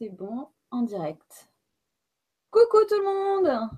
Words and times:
c'est 0.00 0.08
bon, 0.08 0.48
en 0.70 0.82
direct. 0.82 1.50
Coucou 2.50 2.78
tout 2.88 2.98
le 2.98 3.04
monde 3.04 3.70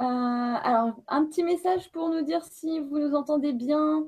euh, 0.00 0.04
Alors, 0.04 1.00
un 1.06 1.24
petit 1.26 1.44
message 1.44 1.92
pour 1.92 2.08
nous 2.08 2.22
dire 2.22 2.44
si 2.44 2.80
vous 2.80 2.98
nous 2.98 3.14
entendez 3.14 3.52
bien. 3.52 4.04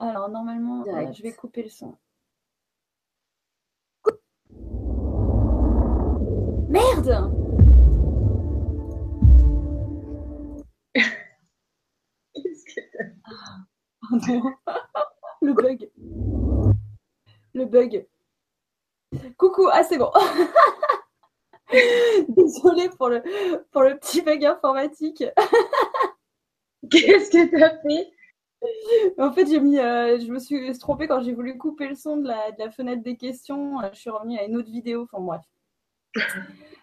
Alors, 0.00 0.28
normalement, 0.30 0.82
je 0.84 1.22
vais 1.22 1.32
couper 1.32 1.62
le 1.62 1.68
son. 1.68 1.96
Merde 6.68 7.30
Qu'est-ce 12.34 12.64
que 12.64 12.80
oh 14.10 14.16
non. 14.26 14.42
Le 15.42 15.52
bug. 15.54 15.90
Le 17.54 17.64
bug. 17.66 18.06
Coucou, 19.36 19.68
ah 19.70 19.84
c'est 19.84 19.98
bon. 19.98 20.10
Désolée 22.28 22.88
pour 22.90 23.08
le, 23.08 23.22
pour 23.70 23.82
le 23.82 23.98
petit 23.98 24.22
bug 24.22 24.44
informatique. 24.44 25.24
Qu'est-ce 26.90 27.30
que 27.30 27.48
tu 27.48 27.62
as 27.62 27.78
fait? 27.80 28.12
En 29.18 29.32
fait, 29.32 29.46
j'ai 29.46 29.60
mis, 29.60 29.78
euh, 29.78 30.18
je 30.20 30.30
me 30.30 30.38
suis 30.38 30.78
trompée 30.78 31.08
quand 31.08 31.22
j'ai 31.22 31.32
voulu 31.32 31.58
couper 31.58 31.88
le 31.88 31.94
son 31.94 32.18
de 32.18 32.28
la, 32.28 32.70
fenêtre 32.70 33.02
des 33.02 33.16
questions. 33.16 33.80
Euh, 33.80 33.88
je 33.92 34.00
suis 34.00 34.10
revenue 34.10 34.38
à 34.38 34.44
une 34.44 34.56
autre 34.56 34.70
vidéo. 34.70 35.08
Enfin 35.10 35.20
bref. 35.20 35.42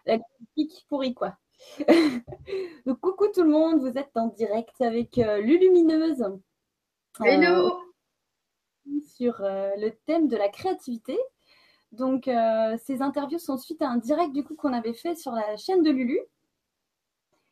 La 0.05 0.17
critique 0.17 0.85
pourrie 0.89 1.13
quoi. 1.13 1.38
Donc 2.85 2.99
coucou 2.99 3.27
tout 3.33 3.43
le 3.43 3.49
monde, 3.49 3.80
vous 3.80 3.97
êtes 3.97 4.16
en 4.16 4.27
direct 4.27 4.81
avec 4.81 5.17
euh, 5.17 5.39
Lulumineuse. 5.39 6.25
Hello 7.21 7.80
Sur 9.03 9.41
le 9.41 9.89
thème 10.05 10.27
de 10.27 10.38
la 10.38 10.49
créativité. 10.49 11.17
Donc, 11.91 12.27
euh, 12.27 12.77
ces 12.84 13.02
interviews 13.02 13.39
sont 13.39 13.57
suite 13.57 13.81
à 13.81 13.89
un 13.89 13.97
direct 13.97 14.34
du 14.34 14.43
coup 14.43 14.55
qu'on 14.55 14.73
avait 14.73 14.93
fait 14.93 15.16
sur 15.16 15.31
la 15.31 15.57
chaîne 15.57 15.81
de 15.81 15.89
Lulu, 15.89 16.19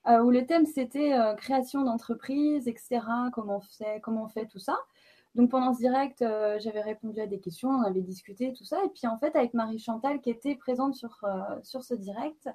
euh, 0.08 0.22
où 0.22 0.30
le 0.30 0.46
thème 0.46 0.66
c'était 0.66 1.14
euh, 1.14 1.34
création 1.34 1.84
d'entreprise, 1.84 2.68
etc. 2.68 3.02
Comment 3.34 3.58
on 3.58 3.62
fait, 3.62 4.00
comment 4.02 4.30
tout 4.50 4.60
ça. 4.60 4.78
Donc 5.36 5.52
pendant 5.52 5.74
ce 5.74 5.80
direct, 5.80 6.20
j'avais 6.60 6.82
répondu 6.82 7.20
à 7.20 7.28
des 7.28 7.40
questions, 7.40 7.70
on 7.70 7.84
avait 7.84 8.02
discuté 8.02 8.54
tout 8.54 8.64
ça. 8.64 8.78
Et 8.84 8.90
puis 8.90 9.08
en 9.08 9.18
fait, 9.20 9.36
avec 9.36 9.54
Marie 9.54 9.80
Chantal 9.80 10.20
qui 10.22 10.32
était 10.32 10.56
présente 10.56 10.96
sur, 10.96 11.24
sur 11.62 11.84
ce 11.84 11.94
direct, 11.94 12.50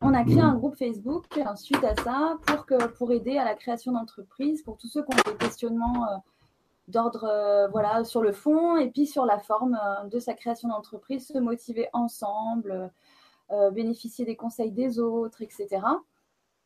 on 0.00 0.14
a 0.14 0.24
créé 0.24 0.40
un 0.40 0.54
groupe 0.54 0.76
Facebook 0.76 1.26
suite 1.56 1.84
à 1.84 1.94
ça 2.02 2.36
pour, 2.44 2.66
que, 2.66 2.88
pour 2.88 3.12
aider 3.12 3.38
à 3.38 3.44
la 3.44 3.54
création 3.54 3.92
d'entreprise, 3.92 4.62
pour 4.62 4.78
tous 4.78 4.88
ceux 4.88 5.04
qui 5.04 5.14
ont 5.14 5.30
des 5.32 5.36
questionnements 5.38 6.22
d'ordre 6.88 7.24
euh, 7.24 7.68
voilà, 7.68 8.02
sur 8.04 8.22
le 8.22 8.32
fond 8.32 8.76
et 8.76 8.90
puis 8.90 9.06
sur 9.06 9.26
la 9.26 9.38
forme 9.38 9.78
euh, 9.80 10.08
de 10.08 10.18
sa 10.18 10.34
création 10.34 10.68
d'entreprise, 10.68 11.28
se 11.28 11.38
motiver 11.38 11.88
ensemble, 11.92 12.90
euh, 13.52 13.70
bénéficier 13.70 14.24
des 14.24 14.36
conseils 14.36 14.72
des 14.72 14.98
autres, 14.98 15.42
etc. 15.42 15.82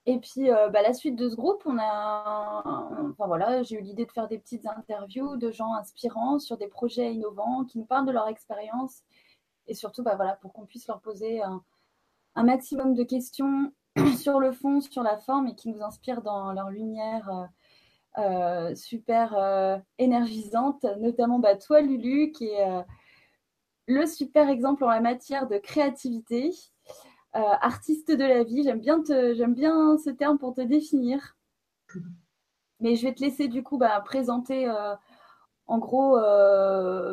Et 0.06 0.18
puis, 0.18 0.48
bah, 0.48 0.82
la 0.82 0.94
suite 0.94 1.14
de 1.14 1.28
ce 1.28 1.36
groupe, 1.36 1.62
on 1.64 1.78
a, 1.78 2.64
enfin 3.10 3.28
voilà, 3.28 3.62
j'ai 3.62 3.76
eu 3.76 3.82
l'idée 3.82 4.04
de 4.04 4.10
faire 4.10 4.26
des 4.26 4.38
petites 4.38 4.66
interviews 4.66 5.36
de 5.36 5.52
gens 5.52 5.74
inspirants 5.74 6.40
sur 6.40 6.56
des 6.56 6.66
projets 6.66 7.14
innovants 7.14 7.64
qui 7.64 7.78
nous 7.78 7.84
parlent 7.84 8.06
de 8.06 8.10
leur 8.10 8.26
expérience 8.26 9.02
et 9.68 9.74
surtout, 9.74 10.02
bah, 10.02 10.16
voilà, 10.16 10.34
pour 10.36 10.52
qu'on 10.52 10.66
puisse 10.66 10.88
leur 10.88 11.00
poser 11.00 11.40
un, 11.42 11.62
un, 12.34 12.42
maximum 12.42 12.94
de 12.94 13.04
questions 13.04 13.72
sur 14.18 14.40
le 14.40 14.50
fond, 14.50 14.80
sur 14.80 15.04
la 15.04 15.18
forme 15.18 15.46
et 15.46 15.54
qui 15.54 15.68
nous 15.68 15.82
inspirent 15.84 16.22
dans 16.22 16.52
leur 16.52 16.70
lumière 16.70 17.48
euh, 18.18 18.74
super 18.74 19.34
euh, 19.38 19.78
énergisante, 19.96 20.84
notamment 21.00 21.38
bah, 21.38 21.56
toi 21.56 21.80
Lulu, 21.80 22.30
qui 22.32 22.46
est 22.46 22.68
euh, 22.68 22.82
le 23.86 24.04
super 24.04 24.50
exemple 24.50 24.84
en 24.84 24.90
la 24.90 25.00
matière 25.00 25.48
de 25.48 25.56
créativité, 25.56 26.50
artiste 27.32 28.10
de 28.10 28.24
la 28.24 28.44
vie. 28.44 28.64
J'aime 28.64 28.80
bien, 28.80 28.98
bien 29.48 29.96
ce 29.96 30.10
terme 30.10 30.38
pour 30.38 30.52
te 30.52 30.60
définir. 30.60 31.36
Mais 32.80 32.96
je 32.96 33.06
vais 33.06 33.14
te 33.14 33.20
laisser 33.22 33.48
du 33.48 33.62
coup 33.62 33.78
bah, 33.78 33.98
présenter 34.04 34.70
en 35.66 35.78
gros 35.78 36.16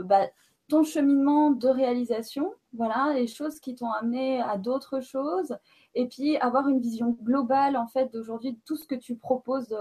bah, 0.04 0.28
ton 0.68 0.84
cheminement 0.84 1.52
de 1.52 1.70
réalisation, 1.70 2.54
voilà, 2.74 3.14
les 3.14 3.28
choses 3.28 3.60
qui 3.60 3.76
t'ont 3.76 3.92
amené 3.92 4.42
à 4.42 4.58
d'autres 4.58 5.00
choses, 5.00 5.58
et 5.96 6.08
puis 6.08 6.38
avoir 6.38 6.68
une 6.68 6.82
vision 6.82 7.18
globale 7.24 7.78
en 7.78 7.88
fait 7.88 8.12
d'aujourd'hui 8.12 8.54
de 8.54 8.60
tout 8.66 8.76
ce 8.76 8.86
que 8.86 8.96
tu 8.96 9.16
proposes 9.16 9.76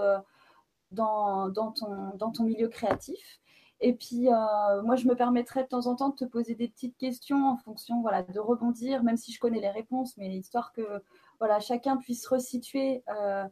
dans, 0.91 1.51
ton, 1.51 2.11
dans 2.15 2.31
ton 2.31 2.43
milieu 2.43 2.67
créatif. 2.67 3.39
Et 3.81 3.93
puis, 3.93 4.27
euh, 4.27 4.81
moi, 4.83 4.95
je 4.95 5.07
me 5.07 5.15
permettrai 5.15 5.63
de 5.63 5.67
temps 5.67 5.87
en 5.87 5.95
temps 5.95 6.09
de 6.09 6.15
te 6.15 6.25
poser 6.25 6.53
des 6.53 6.67
petites 6.67 6.97
questions 6.97 7.47
en 7.47 7.57
fonction 7.57 8.01
voilà, 8.01 8.23
de 8.23 8.39
rebondir, 8.39 9.03
même 9.03 9.15
si 9.15 9.31
je 9.31 9.39
connais 9.39 9.61
les 9.61 9.69
réponses, 9.69 10.17
mais 10.17 10.35
histoire 10.35 10.73
que 10.73 11.01
voilà, 11.39 11.59
chacun 11.61 11.95
puisse 11.95 12.27
resituer 12.27 13.03
euh, 13.07 13.45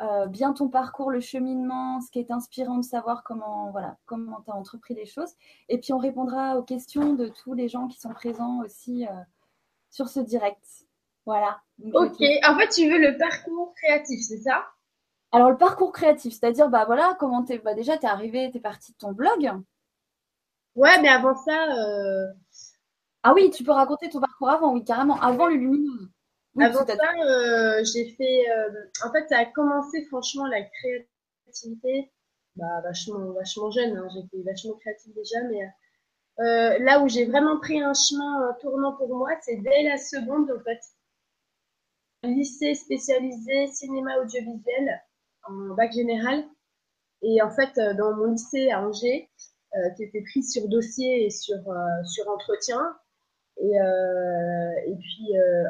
euh, 0.00 0.26
bien 0.26 0.52
ton 0.52 0.68
parcours, 0.68 1.10
le 1.10 1.20
cheminement, 1.20 2.00
ce 2.00 2.10
qui 2.12 2.20
est 2.20 2.30
inspirant 2.30 2.76
de 2.76 2.84
savoir 2.84 3.24
comment 3.24 3.72
voilà, 3.72 3.96
comment 4.06 4.42
tu 4.42 4.50
as 4.52 4.54
entrepris 4.54 4.94
les 4.94 5.06
choses. 5.06 5.32
Et 5.68 5.78
puis, 5.78 5.92
on 5.92 5.98
répondra 5.98 6.56
aux 6.56 6.62
questions 6.62 7.14
de 7.14 7.26
tous 7.26 7.54
les 7.54 7.68
gens 7.68 7.88
qui 7.88 7.98
sont 7.98 8.12
présents 8.12 8.60
aussi 8.62 9.06
sur 9.90 10.08
ce 10.08 10.20
direct. 10.20 10.64
Voilà. 11.26 11.60
ok, 11.94 12.20
en 12.46 12.58
fait, 12.58 12.68
tu 12.68 12.88
veux 12.88 12.98
le 12.98 13.16
parcours 13.18 13.74
créatif, 13.74 14.20
c'est 14.20 14.38
ça? 14.38 14.64
Alors, 15.34 15.50
le 15.50 15.56
parcours 15.56 15.90
créatif, 15.90 16.32
c'est-à-dire, 16.34 16.68
bah 16.68 16.84
voilà, 16.84 17.16
comment 17.18 17.42
t'es, 17.42 17.58
bah 17.58 17.74
déjà, 17.74 17.98
t'es 17.98 18.06
arrivé, 18.06 18.50
t'es 18.52 18.60
parti 18.60 18.92
de 18.92 18.98
ton 18.98 19.10
blog. 19.10 19.50
Ouais, 20.76 21.00
mais 21.02 21.08
avant 21.08 21.34
ça. 21.34 21.76
Euh, 21.76 22.32
ah 23.24 23.34
oui, 23.34 23.50
tu 23.50 23.64
peux 23.64 23.72
raconter 23.72 24.08
ton 24.08 24.20
parcours 24.20 24.48
avant, 24.48 24.72
oui, 24.72 24.84
carrément, 24.84 25.20
avant 25.20 25.48
le 25.48 25.56
lumineux. 25.56 26.08
avant 26.60 26.86
ça, 26.86 26.94
euh, 26.94 27.82
j'ai 27.84 28.10
fait. 28.10 28.48
Euh, 28.48 28.70
en 29.04 29.10
fait, 29.10 29.28
ça 29.28 29.38
a 29.38 29.44
commencé, 29.46 30.04
franchement, 30.04 30.46
la 30.46 30.62
créativité, 30.62 32.12
bah, 32.54 32.80
vachement, 32.84 33.32
vachement 33.32 33.72
jeune, 33.72 33.96
hein, 33.96 34.08
j'étais 34.14 34.40
vachement 34.44 34.74
créative 34.74 35.14
déjà, 35.14 35.42
mais 35.50 36.78
là 36.78 37.00
où 37.00 37.08
j'ai 37.08 37.24
vraiment 37.26 37.58
pris 37.58 37.80
un 37.80 37.94
chemin 37.94 38.56
tournant 38.60 38.92
pour 38.92 39.16
moi, 39.16 39.30
c'est 39.42 39.56
dès 39.56 39.82
la 39.82 39.96
seconde, 39.96 40.48
en 40.52 40.62
fait. 40.62 40.80
Lycée 42.22 42.74
spécialisé 42.74 43.66
cinéma 43.66 44.18
audiovisuel 44.18 45.02
en 45.48 45.74
bac 45.74 45.92
général. 45.92 46.44
Et 47.22 47.40
en 47.40 47.50
fait, 47.50 47.78
euh, 47.78 47.94
dans 47.94 48.14
mon 48.14 48.32
lycée 48.32 48.70
à 48.70 48.86
Angers, 48.86 49.30
euh, 49.74 49.90
qui 49.96 50.04
était 50.04 50.22
pris 50.22 50.42
sur 50.42 50.68
dossier 50.68 51.26
et 51.26 51.30
sur, 51.30 51.56
euh, 51.56 52.04
sur 52.04 52.28
entretien, 52.28 52.96
et, 53.56 53.70
et 53.70 54.96
puis, 54.96 55.28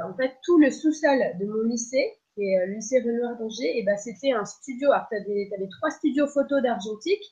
en 0.08 0.16
fait, 0.16 0.32
tout 0.42 0.58
le 0.58 0.70
sous-sol 0.70 1.18
de 1.38 1.44
mon 1.44 1.68
lycée, 1.68 2.14
qui 2.34 2.42
est 2.42 2.66
le 2.66 2.72
lycée 2.72 2.98
Renoir 2.98 3.36
d'Angers, 3.36 3.78
et 3.78 3.82
ben, 3.82 3.98
c'était 3.98 4.32
un 4.32 4.46
studio. 4.46 4.90
Alors, 4.90 5.06
tu 5.10 5.16
avais, 5.16 5.68
trois 5.68 5.90
studios 5.90 6.26
photo 6.26 6.62
d'argentique. 6.62 7.22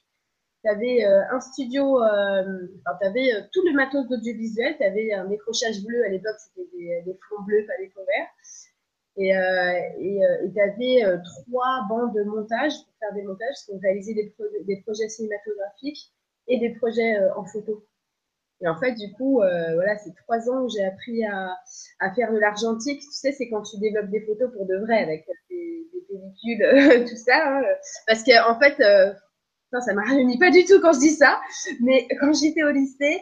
Tu 0.62 0.70
avais 0.70 1.04
un 1.04 1.40
studio, 1.40 1.98
tu 2.02 3.06
avais 3.06 3.48
tout 3.50 3.62
le 3.64 3.72
matos 3.72 4.06
d'audiovisuel. 4.08 4.76
Tu 4.76 4.84
avais 4.84 5.14
un 5.14 5.24
décrochage 5.24 5.82
bleu. 5.86 6.04
À 6.04 6.10
l'époque, 6.10 6.36
c'était 6.38 6.68
des, 6.76 7.02
des 7.06 7.18
fonds 7.30 7.42
bleus, 7.44 7.64
pas 7.66 7.78
des 7.78 7.88
fonds 7.88 8.04
verts. 8.04 8.28
Et 9.16 9.36
euh, 9.36 9.80
et 9.98 10.24
euh, 10.24 10.48
tu 10.54 10.60
avais 10.60 11.04
euh, 11.04 11.18
trois 11.18 11.86
bancs 11.88 12.14
de 12.14 12.22
montage 12.22 12.72
pour 12.72 12.94
faire 12.98 13.14
des 13.14 13.22
montages, 13.22 13.56
pour 13.66 13.78
réaliser 13.80 14.14
des, 14.14 14.76
projets 14.82 15.08
cinématographiques 15.08 16.12
et 16.48 16.58
des 16.58 16.70
projets 16.70 17.18
en 17.36 17.44
photo. 17.44 17.86
Et 18.62 18.68
en 18.68 18.78
fait, 18.78 18.94
du 18.94 19.12
coup, 19.12 19.38
voilà, 19.38 19.98
c'est 19.98 20.14
trois 20.24 20.48
ans 20.48 20.64
où 20.64 20.68
j'ai 20.68 20.84
appris 20.84 21.24
à, 21.24 21.52
à, 22.00 22.14
faire 22.14 22.32
de 22.32 22.38
l'argentique. 22.38 23.00
Tu 23.00 23.12
sais, 23.12 23.32
c'est 23.32 23.50
quand 23.50 23.62
tu 23.62 23.78
développes 23.78 24.10
des 24.10 24.20
photos 24.20 24.52
pour 24.52 24.66
de 24.66 24.76
vrai 24.76 25.02
avec 25.02 25.26
des, 25.50 25.86
des 25.92 26.00
pellicules, 26.08 27.06
tout 27.08 27.16
ça. 27.16 27.58
Hein. 27.58 27.62
Parce 28.06 28.22
qu'en 28.22 28.52
en 28.52 28.58
fait, 28.60 28.80
euh, 28.80 29.12
non, 29.72 29.80
ça 29.80 29.94
m'a 29.94 30.02
réuni 30.02 30.38
pas 30.38 30.50
du 30.50 30.64
tout 30.64 30.80
quand 30.80 30.92
je 30.92 31.00
dis 31.00 31.10
ça, 31.10 31.40
mais 31.80 32.06
quand 32.20 32.32
j'étais 32.32 32.62
au 32.62 32.70
lycée, 32.70 33.20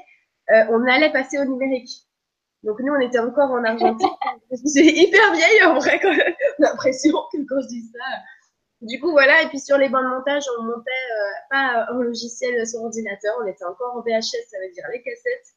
on 0.49 0.87
allait 0.87 1.13
passer 1.13 1.39
au 1.39 1.45
numérique. 1.45 2.10
Donc 2.63 2.79
nous, 2.81 2.93
on 2.93 3.01
était 3.01 3.19
encore 3.19 3.51
en 3.51 3.65
Argentine. 3.65 4.09
C'est 4.65 4.85
hyper 4.85 5.33
vieille 5.33 5.65
en 5.65 5.79
vrai, 5.79 5.99
quand 6.01 6.15
même. 6.15 6.35
l'impression 6.59 7.13
que 7.33 7.39
quand 7.49 7.61
je 7.63 7.69
dis 7.69 7.85
ça. 7.93 8.05
Du 8.83 9.01
coup, 9.01 9.11
voilà. 9.11 9.43
Et 9.43 9.49
puis 9.49 9.61
sur 9.61 9.79
les 9.79 9.89
bancs 9.89 10.05
de 10.05 10.09
montage, 10.09 10.45
on 10.59 10.63
montait 10.65 10.91
euh, 10.91 11.33
pas 11.51 11.87
en 11.93 12.03
logiciel 12.03 12.67
sur 12.67 12.81
ordinateur, 12.83 13.35
on 13.43 13.47
était 13.47 13.65
encore 13.65 13.97
en 13.97 14.01
VHS, 14.01 14.49
ça 14.49 14.59
veut 14.63 14.73
dire 14.73 14.85
les 14.93 15.03
cassettes. 15.03 15.55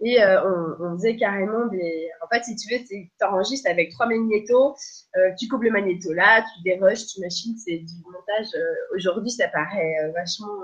Et 0.00 0.22
euh, 0.22 0.76
on, 0.78 0.96
faisait 0.96 1.16
carrément 1.16 1.66
des. 1.66 2.08
En 2.22 2.28
fait, 2.28 2.44
si 2.44 2.54
tu 2.54 2.72
veux, 2.72 2.84
tu 2.84 3.10
enregistres 3.24 3.68
avec 3.68 3.90
trois 3.90 4.06
magnétos, 4.06 4.76
euh, 5.16 5.30
tu 5.38 5.48
coupes 5.48 5.62
le 5.62 5.72
magnéto 5.72 6.12
là, 6.12 6.42
tu 6.42 6.62
dérushes, 6.62 7.06
tu 7.08 7.20
machines, 7.20 7.56
c'est 7.58 7.78
du 7.78 7.94
montage. 8.04 8.46
Aujourd'hui, 8.94 9.30
ça 9.30 9.48
paraît 9.48 10.12
vachement, 10.14 10.62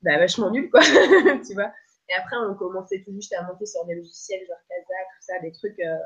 bah, 0.00 0.16
vachement 0.16 0.50
nul, 0.50 0.70
quoi. 0.70 0.80
tu 1.46 1.52
vois? 1.52 1.70
Et 2.12 2.14
après, 2.14 2.36
on 2.36 2.54
commençait 2.54 3.02
tout 3.04 3.12
juste 3.12 3.32
à 3.32 3.42
monter 3.42 3.64
sur 3.64 3.84
des 3.86 3.94
logiciels 3.94 4.46
genre 4.46 4.58
Kazaa, 4.68 4.84
tout 4.84 5.22
ça, 5.22 5.38
des 5.40 5.52
trucs 5.52 5.80
euh, 5.80 5.96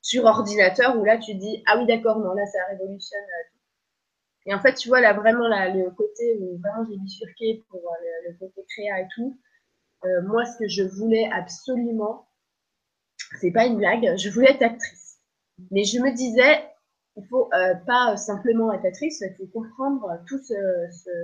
sur 0.00 0.24
ordinateur 0.24 0.98
où 0.98 1.04
là, 1.04 1.18
tu 1.18 1.34
dis, 1.34 1.62
ah 1.66 1.78
oui, 1.78 1.86
d'accord, 1.86 2.18
non, 2.18 2.32
là, 2.34 2.44
ça 2.46 2.58
révolutionne. 2.70 3.20
Euh, 3.20 3.58
et 4.46 4.54
en 4.54 4.60
fait, 4.60 4.74
tu 4.74 4.88
vois, 4.88 5.00
là, 5.00 5.12
vraiment, 5.12 5.46
le 5.46 5.90
côté 5.90 6.36
où 6.40 6.58
vraiment 6.58 6.84
j'ai 6.90 6.98
bifurqué 6.98 7.64
pour 7.70 7.80
euh, 7.80 8.28
le, 8.28 8.34
côté 8.38 8.64
créa 8.68 9.00
et 9.00 9.08
tout, 9.14 9.38
moi, 10.24 10.44
ce 10.44 10.58
que 10.58 10.66
je 10.66 10.82
voulais 10.82 11.30
absolument, 11.32 12.26
c'est 13.40 13.52
pas 13.52 13.66
une 13.66 13.76
blague, 13.76 14.16
je 14.16 14.28
voulais 14.30 14.50
être 14.50 14.62
actrice. 14.62 15.20
Mais 15.70 15.84
je 15.84 16.00
me 16.00 16.12
disais, 16.12 16.64
il 17.16 17.26
faut 17.28 17.48
euh, 17.52 17.74
pas 17.86 18.16
simplement 18.16 18.72
être 18.72 18.84
actrice, 18.84 19.20
il 19.20 19.34
faut 19.36 19.46
comprendre 19.46 20.22
tout 20.26 20.38
ce, 20.38 20.54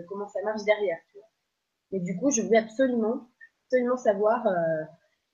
comment 0.09 0.29
ça 0.29 0.41
marche 0.43 0.63
derrière. 0.65 0.99
Tu 1.11 1.19
vois. 1.19 1.29
Et 1.93 2.01
du 2.01 2.17
coup, 2.19 2.31
je 2.31 2.43
voulais 2.43 2.59
absolument, 2.59 3.29
absolument 3.69 3.97
savoir. 3.97 4.47
Euh, 4.47 4.85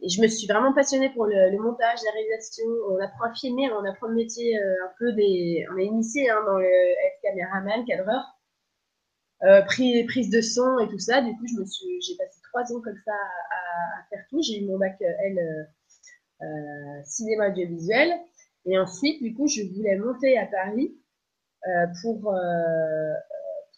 et 0.00 0.08
je 0.08 0.20
me 0.20 0.26
suis 0.26 0.46
vraiment 0.46 0.72
passionnée 0.72 1.10
pour 1.10 1.26
le, 1.26 1.58
montage, 1.58 1.98
la 2.04 2.10
réalisation. 2.12 2.64
On 2.90 2.98
apprend 3.00 3.30
à 3.30 3.34
filmer, 3.34 3.70
on 3.72 3.84
apprend 3.84 4.08
le 4.08 4.14
métier 4.14 4.58
euh, 4.58 4.84
un 4.84 4.92
peu 4.98 5.12
des. 5.12 5.64
On 5.72 5.78
est 5.78 5.86
initié 5.86 6.30
hein, 6.30 6.42
dans 6.46 6.58
le 6.58 6.66
être 6.66 7.20
caméraman, 7.22 7.84
cadreur, 7.86 8.38
prise 9.66 10.30
de 10.30 10.40
son 10.40 10.78
et 10.80 10.88
tout 10.88 10.98
ça. 10.98 11.22
Du 11.22 11.32
coup, 11.32 11.46
je 11.46 11.60
me 11.60 11.64
suis, 11.64 12.02
j'ai 12.02 12.16
passé 12.16 12.40
trois 12.50 12.62
ans 12.72 12.80
comme 12.82 12.98
ça 13.04 13.12
à, 13.12 14.08
faire 14.10 14.24
tout. 14.30 14.42
J'ai 14.42 14.60
eu 14.60 14.66
mon 14.66 14.78
bac 14.78 14.96
L 15.00 15.68
cinéma 17.04 17.48
audiovisuel. 17.48 18.12
Et 18.66 18.78
ensuite, 18.78 19.22
du 19.22 19.34
coup, 19.34 19.46
je 19.46 19.62
voulais 19.74 19.96
monter 19.96 20.38
à 20.38 20.46
Paris 20.46 20.96
euh, 21.66 21.86
pour, 22.02 22.34
euh, 22.34 23.14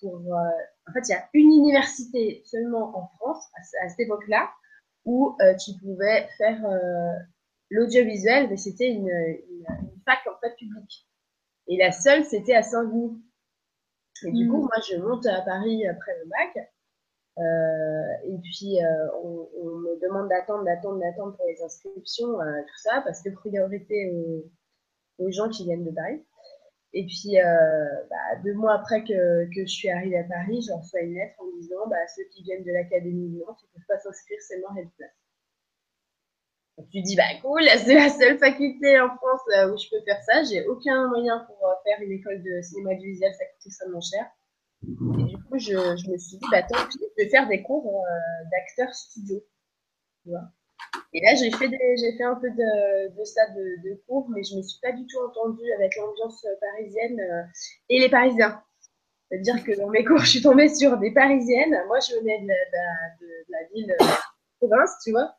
pour 0.01 0.17
euh, 0.35 0.51
en 0.89 0.93
fait, 0.93 1.09
il 1.09 1.11
y 1.11 1.15
a 1.15 1.29
une 1.35 1.53
université 1.53 2.43
seulement 2.45 2.97
en 2.97 3.09
France 3.17 3.45
à, 3.57 3.89
cette 3.89 4.01
époque-là 4.01 4.51
où 5.05 5.37
tu 5.65 5.73
pouvais 5.81 6.29
faire 6.39 6.61
l'audiovisuel, 7.71 8.49
mais 8.49 8.57
c'était 8.57 8.91
une, 8.91 9.09
une, 9.09 9.65
fac 10.05 10.21
en 10.27 10.39
fait 10.41 10.55
publique. 10.57 11.07
Et 11.69 11.77
la 11.77 11.93
seule, 11.93 12.25
c'était 12.25 12.55
à 12.55 12.63
Saint-Denis. 12.63 13.21
Et 14.25 14.33
du 14.33 14.49
coup, 14.49 14.59
hmm. 14.59 14.61
moi, 14.63 14.81
je 14.89 14.97
monte 14.97 15.27
à 15.27 15.43
Paris 15.43 15.87
après 15.87 16.13
le 16.19 16.29
bac. 16.29 16.73
Euh, 17.39 18.33
et 18.33 18.39
puis, 18.39 18.83
euh, 18.83 19.09
on, 19.23 19.49
on, 19.61 19.67
me 19.77 20.01
demande 20.01 20.29
d'attendre, 20.29 20.65
d'attendre, 20.65 20.99
d'attendre 21.01 21.37
pour 21.37 21.47
les 21.47 21.63
inscriptions, 21.63 22.41
euh, 22.41 22.63
tout 22.63 22.79
ça, 22.79 23.03
parce 23.05 23.23
que 23.23 23.29
priorité 23.29 24.11
aux, 24.11 24.51
aux 25.19 25.31
gens 25.31 25.51
qui 25.51 25.65
viennent 25.65 25.85
de 25.85 25.91
Paris. 25.91 26.25
Et 26.99 27.05
puis, 27.05 27.39
euh, 27.39 27.85
bah, 28.09 28.41
deux 28.43 28.55
mois 28.55 28.73
après 28.73 29.05
que, 29.05 29.47
je 29.55 29.67
suis 29.67 29.91
arrivée 29.91 30.17
à 30.17 30.25
Paris, 30.25 30.65
je 30.67 30.73
reçois 30.73 31.01
une 31.03 31.13
lettre 31.13 31.35
en 31.39 31.45
disant 31.59 31.87
bah, 31.89 31.99
ceux 32.17 32.25
qui 32.33 32.43
viennent 32.43 32.65
de 32.65 32.73
l'Académie 32.73 33.29
de 33.29 33.39
Nantes, 33.39 33.59
ils 33.63 33.67
ne 33.67 33.73
peuvent 33.75 33.87
pas 33.87 33.99
s'inscrire, 33.99 34.39
c'est 34.41 34.59
mort, 34.61 34.73
et 34.81 34.87
de 34.87 34.91
place. 34.97 35.11
Donc, 36.79 36.89
tu 36.89 37.03
dis, 37.03 37.15
bah 37.15 37.29
cool, 37.43 37.65
c'est 37.85 37.95
la 37.95 38.09
seule 38.09 38.39
faculté 38.39 38.99
en 38.99 39.15
France 39.15 39.43
euh, 39.59 39.75
où 39.75 39.77
je 39.77 39.91
peux 39.91 40.03
faire 40.07 40.23
ça. 40.25 40.43
J'ai 40.45 40.67
aucun 40.67 41.09
moyen 41.09 41.41
pour 41.41 41.69
euh, 41.69 41.75
faire 41.85 42.01
une 42.01 42.13
école 42.13 42.43
de 42.43 42.63
cinéma 42.63 42.93
audiovisuel, 42.93 43.35
ça 43.35 43.45
coûte 43.45 43.67
extrêmement 43.67 44.01
cher. 44.01 44.25
Et 45.21 45.25
du 45.25 45.37
coup, 45.37 45.59
je, 45.59 45.73
je, 45.73 46.11
me 46.11 46.17
suis 46.17 46.39
dit, 46.39 46.47
bah 46.51 46.63
tant 46.63 46.79
pis, 46.89 46.99
je 46.99 47.23
vais 47.23 47.29
faire 47.29 47.47
des 47.47 47.63
cours 47.63 48.07
euh, 48.07 48.49
d'acteur 48.51 48.95
studio. 48.95 49.45
Tu 50.23 50.31
vois 50.31 50.49
et 51.13 51.21
là, 51.21 51.35
j'ai 51.35 51.51
fait, 51.51 51.69
fait 51.69 52.25
un 52.25 52.35
peu 52.35 52.51
de, 52.51 53.25
ça 53.25 53.43
de, 53.51 53.95
cours, 54.07 54.29
mais 54.31 54.43
je 54.43 54.57
me 54.57 54.63
suis 54.63 54.81
pas 54.81 54.93
du 54.93 55.07
tout 55.07 55.19
entendue 55.19 55.73
avec 55.73 55.97
l'ambiance 55.97 56.47
parisienne 56.61 57.21
euh, 57.21 57.43
et 57.89 58.01
les 58.01 58.09
Parisiens. 58.09 58.63
C'est-à-dire 59.29 59.65
que 59.65 59.77
dans 59.77 59.89
mes 59.89 60.05
cours, 60.05 60.19
je 60.19 60.31
suis 60.31 60.43
tombée 60.43 60.69
sur 60.69 60.97
des 60.99 61.13
Parisiennes. 61.13 61.77
Moi, 61.89 61.99
je 62.01 62.17
venais 62.17 62.41
de 62.41 62.49
la, 62.49 63.59
ville 63.75 63.87
de 63.87 63.97
province, 64.59 64.97
tu 65.03 65.11
vois. 65.11 65.35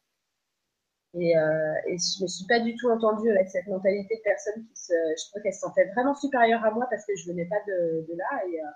Et, 1.20 1.38
euh, 1.38 1.74
je 1.88 2.24
me 2.24 2.28
suis 2.28 2.46
pas 2.48 2.60
du 2.60 2.76
tout 2.76 2.90
entendue 2.90 3.32
avec 3.32 3.48
cette 3.50 3.68
mentalité 3.68 4.18
de 4.18 4.22
personnes 4.22 4.66
qui 4.66 4.82
se, 4.82 4.94
je 4.94 5.30
crois 5.30 5.42
qu'elles 5.42 5.54
se 5.54 5.94
vraiment 5.94 6.16
supérieures 6.16 6.64
à 6.66 6.72
moi 6.72 6.86
parce 6.90 7.06
que 7.06 7.16
je 7.16 7.28
venais 7.30 7.46
pas 7.46 7.62
de, 7.68 8.06
là. 8.16 8.42
Et 8.50 8.60
euh, 8.62 8.68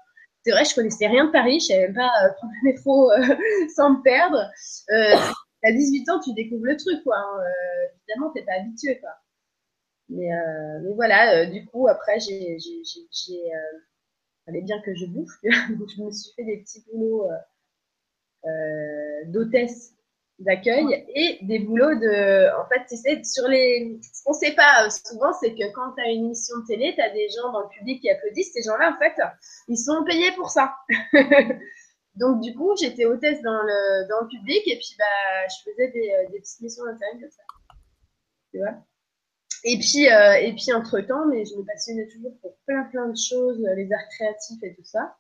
c'est 0.44 0.52
vrai, 0.52 0.66
je 0.66 0.74
connaissais 0.74 1.08
rien 1.08 1.26
de 1.26 1.32
Paris, 1.32 1.60
je 1.60 1.68
savais 1.68 1.88
même 1.88 1.96
pas 1.96 2.12
euh, 2.26 2.34
prendre 2.34 2.54
le 2.62 2.72
métro 2.72 3.12
euh, 3.12 3.36
sans 3.76 3.92
me 3.92 4.02
perdre. 4.02 4.50
À 5.64 5.72
18 5.72 6.10
ans, 6.10 6.20
tu 6.20 6.34
découvres 6.34 6.66
le 6.66 6.78
truc, 6.78 7.04
quoi. 7.04 7.18
Hein. 7.18 7.40
Euh, 7.40 7.88
évidemment, 8.08 8.32
t'es 8.34 8.44
pas 8.44 8.54
habitué, 8.54 9.00
quoi. 9.00 9.12
Mais, 10.12 10.34
euh, 10.34 10.80
mais 10.84 10.94
voilà, 10.94 11.38
euh, 11.38 11.46
du 11.46 11.66
coup, 11.66 11.88
après, 11.88 12.20
j'ai, 12.20 12.58
j'ai, 12.60 13.54
euh, 13.54 13.80
fallait 14.46 14.62
bien 14.62 14.82
que 14.82 14.94
je 14.94 15.06
bouffe. 15.06 15.32
Donc, 15.80 15.88
je 15.96 16.02
me 16.04 16.12
suis 16.12 16.34
fait 16.36 16.44
des 16.44 16.58
petits 16.58 16.84
boulots 16.92 17.30
d'hôtesse 19.28 19.94
d'accueil 20.40 21.06
et 21.14 21.38
des 21.44 21.60
boulots 21.60 21.94
de, 21.96 22.50
en 22.60 22.68
fait, 22.68 22.84
tu 22.90 22.98
sais, 22.98 23.24
sur 23.24 23.48
les, 23.48 24.00
ce 24.02 24.24
qu'on 24.24 24.34
sait 24.34 24.54
pas 24.54 24.90
souvent, 24.90 25.32
c'est 25.34 25.54
que 25.54 25.72
quand 25.74 25.94
tu 25.96 26.02
une 26.10 26.26
émission 26.26 26.58
de 26.58 26.66
télé, 26.66 26.94
tu 26.96 27.02
as 27.02 27.12
des 27.12 27.30
gens 27.30 27.52
dans 27.52 27.62
le 27.62 27.70
public 27.70 28.02
qui 28.02 28.10
applaudissent. 28.10 28.52
Ces 28.52 28.64
gens-là, 28.64 28.94
en 28.94 28.98
fait, 28.98 29.14
ils 29.68 29.78
sont 29.78 30.04
payés 30.04 30.32
pour 30.36 30.50
ça. 30.50 30.76
Donc, 32.16 32.42
du 32.42 32.54
coup, 32.54 32.76
j'étais 32.78 33.06
hôtesse 33.06 33.42
dans 33.42 33.62
le, 33.62 34.08
dans 34.10 34.22
le 34.22 34.28
public 34.28 34.62
et 34.68 34.76
puis 34.76 34.96
bah, 35.00 35.48
je 35.48 35.72
faisais 35.72 35.92
des, 35.92 36.12
euh, 36.12 36.30
des 36.32 36.40
petites 36.40 36.62
missions 36.62 36.84
d'intérim 36.86 37.22
comme 37.22 37.32
ça. 37.32 37.44
Tu 38.52 38.58
vois? 38.60 38.76
Et 39.64 39.78
puis, 39.80 40.12
euh, 40.12 40.34
et 40.34 40.54
puis, 40.54 40.74
entre-temps, 40.74 41.28
mais 41.28 41.46
je 41.46 41.56
me 41.56 41.64
passionnais 41.64 42.08
toujours 42.08 42.38
pour 42.42 42.58
plein, 42.66 42.84
plein 42.86 43.08
de 43.08 43.16
choses, 43.16 43.64
euh, 43.64 43.76
les 43.76 43.92
arts 43.94 44.10
créatifs 44.10 44.62
et 44.64 44.76
tout 44.76 44.84
ça. 44.84 45.16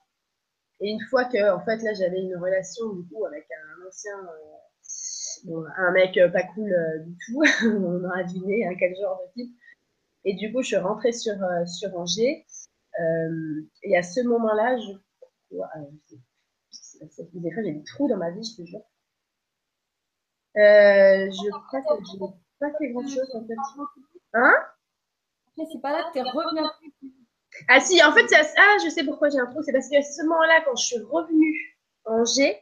Et 0.82 0.90
une 0.90 1.00
fois 1.10 1.26
que, 1.26 1.52
en 1.52 1.64
fait, 1.64 1.78
là, 1.78 1.94
j'avais 1.94 2.20
une 2.20 2.36
relation, 2.36 2.90
du 2.94 3.08
coup, 3.08 3.26
avec 3.26 3.46
un 3.52 3.88
ancien, 3.88 4.18
un 5.78 5.92
mec 5.92 6.20
pas 6.34 6.44
cool 6.56 6.76
du 7.06 7.16
tout, 7.26 7.44
on 7.68 8.04
a 8.10 8.24
deviné 8.24 8.68
hein, 8.68 8.76
quel 8.78 8.96
genre 8.96 9.22
de 9.22 9.44
type. 9.44 9.56
Et 10.26 10.34
du 10.34 10.52
coup, 10.52 10.62
je 10.62 10.68
suis 10.68 10.78
rentrée 10.78 11.14
sur, 11.14 11.36
sur 11.68 11.96
Angers. 11.96 12.46
et 13.84 13.98
à 13.98 14.02
ce 14.02 14.22
moment-là, 14.22 14.78
je 14.78 15.58
des 17.02 17.52
fois, 17.52 17.64
j'ai 17.64 17.74
des 17.74 17.84
trous 17.84 18.08
dans 18.08 18.18
ma 18.18 18.32
vie, 18.32 18.44
je 18.44 18.62
te 18.62 18.68
jure. 18.68 18.82
Euh, 20.58 21.32
je 21.32 21.50
crois 21.68 21.82
que 21.82 22.04
je 22.06 22.14
n'ai 22.14 22.30
pas 22.60 22.78
fait 22.78 22.90
grand 22.90 23.08
chose 23.08 23.30
en 23.34 23.46
fait. 23.48 23.56
Hein? 24.34 24.54
C'est 25.56 25.82
pas 25.82 25.92
là 25.92 26.04
que 26.04 26.14
tu 26.14 26.20
es 26.20 26.22
revenu. 26.22 26.62
Ah 27.68 27.80
si, 27.80 28.04
en 28.04 28.12
fait, 28.14 28.26
ah, 28.58 28.78
je 28.84 28.90
sais 28.90 29.04
pourquoi 29.04 29.30
j'ai 29.30 29.40
un 29.40 29.46
trou. 29.46 29.62
C'est 29.64 29.72
parce 29.72 29.90
qu'à 29.90 30.02
ce 30.02 30.24
moment-là, 30.24 30.62
quand 30.66 30.76
je 30.76 30.86
suis 30.86 31.00
revenue 31.00 31.78
en 32.06 32.26
G, 32.26 32.58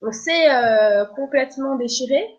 on 0.00 0.12
s'est 0.12 0.50
euh, 0.50 1.04
complètement 1.06 1.76
déchiré. 1.76 2.37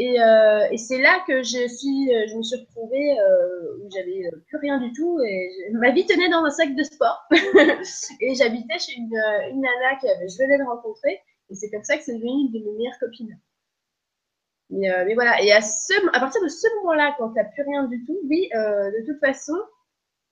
Et, 0.00 0.22
euh, 0.22 0.68
et 0.70 0.78
c'est 0.78 1.02
là 1.02 1.22
que 1.26 1.42
je 1.42 1.66
suis, 1.68 2.08
je 2.30 2.36
me 2.36 2.42
suis 2.42 2.56
retrouvée 2.56 3.18
euh, 3.20 3.78
où 3.82 3.90
j'avais 3.92 4.30
plus 4.46 4.58
rien 4.58 4.78
du 4.78 4.92
tout 4.92 5.18
et 5.20 5.50
ma 5.72 5.90
vie 5.90 6.06
tenait 6.06 6.30
dans 6.30 6.44
un 6.44 6.50
sac 6.50 6.74
de 6.74 6.82
sport. 6.84 7.26
et 8.20 8.34
j'habitais 8.34 8.78
chez 8.78 8.94
une, 8.96 9.10
nana 9.10 9.96
que 10.00 10.06
je 10.06 10.38
venais 10.38 10.56
de 10.56 10.64
rencontrer 10.64 11.20
et 11.50 11.54
c'est 11.54 11.70
comme 11.70 11.82
ça 11.82 11.96
que 11.96 12.04
c'est 12.04 12.14
devenu 12.14 12.30
une 12.30 12.52
de 12.52 12.58
mes 12.64 12.76
meilleures 12.78 12.98
copines. 13.00 13.38
Mais, 14.70 14.90
euh, 14.90 15.14
voilà. 15.14 15.42
Et 15.42 15.52
à 15.52 15.60
partir 16.20 16.42
de 16.42 16.48
ce 16.48 16.66
moment-là, 16.78 17.14
quand 17.18 17.32
t'as 17.32 17.44
plus 17.44 17.62
rien 17.62 17.84
du 17.84 18.04
tout, 18.04 18.18
oui, 18.28 18.48
euh, 18.54 18.90
de 18.90 19.06
toute 19.06 19.20
façon, 19.20 19.56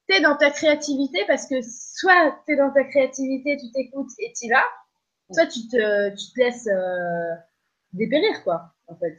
t'es 0.09 0.21
dans 0.21 0.37
ta 0.37 0.51
créativité 0.51 1.25
parce 1.27 1.47
que 1.49 1.57
soit 1.63 2.39
t'es 2.47 2.57
dans 2.57 2.71
ta 2.73 2.85
créativité, 2.85 3.57
tu 3.57 3.71
t'écoutes 3.73 4.11
et 4.19 4.33
t'y 4.33 4.49
vas, 4.49 4.65
soit 5.33 5.47
tu 5.47 5.61
te, 5.69 6.11
tu 6.11 6.33
te 6.33 6.41
laisses 6.41 6.69
euh, 6.69 7.35
dépérir 7.93 8.45
quoi, 8.45 8.75
en 8.89 8.97
fait. 8.97 9.17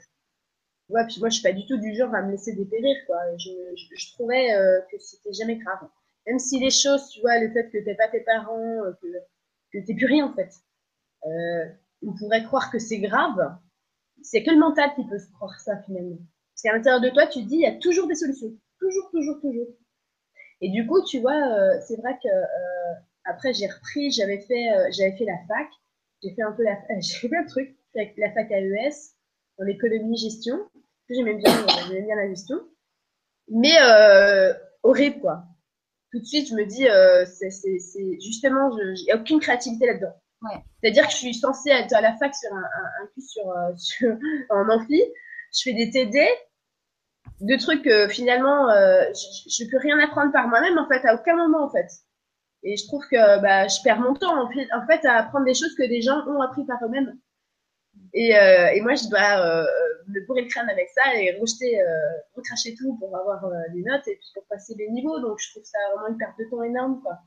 Ouais, 0.90 1.06
puis 1.06 1.20
moi, 1.20 1.30
je 1.30 1.36
suis 1.36 1.44
pas 1.44 1.52
du 1.52 1.66
tout 1.66 1.78
du 1.78 1.94
genre 1.96 2.14
à 2.16 2.22
me 2.22 2.32
laisser 2.32 2.54
dépérir, 2.54 2.96
quoi. 3.08 3.18
Je, 3.38 3.50
je, 3.76 4.14
trouvais 4.14 4.54
euh, 4.54 4.80
que 4.90 4.98
c'était 5.00 5.34
jamais 5.34 5.58
grave. 5.58 5.80
Même 6.26 6.40
si 6.40 6.60
les 6.60 6.70
choses, 6.72 7.10
tu 7.10 7.20
vois, 7.22 7.40
le 7.40 7.52
fait 7.52 7.70
que 7.70 7.78
t'aies 7.84 7.96
pas 7.96 8.08
tes 8.08 8.22
parents, 8.22 8.84
euh, 8.86 8.94
que, 9.02 9.08
que 9.74 9.86
t'aies 9.86 9.96
plus 9.96 10.06
rien, 10.06 10.28
en 10.28 10.34
fait. 10.34 10.50
Euh, 11.26 11.66
on 12.04 12.14
pourrait 12.14 12.44
croire 12.44 12.72
que 12.72 12.80
c'est 12.80 13.00
grave. 13.00 13.58
C'est 14.22 14.44
que 14.44 14.52
le 14.52 14.60
mental 14.60 14.92
qui 14.96 15.06
peut 15.06 15.20
croire 15.36 15.60
ça, 15.60 15.82
finalement. 15.84 16.18
Parce 16.54 16.62
qu'à 16.64 16.74
l'intérieur 16.74 17.02
de 17.02 17.10
toi, 17.10 17.28
tu 17.28 17.44
te 17.44 17.50
dis, 17.50 17.56
il 17.56 17.62
y 17.62 17.66
a 17.66 17.76
toujours 17.80 18.08
des 18.08 18.16
solutions. 18.16 18.54
Toujours, 18.80 19.10
toujours, 19.12 19.42
toujours. 19.42 19.68
Et 20.62 20.70
du 20.70 20.88
coup, 20.88 21.04
tu 21.04 21.20
vois, 21.20 21.36
euh, 21.36 21.80
c'est 21.86 21.98
vrai 21.98 22.18
que 22.24 22.30
après, 23.26 23.54
j'ai 23.54 23.68
repris, 23.68 24.12
j'avais 24.12 24.40
fait, 24.40 24.70
j'avais 24.92 25.18
fait 25.18 25.26
la 25.26 25.38
fac. 25.50 25.68
J'ai 26.24 26.34
fait 26.34 26.44
un 26.44 26.54
peu 26.54 26.64
la, 26.64 26.78
j'ai 27.00 27.18
fait 27.18 27.28
plein 27.28 27.44
de 27.44 27.50
trucs. 27.50 27.76
Avec 27.96 28.16
la 28.18 28.32
fac 28.32 28.52
AES 28.52 29.16
dans 29.58 29.66
l'économie-gestion. 29.66 30.60
J'aimais 31.10 31.36
bien, 31.36 31.52
j'aimais 31.88 32.02
bien 32.02 32.16
la 32.16 32.28
gestion. 32.28 32.60
Mais 33.50 33.76
euh, 33.82 34.54
horrible, 34.84 35.20
quoi. 35.22 35.44
Tout 36.12 36.20
de 36.20 36.26
suite, 36.26 36.50
je 36.50 36.56
me 36.56 36.66
dis, 36.66 36.88
euh, 36.88 37.26
c'est 37.26 37.50
justement, 38.20 38.78
il 38.78 39.04
n'y 39.06 39.12
a 39.12 39.18
aucune 39.18 39.40
créativité 39.40 39.86
là-dedans. 39.86 40.14
Ouais. 40.42 40.64
C'est-à-dire 40.82 41.06
que 41.06 41.12
je 41.12 41.18
suis 41.18 41.34
censée 41.34 41.70
être 41.70 41.94
à 41.94 42.02
la 42.02 42.16
fac 42.18 42.34
sur 42.36 42.54
un, 42.54 42.58
un, 42.58 43.04
un 43.04 43.22
sur, 43.22 43.50
euh, 43.50 43.74
sur 43.78 44.16
en 44.50 44.70
amphi. 44.70 45.02
Je 45.54 45.62
fais 45.64 45.74
des 45.74 45.90
TD, 45.90 46.28
de 47.42 47.56
trucs 47.58 47.84
que 47.84 48.08
finalement, 48.08 48.70
euh, 48.70 49.04
je 49.14 49.64
ne 49.64 49.70
peux 49.70 49.78
rien 49.78 50.00
apprendre 50.00 50.32
par 50.32 50.48
moi-même, 50.48 50.78
en 50.78 50.88
fait, 50.88 51.06
à 51.06 51.16
aucun 51.16 51.36
moment, 51.36 51.66
en 51.66 51.70
fait. 51.70 51.88
Et 52.64 52.76
je 52.76 52.86
trouve 52.88 53.04
que 53.10 53.42
bah, 53.42 53.68
je 53.68 53.82
perds 53.84 54.00
mon 54.00 54.14
temps, 54.14 54.44
en 54.44 54.50
fait, 54.50 55.06
à 55.06 55.14
apprendre 55.18 55.46
des 55.46 55.54
choses 55.54 55.76
que 55.76 55.88
des 55.88 56.02
gens 56.02 56.26
ont 56.28 56.42
appris 56.42 56.66
par 56.66 56.78
eux-mêmes. 56.84 57.18
Et, 58.14 58.38
euh, 58.38 58.70
et, 58.74 58.82
moi, 58.82 58.96
je 58.96 59.10
dois 59.10 59.40
euh, 59.40 59.66
me 60.08 60.26
bourrer 60.26 60.44
le 60.44 60.48
crâne 60.48 60.70
avec 60.70 60.90
ça 60.90 61.16
et 61.16 61.38
rejeter, 61.40 61.82
euh, 61.82 61.86
recracher 62.36 62.76
tout 62.76 62.98
pour 62.98 63.16
avoir 63.16 63.46
euh, 63.46 63.54
des 63.74 63.84
notes 63.84 64.08
et 64.08 64.16
puis 64.16 64.30
pour 64.34 64.46
passer 64.48 64.76
les 64.78 64.90
niveaux. 64.90 65.20
Donc, 65.20 65.40
je 65.40 65.52
trouve 65.52 65.64
ça 65.64 65.78
vraiment 65.94 66.08
une 66.08 66.18
perte 66.18 66.38
de 66.40 66.46
temps 66.50 66.64
énorme, 66.64 67.02
quoi. 67.02 67.20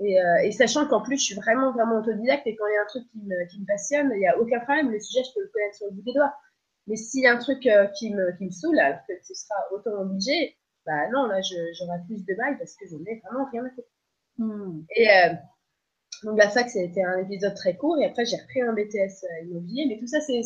Et, 0.00 0.18
euh, 0.18 0.36
et 0.44 0.52
sachant 0.52 0.86
qu'en 0.86 1.02
plus, 1.02 1.18
je 1.18 1.24
suis 1.24 1.34
vraiment, 1.34 1.72
vraiment 1.72 1.98
autodidacte 1.98 2.46
et 2.46 2.56
quand 2.56 2.66
il 2.66 2.74
y 2.74 2.78
a 2.78 2.82
un 2.82 2.86
truc 2.86 3.04
qui 3.12 3.18
me, 3.18 3.48
qui 3.50 3.60
me 3.60 3.66
passionne, 3.66 4.10
il 4.14 4.18
n'y 4.18 4.26
a 4.26 4.38
aucun 4.38 4.60
problème. 4.60 4.90
Le 4.90 4.98
sujet, 4.98 5.22
je 5.22 5.34
peux 5.34 5.42
le 5.42 5.50
connaître 5.52 5.76
sur 5.76 5.86
le 5.88 5.92
bout 5.92 6.02
des 6.02 6.14
doigts. 6.14 6.34
Mais 6.86 6.96
s'il 6.96 7.22
y 7.22 7.26
a 7.26 7.34
un 7.34 7.38
truc 7.38 7.66
euh, 7.66 7.86
qui, 7.98 8.12
me, 8.14 8.32
qui 8.38 8.46
me 8.46 8.50
saoule, 8.50 8.78
alors 8.78 9.00
que 9.06 9.12
ce 9.22 9.34
sera 9.34 9.54
autant 9.72 10.00
obligé, 10.00 10.56
bah 10.86 11.08
non, 11.12 11.26
là, 11.26 11.40
j'aurai 11.42 11.98
plus 12.06 12.24
de 12.24 12.34
mal 12.36 12.56
parce 12.56 12.74
que 12.76 12.86
je 12.88 12.96
n'ai 12.96 13.20
vraiment 13.20 13.46
rien 13.52 13.66
à 13.66 13.70
faire. 13.70 13.84
Hmm. 14.38 14.82
Et 14.96 15.10
euh, 15.10 15.34
donc 16.22 16.38
la 16.38 16.50
fac, 16.50 16.68
c'était 16.68 17.02
un 17.02 17.18
épisode 17.18 17.54
très 17.54 17.76
court. 17.76 17.98
Et 17.98 18.04
après, 18.04 18.26
j'ai 18.26 18.36
repris 18.36 18.60
un 18.60 18.72
BTS 18.74 19.24
euh, 19.24 19.44
immobilier. 19.44 19.86
Mais 19.88 19.98
tout 19.98 20.06
ça, 20.06 20.20
c'est 20.20 20.40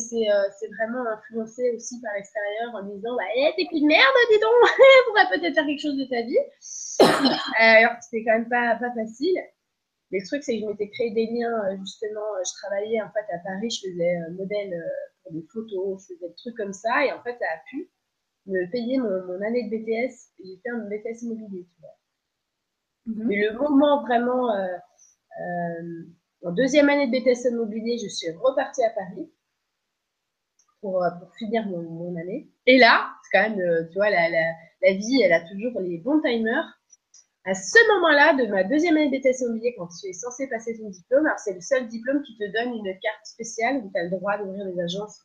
vraiment 0.77 1.05
influencé 1.07 1.71
aussi 1.75 1.99
par 2.01 2.13
l'extérieur 2.13 2.75
en 2.75 2.83
me 2.83 2.95
disant 2.95 3.15
bah, 3.15 3.23
hey, 3.35 3.49
«Eh, 3.49 3.55
T'es 3.57 3.67
plus 3.67 3.81
de 3.81 3.87
merde, 3.87 4.15
dis 4.31 4.39
donc 4.39 4.51
pourrais 5.07 5.29
peut-être 5.37 5.53
faire 5.53 5.65
quelque 5.65 5.81
chose 5.81 5.97
de 5.97 6.05
ta 6.05 6.21
vie. 6.21 6.39
alors 7.59 7.97
que 7.97 8.03
c'était 8.03 8.23
quand 8.23 8.39
même 8.39 8.49
pas, 8.49 8.77
pas 8.79 8.93
facile. 8.93 9.37
Mais 10.11 10.19
le 10.19 10.25
truc, 10.25 10.43
c'est 10.43 10.55
que 10.55 10.61
je 10.61 10.65
m'étais 10.65 10.89
créé 10.89 11.11
des 11.11 11.25
liens, 11.27 11.75
justement. 11.79 12.29
Je 12.45 12.53
travaillais 12.61 13.01
en 13.01 13.09
fait 13.11 13.33
à 13.33 13.39
Paris, 13.39 13.69
je 13.69 13.89
faisais 13.89 14.15
modèle 14.37 14.73
des 15.31 15.45
photos, 15.51 16.01
je 16.01 16.13
faisais 16.13 16.27
des 16.27 16.35
trucs 16.35 16.55
comme 16.55 16.73
ça. 16.73 17.05
Et 17.05 17.11
en 17.11 17.21
fait, 17.21 17.35
ça 17.37 17.45
a 17.53 17.59
pu 17.69 17.89
me 18.45 18.71
payer 18.71 18.97
mon, 18.99 19.41
année 19.41 19.67
de 19.67 19.75
BTS. 19.75 20.31
J'ai 20.39 20.57
fait 20.63 20.69
un 20.69 20.87
BTS 20.87 21.23
immobilier, 21.23 21.67
tu 21.67 21.81
vois. 21.81 21.97
Mhm. 23.07 23.27
Mais 23.27 23.35
le 23.35 23.57
moment 23.57 24.03
vraiment, 24.03 24.51
euh, 24.55 24.77
euh, 25.41 26.03
en 26.43 26.51
deuxième 26.51 26.89
année 26.89 27.07
de 27.07 27.11
BTS 27.11 27.49
immobilier, 27.49 27.97
je 27.97 28.07
suis 28.07 28.31
repartie 28.31 28.83
à 28.83 28.89
Paris 28.91 29.31
pour, 30.81 31.03
euh, 31.03 31.09
finir 31.37 31.65
mon, 31.67 32.15
année. 32.15 32.49
Et 32.65 32.77
là, 32.77 33.09
quand 33.31 33.41
même, 33.41 33.87
tu 33.89 33.95
vois, 33.95 34.09
la, 34.09 34.93
vie, 34.93 35.21
elle 35.23 35.33
a 35.33 35.41
toujours 35.41 35.79
les 35.81 35.97
bons 35.97 36.21
timers. 36.21 36.79
À 37.45 37.53
ce 37.53 37.77
moment-là, 37.95 38.33
de 38.33 38.51
ma 38.51 38.63
deuxième 38.63 38.97
année 38.97 39.09
de 39.09 39.17
BTS 39.17 39.41
immobilier, 39.41 39.75
quand 39.77 39.87
tu 39.87 40.07
es 40.07 40.13
censé 40.13 40.47
passer 40.47 40.77
ton 40.77 40.89
diplôme, 40.89 41.29
c'est 41.37 41.53
le 41.53 41.61
seul 41.61 41.87
diplôme 41.87 42.23
qui 42.23 42.37
te 42.37 42.43
donne 42.51 42.73
une 42.73 42.99
carte 42.99 43.25
spéciale 43.25 43.77
où 43.83 43.91
tu 43.91 43.99
as 43.99 44.03
le 44.03 44.09
droit 44.09 44.37
d'ouvrir 44.37 44.65
des 44.65 44.81
agences. 44.81 45.21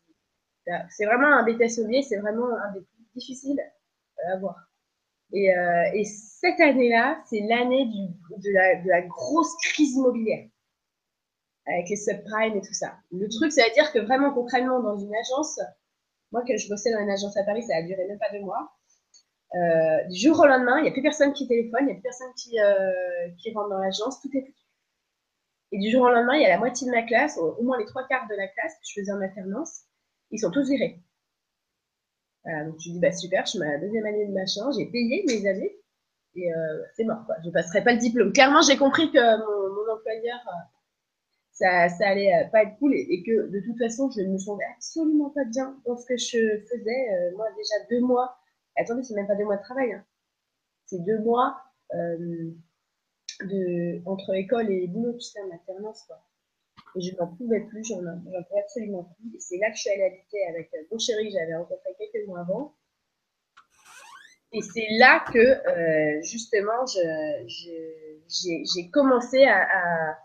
C'est 0.90 1.06
vraiment 1.06 1.28
un 1.28 1.44
BTS 1.44 1.78
immobilier, 1.78 2.02
c'est 2.02 2.18
vraiment 2.18 2.48
un 2.50 2.72
des 2.72 2.80
plus 2.80 3.04
difficiles 3.14 3.60
à 4.26 4.34
avoir. 4.34 4.69
Et, 5.32 5.56
euh, 5.56 5.90
et 5.94 6.04
cette 6.04 6.60
année-là, 6.60 7.22
c'est 7.26 7.40
l'année 7.40 7.86
de 7.86 8.52
la, 8.52 8.82
de 8.82 8.88
la 8.88 9.02
grosse 9.02 9.54
crise 9.62 9.94
immobilière 9.94 10.46
avec 11.66 11.88
les 11.88 11.96
subprimes 11.96 12.56
et 12.56 12.60
tout 12.60 12.74
ça. 12.74 12.94
Le 13.12 13.28
truc, 13.28 13.52
ça 13.52 13.62
veut 13.64 13.72
dire 13.74 13.92
que 13.92 13.98
vraiment 14.00 14.32
concrètement 14.32 14.80
dans 14.80 14.96
une 14.96 15.14
agence, 15.14 15.60
moi 16.32 16.42
que 16.46 16.56
je 16.56 16.68
bossais 16.68 16.92
dans 16.92 17.00
une 17.00 17.10
agence 17.10 17.36
à 17.36 17.44
Paris, 17.44 17.62
ça 17.62 17.76
a 17.76 17.82
duré 17.82 18.06
même 18.06 18.18
pas 18.18 18.30
deux 18.32 18.40
mois. 18.40 18.72
Euh, 19.54 20.04
du 20.08 20.18
jour 20.18 20.38
au 20.38 20.46
lendemain, 20.46 20.78
il 20.78 20.82
n'y 20.82 20.88
a 20.88 20.92
plus 20.92 21.02
personne 21.02 21.32
qui 21.32 21.48
téléphone, 21.48 21.80
il 21.82 21.86
n'y 21.86 21.92
a 21.92 21.94
plus 21.94 22.02
personne 22.02 22.32
qui, 22.36 22.60
euh, 22.60 23.28
qui 23.38 23.52
rentre 23.52 23.70
dans 23.70 23.78
l'agence, 23.78 24.20
tout 24.20 24.30
est 24.34 24.42
foutu. 24.42 24.54
Et 25.72 25.78
du 25.78 25.90
jour 25.90 26.02
au 26.02 26.10
lendemain, 26.10 26.34
il 26.34 26.42
y 26.42 26.46
a 26.46 26.48
la 26.48 26.58
moitié 26.58 26.86
de 26.86 26.92
ma 26.92 27.02
classe, 27.02 27.38
au, 27.38 27.62
moins 27.62 27.78
les 27.78 27.86
trois 27.86 28.06
quarts 28.06 28.26
de 28.28 28.34
la 28.34 28.46
classe 28.48 28.74
que 28.74 28.86
je 28.88 29.00
faisais 29.00 29.12
en 29.12 29.20
alternance, 29.20 29.82
ils 30.30 30.38
sont 30.38 30.50
tous 30.50 30.68
virés. 30.68 31.00
Donc 32.44 32.76
je 32.78 32.90
dis 32.90 33.00
bah 33.00 33.12
super, 33.12 33.44
je 33.44 33.50
suis 33.50 33.58
ma 33.58 33.78
deuxième 33.78 34.06
année 34.06 34.26
de 34.26 34.32
machin, 34.32 34.70
j'ai 34.76 34.86
payé 34.86 35.24
mes 35.26 35.46
années 35.46 35.76
et 36.36 36.52
euh, 36.52 36.82
c'est 36.96 37.04
mort 37.04 37.24
quoi. 37.26 37.36
Je 37.44 37.50
passerai 37.50 37.84
pas 37.84 37.92
le 37.92 37.98
diplôme. 37.98 38.32
Clairement, 38.32 38.62
j'ai 38.62 38.76
compris 38.76 39.10
que 39.10 39.18
mon, 39.18 39.74
mon 39.74 39.92
employeur 39.92 40.38
euh, 40.46 40.62
ça, 41.52 41.88
ça 41.90 42.08
allait 42.08 42.32
euh, 42.34 42.48
pas 42.50 42.62
être 42.62 42.78
cool 42.78 42.94
et, 42.94 43.22
que 43.22 43.48
de 43.48 43.60
toute 43.60 43.78
façon, 43.78 44.10
je 44.10 44.22
ne 44.22 44.32
me 44.32 44.38
sentais 44.38 44.64
absolument 44.74 45.30
pas 45.30 45.44
bien 45.44 45.76
dans 45.86 45.96
ce 45.96 46.06
que 46.06 46.16
je 46.16 46.64
faisais. 46.70 47.32
moi, 47.36 47.46
déjà 47.56 47.74
deux 47.90 48.00
mois 48.00 48.40
attendez, 48.80 49.02
c'est 49.02 49.14
même 49.14 49.26
pas 49.26 49.34
deux 49.34 49.44
mois 49.44 49.56
de 49.56 49.62
travail. 49.62 49.92
Hein. 49.92 50.04
C'est 50.86 51.04
deux 51.04 51.18
mois 51.18 51.60
euh, 51.94 52.50
de, 53.42 54.02
entre 54.06 54.34
école 54.34 54.70
et 54.70 54.86
boulot, 54.86 55.14
tu 55.14 55.20
sais, 55.20 55.40
en 55.40 55.50
alternance. 55.50 56.04
Quoi. 56.06 56.20
Et 56.96 57.00
je 57.00 57.16
n'en 57.16 57.28
pouvais 57.28 57.60
plus, 57.60 57.84
j'en 57.84 57.98
pouvais 57.98 58.60
absolument 58.60 59.04
plus. 59.16 59.36
Et 59.36 59.40
c'est 59.40 59.58
là 59.58 59.70
que 59.70 59.76
je 59.76 59.80
suis 59.80 59.90
allée 59.90 60.04
habiter 60.04 60.44
avec 60.48 60.70
mon 60.90 60.98
chéri 60.98 61.28
que 61.28 61.38
j'avais 61.38 61.54
rencontré 61.54 61.94
quelques 61.98 62.26
mois 62.26 62.40
avant. 62.40 62.74
Et 64.52 64.62
c'est 64.62 64.86
là 64.98 65.24
que, 65.32 65.38
euh, 65.38 66.22
justement, 66.22 66.84
j'ai 68.26 68.90
commencé 68.90 69.44
à, 69.44 70.18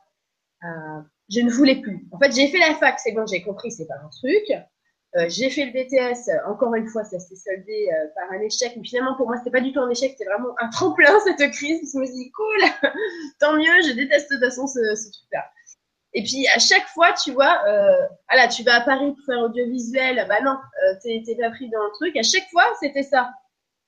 Je 1.29 1.41
ne 1.41 1.50
voulais 1.50 1.81
plus. 1.81 2.07
En 2.12 2.19
fait, 2.19 2.31
j'ai 2.31 2.48
fait 2.48 2.60
la 2.60 2.75
fac, 2.75 3.00
c'est 3.00 3.12
bon, 3.12 3.25
j'ai 3.25 3.41
compris, 3.41 3.72
c'est 3.72 3.88
pas 3.88 3.95
un 4.03 4.10
truc. 4.10 4.43
Euh, 5.15 5.25
j'ai 5.29 5.50
fait 5.50 5.65
le 5.65 5.72
BTS, 5.72 6.29
encore 6.48 6.75
une 6.75 6.88
fois, 6.88 7.03
ça 7.03 7.19
s'est 7.19 7.36
soldé 7.36 7.89
euh, 7.89 8.07
par 8.15 8.31
un 8.31 8.41
échec. 8.41 8.74
Mais 8.75 8.84
finalement, 8.84 9.15
pour 9.15 9.27
moi, 9.27 9.38
c'était 9.38 9.51
pas 9.51 9.62
du 9.62 9.72
tout 9.72 9.79
un 9.79 9.89
échec, 9.89 10.12
c'était 10.12 10.29
vraiment 10.29 10.53
un 10.60 10.69
tremplin, 10.72 11.17
cette 11.24 11.51
crise. 11.51 11.91
Je 11.93 12.00
me 12.00 12.05
suis 12.05 12.15
dit, 12.15 12.31
cool, 12.31 12.89
tant 13.39 13.53
mieux, 13.53 13.81
je 13.88 13.93
déteste 13.93 14.29
de 14.31 14.36
toute 14.36 14.45
façon 14.45 14.67
ce 14.67 14.79
truc-là. 15.12 15.45
Et 16.17 16.24
puis, 16.24 16.48
à 16.48 16.60
chaque 16.60 16.88
fois, 16.88 17.13
tu 17.13 17.31
vois, 17.31 17.62
euh, 17.67 18.07
voilà, 18.29 18.48
tu 18.48 18.63
vas 18.63 18.75
à 18.75 18.81
Paris 18.81 19.12
pour 19.12 19.25
faire 19.25 19.43
audiovisuel, 19.43 20.25
bah 20.27 20.41
non, 20.43 20.53
euh, 20.53 20.95
t'es 21.03 21.36
pas 21.39 21.51
pris 21.51 21.69
dans 21.69 21.84
le 21.84 21.91
truc. 21.93 22.15
À 22.17 22.24
chaque 22.24 22.50
fois, 22.50 22.65
c'était 22.79 23.03
ça. 23.03 23.31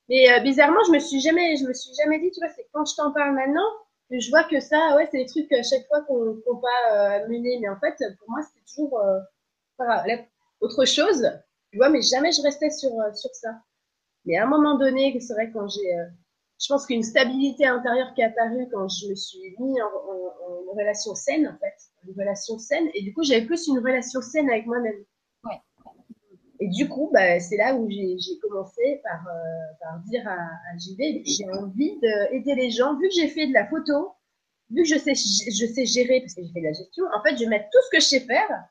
Mais 0.09 0.31
euh, 0.31 0.39
bizarrement, 0.41 0.83
je 0.87 0.91
me 0.91 0.99
suis 0.99 1.21
jamais, 1.21 1.55
je 1.57 1.65
me 1.65 1.73
suis 1.73 1.91
jamais 1.95 2.19
dit, 2.19 2.31
tu 2.31 2.39
vois, 2.39 2.49
c'est 2.55 2.67
quand 2.73 2.85
je 2.85 2.95
t'en 2.95 3.11
parle 3.11 3.33
maintenant, 3.33 3.67
je 4.11 4.29
vois 4.29 4.43
que 4.43 4.59
ça, 4.59 4.95
ouais, 4.95 5.07
c'est 5.11 5.17
des 5.17 5.25
trucs 5.25 5.51
à 5.53 5.63
chaque 5.63 5.87
fois 5.87 6.01
qu'on 6.01 6.35
qu 6.35 6.61
pas 6.61 7.27
mener. 7.27 7.59
Mais 7.61 7.69
en 7.69 7.79
fait, 7.79 7.95
pour 8.19 8.29
moi, 8.29 8.41
c'était 8.43 8.65
toujours, 8.65 9.01
voilà, 9.77 10.03
autre 10.61 10.85
chose, 10.85 11.29
tu 11.71 11.77
vois, 11.77 11.89
mais 11.89 12.01
jamais 12.01 12.31
je 12.31 12.41
restais 12.41 12.69
sur, 12.69 12.91
euh, 12.99 13.13
sur 13.13 13.33
ça. 13.35 13.49
Mais 14.25 14.37
à 14.37 14.43
un 14.43 14.47
moment 14.47 14.77
donné, 14.77 15.17
c'est 15.19 15.33
vrai 15.33 15.51
quand 15.51 15.67
j'ai, 15.67 15.93
euh, 15.93 16.05
je 16.59 16.67
pense 16.67 16.85
qu'une 16.85 17.03
stabilité 17.03 17.65
intérieure 17.65 18.13
qui 18.13 18.21
est 18.21 18.25
apparue 18.25 18.67
quand 18.71 18.87
je 18.89 19.09
me 19.09 19.15
suis 19.15 19.55
mis 19.59 19.81
en, 19.81 19.85
en, 19.85 20.73
relation 20.75 21.15
saine, 21.15 21.47
en 21.47 21.57
fait, 21.57 21.73
une 22.07 22.13
relation 22.19 22.59
saine, 22.59 22.87
et 22.93 23.01
du 23.01 23.13
coup, 23.13 23.23
j'avais 23.23 23.45
plus 23.45 23.67
une 23.67 23.79
relation 23.79 24.21
saine 24.21 24.49
avec 24.49 24.67
moi-même. 24.67 25.03
Ouais. 25.43 25.59
Et 26.59 26.67
du 26.67 26.87
coup, 26.87 27.09
bah, 27.11 27.39
c'est 27.39 27.57
là 27.57 27.75
où 27.75 27.89
j'ai 27.89 28.39
commencé 28.41 29.01
par, 29.03 29.27
euh, 29.27 29.73
par 29.81 29.99
dire 30.01 30.27
à, 30.27 30.35
à 30.35 30.77
JV, 30.77 31.23
j'ai 31.25 31.49
envie 31.51 31.99
d'aider 31.99 32.55
les 32.55 32.69
gens, 32.69 32.95
vu 32.97 33.07
que 33.07 33.15
j'ai 33.15 33.27
fait 33.27 33.47
de 33.47 33.53
la 33.53 33.67
photo, 33.67 34.11
vu 34.69 34.83
que 34.83 34.87
je 34.87 34.97
sais, 34.97 35.15
je 35.15 35.65
sais 35.65 35.85
gérer, 35.85 36.21
parce 36.21 36.35
que 36.35 36.43
j'ai 36.43 36.51
fait 36.51 36.61
de 36.61 36.65
la 36.65 36.73
gestion, 36.73 37.05
en 37.17 37.23
fait, 37.23 37.35
je 37.37 37.43
vais 37.43 37.49
mettre 37.49 37.69
tout 37.71 37.79
ce 37.85 37.97
que 37.97 38.01
je 38.01 38.07
sais 38.07 38.19
faire 38.19 38.67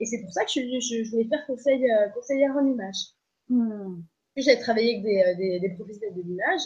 et 0.00 0.06
c'est 0.06 0.20
pour 0.20 0.32
ça 0.32 0.44
que 0.44 0.50
je, 0.50 0.60
je, 0.60 1.10
voulais 1.10 1.28
faire 1.28 1.46
conseil, 1.46 1.90
euh, 1.90 2.08
conseillère 2.10 2.54
en 2.56 2.66
image. 2.66 3.14
Hmm. 3.48 4.02
J'ai 4.36 4.58
travaillé 4.58 4.94
avec 4.94 5.04
des, 5.04 5.22
euh, 5.22 5.34
des, 5.36 5.60
des 5.60 5.74
professionnels 5.74 6.16
de 6.16 6.22
l'image. 6.22 6.62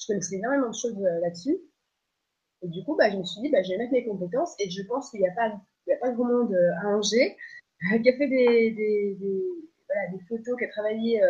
Je 0.00 0.06
connaissais 0.06 0.36
énormément 0.36 0.70
de 0.70 0.74
choses 0.74 0.96
euh, 0.98 1.20
là-dessus. 1.20 1.58
Et 2.62 2.68
du 2.68 2.84
coup, 2.84 2.96
bah, 2.96 3.10
je 3.10 3.16
me 3.16 3.24
suis 3.24 3.40
dit, 3.42 3.50
bah, 3.50 3.62
je 3.62 3.70
vais 3.70 3.78
mettre 3.78 3.92
mes 3.92 4.04
compétences. 4.04 4.54
Et 4.58 4.70
je 4.70 4.82
pense 4.82 5.10
qu'il 5.10 5.20
n'y 5.20 5.28
a 5.28 5.32
pas, 5.32 5.52
il 5.86 5.90
y 5.90 5.92
a 5.92 5.98
pas 5.98 6.10
grand 6.10 6.24
monde 6.24 6.54
à 6.82 6.88
Angers 6.88 7.36
qui 8.02 8.08
a 8.08 8.16
fait 8.16 8.28
des, 8.28 9.18
photos, 10.28 10.56
qui 10.58 10.64
a 10.64 10.68
travaillé. 10.68 11.20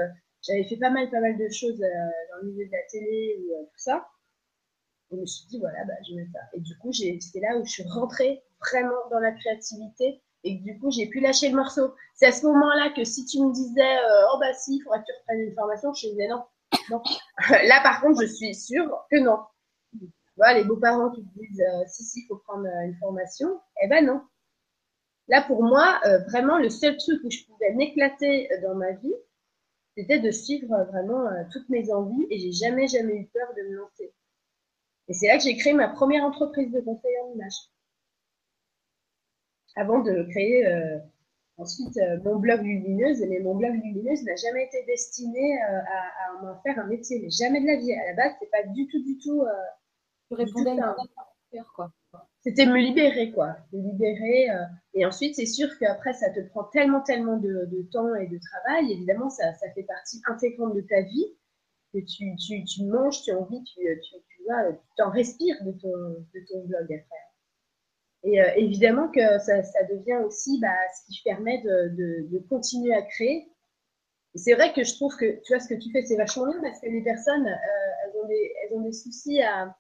J'avais 0.43 0.65
fait 0.65 0.77
pas 0.77 0.91
mal, 0.91 1.11
pas 1.11 1.21
mal 1.21 1.37
de 1.37 1.49
choses 1.49 1.79
dans 1.79 2.43
le 2.43 2.51
milieu 2.51 2.67
de 2.67 2.73
la 2.73 2.83
télé 2.91 3.37
ou 3.39 3.65
tout 3.65 3.79
ça. 3.79 4.09
Et 5.11 5.17
je 5.17 5.21
me 5.21 5.27
suis 5.27 5.47
dit, 5.49 5.59
voilà, 5.59 5.85
bah, 5.85 5.95
je 6.09 6.17
vais 6.17 6.27
ça. 6.33 6.41
Et 6.55 6.61
du 6.61 6.77
coup, 6.79 6.93
c'était 6.93 7.41
là 7.41 7.59
où 7.59 7.65
je 7.65 7.71
suis 7.71 7.85
rentrée 7.85 8.43
vraiment 8.61 9.09
dans 9.11 9.21
la 9.21 9.33
créativité 9.33 10.23
et 10.45 10.55
du 10.57 10.79
coup, 10.79 10.91
j'ai 10.91 11.07
pu 11.07 11.21
lâcher 11.21 11.51
le 11.51 11.57
morceau. 11.57 11.95
C'est 12.15 12.27
à 12.27 12.33
ce 12.33 12.47
moment-là 12.47 12.91
que 12.97 13.05
si 13.05 13.27
tu 13.27 13.39
me 13.41 13.53
disais, 13.53 13.97
euh, 13.99 14.27
oh 14.35 14.39
bah 14.39 14.53
si, 14.55 14.77
il 14.77 14.83
faudrait 14.83 15.01
que 15.01 15.05
tu 15.05 15.13
reprennes 15.21 15.41
une 15.41 15.55
formation, 15.55 15.93
je 15.93 16.07
te 16.07 16.11
disais 16.13 16.29
non. 16.29 16.43
Là, 17.51 17.81
par 17.83 18.01
contre, 18.01 18.23
je 18.23 18.27
suis 18.27 18.55
sûre 18.55 18.91
que 19.11 19.19
non. 19.19 19.39
Voilà, 20.37 20.59
les 20.59 20.65
beaux-parents 20.65 21.11
qui 21.11 21.23
disent, 21.37 21.61
euh, 21.61 21.85
si, 21.87 22.05
si, 22.05 22.21
il 22.21 22.27
faut 22.27 22.37
prendre 22.37 22.67
euh, 22.67 22.85
une 22.87 22.97
formation, 22.97 23.61
eh 23.83 23.89
ben 23.89 24.07
non. 24.07 24.23
Là, 25.29 25.43
pour 25.43 25.63
moi, 25.63 26.01
vraiment, 26.29 26.59
le 26.59 26.71
seul 26.71 26.97
truc 26.97 27.23
où 27.23 27.31
je 27.31 27.45
pouvais 27.45 27.73
m'éclater 27.75 28.49
dans 28.63 28.75
ma 28.75 28.91
vie, 28.93 29.15
c'était 29.97 30.19
de 30.19 30.31
suivre 30.33 30.85
vraiment 30.91 31.29
toutes 31.53 31.69
mes 31.69 31.93
envies 31.93 32.27
et 32.31 32.39
j'ai 32.41 32.51
jamais, 32.51 32.89
jamais 32.89 33.15
eu 33.15 33.27
peur 33.27 33.47
de 33.57 33.63
me 33.63 33.77
lancer. 33.77 34.13
Et 35.07 35.13
c'est 35.13 35.29
là 35.29 35.37
que 35.37 35.45
j'ai 35.45 35.57
créé 35.57 35.73
ma 35.73 35.87
première 35.87 36.25
entreprise 36.25 36.73
de 36.73 36.81
conseil 36.81 37.13
en 37.23 37.33
image 37.35 37.55
avant 39.77 40.01
de 40.01 40.23
créer 40.31 40.67
euh, 40.67 40.99
ensuite 41.61 41.97
euh, 41.99 42.19
mon 42.25 42.37
blog 42.37 42.63
Lumineuse. 42.63 43.21
Mais 43.29 43.41
mon 43.41 43.55
blog 43.55 43.73
Lumineuse 43.73 44.23
n'a 44.25 44.37
jamais 44.37 44.65
été 44.65 44.85
destiné 44.87 45.61
euh, 45.63 45.79
à, 45.79 46.39
à 46.39 46.43
m'en 46.43 46.61
faire 46.63 46.79
un 46.79 46.87
métier, 46.87 47.21
mais 47.23 47.31
jamais 47.31 47.61
de 47.61 47.67
la 47.67 47.77
vie. 47.77 47.93
À 47.93 48.07
la 48.07 48.15
base, 48.15 48.33
c'est 48.41 48.51
pas 48.51 48.63
du 48.69 48.87
tout, 48.89 49.03
du 49.03 49.19
tout. 49.19 49.45
tu 50.29 50.35
répondais 50.35 50.81
à 50.81 50.95
quoi. 51.75 51.93
C'était 52.43 52.65
me 52.65 52.79
libérer, 52.79 53.33
quoi. 53.33 53.57
Me 53.73 53.83
libérer. 53.83 54.49
et 54.95 55.05
ensuite, 55.05 55.35
c'est 55.35 55.47
sûr 55.47 55.69
qu'après, 55.79 56.13
ça 56.15 56.31
te 56.31 56.41
prend 56.41 56.65
tellement, 56.65 57.03
tellement 57.03 57.37
de, 57.37 57.67
de, 57.67 57.83
temps 57.93 58.15
et 58.15 58.27
de 58.27 58.39
travail. 58.39 58.93
Évidemment, 58.93 59.29
ça, 59.29 59.53
ça 59.55 59.71
fait 59.73 59.83
partie 59.83 60.23
intégrante 60.27 60.75
de 60.75 60.81
ta 60.81 61.03
vie. 61.03 61.27
Que 61.93 61.99
tu, 61.99 62.37
tu, 62.37 62.65
tu 62.65 62.85
manges, 62.85 63.23
tu 63.23 63.33
en 63.33 63.45
vis, 63.47 63.63
tu, 63.65 63.81
tu, 63.81 64.15
tu, 64.29 64.41
tu 64.41 64.77
t'en 64.97 65.11
respires 65.11 65.57
de 65.65 65.73
ton, 65.73 65.89
de 65.91 66.41
ton 66.49 66.65
blog 66.67 66.85
après. 66.85 67.30
Et 68.23 68.41
euh, 68.41 68.51
évidemment 68.57 69.09
que 69.09 69.39
ça, 69.39 69.63
devient 69.89 70.23
aussi 70.25 70.61
bah, 70.61 70.69
ce 70.95 71.07
qui 71.07 71.23
permet 71.23 71.63
de, 71.63 72.39
continuer 72.49 72.95
à 72.95 73.03
créer. 73.03 73.49
C'est 74.35 74.55
vrai 74.55 74.73
que 74.73 74.85
je 74.85 74.95
trouve 74.95 75.17
que 75.17 75.41
tu 75.43 75.53
vois 75.53 75.61
ce 75.61 75.69
que 75.69 75.75
tu 75.75 75.91
fais, 75.91 76.03
c'est 76.03 76.17
vachement 76.17 76.47
bien 76.47 76.61
parce 76.63 76.81
que 76.81 76.87
les 76.87 77.03
personnes, 77.03 77.47
euh, 77.47 78.05
elles, 78.05 78.21
ont 78.23 78.29
des, 78.29 78.53
elles 78.63 78.77
ont 78.77 78.81
des 78.83 78.93
soucis 78.93 79.43
à, 79.43 79.75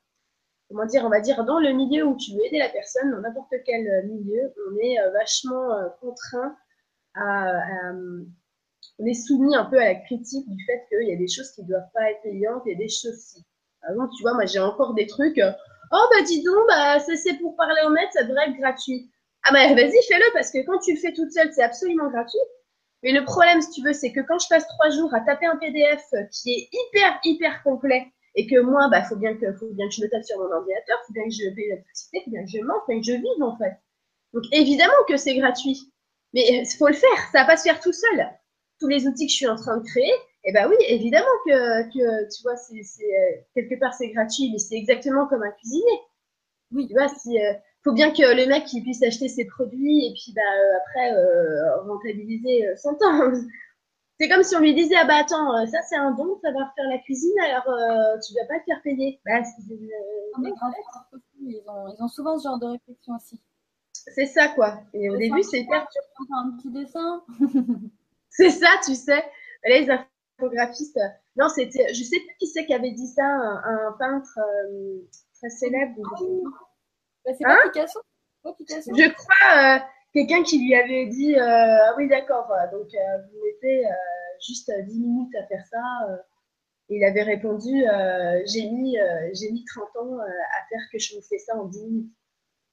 comment 0.68 0.86
dire, 0.86 1.04
on 1.04 1.08
va 1.08 1.20
dire, 1.20 1.44
dans 1.44 1.60
le 1.60 1.72
milieu 1.72 2.04
où 2.04 2.16
tu 2.16 2.32
veux 2.32 2.44
aider 2.46 2.58
la 2.58 2.68
personne, 2.68 3.12
dans 3.12 3.20
n'importe 3.20 3.54
quel 3.64 4.06
milieu, 4.08 4.52
on 4.68 4.76
est 4.78 4.98
euh, 5.00 5.10
vachement 5.12 5.74
euh, 5.74 5.88
contraint 6.00 6.56
à, 7.14 7.92
on 8.98 9.06
est 9.06 9.14
soumis 9.14 9.54
un 9.54 9.64
peu 9.64 9.78
à 9.78 9.84
la 9.84 9.94
critique 9.94 10.48
du 10.48 10.64
fait 10.64 10.86
qu'il 10.88 11.08
y 11.08 11.12
a 11.12 11.16
des 11.16 11.28
choses 11.28 11.50
qui 11.52 11.62
ne 11.62 11.68
doivent 11.68 11.90
pas 11.92 12.10
être 12.10 12.22
payantes 12.22 12.66
et 12.66 12.74
des 12.74 12.88
choses 12.88 13.18
si. 13.18 13.44
Par 13.80 13.90
exemple, 13.90 14.12
tu 14.16 14.22
vois, 14.22 14.34
moi 14.34 14.46
j'ai 14.46 14.58
encore 14.58 14.94
des 14.94 15.06
trucs. 15.06 15.40
Euh, 15.92 15.96
oh 15.96 16.08
bah 16.12 16.22
dis 16.24 16.42
donc, 16.42 16.66
bah 16.68 16.98
ça 17.00 17.16
c'est 17.16 17.34
pour 17.38 17.56
parler 17.56 17.80
au 17.86 17.90
maître, 17.90 18.12
ça 18.12 18.24
devrait 18.24 18.48
être 18.48 18.56
gratuit. 18.58 19.10
Ah 19.44 19.52
bah 19.52 19.74
vas-y, 19.74 20.02
fais-le 20.08 20.32
parce 20.32 20.50
que 20.50 20.64
quand 20.66 20.78
tu 20.80 20.94
le 20.94 21.00
fais 21.00 21.12
toute 21.12 21.32
seule, 21.32 21.52
c'est 21.52 21.62
absolument 21.62 22.10
gratuit. 22.10 22.38
Mais 23.02 23.12
le 23.12 23.24
problème, 23.24 23.60
si 23.62 23.70
tu 23.70 23.82
veux, 23.82 23.92
c'est 23.94 24.12
que 24.12 24.20
quand 24.20 24.38
je 24.38 24.48
passe 24.48 24.66
trois 24.68 24.90
jours 24.90 25.12
à 25.14 25.20
taper 25.20 25.46
un 25.46 25.56
PDF 25.56 26.02
qui 26.32 26.52
est 26.52 26.68
hyper 26.72 27.18
hyper 27.24 27.62
complet 27.62 28.06
et 28.36 28.46
que 28.46 28.60
moi, 28.60 28.88
bah 28.90 29.02
faut 29.04 29.16
bien 29.16 29.34
que 29.36 29.52
faut 29.54 29.70
bien 29.72 29.88
que 29.88 29.94
je 29.94 30.02
le 30.02 30.10
tape 30.10 30.24
sur 30.24 30.38
mon 30.38 30.52
ordinateur, 30.52 30.98
faut 31.06 31.12
bien 31.12 31.24
que 31.24 31.30
je 31.30 31.54
paye 31.54 31.68
l'électricité, 31.70 32.22
faut 32.24 32.30
bien 32.30 32.44
que 32.44 32.50
je 32.50 32.58
mange, 32.64 32.80
faut 32.86 32.92
bien 32.92 33.00
que 33.00 33.06
je 33.06 33.12
vive 33.12 33.42
en 33.42 33.56
fait. 33.58 33.76
Donc 34.34 34.44
évidemment 34.52 34.94
que 35.08 35.16
c'est 35.16 35.34
gratuit, 35.36 35.92
mais 36.34 36.42
il 36.48 36.66
faut 36.78 36.88
le 36.88 36.94
faire. 36.94 37.18
Ça 37.32 37.40
va 37.40 37.46
pas 37.46 37.56
se 37.56 37.64
faire 37.64 37.80
tout 37.80 37.92
seul 37.92 38.28
tous 38.80 38.88
les 38.88 39.06
outils 39.06 39.26
que 39.26 39.32
je 39.32 39.36
suis 39.36 39.48
en 39.48 39.56
train 39.56 39.76
de 39.76 39.84
créer, 39.84 40.12
eh 40.44 40.52
ben 40.52 40.68
oui, 40.68 40.76
évidemment 40.88 41.26
que, 41.44 41.82
que 41.92 42.34
tu 42.34 42.42
vois, 42.42 42.56
c'est, 42.56 42.74
euh, 42.74 43.40
quelque 43.54 43.78
part 43.78 43.92
c'est 43.92 44.08
gratuit, 44.08 44.50
mais 44.52 44.58
c'est 44.58 44.76
exactement 44.76 45.26
comme 45.26 45.42
un 45.42 45.50
cuisinier. 45.52 46.00
Oui, 46.72 46.86
tu 46.86 46.94
vois, 46.94 47.08
si 47.08 47.38
euh, 47.38 47.52
faut 47.84 47.92
bien 47.92 48.10
que 48.10 48.22
le 48.22 48.46
mec 48.46 48.72
il 48.72 48.82
puisse 48.82 49.02
acheter 49.02 49.28
ses 49.28 49.44
produits 49.46 50.06
et 50.06 50.12
puis 50.14 50.32
bah 50.34 50.40
euh, 50.42 50.78
après 50.78 51.82
rentabiliser 51.86 52.74
son 52.76 52.94
temps. 52.94 53.32
c'est 54.18 54.28
comme 54.28 54.42
si 54.42 54.56
on 54.56 54.60
lui 54.60 54.74
disait 54.74 54.96
ah 54.98 55.04
bah 55.04 55.16
attends, 55.16 55.66
ça 55.66 55.78
c'est 55.88 55.96
un 55.96 56.12
don, 56.12 56.38
va 56.42 56.50
faire 56.74 56.88
la 56.88 56.98
cuisine, 56.98 57.38
alors 57.40 57.64
tu 58.26 58.34
vas 58.34 58.46
pas 58.46 58.60
te 58.60 58.64
faire 58.64 58.80
payer. 58.82 59.20
Bah, 59.26 59.40
ils, 61.40 61.62
ont, 61.66 61.88
ils 61.88 62.02
ont 62.02 62.08
souvent 62.08 62.38
ce 62.38 62.44
genre 62.44 62.58
de 62.58 62.66
réflexion 62.66 63.14
aussi. 63.14 63.40
C'est 63.92 64.26
ça 64.26 64.48
quoi. 64.48 64.80
Et 64.94 65.10
au 65.10 65.16
début 65.18 65.42
c'est 65.42 65.60
hyper. 65.60 65.86
Un 66.32 66.56
petit 66.56 66.70
dessin. 66.70 67.24
c'est 68.30 68.50
ça, 68.50 68.68
tu 68.86 68.94
sais. 68.94 69.24
Les 69.64 69.90
Non, 71.36 71.48
c'était. 71.48 71.92
Je 71.92 72.02
sais 72.02 72.18
plus 72.18 72.36
qui 72.38 72.46
c'est 72.46 72.66
qui 72.66 72.74
avait 72.74 72.92
dit 72.92 73.06
ça, 73.06 73.24
un, 73.24 73.92
peintre 73.98 74.38
euh, 74.38 74.98
très 75.34 75.50
célèbre. 75.50 75.94
Bah, 77.24 77.32
c'est 77.36 77.44
pas 77.44 77.54
hein 77.54 77.70
Picasso. 77.72 78.00
Je 78.44 79.12
crois 79.12 79.76
euh, 79.76 79.78
quelqu'un 80.12 80.42
qui 80.42 80.58
lui 80.58 80.74
avait 80.74 81.06
dit 81.06 81.36
euh, 81.36 81.40
Ah 81.42 81.94
oui, 81.96 82.08
d'accord, 82.08 82.50
donc 82.72 82.88
vous 82.88 83.44
mettez 83.44 83.84
juste 84.46 84.72
10 84.72 85.00
minutes 85.00 85.34
à 85.36 85.46
faire 85.46 85.66
ça. 85.66 85.82
il 86.88 87.04
avait 87.04 87.22
répondu 87.22 87.84
J'ai 88.46 88.70
mis, 88.70 88.96
j'ai 89.32 89.50
mis 89.52 89.64
30 89.64 89.96
ans 89.96 90.18
à 90.20 90.68
faire 90.68 90.80
que 90.92 90.98
je 90.98 91.16
vous 91.16 91.22
fais 91.22 91.38
ça 91.38 91.56
en 91.56 91.64
10 91.64 91.84
minutes. 91.84 92.12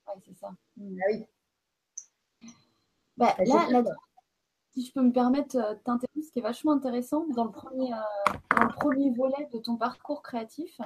Oui, 0.08 0.22
c'est 0.26 0.38
ça. 0.40 0.50
Ah 0.52 1.06
oui. 1.10 1.26
Bah, 3.18 3.36
là, 3.40 3.68
là, 3.72 3.84
si 4.78 4.86
je 4.86 4.94
peux 4.94 5.02
me 5.02 5.12
permettre 5.12 5.56
euh, 5.58 5.98
ce 6.22 6.32
qui 6.32 6.38
est 6.38 6.42
vachement 6.44 6.74
intéressant 6.74 7.26
dans 7.36 7.46
le 7.46 7.52
premier, 7.52 7.92
euh, 7.92 8.34
dans 8.56 8.64
le 8.66 8.74
premier 8.74 9.10
volet 9.10 9.50
de 9.52 9.58
ton 9.58 9.76
parcours 9.76 10.22
créatif, 10.22 10.80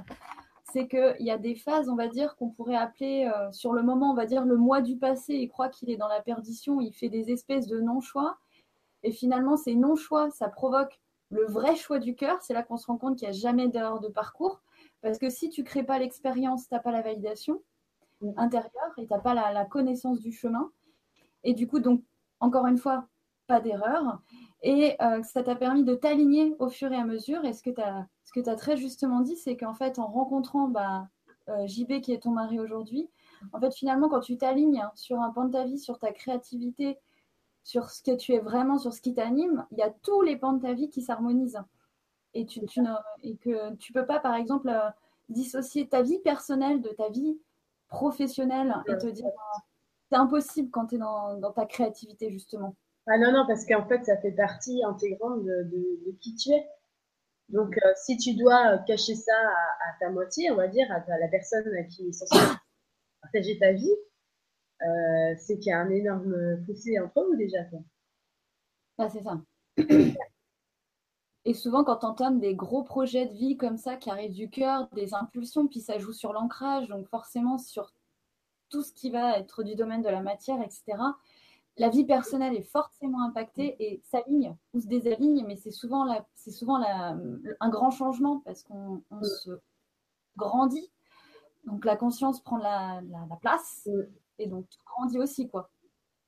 c'est 0.72 0.88
qu'il 0.88 1.18
y 1.20 1.30
a 1.30 1.38
des 1.38 1.56
phases, 1.56 1.90
on 1.90 1.98
va 1.98 2.08
dire, 2.08 2.38
qu'on 2.38 2.50
pourrait 2.52 2.78
appeler 2.78 3.30
euh, 3.30 3.52
sur 3.52 3.74
le 3.74 3.84
moment, 3.84 4.12
on 4.12 4.14
va 4.14 4.26
dire, 4.26 4.46
le 4.46 4.56
mois 4.56 4.80
du 4.80 4.96
passé, 4.96 5.34
il 5.34 5.50
croit 5.50 5.68
qu'il 5.68 5.90
est 5.90 5.98
dans 5.98 6.08
la 6.08 6.22
perdition, 6.22 6.80
il 6.80 6.94
fait 6.94 7.10
des 7.10 7.32
espèces 7.32 7.68
de 7.68 7.82
non-choix. 7.82 8.38
Et 9.04 9.12
finalement, 9.12 9.58
ces 9.58 9.76
non-choix, 9.76 10.32
ça 10.32 10.48
provoque 10.48 11.02
le 11.30 11.46
vrai 11.48 11.76
choix 11.76 12.00
du 12.00 12.16
cœur. 12.16 12.42
C'est 12.42 12.54
là 12.54 12.64
qu'on 12.64 12.78
se 12.78 12.88
rend 12.88 12.98
compte 12.98 13.18
qu'il 13.18 13.28
n'y 13.28 13.36
a 13.36 13.38
jamais 13.38 13.68
d'erreur 13.68 14.00
de 14.00 14.08
parcours. 14.08 14.62
Parce 15.02 15.18
que 15.18 15.30
si 15.30 15.50
tu 15.50 15.64
ne 15.64 15.66
crées 15.66 15.84
pas 15.84 16.00
l'expérience, 16.00 16.70
tu 16.70 16.74
n'as 16.74 16.80
pas 16.80 16.94
la 16.94 17.02
validation 17.02 17.62
intérieure 18.38 18.94
et 18.98 19.06
tu 19.06 19.12
n'as 19.12 19.20
pas 19.20 19.34
la, 19.34 19.52
la 19.52 19.66
connaissance 19.66 20.22
du 20.22 20.32
chemin. 20.32 20.72
Et 21.44 21.54
du 21.54 21.68
coup, 21.68 21.80
donc, 21.80 22.02
encore 22.40 22.68
une 22.68 22.78
fois, 22.78 23.08
d'erreur. 23.60 24.22
Et 24.64 24.96
euh, 25.02 25.24
ça 25.24 25.44
t'a 25.44 25.56
permis 25.56 25.84
de 25.84 25.96
t'aligner 25.96 26.56
au 26.60 26.70
fur 26.70 26.92
et 26.92 26.96
à 26.96 27.06
mesure. 27.06 27.44
Et 27.46 27.54
ce 27.54 27.64
que 27.64 27.72
tu 27.72 27.82
as, 27.82 28.08
as 28.52 28.56
très 28.56 28.78
justement 28.78 29.22
dit, 29.22 29.36
c'est 29.36 29.58
qu'en 29.58 29.74
fait, 29.74 30.00
en 30.00 30.08
rencontrant 30.08 30.68
bah, 30.68 31.08
euh, 31.50 31.68
JB, 31.68 32.02
qui 32.02 32.14
est 32.14 32.24
ton 32.24 32.32
mari 32.32 32.60
aujourd'hui, 32.60 33.10
en 33.54 33.60
fait, 33.60 33.74
finalement, 33.74 34.08
quand 34.08 34.20
tu 34.20 34.38
t'alignes 34.38 34.84
sur 34.94 35.20
un 35.20 35.32
pan 35.32 35.46
de 35.46 35.52
ta 35.52 35.66
vie, 35.66 35.80
sur 35.80 35.98
ta 35.98 36.12
créativité, 36.12 37.00
sur 37.64 37.90
ce 37.90 38.04
que 38.04 38.16
tu 38.16 38.34
es 38.34 38.40
vraiment, 38.40 38.78
sur 38.78 38.94
ce 38.94 39.02
qui 39.02 39.14
t'anime, 39.14 39.66
il 39.72 39.80
y 39.80 39.82
a 39.82 39.90
tous 39.90 40.22
les 40.22 40.36
pans 40.36 40.54
de 40.54 40.62
ta 40.62 40.74
vie 40.74 40.90
qui 40.90 41.02
s'harmonisent. 41.02 41.62
Et, 42.34 42.46
tu, 42.46 42.66
tu 42.66 42.82
et 43.24 43.36
que 43.38 43.76
tu 43.76 43.94
peux 43.94 44.06
pas, 44.06 44.20
par 44.20 44.36
exemple, 44.36 44.70
euh, 44.70 44.90
dissocier 45.30 45.88
ta 45.88 46.02
vie 46.02 46.20
personnelle 46.20 46.82
de 46.82 46.90
ta 46.90 47.10
vie 47.10 47.38
professionnelle 47.88 48.76
et 48.88 48.98
te 48.98 49.08
dire 49.08 49.28
c'est 50.10 50.18
impossible 50.18 50.70
quand 50.72 50.88
tu 50.88 50.96
es 50.96 50.98
dans 50.98 51.52
ta 51.56 51.66
créativité, 51.66 52.32
justement. 52.32 52.76
Ah 53.08 53.18
non, 53.18 53.32
non, 53.32 53.46
parce 53.48 53.66
qu'en 53.66 53.86
fait, 53.88 54.04
ça 54.06 54.18
fait 54.18 54.32
partie 54.32 54.84
intégrante 54.84 55.44
de, 55.44 56.18
qui 56.22 56.36
tu 56.36 56.52
es. 56.52 56.68
Donc, 57.50 57.78
euh, 57.78 57.92
si 57.96 58.18
tu 58.18 58.36
dois 58.36 58.78
cacher 58.80 59.16
ça 59.16 59.34
à, 59.34 60.00
ta 60.00 60.10
moitié, 60.10 60.52
on 60.52 60.56
va 60.56 60.68
dire, 60.68 60.90
à, 60.92 61.18
la 61.18 61.28
personne 61.28 61.66
qui 61.88 62.10
est 62.10 62.12
censée 62.12 62.38
partager 63.22 63.58
ta 63.58 63.74
vie, 63.74 63.96
euh, 64.82 65.36
c'est 65.40 65.58
qu'il 65.58 65.72
y 65.72 65.74
a 65.74 65.80
un 65.80 65.90
énorme 65.90 66.64
fossé 66.66 67.00
entre 67.00 67.24
vous 67.24 67.36
déjà. 67.36 67.60
Ah, 68.98 69.10
c'est 69.10 69.24
ça. 69.24 69.42
Et 71.46 71.56
souvent, 71.56 71.84
quand 71.84 72.04
on 72.04 72.10
entame 72.10 72.40
des 72.40 72.54
gros 72.56 72.84
projets 72.84 73.26
de 73.26 73.34
vie 73.34 73.58
comme 73.58 73.78
ça 73.78 73.96
qui 73.96 74.12
arrivent 74.12 74.34
du 74.34 74.50
cœur, 74.50 74.88
des 74.94 75.16
impulsions, 75.16 75.68
puis 75.68 75.82
ça 75.82 75.98
joue 75.98 76.14
sur 76.14 76.34
l'ancrage, 76.34 76.88
donc 76.88 77.08
forcément 77.08 77.58
sur 77.58 77.94
tout 78.70 78.84
ce 78.84 78.94
qui 78.94 79.10
va 79.10 79.40
être 79.40 79.64
du 79.64 79.76
domaine 79.76 80.04
de 80.04 80.10
la 80.10 80.22
matière, 80.22 80.62
etc 80.62 80.98
la 81.82 81.90
vie 81.90 82.06
personnelle 82.06 82.56
est 82.56 82.70
forcément 82.72 83.24
impactée 83.24 83.76
et 83.80 84.04
s'aligne 84.04 84.56
ou 84.76 84.80
se 84.80 84.86
désaligne, 84.86 85.44
mais 85.48 85.56
c'est 85.56 85.72
souvent, 85.72 86.04
la, 86.04 86.24
c'est 86.36 86.52
souvent 86.52 86.78
la, 86.78 87.18
un 87.60 87.70
grand 87.70 87.90
changement 87.90 88.40
parce 88.46 88.62
qu'on 88.62 89.02
se 89.24 89.50
grandit. 90.38 90.92
Donc 91.66 91.84
la 91.84 91.96
conscience 91.96 92.40
prend 92.44 92.58
la, 92.58 93.02
la, 93.10 93.36
place 93.38 93.90
et 94.38 94.46
donc 94.46 94.70
tu 94.70 94.78
grandis 94.86 95.18
aussi. 95.18 95.50
quoi. 95.50 95.72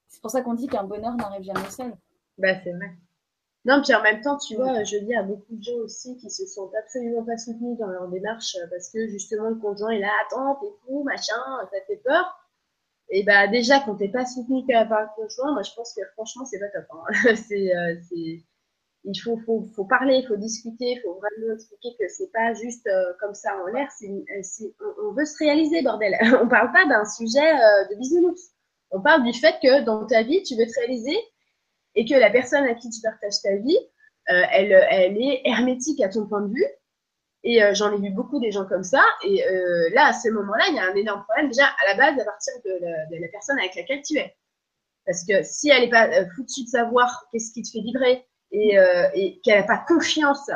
C'est 0.08 0.24
pour 0.24 0.32
ça 0.32 0.42
qu'on 0.42 0.56
dit 0.56 0.66
qu'un 0.66 0.86
bonheur 0.86 1.16
n'arrive 1.18 1.44
jamais 1.44 1.70
seul. 1.70 1.94
Bah, 2.40 2.60
c'est 2.64 2.74
vrai. 2.74 2.98
Non, 3.66 3.80
puis 3.84 3.94
en 3.94 4.02
même 4.02 4.22
temps, 4.22 4.38
tu 4.38 4.56
vois, 4.56 4.84
je 4.84 4.98
dis 4.98 5.14
à 5.14 5.22
beaucoup 5.22 5.56
de 5.56 5.64
gens 5.64 5.78
aussi 5.84 6.18
qui 6.18 6.32
se 6.32 6.48
sentent 6.48 6.74
absolument 6.76 7.24
pas 7.24 7.38
soutenus 7.38 7.78
dans 7.78 7.88
leur 7.88 8.08
démarche 8.08 8.58
parce 8.72 8.90
que 8.90 9.08
justement 9.08 9.50
le 9.50 9.56
conjoint 9.56 9.92
est 9.92 10.00
là, 10.00 10.12
attends, 10.26 10.56
t'es 10.56 10.74
fou, 10.84 11.04
machin, 11.04 11.36
ça 11.72 11.78
fait 11.86 11.98
peur. 11.98 12.43
Et 13.16 13.22
bah 13.22 13.48
déjà, 13.48 13.80
quand 13.80 13.94
t'es 13.94 14.10
pas 14.10 14.26
soutenu 14.26 14.66
par 14.66 14.92
un 14.92 15.06
conjoint, 15.16 15.54
moi 15.54 15.62
je 15.62 15.72
pense 15.76 15.94
que 15.94 16.02
franchement 16.14 16.46
c'est 16.46 16.58
pas 16.58 16.70
top. 16.70 16.86
Hein. 16.90 17.14
euh, 17.30 17.96
c'est, 18.10 18.44
il 19.04 19.16
faut, 19.24 19.38
faut, 19.46 19.70
faut 19.76 19.86
parler, 19.86 20.16
il 20.16 20.28
faut 20.28 20.36
discuter, 20.36 20.94
il 20.94 21.02
faut 21.02 21.14
vraiment 21.20 21.54
expliquer 21.54 21.90
que 22.00 22.08
c'est 22.10 22.32
pas 22.32 22.56
juste 22.56 22.88
euh, 22.88 23.14
comme 23.20 23.36
ça 23.36 23.52
en 23.62 23.68
l'air. 23.68 23.88
C'est, 23.92 24.10
c'est, 24.42 24.74
on, 25.00 25.14
veut 25.14 25.26
se 25.26 25.38
réaliser, 25.38 25.84
bordel. 25.84 26.18
on 26.42 26.48
parle 26.48 26.72
pas 26.72 26.88
d'un 26.88 27.06
sujet 27.06 27.54
euh, 27.54 27.88
de 27.92 28.00
bisounours. 28.00 28.50
On 28.90 29.00
parle 29.00 29.24
du 29.24 29.34
fait 29.34 29.58
que 29.62 29.84
dans 29.84 30.08
ta 30.08 30.24
vie, 30.24 30.42
tu 30.42 30.56
veux 30.56 30.66
te 30.66 30.80
réaliser 30.80 31.16
et 31.94 32.06
que 32.06 32.16
la 32.16 32.32
personne 32.32 32.64
à 32.64 32.74
qui 32.74 32.90
tu 32.90 33.00
partages 33.02 33.42
ta 33.44 33.56
vie, 33.58 33.78
elle, 34.26 34.72
elle 34.90 35.22
est 35.22 35.42
hermétique 35.46 36.02
à 36.02 36.10
ton 36.10 36.26
point 36.26 36.42
de 36.42 36.52
vue 36.52 36.66
et 37.44 37.62
euh, 37.62 37.74
j'en 37.74 37.92
ai 37.94 37.98
vu 37.98 38.10
beaucoup 38.10 38.40
des 38.40 38.52
gens 38.52 38.66
comme 38.66 38.84
ça. 38.84 39.04
Et 39.24 39.46
euh, 39.46 39.90
là, 39.94 40.08
à 40.08 40.14
ce 40.14 40.30
moment-là, 40.30 40.64
il 40.70 40.76
y 40.76 40.80
a 40.80 40.90
un 40.90 40.96
énorme 40.96 41.24
problème 41.24 41.50
déjà 41.50 41.66
à 41.66 41.88
la 41.88 41.96
base 41.96 42.20
à 42.20 42.26
partir 42.26 42.54
de 42.66 43.20
la, 43.20 43.28
personne 43.30 43.60
avec 43.60 43.76
laquelle 43.76 44.02
tu 44.02 44.18
es. 44.18 44.36
Parce 45.06 45.26
que 45.26 45.44
si 45.44 45.70
elle 45.70 45.82
n'est 45.82 45.90
pas 45.90 46.08
euh, 46.08 46.26
foutue 46.36 46.64
de 46.64 46.70
savoir 46.70 47.26
qu'est-ce 47.32 47.52
qui 47.52 47.62
te 47.62 47.70
fait 47.72 47.82
vibrer 47.82 48.26
et, 48.52 48.78
et 49.16 49.42
qu'elle 49.44 49.62
n'a 49.62 49.66
pas 49.66 49.84
confiance 49.88 50.52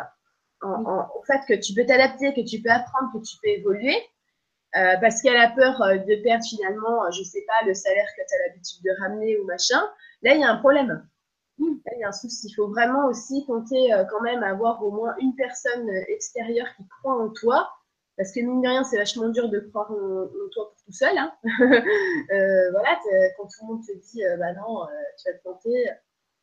en, 0.62 0.86
en, 0.86 1.10
au 1.16 1.24
fait 1.24 1.42
que 1.48 1.60
tu 1.60 1.74
peux 1.74 1.84
t'adapter, 1.84 2.32
que 2.34 2.48
tu 2.48 2.62
peux 2.62 2.70
apprendre, 2.70 3.12
que 3.12 3.28
tu 3.28 3.38
peux 3.42 3.50
évoluer, 3.50 3.98
parce 4.72 5.24
qu'elle 5.24 5.36
a 5.36 5.50
peur 5.50 5.80
de 5.80 6.22
perdre 6.22 6.44
finalement, 6.48 7.10
je 7.10 7.24
sais 7.24 7.44
pas, 7.48 7.66
le 7.66 7.74
salaire 7.74 8.06
que 8.16 8.22
tu 8.22 8.36
as 8.36 8.48
l'habitude 8.48 8.84
de 8.84 9.02
ramener 9.02 9.38
ou 9.40 9.46
machin, 9.46 9.82
là, 10.22 10.36
il 10.36 10.42
y 10.42 10.44
a 10.44 10.52
un 10.52 10.58
problème 10.58 11.08
il 11.60 12.00
y 12.00 12.04
a 12.04 12.10
un 12.10 12.12
souci. 12.12 12.48
Il 12.48 12.54
faut 12.54 12.68
vraiment 12.68 13.08
aussi 13.08 13.46
compter 13.46 13.94
euh, 13.94 14.04
quand 14.06 14.22
même 14.22 14.44
avoir 14.44 14.84
au 14.84 14.92
moins 14.92 15.16
une 15.20 15.36
personne 15.36 15.90
euh, 15.90 16.04
extérieure 16.08 16.68
qui 16.76 16.84
croit 16.88 17.22
en 17.22 17.30
toi. 17.30 17.70
Parce 18.18 18.32
que 18.32 18.40
mine 18.40 18.62
de 18.62 18.68
rien, 18.68 18.84
c'est 18.84 18.98
vachement 18.98 19.30
dur 19.30 19.50
de 19.50 19.60
croire 19.60 19.92
en, 19.92 20.28
toi 20.52 20.72
pour 20.72 20.76
tout 20.86 20.92
seul. 20.92 21.16
Hein. 21.18 21.32
euh, 21.44 22.72
voilà, 22.72 23.00
quand 23.38 23.44
tout 23.44 23.60
le 23.62 23.68
monde 23.68 23.86
te 23.86 23.92
dit, 23.92 24.24
bah 24.40 24.54
non, 24.54 24.88
tu 25.20 25.30
vas 25.30 25.38
te 25.38 25.42
planter. 25.44 25.86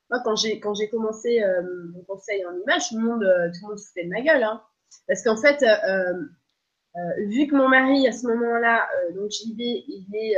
Moi, 0.09 0.21
quand 0.23 0.37
j'ai 0.37 0.89
commencé 0.89 1.43
mon 1.93 2.05
conseil 2.05 2.47
en 2.47 2.57
image, 2.61 2.91
tout 2.91 2.99
le 2.99 3.03
monde 3.03 3.25
tout 3.53 3.61
le 3.63 3.69
monde 3.71 3.79
se 3.79 3.89
foutait 3.89 4.05
de 4.05 4.11
ma 4.11 4.21
gueule. 4.21 4.45
Hein. 4.45 4.63
Parce 5.09 5.25
qu'en 5.25 5.37
fait, 5.37 5.65
vu 7.27 7.49
que 7.49 7.57
mon 7.57 7.69
mari 7.69 8.07
à 8.07 8.13
ce 8.13 8.25
moment-là, 8.29 8.89
donc 9.17 9.33
JB, 9.33 9.59
il 9.59 10.07
est 10.13 10.37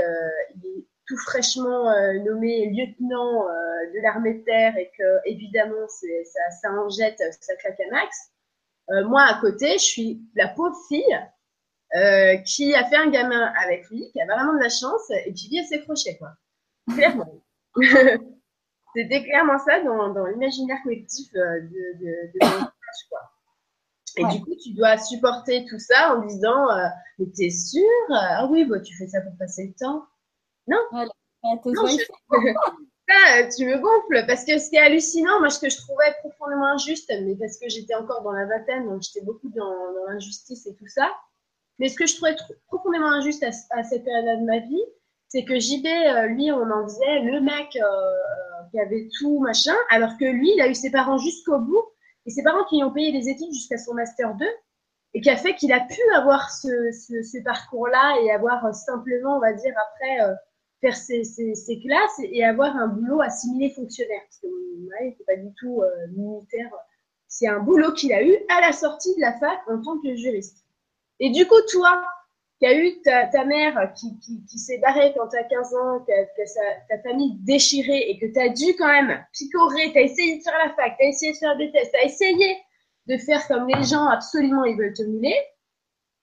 tout 1.06 1.16
fraîchement 1.18 1.90
euh, 1.90 2.18
nommé 2.24 2.66
lieutenant 2.70 3.48
euh, 3.48 3.52
de 3.94 4.02
l'armée 4.02 4.34
de 4.34 4.44
terre 4.44 4.76
et 4.76 4.90
que 4.96 5.04
évidemment 5.24 5.86
ça, 5.88 6.50
ça 6.60 6.72
en 6.72 6.88
jette, 6.88 7.22
ça 7.40 7.54
claque 7.56 7.80
à 7.80 7.90
max. 7.90 8.32
Euh, 8.90 9.04
moi 9.06 9.22
à 9.22 9.40
côté, 9.40 9.72
je 9.74 9.84
suis 9.84 10.20
la 10.34 10.48
pauvre 10.48 10.76
fille 10.88 11.18
qui 12.44 12.74
a 12.74 12.84
fait 12.84 12.96
un 12.96 13.08
gamin 13.08 13.52
avec 13.64 13.88
lui, 13.88 14.10
qui 14.12 14.20
a 14.20 14.26
vraiment 14.26 14.54
de 14.54 14.62
la 14.62 14.68
chance 14.68 15.10
et 15.24 15.32
qui 15.32 15.48
vit 15.48 15.60
à 15.60 15.64
ses 15.64 15.80
crochets 15.82 16.18
quoi. 16.18 16.30
Clairement. 16.92 17.42
C'était 18.96 19.24
clairement 19.24 19.58
ça 19.58 19.82
dans, 19.82 20.08
dans 20.14 20.24
l'imaginaire 20.26 20.78
collectif 20.82 21.28
euh, 21.34 21.60
de, 21.60 21.98
de, 21.98 22.32
de 22.32 22.60
mon 22.60 22.66
quoi. 23.10 23.20
Et 24.16 24.24
du 24.34 24.42
coup, 24.42 24.54
tu 24.62 24.72
dois 24.72 24.96
supporter 24.96 25.66
tout 25.66 25.78
ça 25.78 26.16
en 26.16 26.24
disant 26.24 26.70
euh, 26.70 26.86
Mais 27.18 27.26
t'es 27.36 27.50
sûr 27.50 27.82
Ah 28.10 28.46
oui, 28.50 28.64
bah, 28.64 28.80
tu 28.80 28.96
fais 28.96 29.06
ça 29.06 29.20
pour 29.20 29.36
passer 29.36 29.66
le 29.66 29.74
temps. 29.74 30.06
Non. 30.66 30.78
non 30.92 31.06
je... 31.64 32.04
ça, 33.08 33.48
tu 33.56 33.66
me 33.66 33.78
gonfles. 33.78 34.26
Parce 34.26 34.44
que 34.44 34.52
est 34.52 34.78
hallucinant, 34.78 35.38
moi, 35.40 35.50
ce 35.50 35.60
que 35.60 35.70
je 35.70 35.76
trouvais 35.76 36.12
profondément 36.20 36.66
injuste, 36.66 37.12
mais 37.22 37.36
parce 37.36 37.58
que 37.58 37.68
j'étais 37.68 37.94
encore 37.94 38.22
dans 38.22 38.32
la 38.32 38.46
vingtaine, 38.46 38.86
donc 38.88 39.02
j'étais 39.02 39.24
beaucoup 39.24 39.48
dans, 39.50 39.92
dans 39.92 40.06
l'injustice 40.08 40.66
et 40.66 40.74
tout 40.74 40.88
ça. 40.88 41.12
Mais 41.78 41.88
ce 41.88 41.96
que 41.96 42.06
je 42.06 42.16
trouvais 42.16 42.36
profondément 42.66 43.10
injuste 43.12 43.42
à, 43.42 43.50
à 43.78 43.84
cette 43.84 44.04
période-là 44.04 44.36
de 44.36 44.44
ma 44.44 44.58
vie, 44.60 44.82
c'est 45.28 45.44
que 45.44 45.58
JB, 45.58 45.86
euh, 45.86 46.26
lui, 46.28 46.50
on 46.52 46.70
en 46.70 46.84
faisait 46.84 47.20
le 47.20 47.40
mec 47.40 47.76
euh, 47.76 47.82
euh, 47.82 48.70
qui 48.70 48.80
avait 48.80 49.08
tout, 49.18 49.40
machin, 49.40 49.74
alors 49.90 50.16
que 50.18 50.24
lui, 50.24 50.52
il 50.54 50.60
a 50.60 50.68
eu 50.68 50.74
ses 50.74 50.90
parents 50.90 51.18
jusqu'au 51.18 51.58
bout, 51.58 51.84
et 52.26 52.30
ses 52.30 52.42
parents 52.42 52.64
qui 52.64 52.76
lui 52.76 52.84
ont 52.84 52.92
payé 52.92 53.12
les 53.12 53.28
études 53.28 53.52
jusqu'à 53.52 53.78
son 53.78 53.94
Master 53.94 54.34
2, 54.34 54.46
et 55.14 55.20
qui 55.20 55.30
a 55.30 55.36
fait 55.36 55.54
qu'il 55.54 55.72
a 55.72 55.80
pu 55.80 56.00
avoir 56.14 56.50
ce, 56.50 56.90
ce, 56.92 57.22
ce 57.22 57.42
parcours-là 57.42 58.20
et 58.22 58.30
avoir 58.30 58.74
simplement, 58.74 59.36
on 59.36 59.40
va 59.40 59.52
dire, 59.52 59.74
après, 59.88 60.36
faire 60.80 60.96
ses, 60.96 61.24
ses, 61.24 61.54
ses, 61.54 61.80
classes 61.80 62.20
et, 62.22 62.44
avoir 62.44 62.76
un 62.76 62.88
boulot 62.88 63.20
assimilé 63.20 63.70
fonctionnaire. 63.70 64.20
Parce 64.24 64.38
que 64.38 64.46
ouais, 64.46 65.08
n'était 65.08 65.24
pas 65.24 65.36
du 65.36 65.52
tout 65.58 65.82
militaire. 66.16 66.70
C'est 67.28 67.48
un 67.48 67.60
boulot 67.60 67.92
qu'il 67.92 68.12
a 68.12 68.22
eu 68.22 68.36
à 68.48 68.60
la 68.60 68.72
sortie 68.72 69.14
de 69.16 69.20
la 69.20 69.32
fac 69.38 69.60
en 69.68 69.80
tant 69.82 69.98
que 69.98 70.14
juriste. 70.14 70.64
Et 71.18 71.30
du 71.30 71.46
coup, 71.46 71.60
toi, 71.70 72.02
qui 72.58 72.66
a 72.66 72.74
eu 72.74 73.00
ta, 73.02 73.26
ta 73.26 73.44
mère 73.44 73.92
qui, 73.94 74.18
qui, 74.18 74.58
s'est 74.58 74.78
barrée 74.78 75.12
quand 75.16 75.28
tu 75.28 75.36
as 75.36 75.44
15 75.44 75.74
ans, 75.74 76.00
qui 76.00 76.12
ta 76.88 76.98
famille 77.02 77.36
déchirée 77.40 78.08
et 78.08 78.18
que 78.18 78.26
tu 78.26 78.40
as 78.40 78.48
dû 78.48 78.76
quand 78.78 78.86
même 78.86 79.22
picorer, 79.32 79.92
tu 79.92 79.98
as 79.98 80.02
essayé 80.02 80.38
de 80.38 80.42
faire 80.42 80.58
la 80.64 80.74
fac, 80.74 80.96
tu 80.98 81.04
as 81.04 81.08
essayé 81.08 81.32
de 81.32 81.36
faire 81.36 81.56
des 81.56 81.70
tests, 81.70 81.92
tu 81.92 81.98
as 81.98 82.04
essayé 82.04 82.56
de 83.06 83.16
faire 83.18 83.46
comme 83.46 83.68
les 83.68 83.84
gens 83.84 84.06
absolument 84.06 84.64
ils 84.64 84.76
veulent 84.76 84.94
te 84.94 85.02
mouler, 85.02 85.36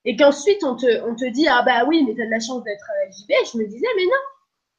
et 0.04 0.16
qu'ensuite 0.16 0.62
on 0.64 0.74
te, 0.76 1.02
on 1.08 1.14
te 1.14 1.24
dit 1.30 1.46
ah 1.48 1.62
bah 1.62 1.84
oui 1.86 2.04
mais 2.04 2.14
tu 2.14 2.22
as 2.22 2.26
de 2.26 2.30
la 2.30 2.40
chance 2.40 2.64
d'être 2.64 2.90
à 2.90 3.10
JB, 3.10 3.30
je 3.52 3.58
me 3.58 3.66
disais 3.66 3.86
mais 3.96 4.04
non, 4.04 4.10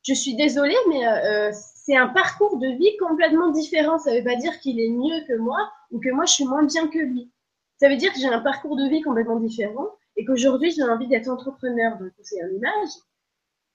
je 0.05 0.13
suis 0.13 0.35
désolée 0.35 0.75
mais 0.89 1.07
euh, 1.07 1.51
c'est 1.53 1.95
un 1.95 2.07
parcours 2.07 2.57
de 2.57 2.67
vie 2.77 2.95
complètement 2.97 3.49
différent, 3.49 3.97
ça 3.97 4.13
veut 4.15 4.23
pas 4.23 4.35
dire 4.35 4.59
qu'il 4.59 4.79
est 4.79 4.89
mieux 4.89 5.25
que 5.27 5.37
moi 5.37 5.71
ou 5.91 5.99
que 5.99 6.09
moi 6.09 6.25
je 6.25 6.33
suis 6.33 6.45
moins 6.45 6.63
bien 6.63 6.87
que 6.87 6.99
lui. 6.99 7.31
Ça 7.77 7.89
veut 7.89 7.97
dire 7.97 8.13
que 8.13 8.19
j'ai 8.19 8.27
un 8.27 8.39
parcours 8.39 8.75
de 8.75 8.87
vie 8.87 9.01
complètement 9.01 9.39
différent 9.39 9.89
et 10.15 10.25
qu'aujourd'hui 10.25 10.71
j'ai 10.71 10.83
envie 10.83 11.07
d'être 11.07 11.27
entrepreneur, 11.27 11.97
donc 11.97 12.11
c'est 12.21 12.41
un 12.41 12.49
image, 12.49 12.89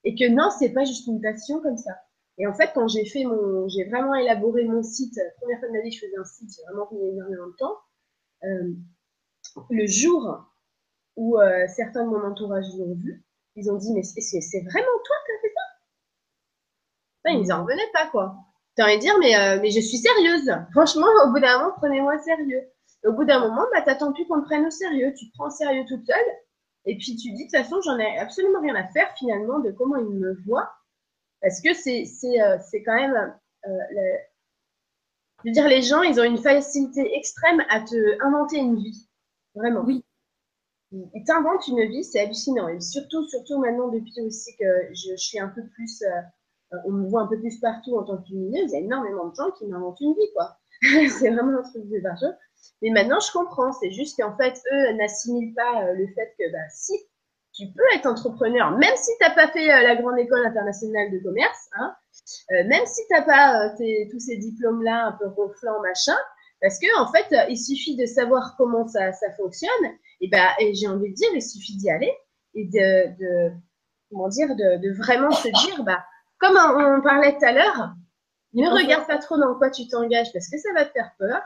et 0.04 0.14
que 0.14 0.28
non, 0.28 0.50
c'est 0.50 0.70
pas 0.70 0.84
juste 0.84 1.06
une 1.06 1.20
passion 1.20 1.60
comme 1.60 1.76
ça. 1.76 1.92
Et 2.38 2.46
en 2.46 2.54
fait, 2.54 2.70
quand 2.74 2.88
j'ai 2.88 3.04
fait 3.04 3.24
mon, 3.24 3.68
j'ai 3.68 3.84
vraiment 3.84 4.14
élaboré 4.14 4.64
mon 4.64 4.82
site, 4.82 5.14
la 5.16 5.30
première 5.38 5.58
fois 5.58 5.68
de 5.68 5.74
ma 5.74 5.80
vie, 5.82 5.92
je 5.92 6.00
faisais 6.00 6.16
un 6.16 6.24
site, 6.24 6.50
j'ai 6.56 6.62
vraiment 6.62 6.88
mis 6.92 7.10
énormément 7.10 7.48
de 7.48 7.56
temps. 7.58 7.76
Euh, 8.44 8.72
le 9.68 9.86
jour 9.86 10.46
où 11.16 11.38
euh, 11.38 11.66
certains 11.68 12.04
de 12.04 12.08
mon 12.08 12.24
entourage 12.24 12.64
l'ont 12.78 12.94
vu, 12.94 13.22
ils 13.56 13.70
ont 13.70 13.76
dit 13.76 13.92
mais 13.92 14.02
c'est 14.02 14.60
vraiment 14.60 14.98
toi 15.04 15.16
qui 15.26 15.32
as 15.32 15.40
fait 15.42 15.52
ça 15.54 15.60
enfin, 17.24 17.38
Ils 17.38 17.48
n'en 17.48 17.62
revenaient 17.62 17.90
pas 17.92 18.06
quoi. 18.06 18.34
T'as 18.76 18.84
envie 18.84 18.96
de 18.96 19.00
dire 19.00 19.18
mais 19.18 19.36
euh, 19.36 19.58
mais 19.60 19.70
je 19.70 19.80
suis 19.80 19.98
sérieuse. 19.98 20.52
Franchement, 20.72 21.06
au 21.24 21.30
bout 21.30 21.40
d'un 21.40 21.58
moment, 21.58 21.74
prenez-moi 21.78 22.18
sérieux 22.20 22.70
au 23.04 23.12
bout 23.12 23.24
d'un 23.24 23.40
moment, 23.40 23.66
bah, 23.72 23.82
t'attends 23.82 24.12
plus 24.12 24.26
qu'on 24.26 24.40
te 24.40 24.46
prenne 24.46 24.66
au 24.66 24.70
sérieux. 24.70 25.12
Tu 25.16 25.28
te 25.28 25.32
prends 25.34 25.46
au 25.46 25.50
sérieux 25.50 25.84
toute 25.88 26.06
seule. 26.06 26.36
Et 26.86 26.96
puis 26.96 27.16
tu 27.16 27.32
dis, 27.32 27.46
de 27.46 27.50
toute 27.50 27.56
façon, 27.56 27.80
j'en 27.82 27.98
ai 27.98 28.18
absolument 28.18 28.60
rien 28.60 28.74
à 28.74 28.88
faire 28.88 29.12
finalement 29.18 29.58
de 29.60 29.70
comment 29.70 29.96
ils 29.96 30.18
me 30.18 30.34
voient. 30.46 30.72
Parce 31.40 31.60
que 31.60 31.72
c'est, 31.72 32.04
euh, 32.40 32.58
quand 32.84 32.94
même. 32.94 33.34
Euh, 33.66 33.70
Je 35.42 35.48
veux 35.48 35.52
dire, 35.52 35.68
les 35.68 35.82
gens, 35.82 36.02
ils 36.02 36.20
ont 36.20 36.24
une 36.24 36.38
facilité 36.38 37.16
extrême 37.16 37.62
à 37.70 37.80
te 37.80 38.24
inventer 38.24 38.58
une 38.58 38.76
vie. 38.76 39.08
Vraiment. 39.54 39.82
Oui. 39.82 40.04
Ils 40.92 41.24
t'inventent 41.24 41.66
une 41.68 41.88
vie, 41.88 42.04
c'est 42.04 42.20
hallucinant. 42.20 42.68
Et 42.68 42.80
surtout, 42.80 43.26
surtout 43.28 43.58
maintenant, 43.58 43.88
depuis 43.88 44.20
aussi 44.26 44.56
que 44.56 44.92
je, 44.92 45.16
suis 45.16 45.38
un 45.38 45.48
peu 45.48 45.62
plus. 45.74 46.02
Euh, 46.02 46.20
on 46.84 46.92
me 46.92 47.08
voit 47.08 47.22
un 47.22 47.26
peu 47.26 47.38
plus 47.38 47.58
partout 47.58 47.96
en 47.96 48.04
tant 48.04 48.18
que 48.18 48.28
lumineuse, 48.30 48.70
il 48.70 48.72
y 48.72 48.76
a 48.76 48.80
énormément 48.80 49.28
de 49.28 49.34
gens 49.34 49.50
qui 49.58 49.66
m'inventent 49.66 50.00
une 50.00 50.14
vie, 50.14 50.32
quoi. 50.34 50.56
c'est 51.18 51.30
vraiment 51.30 51.58
un 51.58 51.62
truc 51.62 51.88
de 51.88 52.00
barjot. 52.00 52.34
Mais 52.82 52.90
maintenant, 52.90 53.20
je 53.20 53.32
comprends. 53.32 53.72
C'est 53.72 53.90
juste 53.90 54.20
qu'en 54.20 54.36
fait, 54.36 54.60
eux 54.72 54.92
n'assimilent 54.94 55.54
pas 55.54 55.84
euh, 55.84 55.94
le 55.94 56.06
fait 56.08 56.34
que, 56.38 56.50
bah, 56.52 56.68
si, 56.70 56.94
tu 57.52 57.66
peux 57.66 57.82
être 57.94 58.06
entrepreneur, 58.06 58.70
même 58.78 58.94
si 58.96 59.10
tu 59.18 59.26
n'as 59.26 59.34
pas 59.34 59.48
fait 59.48 59.70
euh, 59.70 59.82
la 59.82 59.96
grande 59.96 60.18
école 60.18 60.46
internationale 60.46 61.10
de 61.10 61.18
commerce, 61.18 61.68
hein, 61.78 61.94
euh, 62.52 62.64
même 62.68 62.86
si 62.86 63.02
tu 63.06 63.12
n'as 63.12 63.22
pas 63.22 63.70
tous 64.10 64.20
ces 64.20 64.36
diplômes-là 64.36 65.06
un 65.06 65.12
peu 65.12 65.28
ronflants, 65.28 65.80
machin, 65.82 66.16
parce 66.62 66.78
que 66.78 66.86
en 66.98 67.10
fait, 67.10 67.34
il 67.48 67.58
suffit 67.58 67.96
de 67.96 68.06
savoir 68.06 68.54
comment 68.56 68.86
ça, 68.86 69.12
ça 69.12 69.32
fonctionne. 69.32 69.70
Et 70.20 70.28
bah, 70.28 70.50
et 70.60 70.74
j'ai 70.74 70.86
envie 70.86 71.10
de 71.10 71.14
dire, 71.14 71.28
il 71.34 71.42
suffit 71.42 71.76
d'y 71.76 71.90
aller 71.90 72.12
et 72.54 72.66
de, 72.66 73.16
de, 73.18 73.52
comment 74.10 74.28
dire, 74.28 74.48
de, 74.48 74.76
de, 74.76 74.92
vraiment 74.94 75.30
se 75.30 75.48
dire, 75.48 75.82
bah, 75.84 76.04
comme 76.40 76.56
on, 76.56 77.00
parlait 77.02 77.38
tout 77.38 77.44
à 77.44 77.52
l'heure, 77.52 77.94
ne 78.54 78.68
regarde 78.68 79.06
pas 79.06 79.18
trop 79.18 79.38
dans 79.38 79.54
quoi 79.54 79.70
tu 79.70 79.86
t'engages 79.86 80.32
parce 80.32 80.48
que 80.48 80.58
ça 80.58 80.72
va 80.72 80.84
te 80.84 80.92
faire 80.92 81.12
peur. 81.18 81.40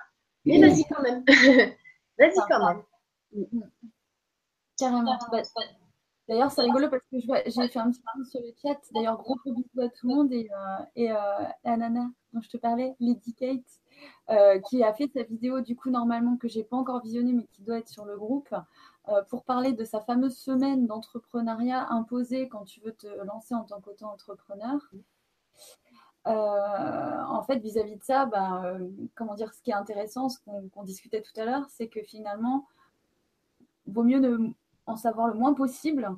Mais 0.44 0.60
vas-y 0.60 0.84
quand 0.84 1.02
même. 1.02 1.24
vas-y 2.18 2.40
quand 2.48 2.66
même. 2.66 2.82
Carrément. 4.78 5.18
D'ailleurs, 6.28 6.50
c'est 6.50 6.62
rigolo 6.62 6.88
parce 6.88 7.02
que 7.10 7.18
j'ai 7.18 7.68
fait 7.68 7.78
un 7.78 7.90
petit 7.90 8.02
peu 8.14 8.24
sur 8.24 8.40
le 8.40 8.52
chat. 8.62 8.80
D'ailleurs, 8.94 9.18
gros 9.18 9.36
bisous 9.44 9.80
à 9.82 9.88
tout 9.88 10.08
le 10.08 10.14
monde 10.14 10.32
et, 10.32 10.48
euh, 10.50 10.84
et 10.96 11.12
euh, 11.12 11.16
à 11.64 11.76
Nana 11.76 12.08
dont 12.32 12.40
je 12.40 12.48
te 12.48 12.56
parlais, 12.56 12.94
Lady 12.98 13.34
Kate, 13.34 13.60
euh, 14.30 14.58
qui 14.68 14.82
a 14.82 14.92
fait 14.92 15.08
sa 15.08 15.22
vidéo 15.22 15.60
du 15.60 15.76
coup 15.76 15.90
normalement 15.90 16.36
que 16.36 16.48
j'ai 16.48 16.64
pas 16.64 16.76
encore 16.76 17.02
visionnée 17.02 17.32
mais 17.32 17.44
qui 17.44 17.62
doit 17.62 17.78
être 17.78 17.88
sur 17.88 18.04
le 18.04 18.16
groupe 18.16 18.54
pour 19.28 19.44
parler 19.44 19.72
de 19.72 19.84
sa 19.84 20.00
fameuse 20.00 20.36
semaine 20.36 20.86
d'entrepreneuriat 20.86 21.88
imposée 21.90 22.48
quand 22.48 22.64
tu 22.64 22.80
veux 22.80 22.92
te 22.92 23.06
lancer 23.24 23.54
en 23.54 23.64
tant 23.64 23.80
qu'auto-entrepreneur. 23.80 24.80
Euh, 26.26 27.22
en 27.28 27.42
fait, 27.42 27.58
vis-à-vis 27.58 27.96
de 27.96 28.02
ça, 28.02 28.24
bah, 28.26 28.62
euh, 28.64 28.88
comment 29.14 29.34
dire, 29.34 29.52
ce 29.52 29.60
qui 29.60 29.70
est 29.70 29.74
intéressant, 29.74 30.28
ce 30.28 30.38
qu'on 30.40 30.82
discutait 30.82 31.20
tout 31.20 31.38
à 31.38 31.44
l'heure, 31.44 31.68
c'est 31.68 31.88
que 31.88 32.02
finalement, 32.02 32.66
vaut 33.86 34.04
mieux 34.04 34.20
ne, 34.20 34.52
en 34.86 34.96
savoir 34.96 35.28
le 35.28 35.34
moins 35.34 35.52
possible, 35.52 36.10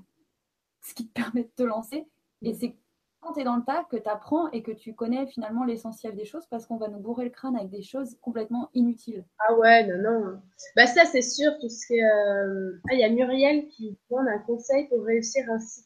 ce 0.81 0.95
qui 0.95 1.09
te 1.09 1.13
permet 1.21 1.43
de 1.43 1.51
te 1.57 1.63
lancer. 1.63 2.07
Et 2.43 2.55
c'est 2.55 2.77
quand 3.27 3.33
tu 3.33 3.45
dans 3.45 3.57
le 3.57 3.65
tas 3.65 3.85
que 3.91 3.97
tu 3.97 4.09
apprends 4.09 4.51
et 4.53 4.63
que 4.63 4.73
tu 4.73 4.95
connais 4.95 5.27
finalement 5.27 5.65
l'essentiel 5.65 6.15
des 6.15 6.25
choses 6.25 6.47
parce 6.47 6.67
qu'on 6.67 6.77
va 6.77 6.89
nous 6.89 6.99
bourrer 6.99 7.25
le 7.25 7.31
crâne 7.31 7.57
avec 7.57 7.71
des 7.71 7.83
choses 7.83 8.17
complètement 8.21 8.71
inutiles. 8.75 9.25
Ah 9.39 9.55
ouais, 9.55 9.87
non, 9.87 9.99
non. 10.03 10.41
Bah 10.77 10.87
ça, 10.87 11.05
c'est 11.05 11.23
sûr. 11.23 11.53
Tout 11.61 11.69
ce 11.69 11.93
euh, 11.93 12.81
Ah, 12.89 12.95
il 12.95 13.01
y 13.01 13.05
a 13.05 13.11
Muriel 13.11 13.69
qui 13.69 13.99
donne 14.11 14.29
un 14.29 14.39
conseil 14.41 14.89
pour 14.89 15.05
réussir 15.05 15.45
un 15.51 15.59
site. 15.59 15.85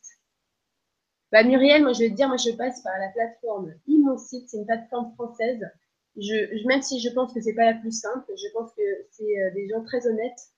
Bah, 1.32 1.44
Muriel, 1.44 1.82
moi 1.82 1.92
je 1.92 2.00
vais 2.00 2.10
te 2.10 2.14
dire, 2.14 2.28
moi 2.28 2.36
je 2.36 2.50
passe 2.56 2.82
par 2.82 2.98
la 2.98 3.08
plateforme 3.08 3.72
site, 4.18 4.48
c'est 4.48 4.58
une 4.58 4.66
plateforme 4.66 5.12
française. 5.14 5.60
Je, 6.16 6.66
même 6.66 6.82
si 6.82 7.00
je 7.00 7.08
pense 7.10 7.32
que 7.32 7.40
c'est 7.40 7.54
pas 7.54 7.64
la 7.64 7.74
plus 7.74 7.92
simple, 7.92 8.24
je 8.36 8.52
pense 8.52 8.72
que 8.74 8.82
c'est 9.10 9.40
euh, 9.40 9.50
des 9.54 9.68
gens 9.68 9.82
très 9.84 10.06
honnêtes. 10.06 10.50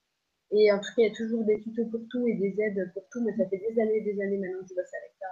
Et 0.51 0.73
en 0.73 0.79
tout 0.79 0.89
cas, 0.97 1.03
il 1.03 1.09
y 1.09 1.11
a 1.11 1.15
toujours 1.15 1.45
des 1.45 1.61
tutos 1.61 1.87
pour 1.87 2.01
tout 2.11 2.27
et 2.27 2.35
des 2.35 2.55
aides 2.61 2.91
pour 2.95 3.05
tout, 3.11 3.23
mais 3.23 3.37
ça 3.37 3.47
fait 3.49 3.59
des 3.59 3.81
années 3.81 4.01
des 4.01 4.21
années 4.21 4.39
maintenant 4.39 4.63
que 4.63 4.69
je 4.69 4.75
bosse 4.75 4.95
avec 4.95 5.13
ça. 5.19 5.27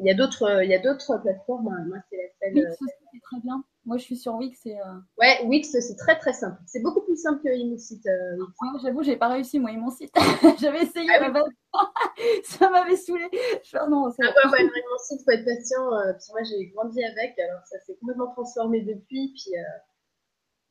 Il 0.00 0.06
y 0.06 0.10
a 0.10 0.14
d'autres, 0.14 0.62
il 0.64 0.70
y 0.70 0.74
a 0.74 0.78
d'autres 0.78 1.20
plateformes. 1.22 1.68
Hein. 1.68 1.84
Moi, 1.88 1.98
c'est 2.10 2.16
la 2.16 2.50
seule. 2.50 2.66
Euh, 2.66 2.74
c'est 2.78 3.20
très 3.22 3.40
bien. 3.40 3.64
Moi, 3.86 3.98
je 3.98 4.02
suis 4.02 4.16
sur 4.16 4.34
Wix. 4.34 4.66
Et, 4.66 4.78
euh... 4.78 4.84
Ouais, 5.16 5.44
Wix, 5.44 5.70
c'est 5.70 5.96
très 5.96 6.18
très 6.18 6.32
simple. 6.32 6.60
C'est 6.66 6.82
beaucoup 6.82 7.02
plus 7.02 7.16
simple 7.16 7.40
que 7.42 7.56
Immosite. 7.56 8.04
Euh, 8.06 8.36
ouais, 8.36 8.78
J'avoue, 8.82 9.04
j'ai 9.04 9.16
pas 9.16 9.28
réussi, 9.28 9.60
moi, 9.60 9.70
Immosite. 9.70 10.12
J'avais 10.60 10.82
essayé, 10.82 11.08
ah, 11.08 11.30
oui. 11.32 11.40
ça 12.44 12.68
m'avait 12.68 12.96
saoulé. 12.96 13.28
Je 13.32 13.68
fais, 13.70 13.88
non, 13.88 14.10
c'est 14.10 14.26
ah, 14.26 14.48
ouais, 14.48 14.64
ouais, 14.64 14.82
Immosite, 14.84 15.24
faut 15.24 15.30
être 15.30 15.44
patient. 15.44 15.94
Euh, 15.94 16.12
puis 16.14 16.26
moi, 16.32 16.42
j'ai 16.42 16.66
grandi 16.74 17.02
avec, 17.04 17.38
alors 17.38 17.64
ça 17.64 17.78
s'est 17.86 17.96
complètement 18.00 18.32
transformé 18.32 18.80
depuis. 18.80 19.32
Puis, 19.34 19.56
euh, 19.56 19.78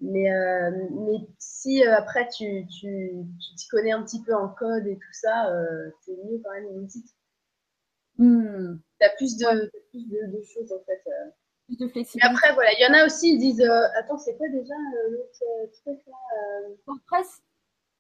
mais, 0.01 0.29
euh, 0.33 0.71
mais 0.91 1.25
si 1.39 1.85
après, 1.85 2.27
tu 2.27 2.67
tu, 2.67 3.11
tu 3.57 3.67
connais 3.71 3.93
un 3.93 4.03
petit 4.03 4.21
peu 4.23 4.35
en 4.35 4.49
code 4.49 4.85
et 4.87 4.95
tout 4.95 5.13
ça, 5.13 5.49
c'est 6.01 6.11
mieux 6.11 6.41
quand 6.43 6.51
même 6.51 6.67
Immosite. 6.67 7.14
Hmm. 8.17 8.77
Tu 8.99 9.05
as 9.05 9.09
plus 9.17 9.37
de, 9.37 9.71
plus 9.89 10.07
de, 10.07 10.37
de 10.37 10.43
choses, 10.43 10.71
en 10.71 10.83
fait 10.85 11.01
de 11.69 11.87
flexibilité. 11.87 12.27
après, 12.27 12.53
voilà, 12.53 12.69
il 12.77 12.83
y 12.83 12.87
en 12.87 12.93
a 12.93 13.05
aussi, 13.05 13.33
ils 13.33 13.39
disent 13.39 13.61
euh, 13.61 13.87
Attends, 13.95 14.17
c'est 14.17 14.37
quoi 14.37 14.47
déjà 14.49 14.73
euh, 14.73 15.11
l'autre 15.11 15.43
euh, 15.43 15.67
truc 15.81 15.99
là 16.07 16.15
WordPress 16.87 17.41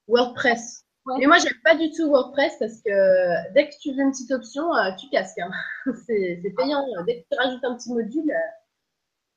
WordPress. 0.07 0.85
Mais 1.19 1.27
moi, 1.27 1.37
j'aime 1.37 1.59
pas 1.63 1.75
du 1.75 1.91
tout 1.91 2.09
WordPress 2.09 2.57
parce 2.59 2.81
que 2.81 3.53
dès 3.53 3.69
que 3.69 3.75
tu 3.79 3.91
veux 3.91 4.01
une 4.01 4.11
petite 4.11 4.31
option, 4.31 4.63
tu 4.99 5.07
casques. 5.09 5.39
Hein. 5.39 5.51
c'est 6.07 6.41
payant. 6.57 6.83
Dès 7.05 7.21
que 7.21 7.27
tu 7.31 7.37
rajoutes 7.37 7.63
un 7.63 7.75
petit 7.75 7.93
module, 7.93 8.33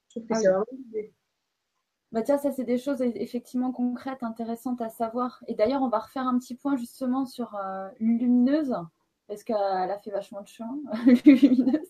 je 0.08 0.10
trouve 0.10 0.26
que 0.26 0.34
ah 0.34 0.40
c'est 0.40 0.48
vraiment 0.48 0.64
bah 2.10 2.22
tiens, 2.22 2.38
ça 2.38 2.52
c'est 2.52 2.64
des 2.64 2.78
choses 2.78 3.02
effectivement 3.02 3.70
concrètes, 3.70 4.22
intéressantes 4.22 4.80
à 4.80 4.88
savoir. 4.88 5.44
Et 5.46 5.54
d'ailleurs, 5.54 5.82
on 5.82 5.90
va 5.90 5.98
refaire 5.98 6.26
un 6.26 6.38
petit 6.38 6.54
point 6.54 6.74
justement 6.76 7.26
sur 7.26 7.54
Lumineuse, 8.00 8.74
parce 9.28 9.44
qu'elle 9.44 9.56
a 9.56 9.98
fait 9.98 10.10
vachement 10.10 10.40
de 10.42 10.48
chemin, 10.48 10.78
Lumineuse. 11.24 11.88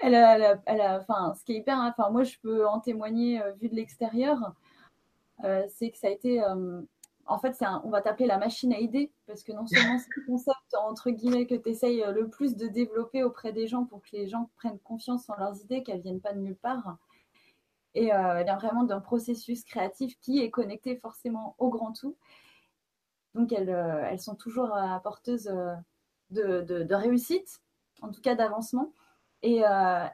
elle 0.00 0.14
a, 0.14 0.60
elle 0.66 0.80
a, 0.80 0.98
enfin, 0.98 1.34
ce 1.34 1.44
qui 1.44 1.52
est 1.52 1.56
hyper, 1.58 1.78
enfin, 1.78 2.10
moi, 2.10 2.24
je 2.24 2.36
peux 2.42 2.66
en 2.66 2.80
témoigner 2.80 3.40
vu 3.60 3.68
de 3.68 3.74
l'extérieur, 3.74 4.54
c'est 5.42 5.90
que 5.90 5.98
ça 5.98 6.08
a 6.08 6.10
été 6.10 6.42
en 7.28 7.38
fait, 7.38 7.62
on 7.84 7.90
va 7.90 8.00
t'appeler 8.00 8.26
la 8.26 8.38
machine 8.38 8.72
à 8.72 8.78
idées, 8.78 9.12
parce 9.26 9.42
que 9.42 9.52
non 9.52 9.66
seulement 9.66 9.98
c'est 9.98 10.08
le 10.16 10.24
concept, 10.24 10.74
entre 10.82 11.10
guillemets, 11.10 11.46
que 11.46 11.54
tu 11.54 11.68
essayes 11.68 12.02
le 12.10 12.28
plus 12.28 12.56
de 12.56 12.66
développer 12.66 13.22
auprès 13.22 13.52
des 13.52 13.66
gens 13.66 13.84
pour 13.84 14.00
que 14.00 14.08
les 14.12 14.26
gens 14.26 14.50
prennent 14.56 14.78
confiance 14.78 15.28
en 15.28 15.36
leurs 15.36 15.60
idées, 15.62 15.82
qu'elles 15.82 15.98
ne 15.98 16.02
viennent 16.02 16.20
pas 16.20 16.32
de 16.32 16.40
nulle 16.40 16.56
part. 16.56 16.96
Et 17.94 18.14
euh, 18.14 18.36
elle 18.38 18.44
vient 18.44 18.56
vraiment 18.56 18.84
d'un 18.84 19.00
processus 19.00 19.62
créatif 19.64 20.18
qui 20.20 20.40
est 20.40 20.50
connecté 20.50 20.96
forcément 20.96 21.54
au 21.58 21.68
grand 21.68 21.92
tout. 21.92 22.16
Donc, 23.34 23.52
elles, 23.52 23.70
euh, 23.70 24.06
elles 24.10 24.20
sont 24.20 24.34
toujours 24.34 24.74
apporteuses 24.74 25.52
euh, 26.36 26.62
de, 26.62 26.82
de, 26.82 26.94
réussite, 26.94 27.60
en 28.02 28.10
tout 28.10 28.20
cas 28.20 28.34
d'avancement. 28.34 28.92
Et, 29.42 29.62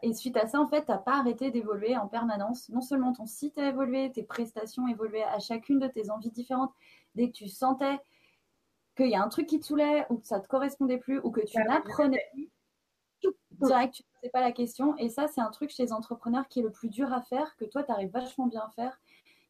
et, 0.03 0.13
suite 0.13 0.37
à 0.37 0.47
ça, 0.47 0.61
en 0.61 0.69
fait, 0.69 0.85
tu 0.85 0.91
n'as 0.91 0.99
pas 0.99 1.19
arrêté 1.19 1.51
d'évoluer 1.51 1.97
en 1.97 2.09
permanence. 2.09 2.69
Non 2.69 2.83
seulement 2.83 3.15
ton 3.15 3.25
site 3.25 3.57
a 3.57 3.69
évolué, 3.69 4.13
tes 4.13 4.23
prestations 4.23 4.87
évoluaient 4.87 5.25
à 5.25 5.39
chacune 5.39 5.79
de 5.79 5.87
tes 5.87 6.11
envies 6.11 6.31
différentes, 6.31 6.75
dès 7.15 7.29
que 7.29 7.33
tu 7.33 7.49
sentais 7.49 7.99
qu'il 8.97 9.09
y 9.09 9.15
a 9.15 9.23
un 9.23 9.29
truc 9.29 9.47
qui 9.47 9.59
te 9.59 9.65
saoulait 9.65 10.07
ou 10.11 10.19
que 10.19 10.27
ça 10.27 10.39
ne 10.39 10.43
te 10.43 10.49
correspondait 10.49 10.99
plus 10.99 11.21
ou 11.21 11.31
que 11.31 11.41
tu 11.41 11.57
n'apprenais 11.57 12.21
plus, 12.35 12.51
direct, 13.53 13.95
tu 13.95 14.03
ne 14.03 14.21
posais 14.21 14.31
pas 14.31 14.41
la 14.41 14.53
question. 14.53 14.97
Et 14.99 15.09
ça, 15.09 15.27
c'est 15.29 15.41
un 15.41 15.51
truc 15.51 15.71
chez 15.71 15.85
les 15.85 15.93
entrepreneurs 15.93 16.49
qui 16.49 16.61
est 16.61 16.63
le 16.63 16.71
plus 16.71 16.89
dur 16.89 17.13
à 17.13 17.23
faire, 17.23 17.57
que 17.57 17.65
toi, 17.65 17.83
tu 17.83 17.93
arrives 17.93 18.11
vachement 18.11 18.47
bien 18.47 18.63
à 18.63 18.71
faire. 18.71 19.01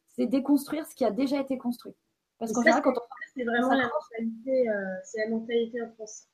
C'est 0.07 0.25
déconstruire 0.25 0.85
ce 0.87 0.95
qui 0.95 1.03
a 1.03 1.11
déjà 1.11 1.39
été 1.39 1.57
construit. 1.57 1.95
Parce 2.39 2.51
qu'en 2.53 2.61
général, 2.61 2.81
quand 2.81 2.91
on. 2.91 3.01
C'est 3.35 3.43
vraiment 3.43 3.73
la 3.73 3.89
mentalité, 3.89 4.69
euh, 4.69 4.95
c'est 5.03 5.25
la 5.25 5.29
mentalité 5.29 5.81
en 5.81 5.91
France. 5.91 6.27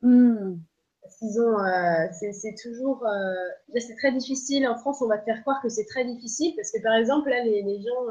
Parce 0.00 1.16
qu'ils 1.18 1.40
ont. 1.40 1.58
Euh, 1.58 2.06
c'est 2.12 2.54
toujours. 2.62 3.06
Euh, 3.06 3.78
c'est 3.78 3.96
très 3.96 4.12
difficile. 4.12 4.66
En 4.66 4.76
France, 4.76 5.02
on 5.02 5.08
va 5.08 5.18
te 5.18 5.24
faire 5.24 5.40
croire 5.42 5.60
que 5.62 5.68
c'est 5.68 5.86
très 5.86 6.04
difficile. 6.04 6.54
Parce 6.56 6.70
que, 6.70 6.82
par 6.82 6.94
exemple, 6.94 7.30
là, 7.30 7.44
les, 7.44 7.80
gens 7.80 8.06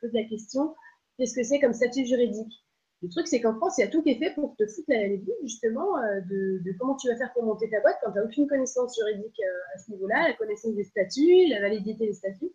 posent 0.00 0.12
la 0.12 0.24
question 0.24 0.74
qu'est-ce 1.18 1.34
que 1.34 1.42
c'est 1.42 1.58
comme 1.58 1.74
statut 1.74 2.06
juridique? 2.06 2.64
Le 3.02 3.08
truc, 3.10 3.28
c'est 3.28 3.40
qu'en 3.40 3.54
France, 3.54 3.78
il 3.78 3.82
y 3.82 3.84
a 3.84 3.88
tout 3.88 4.02
qui 4.02 4.10
est 4.10 4.18
fait 4.18 4.34
pour 4.34 4.56
te 4.56 4.66
foutre 4.66 4.88
la 4.88 5.06
vue, 5.08 5.28
justement, 5.42 5.98
euh, 5.98 6.20
de, 6.28 6.72
comment 6.78 6.96
tu 6.96 7.08
vas 7.08 7.16
faire 7.16 7.32
pour 7.32 7.44
monter 7.44 7.70
ta 7.70 7.80
boîte 7.80 7.96
quand 8.02 8.10
tu 8.10 8.18
n'as 8.18 8.24
aucune 8.24 8.48
connaissance 8.48 8.96
juridique 8.96 9.38
euh, 9.40 9.74
à 9.74 9.78
ce 9.78 9.92
niveau-là, 9.92 10.28
la 10.28 10.34
connaissance 10.34 10.74
des 10.74 10.84
statuts, 10.84 11.46
la 11.48 11.60
validité 11.60 12.06
des 12.06 12.14
statuts. 12.14 12.52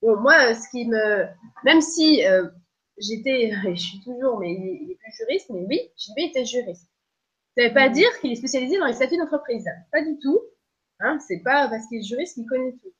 Bon, 0.00 0.16
moi, 0.18 0.54
ce 0.54 0.68
qui 0.70 0.86
me. 0.86 1.26
Même 1.64 1.82
si 1.82 2.26
euh, 2.26 2.48
j'étais, 2.96 3.52
je 3.74 3.80
suis 3.80 4.00
toujours, 4.00 4.38
mais 4.38 4.52
il 4.52 4.92
est 4.92 4.94
plus 4.94 5.12
juriste, 5.12 5.50
mais 5.50 5.66
oui, 5.68 5.90
j'ai 5.96 6.24
été 6.24 6.44
juriste. 6.46 6.88
Ça 7.56 7.64
ne 7.64 7.68
veut 7.68 7.74
pas 7.74 7.88
mmh. 7.88 7.92
dire 7.92 8.20
qu'il 8.20 8.32
est 8.32 8.36
spécialisé 8.36 8.78
dans 8.78 8.86
les 8.86 8.92
statuts 8.92 9.16
d'entreprise. 9.16 9.64
Pas 9.90 10.02
du 10.02 10.18
tout. 10.18 10.40
Hein, 11.00 11.18
c'est 11.26 11.40
pas 11.42 11.68
parce 11.68 11.86
qu'il 11.88 11.98
est 11.98 12.02
juriste 12.02 12.34
qu'il 12.34 12.46
connaît 12.46 12.72
tout. 12.72 12.92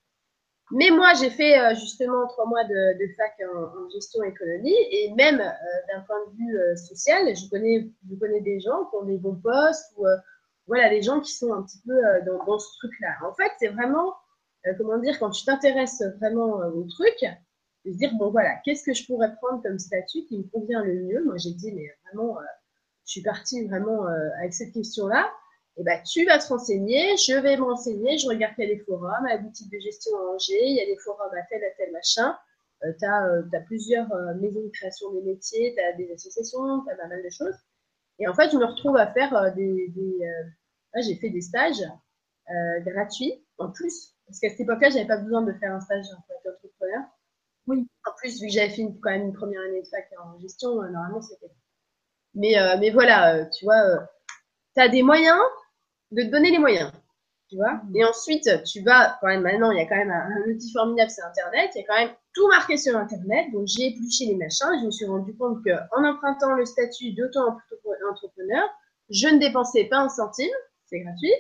Mais 0.73 0.91
moi, 0.91 1.13
j'ai 1.15 1.31
fait 1.31 1.59
euh, 1.59 1.75
justement 1.77 2.27
trois 2.27 2.47
mois 2.47 2.65
de, 2.65 2.99
de 2.99 3.15
fac 3.17 3.33
en, 3.55 3.89
gestion 3.91 4.23
économie 4.25 4.75
et 4.91 5.13
même 5.15 5.41
euh, 5.41 5.95
d'un 5.95 6.01
point 6.03 6.17
de 6.27 6.37
vue 6.37 6.59
euh, 6.59 6.75
social, 6.75 7.37
je 7.37 7.49
connais, 7.49 7.89
je 8.11 8.17
connais 8.17 8.41
des 8.41 8.59
gens 8.59 8.85
qui 8.87 8.97
ont 8.97 9.05
des 9.05 9.17
bons 9.17 9.37
postes 9.37 9.93
ou 9.97 10.07
voilà, 10.67 10.91
des 10.91 11.03
gens 11.03 11.21
qui 11.21 11.33
sont 11.33 11.53
un 11.53 11.63
petit 11.63 11.81
peu 11.87 11.95
dans, 12.27 12.45
dans, 12.45 12.59
ce 12.59 12.77
truc-là. 12.79 13.15
En 13.25 13.33
fait, 13.35 13.53
c'est 13.61 13.69
vraiment, 13.69 14.17
comment 14.77 14.99
dire, 14.99 15.17
quand 15.21 15.31
tu 15.31 15.45
t'intéresses 15.45 16.03
vraiment 16.19 16.57
au 16.75 16.83
truc, 16.89 17.25
de 17.85 17.93
se 17.93 17.97
dire, 17.99 18.13
bon 18.15 18.31
voilà, 18.33 18.57
qu'est-ce 18.65 18.83
que 18.83 18.93
je 18.93 19.07
pourrais 19.07 19.33
prendre 19.37 19.63
comme 19.63 19.79
statut 19.79 20.25
qui 20.25 20.39
me 20.39 20.43
convient 20.43 20.83
le 20.83 20.95
mieux? 20.95 21.23
Moi, 21.25 21.37
j'ai 21.37 21.53
dit, 21.53 21.71
mais 21.73 21.87
vraiment, 22.05 22.39
je 23.07 23.13
suis 23.13 23.23
partie 23.23 23.67
vraiment 23.67 24.07
avec 24.41 24.53
cette 24.53 24.73
question-là 24.73 25.31
eh 25.79 25.83
ben, 25.83 26.03
tu 26.03 26.25
vas 26.25 26.39
te 26.39 26.49
renseigner, 26.49 27.17
je 27.19 27.39
vais 27.39 27.57
me 27.57 27.63
renseigner, 27.63 28.17
je 28.17 28.27
regarde 28.29 28.55
quel 28.57 28.71
est 28.71 28.75
les 28.77 28.81
forums, 28.81 29.27
à 29.27 29.35
la 29.35 29.39
boutique 29.39 29.71
de 29.71 29.79
gestion 29.79 30.17
à 30.17 30.35
Angers, 30.35 30.65
il 30.65 30.77
y 30.77 30.81
a 30.81 30.87
des 30.87 30.97
forums 30.97 31.35
à 31.35 31.43
tel, 31.51 31.63
à 31.63 31.71
tel 31.77 31.93
machin. 31.93 32.35
Euh, 32.85 32.93
tu 32.99 33.05
as, 33.05 33.27
euh, 33.27 33.43
plusieurs 33.67 34.11
euh, 34.13 34.35
maisons 34.35 34.63
de 34.63 34.71
création 34.71 35.13
des 35.13 35.23
métiers, 35.23 35.75
tu 35.75 35.83
as 35.83 35.93
des 35.93 36.11
associations, 36.13 36.83
tu 36.85 36.91
as 36.91 36.97
pas 36.97 37.09
mal 37.09 37.23
de 37.23 37.29
choses. 37.31 37.57
Et 38.19 38.27
en 38.27 38.35
fait, 38.35 38.51
je 38.51 38.57
me 38.57 38.65
retrouve 38.65 38.97
à 38.97 39.13
faire 39.13 39.55
des. 39.55 39.89
des 39.95 40.33
j'ai 41.03 41.17
fait 41.17 41.29
des 41.29 41.43
stages 41.43 41.85
gratuits 42.87 43.45
en 43.59 43.71
plus, 43.71 44.15
parce 44.27 44.41
qu'à 44.41 44.49
cette 44.49 44.61
époque-là, 44.61 44.89
j'avais 44.89 45.07
pas 45.07 45.19
besoin 45.19 45.43
de 45.43 45.53
faire 45.53 45.75
un 45.75 45.81
stage 45.81 46.07
en 46.07 46.23
tant 46.23 46.41
qu'entrepreneur. 46.43 47.03
Oui. 47.67 47.87
En 48.07 48.13
plus, 48.17 48.41
vu 48.41 48.47
que 48.47 48.53
j'avais 48.53 48.71
fait 48.71 48.87
quand 49.03 49.11
même 49.11 49.25
une 49.25 49.33
première 49.35 49.61
année 49.61 49.83
de 49.83 49.89
fac 49.89 50.09
en 50.19 50.39
gestion, 50.39 50.77
normalement, 50.77 51.21
c'était. 51.21 51.51
Mais, 52.37 52.55
mais 52.79 52.91
voilà, 52.91 53.47
tu 53.47 53.65
vois, 53.65 54.09
tu 54.75 54.81
as 54.81 54.89
des 54.89 55.03
moyens, 55.03 55.41
de 56.13 56.23
te 56.23 56.29
donner 56.29 56.51
les 56.51 56.59
moyens. 56.59 56.93
Tu 57.49 57.57
vois 57.57 57.81
Et 57.95 58.05
ensuite, 58.05 58.49
tu 58.65 58.83
vas, 58.83 59.19
quand 59.21 59.29
même, 59.29 59.43
maintenant, 59.43 59.71
il 59.71 59.79
y 59.79 59.81
a 59.81 59.87
quand 59.87 59.97
même 59.97 60.11
un, 60.11 60.51
outil 60.51 60.73
formidable, 60.73 61.11
c'est 61.11 61.23
Internet. 61.23 61.71
Il 61.75 61.81
y 61.81 61.85
a 61.85 61.87
quand 61.87 61.99
même 61.99 62.15
tout 62.35 62.49
marqué 62.49 62.77
sur 62.77 62.97
Internet. 62.97 63.53
Donc, 63.53 63.67
j'ai 63.69 63.87
épluché 63.87 64.27
les 64.27 64.35
machins 64.35 64.73
et 64.75 64.81
je 64.81 64.87
me 64.87 64.91
suis 64.91 65.07
rendu 65.07 65.37
compte 65.37 65.59
qu'en 65.65 66.05
empruntant 66.05 66.55
le 66.55 66.65
statut 66.65 67.13
d'auto-entrepreneur, 67.13 68.69
je 69.11 69.29
ne 69.29 69.39
dépensais 69.39 69.85
pas 69.85 69.99
un 69.99 70.09
centime. 70.09 70.51
C'est 70.87 71.01
gratuit. 71.01 71.35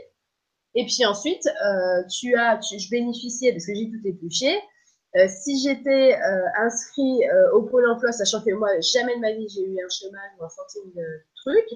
Et 0.76 0.84
puis 0.84 1.04
ensuite, 1.06 1.46
euh, 1.46 2.04
tu 2.08 2.36
as, 2.36 2.60
je 2.60 2.90
bénéficiais, 2.90 3.52
parce 3.52 3.66
que 3.66 3.74
j'ai 3.74 3.90
tout 3.90 4.00
épluché, 4.04 4.60
euh, 5.16 5.26
si 5.28 5.58
j'étais 5.60 6.14
euh, 6.14 6.46
inscrit 6.58 7.20
au 7.52 7.62
Pôle 7.62 7.88
emploi, 7.88 8.12
sachant 8.12 8.42
que 8.42 8.52
moi, 8.52 8.68
jamais 8.80 9.16
de 9.16 9.20
ma 9.20 9.32
vie, 9.32 9.48
j'ai 9.48 9.62
eu 9.62 9.76
un 9.84 9.88
chômage 9.88 10.30
ou 10.38 10.44
un 10.44 10.48
centime 10.48 10.92
de 10.94 11.04
truc, 11.36 11.66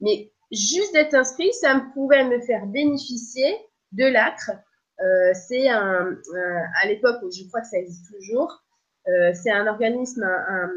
mais 0.00 0.32
juste 0.50 0.92
d'être 0.92 1.14
inscrit, 1.14 1.52
ça 1.54 1.82
pouvait 1.94 2.24
me 2.24 2.40
faire 2.40 2.66
bénéficier 2.66 3.56
de 3.92 4.04
l'ACRE. 4.04 4.52
Euh, 5.00 5.32
c'est 5.34 5.68
un, 5.68 6.16
à 6.82 6.86
l'époque 6.86 7.16
je 7.32 7.48
crois 7.48 7.60
que 7.62 7.66
ça 7.66 7.78
existe 7.78 8.12
toujours, 8.12 8.62
euh, 9.08 9.32
c'est 9.34 9.50
un 9.50 9.66
organisme, 9.66 10.22
un, 10.22 10.70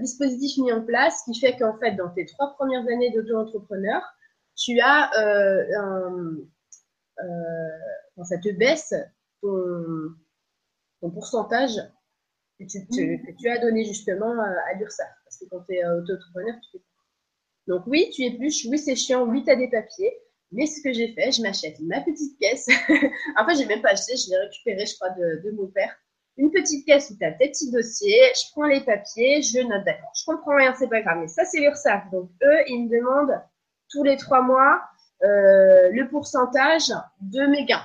dispositif 0.00 0.58
mis 0.62 0.72
en 0.72 0.84
place 0.84 1.22
qui 1.24 1.38
fait 1.38 1.56
qu'en 1.56 1.78
fait, 1.78 1.92
dans 1.92 2.08
tes 2.08 2.26
trois 2.26 2.54
premières 2.54 2.82
années 2.88 3.12
d'auto-entrepreneur, 3.12 4.02
tu 4.56 4.80
as 4.80 5.10
euh, 5.20 5.64
un, 5.78 6.38
ça 8.24 8.38
te 8.38 8.50
baisse 8.58 8.94
ton, 9.42 10.10
pourcentage 11.00 11.76
que 12.58 12.64
tu, 12.64 12.78
mmh. 12.80 13.26
que 13.26 13.32
tu, 13.40 13.48
as 13.48 13.58
donné 13.58 13.84
justement 13.84 14.32
à 14.40 14.74
l'URSSAF. 14.74 15.08
Parce 15.24 15.38
que 15.38 15.44
quand 15.50 15.60
tu 15.68 15.74
es 15.74 15.84
auto-entrepreneur, 15.84 16.54
tu 16.60 16.78
fais 16.78 16.84
donc 17.68 17.82
oui, 17.86 18.10
tu 18.14 18.22
épluches, 18.22 18.64
oui, 18.64 18.78
c'est 18.78 18.96
chiant, 18.96 19.24
oui, 19.24 19.44
tu 19.44 19.50
as 19.50 19.56
des 19.56 19.68
papiers. 19.68 20.18
Mais 20.50 20.64
ce 20.64 20.82
que 20.82 20.90
j'ai 20.90 21.12
fait, 21.12 21.30
je 21.30 21.42
m'achète 21.42 21.78
ma 21.80 22.00
petite 22.00 22.38
caisse. 22.40 22.66
en 23.36 23.46
fait, 23.46 23.56
j'ai 23.56 23.66
même 23.66 23.82
pas 23.82 23.90
acheté, 23.90 24.16
je 24.16 24.30
l'ai 24.30 24.38
récupéré, 24.38 24.86
je 24.86 24.94
crois, 24.94 25.10
de, 25.10 25.50
mon 25.50 25.66
père. 25.66 25.94
Une 26.38 26.50
petite 26.50 26.86
caisse 26.86 27.10
où 27.10 27.18
tu 27.18 27.24
as 27.24 27.32
tes 27.32 27.50
petits 27.50 27.70
dossiers, 27.70 28.22
je 28.34 28.50
prends 28.52 28.66
les 28.66 28.80
papiers, 28.80 29.42
je 29.42 29.58
note, 29.58 29.84
d'accord, 29.84 30.10
je 30.18 30.24
comprends 30.24 30.56
rien, 30.56 30.74
c'est 30.78 30.88
pas 30.88 31.02
grave. 31.02 31.18
Mais 31.20 31.28
ça, 31.28 31.44
c'est 31.44 31.60
l'URSSAF. 31.60 32.10
Donc 32.10 32.30
eux, 32.42 32.58
ils 32.68 32.84
me 32.84 32.88
demandent 32.88 33.38
tous 33.90 34.02
les 34.02 34.16
trois 34.16 34.40
mois 34.40 34.80
euh, 35.24 35.90
le 35.90 36.08
pourcentage 36.08 36.90
de 37.20 37.44
mes 37.46 37.66
gains. 37.66 37.84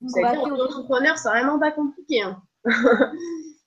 Vous 0.00 0.08
savez, 0.08 0.38
entrepreneur, 0.38 1.18
c'est 1.18 1.28
vraiment 1.28 1.58
pas 1.58 1.72
compliqué. 1.72 2.22
Hein. 2.22 2.42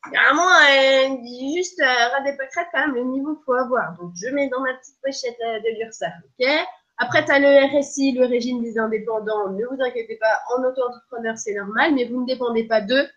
Vraiment, 0.06 0.50
euh, 0.50 1.15
juste 1.56 1.80
euh, 1.80 1.86
ras 1.86 2.22
des 2.22 2.36
pâquerettes, 2.36 2.67
quand 2.74 2.88
même, 2.88 2.96
le 2.96 3.04
niveau 3.06 3.36
qu'il 3.36 3.46
faut 3.46 3.54
avoir. 3.54 3.98
Donc, 3.98 4.12
je 4.15 4.28
mets 4.34 4.50
dans 4.50 4.60
ma 4.60 4.74
petite 4.74 5.00
pochette 5.02 5.38
euh, 5.46 5.60
de 5.60 5.80
l'URSSAF, 5.80 6.13
ok? 6.26 6.48
Après, 6.98 7.26
tu 7.26 7.32
as 7.32 7.39
le 7.39 7.80
RSI, 7.80 8.12
le 8.12 8.26
régime 8.26 8.62
des 8.62 8.78
indépendants. 8.78 9.50
Ne 9.50 9.65
vous 9.65 9.82
inquiétez 9.82 10.17
pas, 10.17 10.41
en 10.56 10.63
auto-entrepreneur, 10.63 11.38
c'est 11.38 11.54
normal, 11.54 11.96
mais 11.96 12.06
vous 12.06 12.22
ne 12.22 12.28
dépendez 12.28 12.65
pas 12.65 12.82
d'eux 12.82 13.08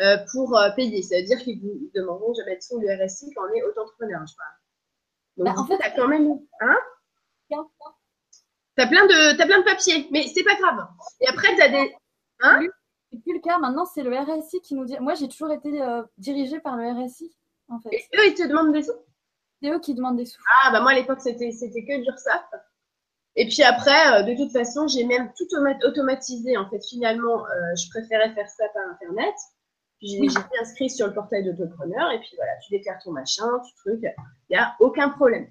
euh, 0.00 0.18
pour 0.32 0.56
euh, 0.56 0.70
payer. 0.70 1.02
Ça 1.02 1.16
veut 1.16 1.24
dire 1.24 1.38
qu'ils 1.38 1.60
vous 1.60 1.90
demanderont 1.94 2.32
de 2.32 2.44
mettre 2.44 2.62
sur 2.62 2.78
le 2.78 2.86
RSI 2.86 3.32
quand 3.34 3.42
on 3.50 3.54
est 3.54 3.62
auto-entrepreneur, 3.62 4.20
je. 4.26 4.34
Donc, 5.42 5.54
bah, 5.54 5.60
en 5.60 5.66
fait, 5.66 5.76
tu 5.78 5.82
as 5.82 5.90
quand 5.90 6.08
même... 6.08 6.38
Hein? 6.60 6.76
T'as 8.76 8.86
plein 8.86 9.06
de, 9.06 9.40
as 9.40 9.46
plein 9.46 9.58
de 9.58 9.64
papiers, 9.64 10.06
mais 10.10 10.26
c'est 10.26 10.44
pas 10.44 10.54
grave. 10.54 10.86
Et 11.20 11.28
après, 11.28 11.54
tu 11.54 11.62
as 11.62 11.68
des... 11.68 11.94
Hein 12.40 12.60
c'est 13.10 13.20
plus 13.20 13.34
le 13.34 13.40
cas. 13.40 13.58
Maintenant, 13.58 13.84
c'est 13.86 14.02
le 14.02 14.16
RSI 14.16 14.60
qui 14.60 14.74
nous 14.74 14.84
dit. 14.84 14.96
Moi, 15.00 15.14
j'ai 15.14 15.28
toujours 15.28 15.52
été 15.52 15.82
euh, 15.82 16.02
dirigée 16.18 16.60
par 16.60 16.76
le 16.76 16.88
RSI, 16.88 17.34
en 17.68 17.78
fait. 17.80 17.90
Et 17.92 18.04
eux, 18.16 18.26
ils 18.26 18.34
te 18.34 18.46
demandent 18.46 18.72
des 18.72 18.82
sous? 18.82 18.92
C'est 19.62 19.70
eux 19.70 19.80
qui 19.80 19.94
demandent 19.94 20.16
des 20.16 20.26
sous. 20.26 20.40
Ah, 20.64 20.70
bah 20.72 20.80
moi, 20.80 20.90
à 20.90 20.94
l'époque, 20.94 21.20
c'était, 21.20 21.50
c'était 21.50 21.84
que 21.84 21.92
l'URSSAF. 21.92 22.44
Et 23.36 23.46
puis 23.48 23.62
après, 23.62 24.14
euh, 24.14 24.22
de 24.22 24.34
toute 24.34 24.52
façon, 24.52 24.88
j'ai 24.88 25.04
même 25.04 25.30
tout 25.36 25.46
automatisé. 25.84 26.56
En 26.56 26.68
fait, 26.68 26.80
finalement, 26.88 27.44
euh, 27.46 27.76
je 27.76 27.88
préférais 27.90 28.32
faire 28.34 28.48
ça 28.48 28.64
par 28.74 28.82
Internet. 28.90 29.34
J'ai, 30.02 30.18
été 30.18 30.38
inscrit 30.60 30.90
sur 30.90 31.06
le 31.06 31.14
portail 31.14 31.44
d'autopreneur. 31.44 32.10
Et 32.12 32.20
puis 32.20 32.32
voilà, 32.36 32.52
tu 32.64 32.70
déclares 32.70 32.98
ton 33.02 33.12
machin, 33.12 33.48
tu 33.66 33.74
truc. 33.76 34.00
Il 34.02 34.56
n'y 34.56 34.56
a 34.56 34.74
aucun 34.80 35.08
problème. 35.10 35.46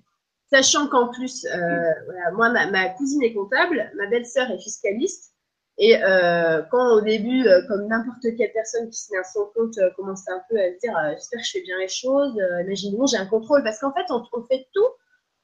Sachant 0.51 0.87
qu'en 0.87 1.11
plus, 1.11 1.47
voilà, 1.47 2.31
moi, 2.33 2.49
ma, 2.49 2.69
ma 2.69 2.89
cousine 2.89 3.23
est 3.23 3.33
comptable, 3.33 3.91
ma 3.95 4.05
belle-sœur 4.07 4.49
est 4.51 4.59
fiscaliste. 4.59 5.34
Et 5.77 6.01
euh, 6.01 6.61
quand 6.71 6.95
au 6.95 7.01
début, 7.01 7.45
euh, 7.47 7.61
comme 7.67 7.87
n'importe 7.87 8.21
quelle 8.37 8.53
personne 8.53 8.89
qui 8.89 8.97
se 8.97 9.11
met 9.11 9.19
à 9.19 9.23
son 9.25 9.45
compte, 9.53 9.77
euh, 9.77 9.89
commence 9.97 10.27
un 10.29 10.41
peu 10.49 10.57
à 10.57 10.71
se 10.71 10.79
dire 10.79 10.93
j'espère 11.13 11.41
que 11.41 11.45
je 11.45 11.51
fais 11.51 11.61
bien 11.61 11.77
les 11.79 11.89
choses, 11.89 12.39
imaginons 12.61 13.05
j'ai 13.05 13.17
un 13.17 13.25
contrôle, 13.25 13.61
parce 13.63 13.79
qu'en 13.79 13.93
fait 13.93 14.05
on, 14.09 14.43
fait 14.43 14.67
tout 14.73 14.87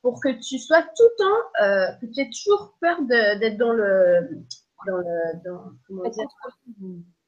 pour 0.01 0.21
que 0.21 0.29
tu 0.29 0.57
sois 0.57 0.83
tout 0.83 1.03
le 1.03 1.15
temps, 1.17 1.99
que 1.99 2.05
tu 2.05 2.21
aies 2.21 2.29
toujours 2.29 2.77
peur 2.79 3.01
d'être 3.01 3.57
dans 3.57 3.73
le 3.73 4.29
dans 4.87 4.97
le, 4.97 5.43
dans, 5.45 5.73
comment 5.87 6.09
dire, 6.09 6.27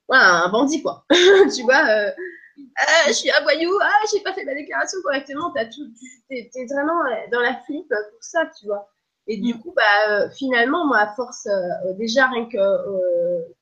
voilà, 0.07 0.45
un 0.45 0.49
bandit, 0.49 0.81
quoi. 0.81 1.05
tu 1.55 1.61
vois, 1.63 1.83
ah, 1.85 3.07
je 3.07 3.13
suis 3.13 3.29
un 3.31 3.43
voyou, 3.43 3.69
ah, 3.81 3.91
j'ai 4.11 4.21
pas 4.21 4.33
fait 4.33 4.45
ma 4.45 4.55
déclaration 4.55 4.99
correctement, 5.03 5.51
t'as 5.53 5.65
tout, 5.65 5.87
tu 6.29 6.37
es, 6.37 6.65
vraiment 6.71 7.03
dans 7.31 7.41
la 7.41 7.55
flip 7.65 7.87
pour 7.89 8.23
ça, 8.23 8.49
tu 8.57 8.65
vois. 8.65 8.92
Et 9.27 9.37
du 9.37 9.53
mm. 9.53 9.59
coup, 9.59 9.73
bah, 9.75 10.09
euh, 10.09 10.29
finalement, 10.31 10.85
moi, 10.85 10.97
à 10.97 11.13
force, 11.15 11.47
euh, 11.47 11.93
déjà, 11.93 12.27
rien 12.27 12.45
que 12.45 12.57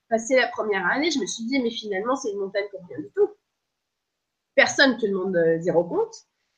passer 0.10 0.36
la 0.36 0.48
première 0.48 0.86
année, 0.88 1.12
je 1.12 1.20
me 1.20 1.26
suis 1.26 1.46
dit, 1.46 1.60
mais 1.62 1.72
finalement, 1.72 2.16
c'est 2.16 2.32
une 2.32 2.40
montagne 2.40 2.66
pour 2.72 2.82
rien 2.88 3.00
du 3.00 3.10
tout. 3.16 3.30
Personne 4.56 4.98
te 4.98 5.06
demande 5.06 5.38
zéro 5.62 5.84
compte. 5.84 6.14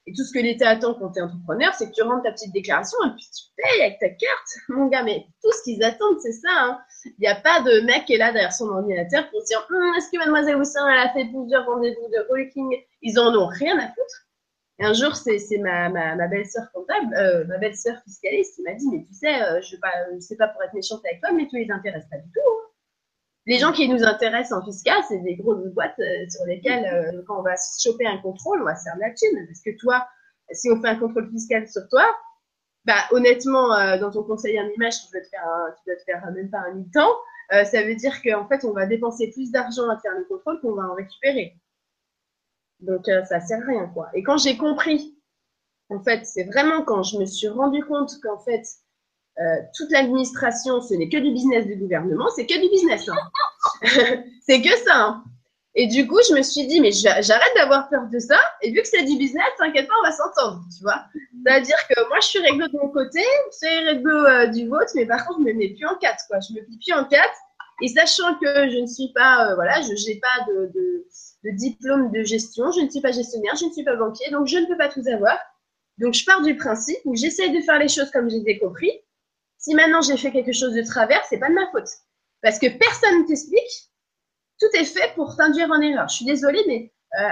Et 0.05 0.13
tout 0.13 0.23
ce 0.23 0.33
que 0.33 0.39
l'État 0.39 0.69
attend 0.69 0.95
quand 0.95 1.11
tu 1.11 1.19
es 1.19 1.21
entrepreneur, 1.21 1.73
c'est 1.73 1.89
que 1.89 1.95
tu 1.95 2.01
rentres 2.01 2.23
ta 2.23 2.33
petite 2.33 2.51
déclaration 2.53 2.97
et 3.05 3.11
puis 3.15 3.25
tu 3.33 3.45
payes 3.55 3.81
avec 3.83 3.99
ta 3.99 4.09
carte. 4.09 4.47
Mon 4.67 4.87
gars, 4.87 5.03
mais 5.03 5.25
tout 5.41 5.51
ce 5.51 5.63
qu'ils 5.63 5.81
attendent, 5.83 6.19
c'est 6.19 6.33
ça. 6.33 6.49
Hein. 6.51 6.79
Il 7.05 7.21
n'y 7.21 7.27
a 7.27 7.35
pas 7.35 7.61
de 7.61 7.81
mec 7.85 8.05
qui 8.05 8.15
est 8.15 8.17
là 8.17 8.33
derrière 8.33 8.51
son 8.51 8.67
ordinateur 8.67 9.29
pour 9.29 9.41
dire 9.43 9.65
hum, 9.69 9.95
est-ce 9.95 10.11
que 10.11 10.17
mademoiselle 10.17 10.57
Houssin, 10.57 10.85
elle 10.89 11.07
a 11.07 11.13
fait 11.13 11.25
plusieurs 11.25 11.65
rendez-vous 11.65 12.09
de 12.09 12.27
walking 12.31 12.75
Ils 13.01 13.17
en 13.17 13.33
ont 13.33 13.47
rien 13.47 13.77
à 13.77 13.87
foutre. 13.87 14.22
Un 14.83 14.91
jour, 14.91 15.15
c'est 15.15 15.39
ma, 15.59 15.87
ma, 15.87 16.27
belle-sœur 16.27 16.69
comptable, 16.73 17.15
euh, 17.15 17.45
ma 17.45 17.57
belle-sœur 17.57 18.01
fiscaliste 18.03 18.55
qui 18.55 18.63
m'a 18.63 18.73
dit 18.73 18.85
mais 18.91 19.05
tu 19.05 19.13
sais, 19.13 19.41
euh, 19.41 19.61
je 19.61 19.77
ne 20.13 20.19
sais 20.19 20.35
pas 20.35 20.49
pour 20.49 20.61
être 20.61 20.73
méchante 20.73 21.01
avec 21.05 21.21
toi, 21.21 21.31
mais 21.31 21.47
tu 21.47 21.57
les 21.57 21.71
intéresses 21.71 22.05
pas 22.11 22.17
du 22.17 22.29
tout. 22.31 22.39
Hein. 22.41 22.69
Les 23.45 23.59
gens 23.59 23.71
qui 23.71 23.87
nous 23.87 24.03
intéressent 24.03 24.57
en 24.57 24.65
fiscal, 24.65 24.97
c'est 25.07 25.19
des 25.19 25.35
grosses 25.35 25.65
boîtes 25.73 25.97
euh, 25.99 26.29
sur 26.29 26.45
lesquelles, 26.45 27.23
quand 27.27 27.39
on 27.39 27.43
va 27.43 27.55
choper 27.81 28.05
un 28.05 28.17
contrôle, 28.17 28.61
on 28.61 28.65
va 28.65 28.75
se 28.75 28.83
faire 28.83 28.97
la 28.99 29.11
thune. 29.11 29.45
Parce 29.47 29.61
que 29.61 29.71
toi, 29.79 30.05
si 30.51 30.69
on 30.69 30.81
fait 30.81 30.89
un 30.89 30.99
contrôle 30.99 31.29
fiscal 31.29 31.67
sur 31.67 31.87
toi, 31.89 32.05
bah, 32.85 32.99
honnêtement, 33.11 33.69
dans 33.97 34.11
ton 34.11 34.23
conseiller 34.23 34.59
en 34.59 34.67
image, 34.75 34.95
tu 35.05 35.11
dois 35.11 35.21
te 35.21 35.29
faire, 35.29 35.75
tu 35.77 35.89
dois 35.89 35.95
te 35.95 36.03
faire 36.03 36.31
même 36.31 36.49
pas 36.49 36.59
un 36.59 36.73
mi-temps. 36.73 37.15
ça 37.49 37.83
veut 37.83 37.95
dire 37.95 38.21
qu'en 38.21 38.47
fait, 38.47 38.65
on 38.65 38.71
va 38.71 38.85
dépenser 38.85 39.31
plus 39.31 39.51
d'argent 39.51 39.89
à 39.89 39.97
faire 39.99 40.13
le 40.17 40.25
contrôle 40.25 40.59
qu'on 40.61 40.75
va 40.75 40.83
en 40.83 40.95
récupérer. 40.95 41.55
Donc, 42.83 43.05
ça 43.05 43.39
sert 43.39 43.59
à 43.61 43.65
rien, 43.65 43.87
quoi. 43.93 44.09
Et 44.13 44.23
quand 44.23 44.37
j'ai 44.37 44.57
compris, 44.57 45.17
en 45.89 46.03
fait, 46.03 46.25
c'est 46.25 46.43
vraiment 46.43 46.83
quand 46.83 47.03
je 47.03 47.17
me 47.17 47.25
suis 47.25 47.47
rendu 47.47 47.83
compte 47.83 48.11
qu'en 48.21 48.39
fait, 48.39 48.63
euh, 49.39 49.61
toute 49.75 49.91
l'administration, 49.91 50.81
ce 50.81 50.93
n'est 50.93 51.09
que 51.09 51.17
du 51.17 51.31
business 51.31 51.65
du 51.65 51.75
gouvernement, 51.75 52.29
c'est 52.35 52.45
que 52.45 52.61
du 52.61 52.69
business. 52.69 53.09
Hein. 53.09 53.81
c'est 54.47 54.61
que 54.61 54.75
ça. 54.85 54.95
Hein. 54.95 55.23
Et 55.75 55.87
du 55.87 56.07
coup, 56.07 56.19
je 56.29 56.35
me 56.35 56.43
suis 56.43 56.67
dit, 56.67 56.79
mais 56.81 56.91
j'arrête 56.91 57.53
d'avoir 57.55 57.89
peur 57.89 58.07
de 58.11 58.19
ça. 58.19 58.39
Et 58.61 58.71
vu 58.71 58.81
que 58.81 58.87
c'est 58.87 59.03
du 59.03 59.17
business, 59.17 59.43
t'inquiète 59.57 59.87
pas, 59.87 59.93
on 60.03 60.05
va 60.05 60.11
s'entendre, 60.11 60.61
tu 60.77 60.83
vois. 60.83 61.03
C'est-à-dire 61.43 61.77
que 61.89 62.07
moi, 62.09 62.19
je 62.21 62.27
suis 62.27 62.39
réglo 62.39 62.67
de 62.67 62.77
mon 62.77 62.89
côté, 62.89 63.23
c'est 63.49 63.79
réglo 63.79 64.15
euh, 64.15 64.47
du 64.47 64.67
vôtre, 64.67 64.91
mais 64.93 65.07
par 65.07 65.25
contre, 65.25 65.39
je 65.39 65.45
me 65.45 65.53
mets 65.53 65.69
plus 65.69 65.87
en 65.87 65.95
quatre, 65.95 66.25
quoi. 66.27 66.37
Je 66.39 66.53
me 66.53 66.63
plie 66.63 66.77
plus 66.77 66.93
en 66.93 67.05
quatre. 67.05 67.37
Et 67.81 67.87
sachant 67.87 68.35
que 68.35 68.69
je 68.69 68.77
ne 68.77 68.85
suis 68.85 69.11
pas, 69.13 69.49
euh, 69.49 69.55
voilà, 69.55 69.81
je 69.81 69.89
n'ai 69.89 70.19
pas 70.19 70.45
de, 70.47 71.07
de, 71.43 71.51
diplôme 71.51 72.11
de 72.11 72.23
gestion, 72.23 72.71
je 72.71 72.81
ne 72.81 72.89
suis 72.89 73.01
pas 73.01 73.11
gestionnaire, 73.11 73.55
je 73.55 73.65
ne 73.65 73.71
suis 73.71 73.83
pas 73.83 73.95
banquier, 73.95 74.29
donc 74.31 74.47
je 74.47 74.57
ne 74.57 74.65
peux 74.65 74.77
pas 74.77 74.89
tout 74.89 75.03
avoir. 75.11 75.37
Donc, 75.99 76.13
je 76.13 76.25
pars 76.25 76.41
du 76.41 76.55
principe 76.55 76.97
où 77.05 77.15
j'essaie 77.15 77.49
de 77.49 77.61
faire 77.61 77.79
les 77.79 77.87
choses 77.87 78.09
comme 78.11 78.29
je 78.29 78.37
les 78.37 78.57
compris. 78.57 78.91
Si 79.57 79.75
maintenant 79.75 80.01
j'ai 80.01 80.17
fait 80.17 80.31
quelque 80.31 80.51
chose 80.51 80.73
de 80.73 80.81
travers, 80.81 81.23
c'est 81.29 81.37
pas 81.37 81.49
de 81.49 81.53
ma 81.53 81.69
faute. 81.71 81.87
Parce 82.41 82.59
que 82.59 82.67
personne 82.67 83.21
ne 83.21 83.27
t'explique. 83.27 83.91
Tout 84.59 84.67
est 84.73 84.85
fait 84.85 85.13
pour 85.15 85.35
t'induire 85.35 85.69
en 85.71 85.79
erreur. 85.79 86.09
Je 86.09 86.15
suis 86.15 86.25
désolée, 86.25 86.63
mais 86.67 86.91
euh, 87.19 87.29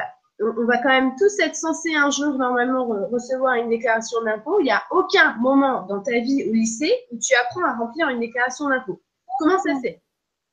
on 0.57 0.65
va 0.65 0.77
quand 0.77 0.89
même 0.89 1.15
tous 1.17 1.39
être 1.39 1.55
censés 1.55 1.93
un 1.93 2.09
jour 2.09 2.33
normalement 2.37 2.85
recevoir 3.11 3.55
une 3.55 3.69
déclaration 3.69 4.23
d'impôt. 4.23 4.59
Il 4.59 4.63
n'y 4.63 4.71
a 4.71 4.83
aucun 4.91 5.35
moment 5.37 5.85
dans 5.87 6.01
ta 6.01 6.19
vie 6.19 6.45
au 6.49 6.53
lycée 6.53 6.93
où 7.11 7.17
tu 7.17 7.35
apprends 7.35 7.65
à 7.65 7.75
remplir 7.75 8.07
une 8.09 8.19
déclaration 8.19 8.69
d'impôt. 8.69 9.01
Comment 9.39 9.59
ça 9.59 9.75
se 9.75 9.81
fait? 9.81 10.01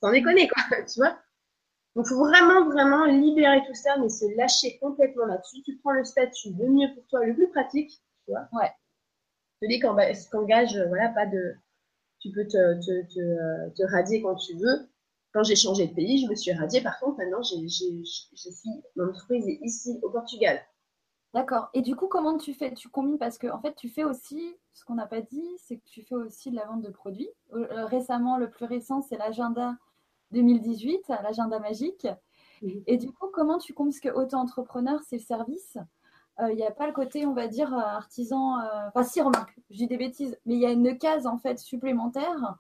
Sans 0.03 0.11
déconner, 0.11 0.49
quoi, 0.49 0.63
tu 0.93 1.01
vois? 1.01 1.17
Donc, 1.97 2.07
il 2.07 2.11
faut 2.11 2.19
vraiment, 2.19 2.67
vraiment 2.67 3.05
libérer 3.07 3.63
tout 3.67 3.75
ça, 3.75 3.97
mais 3.99 4.09
se 4.09 4.25
lâcher 4.37 4.79
complètement 4.79 5.27
là-dessus. 5.27 5.63
Tu 5.63 5.77
prends 5.79 5.93
le 5.93 6.05
statut 6.05 6.51
le 6.59 6.69
mieux 6.69 6.95
pour 6.95 7.07
toi, 7.09 7.25
le 7.25 7.35
plus 7.35 7.49
pratique, 7.49 7.91
tu 8.25 8.31
vois 8.31 8.49
Ouais. 8.53 8.71
Celui 9.61 9.81
qui 9.81 9.87
engage, 9.87 10.79
voilà, 10.89 11.09
pas 11.09 11.27
de, 11.27 11.57
tu 12.21 12.31
peux 12.33 12.47
te, 12.47 12.75
te, 12.81 13.07
te, 13.07 13.75
te, 13.75 13.83
radier 13.91 14.23
quand 14.23 14.37
tu 14.37 14.55
veux. 14.57 14.89
Quand 15.33 15.43
j'ai 15.43 15.57
changé 15.57 15.87
de 15.87 15.95
pays, 15.95 16.25
je 16.25 16.31
me 16.31 16.35
suis 16.35 16.53
radiée. 16.53 16.81
Par 16.81 16.99
contre, 16.99 17.19
maintenant, 17.19 17.43
je 17.43 17.67
suis, 17.69 18.05
mon 18.97 19.09
entreprise 19.09 19.47
est 19.47 19.61
ici, 19.63 19.99
au 20.03 20.11
Portugal. 20.11 20.61
D'accord. 21.35 21.69
Et 21.75 21.83
du 21.83 21.95
coup, 21.95 22.09
comment 22.09 22.39
tu 22.39 22.55
fais 22.55 22.73
Tu 22.73 22.89
combines? 22.89 23.19
Parce 23.19 23.37
que 23.37 23.47
en 23.49 23.61
fait, 23.61 23.75
tu 23.75 23.91
fais 23.91 24.05
aussi 24.05 24.57
ce 24.73 24.85
qu'on 24.85 24.95
n'a 24.95 25.07
pas 25.07 25.21
dit, 25.21 25.59
c'est 25.59 25.77
que 25.77 25.85
tu 25.85 26.03
fais 26.03 26.15
aussi 26.15 26.51
de 26.51 26.57
la 26.57 26.65
vente 26.65 26.83
de 26.83 26.91
produits. 26.91 27.29
Euh, 27.53 27.85
récemment, 27.85 28.39
le 28.39 28.49
plus 28.49 28.65
récent, 28.65 29.03
c'est 29.03 29.19
l'agenda 29.19 29.77
2018, 30.33 31.09
l'agenda 31.23 31.59
magique. 31.59 32.07
Et 32.87 32.97
du 32.97 33.13
coup, 33.13 33.29
comment 33.33 33.59
tu 33.59 33.73
Parce 33.73 34.01
que 34.01 34.09
auto-entrepreneur, 34.09 35.01
c'est 35.03 35.17
le 35.17 35.23
service 35.23 35.79
il 36.41 36.45
euh, 36.45 36.55
n'y 36.55 36.65
a 36.65 36.71
pas 36.71 36.87
le 36.87 36.93
côté, 36.93 37.27
on 37.27 37.35
va 37.35 37.49
dire, 37.49 37.73
euh, 37.73 37.81
artisan. 37.81 38.61
Euh, 38.61 38.89
enfin, 38.89 39.03
si, 39.03 39.21
remarque, 39.21 39.59
je 39.71 39.77
dis 39.79 39.87
des 39.89 39.97
bêtises, 39.97 40.39
mais 40.47 40.55
il 40.55 40.61
y 40.61 40.67
a 40.67 40.71
une 40.71 40.97
case 40.99 41.27
en 41.27 41.39
fait 41.39 41.59
supplémentaire 41.59 42.57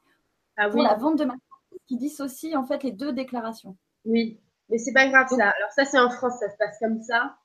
ah 0.56 0.68
pour 0.68 0.82
la 0.82 0.94
vente 0.94 1.18
de 1.18 1.24
matériel 1.24 1.80
qui 1.86 1.96
dissocie 1.96 2.56
en 2.56 2.64
fait 2.64 2.82
les 2.82 2.92
deux 2.92 3.12
déclarations. 3.12 3.76
Oui, 4.04 4.40
mais 4.68 4.78
c'est 4.78 4.92
pas 4.92 5.06
grave 5.06 5.28
ça. 5.28 5.34
Alors 5.36 5.70
ça, 5.70 5.84
c'est 5.84 5.98
en 5.98 6.10
France, 6.10 6.38
ça 6.40 6.50
se 6.50 6.56
passe 6.56 6.78
comme 6.80 7.00
ça. 7.02 7.36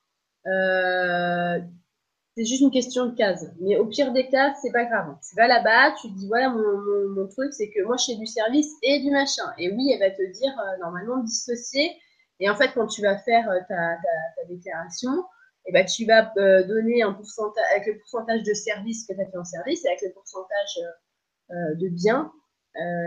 C'est 2.36 2.46
juste 2.46 2.62
une 2.62 2.72
question 2.72 3.08
de 3.08 3.16
case. 3.16 3.54
Mais 3.62 3.78
au 3.78 3.86
pire 3.86 4.12
des 4.12 4.28
cas, 4.28 4.54
c'est 4.62 4.72
pas 4.72 4.86
grave. 4.86 5.16
Tu 5.28 5.36
vas 5.36 5.48
là-bas, 5.48 5.96
tu 6.02 6.10
te 6.10 6.18
dis 6.18 6.28
voilà, 6.28 6.50
mon, 6.50 7.28
truc, 7.28 7.54
c'est 7.54 7.70
que 7.70 7.84
moi, 7.84 7.96
je 7.98 8.06
fais 8.14 8.16
du 8.16 8.26
service 8.26 8.72
et 8.82 9.02
du 9.02 9.12
machin. 9.12 9.44
Et 9.58 9.72
oui, 9.72 9.92
elle 9.92 10.00
va 10.00 10.10
te 10.10 10.32
dire 10.32 10.54
normalement 10.80 11.18
dissocier. 11.18 11.92
Et 12.40 12.50
en 12.50 12.56
fait, 12.56 12.72
quand 12.74 12.88
tu 12.88 13.02
vas 13.02 13.18
faire 13.20 13.48
ta 13.70 13.98
déclaration, 14.48 15.12
et 15.66 15.72
ben, 15.72 15.86
tu 15.86 16.06
vas 16.06 16.32
euh, 16.38 16.64
donner 16.68 17.04
un 17.04 17.14
pourcentage, 17.14 17.64
avec 17.74 17.88
le 17.88 17.98
pourcentage 18.00 18.44
de 18.44 18.54
services 18.54 19.06
que 19.08 19.14
tu 19.14 19.22
as 19.22 19.26
fait 19.26 19.38
en 19.38 19.46
service 19.46 19.86
et 19.86 19.88
avec 19.88 20.02
le 20.02 20.12
pourcentage 20.12 20.80
euh, 20.80 21.56
euh, 21.56 21.76
de 21.76 21.88
biens, 21.90 22.32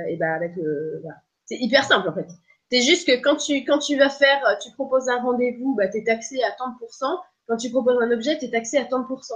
et 0.08 0.16
ben, 0.16 0.32
avec 0.32 0.54
voilà. 0.56 1.16
C'est 1.44 1.56
hyper 1.56 1.84
simple 1.84 2.08
en 2.08 2.14
fait. 2.14 2.28
C'est 2.70 2.82
juste 2.82 3.06
que 3.06 3.20
quand 3.20 3.36
tu, 3.36 3.64
quand 3.64 3.78
tu 3.78 3.96
vas 3.96 4.08
faire, 4.08 4.40
tu 4.60 4.70
proposes 4.72 5.08
un 5.08 5.20
rendez-vous, 5.20 5.74
bah, 5.74 5.88
tu 5.88 5.98
es 5.98 6.04
taxé 6.04 6.42
à 6.42 6.50
30%. 6.50 7.20
Quand 7.48 7.56
tu 7.56 7.70
proposes 7.70 8.02
un 8.02 8.10
objet, 8.10 8.38
tu 8.38 8.46
es 8.46 8.50
taxé 8.50 8.78
à 8.78 8.84
30%. 8.84 9.32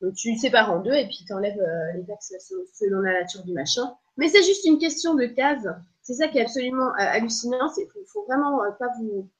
Donc 0.00 0.14
tu 0.14 0.36
sépares 0.36 0.72
en 0.72 0.80
deux 0.80 0.92
et 0.92 1.06
puis 1.06 1.24
tu 1.26 1.32
enlèves 1.32 1.60
les 1.94 2.04
taxes 2.04 2.32
selon 2.74 3.00
la 3.00 3.20
nature 3.20 3.42
du 3.44 3.52
machin. 3.52 3.94
Mais 4.16 4.28
c'est 4.28 4.42
juste 4.42 4.64
une 4.66 4.78
question 4.78 5.14
de 5.14 5.26
case. 5.26 5.74
C'est 6.02 6.14
ça 6.14 6.28
qui 6.28 6.38
est 6.38 6.42
absolument 6.42 6.92
hallucinant. 6.96 7.70
Il 7.76 7.86
faut, 7.92 8.00
faut 8.06 8.24
vraiment 8.24 8.60
pas 8.78 8.88
vous, 8.98 9.30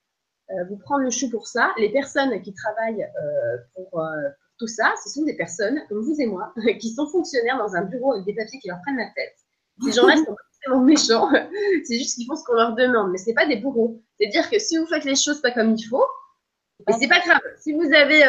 euh, 0.50 0.64
vous 0.68 0.76
prendre 0.76 1.02
le 1.02 1.10
chou 1.10 1.30
pour 1.30 1.46
ça. 1.46 1.72
Les 1.78 1.90
personnes 1.90 2.42
qui 2.42 2.52
travaillent 2.52 3.02
euh, 3.02 3.56
pour, 3.74 4.00
euh, 4.00 4.12
pour, 4.12 4.56
tout 4.58 4.66
ça, 4.66 4.92
ce 5.02 5.10
sont 5.10 5.24
des 5.24 5.36
personnes 5.36 5.80
comme 5.88 6.02
vous 6.02 6.20
et 6.20 6.26
moi, 6.26 6.52
qui 6.80 6.90
sont 6.90 7.06
fonctionnaires 7.06 7.56
dans 7.56 7.74
un 7.74 7.84
bureau 7.84 8.12
avec 8.12 8.26
des 8.26 8.34
papiers 8.34 8.58
qui 8.60 8.68
leur 8.68 8.78
prennent 8.82 8.98
la 8.98 9.10
tête. 9.14 9.34
Ces 9.82 9.92
gens-là 9.98 10.16
sont 10.16 10.36
forcément 10.36 10.84
méchants. 10.84 11.30
c'est 11.84 11.96
juste 11.96 12.16
qu'ils 12.16 12.26
font 12.26 12.36
ce 12.36 12.44
qu'on 12.44 12.54
leur 12.54 12.74
demande, 12.74 13.10
mais 13.10 13.18
c'est 13.18 13.32
pas 13.32 13.46
des 13.46 13.56
bourreaux. 13.56 14.02
C'est-à-dire 14.18 14.50
que 14.50 14.58
si 14.58 14.76
vous 14.76 14.86
faites 14.86 15.04
les 15.04 15.16
choses 15.16 15.40
pas 15.40 15.50
comme 15.50 15.74
il 15.74 15.82
faut, 15.84 16.04
et 16.88 16.92
c'est 16.98 17.08
pas 17.08 17.20
grave. 17.20 17.40
Si 17.60 17.72
vous 17.72 17.92
avez 17.92 18.22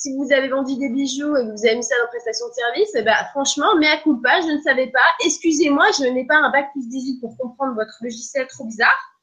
si 0.00 0.16
vous 0.16 0.32
avez 0.32 0.48
vendu 0.48 0.78
des 0.78 0.88
bijoux 0.88 1.36
et 1.36 1.44
que 1.44 1.50
vous 1.50 1.66
avez 1.66 1.76
mis 1.76 1.84
ça 1.84 1.94
dans 2.00 2.08
prestation 2.08 2.48
de 2.48 2.54
service, 2.54 2.90
eh 2.94 3.02
ben, 3.02 3.14
franchement, 3.32 3.76
mais 3.78 3.86
à 3.86 3.98
coup 3.98 4.16
pas, 4.16 4.40
je 4.40 4.50
ne 4.56 4.60
savais 4.62 4.86
pas. 4.86 4.98
Excusez-moi, 5.26 5.84
je 5.98 6.04
n'ai 6.04 6.26
pas 6.26 6.36
un 6.36 6.50
bac 6.50 6.70
plus 6.72 6.88
18 6.88 7.20
pour 7.20 7.36
comprendre 7.36 7.74
votre 7.74 7.92
logiciel 8.00 8.46
trop 8.46 8.64
bizarre. 8.64 9.18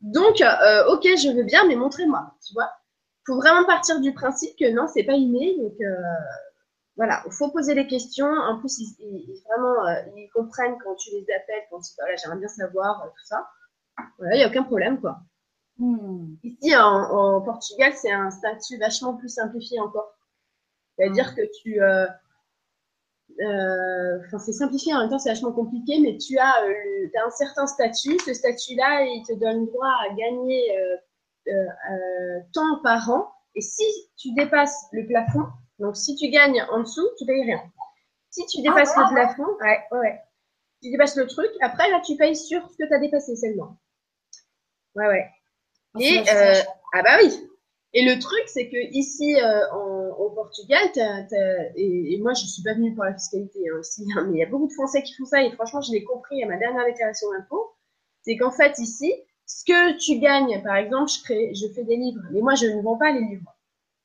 Donc, 0.00 0.40
euh, 0.40 0.86
ok, 0.86 1.02
je 1.02 1.36
veux 1.36 1.42
bien, 1.42 1.66
mais 1.66 1.76
montrez-moi, 1.76 2.34
tu 2.46 2.54
vois. 2.54 2.70
Il 3.20 3.24
faut 3.26 3.36
vraiment 3.36 3.66
partir 3.66 4.00
du 4.00 4.14
principe 4.14 4.56
que 4.58 4.72
non, 4.72 4.86
c'est 4.86 5.04
pas 5.04 5.12
inné. 5.12 5.54
Donc, 5.58 5.74
euh, 5.82 5.94
voilà, 6.96 7.22
il 7.26 7.32
faut 7.32 7.50
poser 7.50 7.74
des 7.74 7.86
questions. 7.86 8.26
En 8.26 8.58
plus, 8.58 8.78
ils, 8.78 8.96
euh, 8.98 9.94
ils 10.16 10.30
comprennent 10.32 10.78
quand 10.82 10.94
tu 10.94 11.10
les 11.10 11.26
appelles, 11.34 11.64
quand 11.70 11.80
tu 11.80 11.90
voilà, 11.98 12.16
j'aimerais 12.16 12.38
bien 12.38 12.48
savoir 12.48 13.04
tout 13.04 13.26
ça. 13.26 13.46
Voilà, 14.16 14.36
il 14.36 14.38
n'y 14.38 14.44
a 14.44 14.48
aucun 14.48 14.62
problème, 14.62 14.98
quoi. 14.98 15.18
Hmm. 15.78 16.36
Ici, 16.42 16.74
en, 16.76 17.40
Portugal, 17.42 17.92
c'est 17.94 18.12
un 18.12 18.30
statut 18.30 18.78
vachement 18.78 19.14
plus 19.14 19.28
simplifié 19.28 19.78
encore. 19.80 20.14
C'est-à-dire 20.96 21.34
que 21.34 21.42
tu, 21.62 21.82
euh, 23.40 24.18
enfin, 24.26 24.38
c'est 24.38 24.52
simplifié, 24.52 24.94
en 24.94 25.00
même 25.00 25.10
temps, 25.10 25.18
c'est 25.18 25.28
vachement 25.28 25.52
compliqué, 25.52 26.00
mais 26.00 26.16
tu 26.16 26.38
as, 26.38 26.64
euh, 26.64 27.10
as, 27.14 27.26
un 27.26 27.30
certain 27.30 27.66
statut. 27.66 28.18
Ce 28.24 28.32
statut-là, 28.32 29.04
il 29.04 29.22
te 29.26 29.34
donne 29.34 29.66
droit 29.66 29.92
à 30.08 30.14
gagner 30.14 30.78
euh, 31.48 32.40
tant 32.52 32.80
par 32.82 33.10
an. 33.10 33.30
Et 33.54 33.60
si 33.60 33.84
tu 34.16 34.32
dépasses 34.34 34.86
le 34.92 35.06
plafond, 35.06 35.46
donc 35.78 35.96
si 35.96 36.14
tu 36.16 36.28
gagnes 36.28 36.64
en 36.70 36.80
dessous, 36.80 37.08
tu 37.18 37.26
payes 37.26 37.44
rien. 37.44 37.62
Si 38.30 38.44
tu 38.46 38.62
dépasses 38.62 38.92
ah, 38.96 39.06
le 39.08 39.14
plafond, 39.14 39.56
ouais, 39.60 39.80
ouais. 39.92 40.20
Tu 40.82 40.90
dépasses 40.90 41.16
le 41.16 41.26
truc, 41.26 41.50
après, 41.60 41.90
là, 41.90 42.00
tu 42.04 42.16
payes 42.16 42.36
sur 42.36 42.68
ce 42.70 42.76
que 42.76 42.86
tu 42.86 42.94
as 42.94 42.98
dépassé 42.98 43.34
seulement. 43.36 43.78
Ouais, 44.94 45.06
ouais. 45.06 45.26
Ah, 45.96 46.02
Et, 46.02 46.62
ah 46.92 47.02
bah 47.02 47.18
oui, 47.22 47.48
et 47.98 48.04
le 48.04 48.18
truc, 48.18 48.42
c'est 48.46 48.68
que 48.68 48.76
ici, 48.92 49.40
euh, 49.40 50.12
au 50.18 50.28
Portugal, 50.28 50.86
et, 51.76 52.18
moi, 52.20 52.34
je 52.34 52.44
suis 52.44 52.62
pas 52.62 52.74
venue 52.74 52.94
pour 52.94 53.04
la 53.04 53.14
fiscalité 53.14 53.60
hein, 53.70 53.78
aussi, 53.78 54.04
hein, 54.14 54.26
mais 54.28 54.36
il 54.36 54.40
y 54.40 54.42
a 54.42 54.46
beaucoup 54.46 54.68
de 54.68 54.72
Français 54.74 55.02
qui 55.02 55.14
font 55.14 55.24
ça, 55.24 55.42
et 55.42 55.50
franchement, 55.52 55.80
je 55.80 55.92
l'ai 55.92 56.04
compris 56.04 56.42
à 56.42 56.46
ma 56.46 56.58
dernière 56.58 56.84
déclaration 56.84 57.28
d'impôt. 57.32 57.72
c'est 58.20 58.36
qu'en 58.36 58.50
fait, 58.50 58.78
ici, 58.80 59.14
ce 59.46 59.64
que 59.64 59.96
tu 59.98 60.18
gagnes, 60.18 60.62
par 60.62 60.76
exemple, 60.76 61.10
je 61.10 61.22
crée, 61.22 61.54
je 61.54 61.72
fais 61.72 61.84
des 61.84 61.96
livres, 61.96 62.20
mais 62.32 62.42
moi, 62.42 62.54
je 62.54 62.66
ne 62.66 62.82
vends 62.82 62.98
pas 62.98 63.12
les 63.12 63.20
livres. 63.20 63.56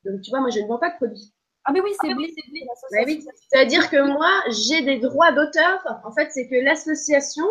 Donc, 0.06 0.22
tu 0.22 0.30
vois, 0.30 0.40
moi, 0.40 0.52
je 0.52 0.62
ne 0.62 0.68
vends 0.68 0.80
pas 0.80 0.92
de 0.92 0.96
produits. 0.96 1.34
Ah, 1.66 1.74
mais 1.74 1.82
oui, 1.82 1.92
c'est 2.02 2.12
ah, 2.12 3.04
oui. 3.06 3.26
C'est-à-dire 3.50 3.90
que 3.90 4.02
moi, 4.08 4.32
j'ai 4.50 4.84
des 4.84 5.00
droits 5.00 5.34
d'auteur. 5.34 5.86
En 6.06 6.14
fait, 6.14 6.30
c'est 6.32 6.48
que 6.48 6.56
l'association 6.56 7.46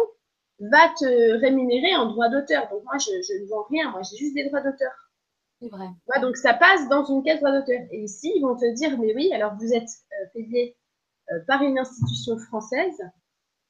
va 0.60 0.88
te 0.98 1.40
rémunérer 1.40 1.94
en 1.96 2.06
droits 2.06 2.28
d'auteur. 2.28 2.68
Donc, 2.70 2.84
moi, 2.84 2.98
je, 2.98 3.10
je, 3.22 3.42
ne 3.42 3.48
vends 3.48 3.64
rien. 3.70 3.90
Moi, 3.90 4.02
j'ai 4.02 4.16
juste 4.16 4.34
des 4.34 4.46
droits 4.48 4.60
d'auteur. 4.60 4.92
C'est 5.60 5.68
vrai. 5.68 5.88
donc, 6.20 6.36
ça 6.36 6.54
passe 6.54 6.88
dans 6.88 7.04
une 7.04 7.22
caisse 7.22 7.40
droits 7.40 7.52
d'auteur. 7.52 7.80
Et 7.90 8.02
ici, 8.02 8.32
ils 8.34 8.40
vont 8.40 8.56
te 8.56 8.74
dire, 8.74 8.98
mais 8.98 9.14
oui, 9.14 9.32
alors 9.32 9.54
vous 9.56 9.72
êtes 9.72 9.82
euh, 9.88 10.26
payé 10.34 10.76
euh, 11.32 11.40
par 11.46 11.62
une 11.62 11.78
institution 11.78 12.38
française. 12.38 12.98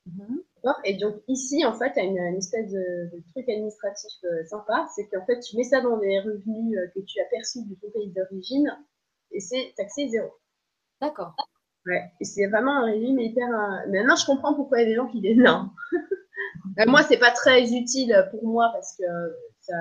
Mhm. 0.07 0.43
Et 0.85 0.95
donc 0.99 1.17
ici, 1.27 1.65
en 1.65 1.73
fait, 1.73 1.93
il 1.97 2.13
y 2.13 2.19
a 2.19 2.29
une, 2.29 2.37
espèce 2.37 2.71
de, 2.71 3.11
truc 3.33 3.49
administratif 3.49 4.13
euh, 4.25 4.45
sympa, 4.45 4.87
c'est 4.95 5.07
qu'en 5.09 5.25
fait, 5.25 5.41
tu 5.41 5.57
mets 5.57 5.65
ça 5.65 5.81
dans 5.81 5.97
les 5.97 6.21
revenus 6.21 6.79
que 6.95 7.01
tu 7.01 7.19
as 7.21 7.25
perçus 7.31 7.65
de 7.65 7.75
ton 7.77 7.91
pays 7.91 8.11
d'origine 8.11 8.71
et 9.31 9.41
c'est 9.41 9.73
taxé 9.77 10.09
zéro. 10.09 10.31
D'accord. 11.01 11.35
Ouais, 11.87 12.03
et 12.21 12.25
c'est 12.25 12.47
vraiment 12.47 12.73
un 12.73 12.85
régime 12.85 13.19
hyper. 13.21 13.49
Maintenant, 13.89 14.17
je 14.17 14.27
comprends 14.27 14.55
pourquoi 14.55 14.81
il 14.81 14.83
y 14.83 14.85
a 14.85 14.89
des 14.89 14.97
gens 14.97 15.07
qui 15.07 15.21
disent 15.23 15.39
non. 15.39 15.71
moi, 16.87 17.03
c'est 17.03 17.19
pas 17.19 17.31
très 17.31 17.73
utile 17.73 18.29
pour 18.31 18.47
moi 18.47 18.71
parce 18.73 18.97
que 18.97 19.05
ça, 19.61 19.75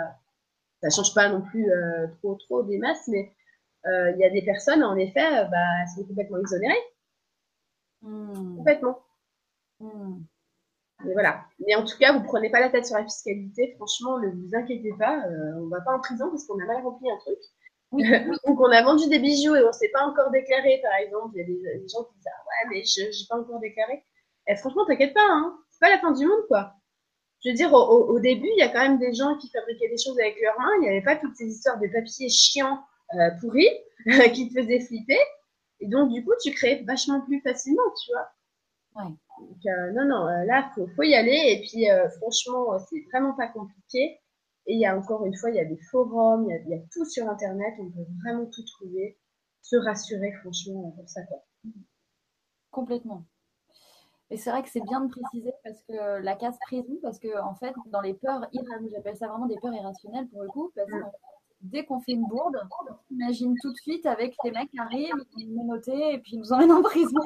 ça 0.82 0.90
change 0.90 1.14
pas 1.14 1.30
non 1.30 1.42
plus 1.42 1.70
trop, 2.18 2.36
trop 2.36 2.64
des 2.64 2.78
masses, 2.78 3.08
mais 3.08 3.32
il 3.86 4.18
y 4.18 4.26
a 4.26 4.30
des 4.30 4.44
personnes, 4.44 4.84
en 4.84 4.96
effet, 4.98 5.46
bah, 5.50 5.58
elles 5.82 5.90
sont 5.96 6.08
complètement 6.08 6.40
exonérées. 6.40 6.84
Hmm. 8.02 8.58
Complètement. 8.58 9.00
Hmm. 9.80 10.22
Mais 11.04 11.14
voilà. 11.14 11.46
Mais 11.66 11.76
en 11.76 11.86
tout 11.86 11.98
cas, 11.98 12.14
vous 12.14 12.24
prenez 12.24 12.50
pas 12.50 12.60
la 12.60 12.70
tête 12.70 12.86
sur 12.86 12.98
la 12.98 13.04
fiscalité. 13.04 13.74
Franchement, 13.78 14.20
ne 14.20 14.30
vous 14.30 14.56
inquiétez 14.56 14.94
pas. 14.98 15.26
Euh, 15.28 15.54
on 15.58 15.68
va 15.68 15.82
pas 15.82 15.96
en 15.96 16.00
prison 16.00 16.30
parce 16.30 16.46
qu'on 16.46 16.60
a 16.60 16.66
mal 16.66 16.84
rempli 16.84 17.10
un 17.10 17.18
truc. 17.18 17.40
Oui. 17.92 18.04
Donc, 18.46 18.60
on 18.60 18.72
a 18.72 18.84
vendu 18.84 19.08
des 19.08 19.20
bijoux 19.20 19.56
et 19.56 19.64
on 19.64 19.72
s'est 19.72 19.92
pas 19.94 20.06
encore 20.06 20.32
déclaré, 20.32 20.80
par 20.84 20.94
exemple. 20.96 21.36
Il 21.36 21.40
y 21.40 21.42
a 21.42 21.46
des, 21.46 21.88
gens 21.88 22.04
qui 22.04 22.16
disent 22.16 22.28
ah 22.28 22.44
ouais, 22.48 22.70
mais 22.70 22.84
je 22.84 23.04
n'ai 23.04 23.28
pas 23.30 23.40
encore 23.40 23.60
déclaré. 23.60 23.94
Et 24.48 24.54
eh, 24.54 24.56
franchement, 24.56 24.86
t'inquiète 24.86 25.14
pas. 25.14 25.28
Hein. 25.30 25.58
C'est 25.80 25.88
pas 25.88 25.96
la 25.96 26.00
fin 26.00 26.12
du 26.12 26.26
monde, 26.26 26.46
quoi. 26.48 26.74
Je 27.44 27.50
veux 27.50 27.56
dire, 27.56 27.72
au, 27.72 28.20
début, 28.20 28.50
il 28.50 28.60
y 28.60 28.64
a 28.64 28.68
quand 28.68 28.82
même 28.82 29.00
des 29.00 29.14
gens 29.14 29.38
qui 29.38 29.50
fabriquaient 29.50 29.88
des 29.88 29.98
choses 29.98 30.20
avec 30.20 30.36
leurs 30.42 30.60
mains. 30.60 30.72
Il 30.78 30.82
n'y 30.82 30.90
avait 30.90 31.02
pas 31.02 31.16
toutes 31.16 31.38
ces 31.38 31.48
histoires 31.48 31.80
de 31.80 31.88
papier 31.88 32.28
chiants 32.28 32.84
euh, 33.14 33.30
pourris 33.40 33.70
qui 34.34 34.50
te 34.50 34.60
faisaient 34.60 34.82
flipper. 34.82 35.20
Et 35.80 35.88
donc, 35.88 36.12
du 36.12 36.24
coup, 36.26 36.34
tu 36.42 36.52
crées 36.52 36.84
vachement 36.86 37.22
plus 37.22 37.40
facilement, 37.42 37.84
tu 38.04 38.12
vois. 38.12 38.30
Ouais. 38.96 39.12
Donc, 39.40 39.66
euh, 39.66 39.92
non, 39.94 40.06
non, 40.06 40.28
euh, 40.28 40.46
là, 40.46 40.70
il 40.76 40.90
faut, 40.96 41.04
y 41.04 41.16
aller. 41.16 41.54
Et 41.54 41.62
puis, 41.62 41.90
euh, 41.90 42.10
franchement, 42.18 42.78
c'est 42.90 43.02
vraiment 43.12 43.34
pas 43.34 43.48
compliqué. 43.48 44.20
Et 44.66 44.74
il 44.74 44.80
y 44.80 44.86
a 44.86 44.98
encore 44.98 45.26
une 45.26 45.36
fois, 45.36 45.50
il 45.50 45.56
y 45.56 45.60
a 45.60 45.66
des 45.66 45.80
forums, 45.90 46.50
il 46.50 46.70
y 46.70 46.74
a, 46.74 46.80
tout 46.92 47.06
sur 47.06 47.28
Internet. 47.30 47.74
On 47.80 47.90
peut 47.90 48.06
vraiment 48.24 48.46
tout 48.46 48.64
trouver. 48.66 49.18
Se 49.62 49.76
rassurer, 49.76 50.32
franchement, 50.42 50.92
pour 50.92 51.08
ça, 51.10 51.22
quoi. 51.24 51.44
Complètement. 52.72 53.26
Et 54.32 54.38
c'est 54.38 54.52
vrai 54.52 54.62
que 54.62 54.70
c'est 54.70 54.84
bien 54.84 55.02
de 55.02 55.10
préciser 55.10 55.54
parce 55.64 55.82
que 55.82 56.22
la 56.22 56.36
case 56.36 56.58
prison, 56.68 57.00
parce 57.02 57.20
que 57.20 57.42
en 57.42 57.56
fait, 57.56 57.74
dans 57.88 58.02
les 58.02 58.14
peurs 58.14 58.48
irrationnelles, 58.52 58.92
j'appelle 58.92 59.18
ça 59.18 59.28
vraiment 59.28 59.48
des 59.48 59.58
peurs 59.58 59.74
irrationnelles 59.74 60.28
pour 60.28 60.44
le 60.44 60.50
coup, 60.50 60.72
parce 60.76 60.88
que 60.88 60.98
dès 61.62 61.86
qu'on 61.86 62.00
fait 62.00 62.14
une 62.14 62.26
bourde, 62.28 62.58
on 62.82 63.16
imagine 63.16 63.56
tout 63.62 63.72
de 63.72 63.78
suite 63.78 64.06
avec 64.06 64.36
les 64.44 64.52
mecs 64.52 64.70
qui 64.70 64.80
arrivent, 64.80 65.26
qui 65.36 65.48
nous 65.48 65.76
et 65.88 66.20
puis 66.20 66.34
ils 66.34 66.40
nous 66.40 66.54
emmènent 66.54 66.72
en 66.72 66.82
prison. 66.82 67.20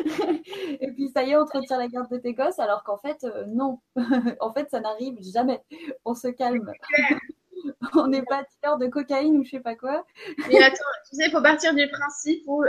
et 0.80 0.92
puis 0.92 1.10
ça 1.14 1.22
y 1.22 1.30
est, 1.30 1.36
on 1.36 1.44
te 1.44 1.56
retire 1.56 1.78
la 1.78 1.88
garde 1.88 2.10
de 2.10 2.18
tes 2.18 2.34
gosses, 2.34 2.58
alors 2.58 2.82
qu'en 2.82 2.98
fait, 2.98 3.24
euh, 3.24 3.44
non. 3.46 3.80
en 4.40 4.52
fait, 4.52 4.68
ça 4.70 4.80
n'arrive 4.80 5.18
jamais. 5.32 5.62
On 6.04 6.14
se 6.14 6.28
calme. 6.28 6.72
on 7.94 8.08
n'est 8.08 8.22
pas 8.22 8.44
tireur 8.44 8.78
de 8.78 8.86
cocaïne 8.86 9.36
ou 9.38 9.44
je 9.44 9.50
sais 9.50 9.60
pas 9.60 9.74
quoi. 9.74 10.04
Mais 10.48 10.62
attends, 10.62 10.76
tu 11.08 11.16
sais, 11.16 11.26
il 11.26 11.30
faut 11.30 11.42
partir 11.42 11.74
du 11.74 11.88
principe 11.88 12.42
où 12.46 12.62
euh, 12.62 12.68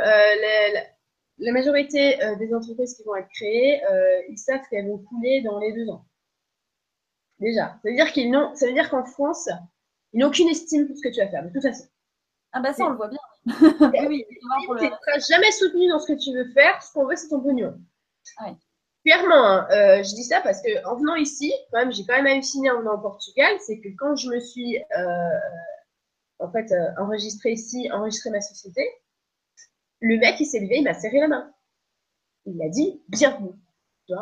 la 1.39 1.51
majorité 1.51 2.21
euh, 2.23 2.35
des 2.35 2.53
entreprises 2.53 2.95
qui 2.95 3.03
vont 3.03 3.15
être 3.15 3.29
créées, 3.29 3.81
ils 4.29 4.37
savent 4.37 4.61
qu'elles 4.69 4.87
vont 4.87 4.99
couler 4.99 5.41
dans 5.41 5.59
les 5.59 5.73
deux 5.73 5.89
ans. 5.89 6.05
Déjà. 7.39 7.79
Ça 7.81 7.89
veut 7.89 7.95
dire 7.95 8.11
qu'ils 8.11 8.31
n'ont, 8.31 8.53
ça 8.55 8.67
veut 8.67 8.73
dire 8.73 8.89
qu'en 8.89 9.05
France, 9.05 9.49
il 10.13 10.19
n'a 10.19 10.27
aucune 10.27 10.49
estime 10.49 10.87
pour 10.87 10.97
ce 10.97 11.01
que 11.01 11.13
tu 11.13 11.21
vas 11.21 11.29
faire, 11.29 11.43
de 11.43 11.49
toute 11.49 11.61
façon. 11.61 11.85
Ah 12.51 12.61
bah 12.61 12.73
ça, 12.73 12.85
on 12.85 12.89
le 12.89 12.97
voit 12.97 13.09
bien. 13.09 13.19
oui, 14.09 14.25
tu 14.29 14.85
ne 14.85 14.89
seras 14.89 15.19
jamais 15.29 15.51
soutenu 15.51 15.87
dans 15.87 15.99
ce 15.99 16.11
que 16.11 16.17
tu 16.17 16.33
veux 16.35 16.51
faire. 16.51 16.81
Ce 16.81 16.91
qu'on 16.91 17.05
veut, 17.05 17.15
c'est 17.15 17.29
ton 17.29 17.41
pognon. 17.41 17.79
Ouais. 18.41 18.53
Clairement, 19.05 19.45
hein, 19.45 19.67
euh, 19.71 20.03
je 20.03 20.13
dis 20.13 20.23
ça 20.23 20.41
parce 20.41 20.61
que 20.61 20.85
en 20.85 20.97
venant 20.97 21.15
ici, 21.15 21.53
quand 21.71 21.79
même, 21.79 21.93
j'ai 21.93 22.05
quand 22.05 22.15
même 22.15 22.27
halluciné 22.27 22.69
en 22.69 22.79
venant 22.79 22.95
au 22.95 23.01
Portugal, 23.01 23.55
c'est 23.65 23.79
que 23.79 23.87
quand 23.97 24.15
je 24.15 24.29
me 24.29 24.39
suis 24.39 24.77
euh, 24.77 25.39
en 26.39 26.51
fait 26.51 26.71
euh, 26.71 26.89
enregistrée 27.01 27.51
ici, 27.51 27.89
enregistré 27.93 28.29
ma 28.29 28.41
société, 28.41 28.85
le 30.01 30.17
mec 30.17 30.35
il 30.39 30.45
s'est 30.45 30.59
levé, 30.59 30.77
il 30.77 30.83
m'a 30.83 30.93
serré 30.93 31.19
la 31.19 31.27
main. 31.27 31.51
Il 32.45 32.61
a 32.61 32.69
dit 32.69 33.01
bienvenue. 33.09 33.53
Tu 34.07 34.15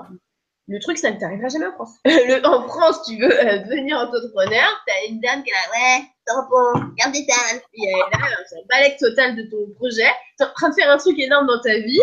le 0.69 0.79
truc, 0.79 0.97
ça 0.97 1.11
ne 1.11 1.17
t'arrivera 1.17 1.47
jamais 1.47 1.67
en 1.67 1.71
France. 1.71 1.95
en 2.43 2.67
France, 2.67 3.03
tu 3.07 3.17
veux 3.17 3.31
euh, 3.31 3.59
devenir 3.59 3.97
entrepreneur, 3.99 4.67
t'as 4.85 5.09
une 5.09 5.21
dame 5.21 5.41
qui 5.41 5.49
est 5.49 5.53
là, 5.53 5.71
ouais, 5.71 6.05
tampon, 6.25 6.91
garde 6.97 7.13
des 7.13 7.25
tannes. 7.25 7.61
Et 7.73 7.87
elle 7.87 7.95
est 7.95 8.19
là, 8.19 8.27
c'est 8.49 8.57
un 8.57 8.65
balai 8.67 8.97
total 8.99 9.35
de 9.37 9.43
ton 9.43 9.73
projet. 9.75 10.11
T'es 10.37 10.43
en 10.43 10.51
train 10.53 10.69
de 10.69 10.75
faire 10.75 10.91
un 10.91 10.97
truc 10.97 11.17
énorme 11.19 11.47
dans 11.47 11.61
ta 11.61 11.73
vie, 11.73 12.01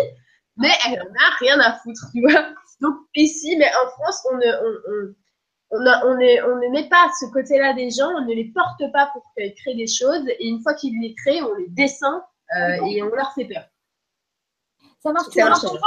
mais 0.57 0.71
elle 0.87 0.99
en 0.99 1.05
a 1.05 1.35
rien 1.39 1.59
à 1.59 1.77
foutre, 1.77 2.07
tu 2.11 2.21
vois. 2.21 2.43
Donc 2.81 2.95
ici, 3.15 3.55
mais 3.55 3.67
en 3.67 3.87
France, 3.91 4.25
on 4.31 4.37
ne, 4.37 5.13
on, 5.71 5.77
on, 5.77 6.15
on, 6.15 6.19
est, 6.19 6.41
on 6.41 6.55
ne 6.55 6.71
met 6.71 6.89
pas 6.89 7.07
ce 7.19 7.27
côté-là 7.31 7.73
des 7.73 7.91
gens, 7.91 8.09
on 8.17 8.25
ne 8.25 8.33
les 8.33 8.51
porte 8.51 8.81
pas 8.91 9.11
pour 9.13 9.23
qu'ils 9.37 9.53
créent 9.53 9.75
des 9.75 9.87
choses, 9.87 10.27
et 10.27 10.47
une 10.47 10.61
fois 10.63 10.73
qu'ils 10.73 10.99
les 11.01 11.13
créent, 11.13 11.43
on 11.43 11.53
les 11.53 11.69
descend 11.69 12.19
euh, 12.55 12.85
et 12.85 13.01
on 13.03 13.09
leur 13.09 13.33
fait 13.33 13.45
peur. 13.45 13.65
Ça 14.99 15.11
marche 15.11 15.29
toujours. 15.29 15.79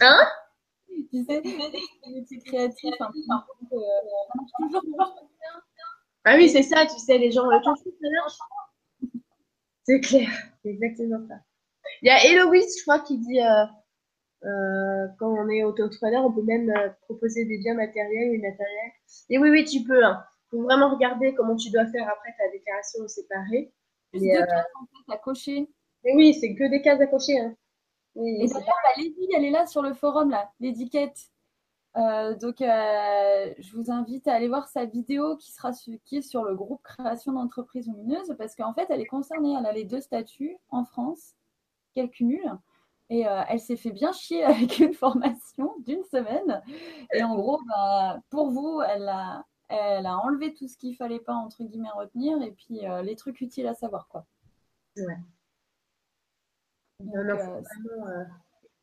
Hein? 0.00 0.26
Tu 1.10 1.24
sais, 1.24 1.38
un 1.38 1.42
peu, 3.70 3.76
toujours, 4.60 5.26
Ah 6.24 6.34
oui, 6.36 6.48
c'est 6.48 6.62
ça, 6.62 6.86
tu 6.86 6.98
sais, 6.98 7.18
les 7.18 7.30
gens, 7.30 7.46
le 7.46 7.62
temps 7.62 7.74
C'est 9.84 10.00
clair, 10.00 10.28
c'est 10.62 10.70
exactement 10.70 11.26
ça. 11.28 11.34
Il 12.02 12.08
y 12.08 12.10
a 12.10 12.24
Héloïse, 12.24 12.78
je 12.78 12.82
crois, 12.82 13.00
qui 13.00 13.18
dit 13.18 13.40
euh, 13.40 13.64
euh, 14.44 15.06
quand 15.18 15.32
on 15.32 15.48
est 15.48 15.64
auto-entrepreneur, 15.64 16.24
on 16.24 16.32
peut 16.32 16.42
même 16.42 16.70
euh, 16.70 16.90
proposer 17.02 17.44
des 17.44 17.58
biens 17.58 17.74
matériels 17.74 18.32
et 18.32 18.36
immatériels. 18.36 18.92
Et 19.30 19.38
oui, 19.38 19.50
oui, 19.50 19.64
tu 19.64 19.82
peux. 19.82 20.00
Il 20.00 20.04
hein. 20.04 20.24
faut 20.50 20.62
vraiment 20.62 20.94
regarder 20.94 21.34
comment 21.34 21.56
tu 21.56 21.70
dois 21.70 21.86
faire 21.86 22.08
après 22.08 22.34
ta 22.38 22.50
déclaration 22.50 23.08
séparée. 23.08 23.72
C'est 24.12 24.20
deux 24.20 24.46
cases 24.46 24.66
en 24.80 24.86
fait 24.86 25.14
à 25.14 25.18
cocher. 25.18 25.68
Mais 26.04 26.14
oui, 26.14 26.34
c'est 26.34 26.54
que 26.54 26.64
des 26.68 26.82
cases 26.82 27.00
à 27.00 27.06
cocher. 27.06 27.38
Hein 27.38 27.56
et 28.16 28.46
d'ailleurs, 28.46 28.64
bah, 28.66 28.90
Lady, 28.96 29.28
elle 29.36 29.44
est 29.44 29.50
là 29.50 29.66
sur 29.66 29.82
le 29.82 29.92
forum, 29.92 30.30
là, 30.30 30.50
l'étiquette. 30.60 31.30
Euh, 31.96 32.34
donc, 32.34 32.60
euh, 32.60 33.54
je 33.58 33.74
vous 33.74 33.90
invite 33.90 34.28
à 34.28 34.34
aller 34.34 34.48
voir 34.48 34.68
sa 34.68 34.84
vidéo 34.84 35.36
qui, 35.36 35.50
sera 35.52 35.72
qui 36.04 36.16
est 36.18 36.22
sur 36.22 36.44
le 36.44 36.54
groupe 36.54 36.82
Création 36.82 37.32
d'entreprises 37.32 37.86
lumineuses 37.88 38.34
parce 38.38 38.54
qu'en 38.54 38.74
fait, 38.74 38.86
elle 38.90 39.00
est 39.00 39.06
concernée. 39.06 39.54
Elle 39.58 39.66
a 39.66 39.72
les 39.72 39.84
deux 39.84 40.00
statuts 40.00 40.56
en 40.70 40.84
France 40.84 41.34
qu'elle 41.94 42.10
cumule. 42.10 42.52
Et 43.08 43.26
euh, 43.26 43.42
elle 43.48 43.60
s'est 43.60 43.76
fait 43.76 43.92
bien 43.92 44.12
chier 44.12 44.44
avec 44.44 44.78
une 44.78 44.94
formation 44.94 45.74
d'une 45.86 46.04
semaine. 46.04 46.62
Et 47.14 47.22
en 47.22 47.34
gros, 47.34 47.60
bah, 47.66 48.18
pour 48.30 48.50
vous, 48.50 48.80
elle 48.82 49.08
a, 49.08 49.44
elle 49.68 50.06
a 50.06 50.18
enlevé 50.18 50.54
tout 50.54 50.68
ce 50.68 50.76
qu'il 50.76 50.96
fallait 50.96 51.20
pas, 51.20 51.34
entre 51.34 51.64
guillemets, 51.64 51.90
retenir 51.90 52.40
et 52.42 52.52
puis 52.52 52.80
les 53.02 53.16
trucs 53.16 53.40
utiles 53.40 53.66
à 53.66 53.74
savoir. 53.74 54.08
quoi. 54.08 54.26
Ouais. 54.96 55.18
Euh, 57.02 58.24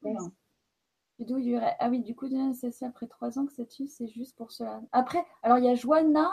euh, 0.05 1.59
ah 1.79 1.89
oui, 1.89 2.01
du 2.01 2.15
coup, 2.15 2.27
c'est 2.53 2.85
après 2.85 3.07
trois 3.07 3.39
ans 3.39 3.45
que 3.45 3.53
ça 3.53 3.65
tue, 3.65 3.87
c'est 3.87 4.07
juste 4.07 4.35
pour 4.35 4.51
cela. 4.51 4.81
Après, 4.91 5.25
alors 5.41 5.57
il 5.57 5.65
y 5.65 5.69
a 5.69 5.75
Joanna 5.75 6.29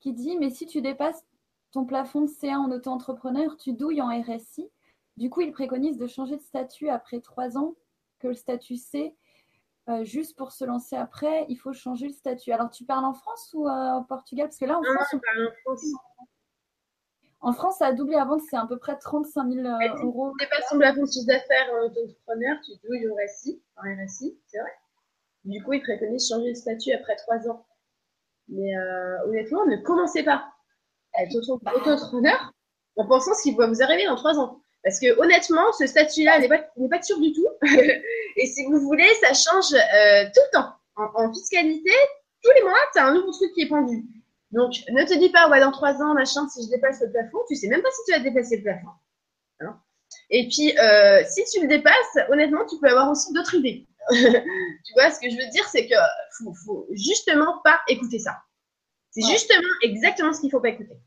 qui 0.00 0.12
dit 0.12 0.36
Mais 0.38 0.50
si 0.50 0.66
tu 0.66 0.82
dépasses 0.82 1.24
ton 1.70 1.86
plafond 1.86 2.22
de 2.22 2.26
C1 2.26 2.56
en 2.56 2.70
auto-entrepreneur, 2.70 3.56
tu 3.56 3.72
douilles 3.72 4.02
en 4.02 4.08
RSI. 4.22 4.68
Du 5.16 5.30
coup, 5.30 5.40
il 5.42 5.52
préconise 5.52 5.98
de 5.98 6.06
changer 6.06 6.36
de 6.36 6.42
statut 6.42 6.88
après 6.88 7.20
trois 7.20 7.56
ans 7.56 7.74
que 8.18 8.28
le 8.28 8.34
statut 8.34 8.76
C. 8.76 9.14
Euh, 9.88 10.04
juste 10.04 10.36
pour 10.36 10.52
se 10.52 10.64
lancer 10.64 10.94
après, 10.96 11.44
il 11.48 11.56
faut 11.56 11.72
changer 11.72 12.06
le 12.06 12.12
statut. 12.12 12.52
Alors, 12.52 12.70
tu 12.70 12.84
parles 12.84 13.04
en 13.04 13.14
France 13.14 13.50
ou 13.54 13.68
au 13.68 14.04
Portugal? 14.04 14.46
Parce 14.46 14.58
que 14.58 14.64
là, 14.64 14.78
en 14.78 14.82
France, 14.82 15.14
on... 15.66 15.76
En 17.44 17.52
France, 17.52 17.78
ça 17.78 17.86
a 17.86 17.92
doublé 17.92 18.14
avant, 18.14 18.38
c'est 18.38 18.56
à 18.56 18.64
peu 18.66 18.78
près 18.78 18.96
35 18.96 19.52
000 19.52 19.66
euh, 19.66 20.04
euros. 20.04 20.32
Tu 20.38 20.46
pas 20.46 20.62
ton 20.70 20.78
plafond 20.78 21.02
de 21.02 21.10
chiffre 21.10 21.26
d'affaires 21.26 21.72
en 21.72 21.86
auto-entrepreneur, 21.86 22.56
tu 22.64 22.70
douilles 22.86 23.08
au 23.08 23.16
RSI, 23.16 23.60
en 23.76 23.82
RSI, 23.82 24.38
c'est 24.46 24.60
vrai. 24.60 24.70
Du 25.44 25.60
coup, 25.64 25.72
ils 25.72 25.82
préconisent 25.82 26.28
changer 26.28 26.52
de 26.52 26.56
statut 26.56 26.92
après 26.92 27.16
3 27.16 27.48
ans. 27.48 27.66
Mais 28.46 28.76
euh, 28.76 29.26
honnêtement, 29.26 29.66
ne 29.66 29.76
commencez 29.78 30.22
pas 30.22 30.44
à 31.14 31.24
être 31.24 31.34
auto-entrepreneur 31.34 32.52
en 32.96 33.08
pensant 33.08 33.34
ce 33.34 33.42
qui 33.42 33.56
va 33.56 33.66
vous 33.66 33.82
arriver 33.82 34.06
dans 34.06 34.14
3 34.14 34.38
ans. 34.38 34.60
Parce 34.84 35.00
que 35.00 35.18
honnêtement, 35.20 35.72
ce 35.72 35.86
statut-là 35.88 36.38
n'est 36.38 36.48
pas, 36.48 36.58
pas 36.58 37.02
sûr 37.02 37.18
du 37.18 37.32
tout. 37.32 37.48
Et 38.36 38.46
si 38.46 38.64
vous 38.64 38.80
voulez, 38.80 39.08
ça 39.20 39.34
change 39.34 39.72
euh, 39.74 40.24
tout 40.34 40.40
le 40.52 40.58
temps. 40.58 40.72
En, 40.96 41.32
fiscalité, 41.32 41.90
tous 42.42 42.50
les 42.54 42.62
mois, 42.62 42.78
tu 42.92 42.98
as 42.98 43.06
un 43.06 43.14
nouveau 43.14 43.32
truc 43.32 43.52
qui 43.54 43.62
est 43.62 43.68
pendu. 43.68 44.04
Donc, 44.50 44.74
ne 44.90 45.04
te 45.04 45.18
dis 45.18 45.30
pas, 45.30 45.48
ouais, 45.48 45.60
dans 45.60 45.72
trois 45.72 46.02
ans, 46.02 46.14
machin, 46.14 46.48
si 46.48 46.64
je 46.64 46.70
dépasse 46.70 47.00
le 47.00 47.10
plafond, 47.10 47.38
tu 47.48 47.56
sais 47.56 47.68
même 47.68 47.82
pas 47.82 47.90
si 47.90 48.12
tu 48.12 48.18
vas 48.18 48.22
dépasser 48.22 48.56
le 48.58 48.62
plafond. 48.62 48.88
Hein? 49.60 49.80
et 50.28 50.48
puis, 50.48 50.76
euh, 50.78 51.22
si 51.28 51.42
tu 51.52 51.62
le 51.62 51.68
dépasses, 51.68 52.18
honnêtement, 52.28 52.66
tu 52.66 52.78
peux 52.78 52.88
avoir 52.88 53.10
aussi 53.10 53.32
d'autres 53.32 53.54
idées. 53.54 53.86
tu 54.10 54.92
vois, 54.94 55.10
ce 55.10 55.20
que 55.20 55.30
je 55.30 55.36
veux 55.36 55.50
dire, 55.50 55.66
c'est 55.68 55.86
que 55.86 55.94
faut, 56.38 56.52
faut 56.66 56.86
justement 56.90 57.60
pas 57.64 57.80
écouter 57.88 58.18
ça. 58.18 58.36
C'est 59.10 59.22
justement 59.22 59.68
exactement 59.82 60.32
ce 60.32 60.40
qu'il 60.40 60.50
faut 60.50 60.60
pas 60.60 60.70
écouter. 60.70 60.98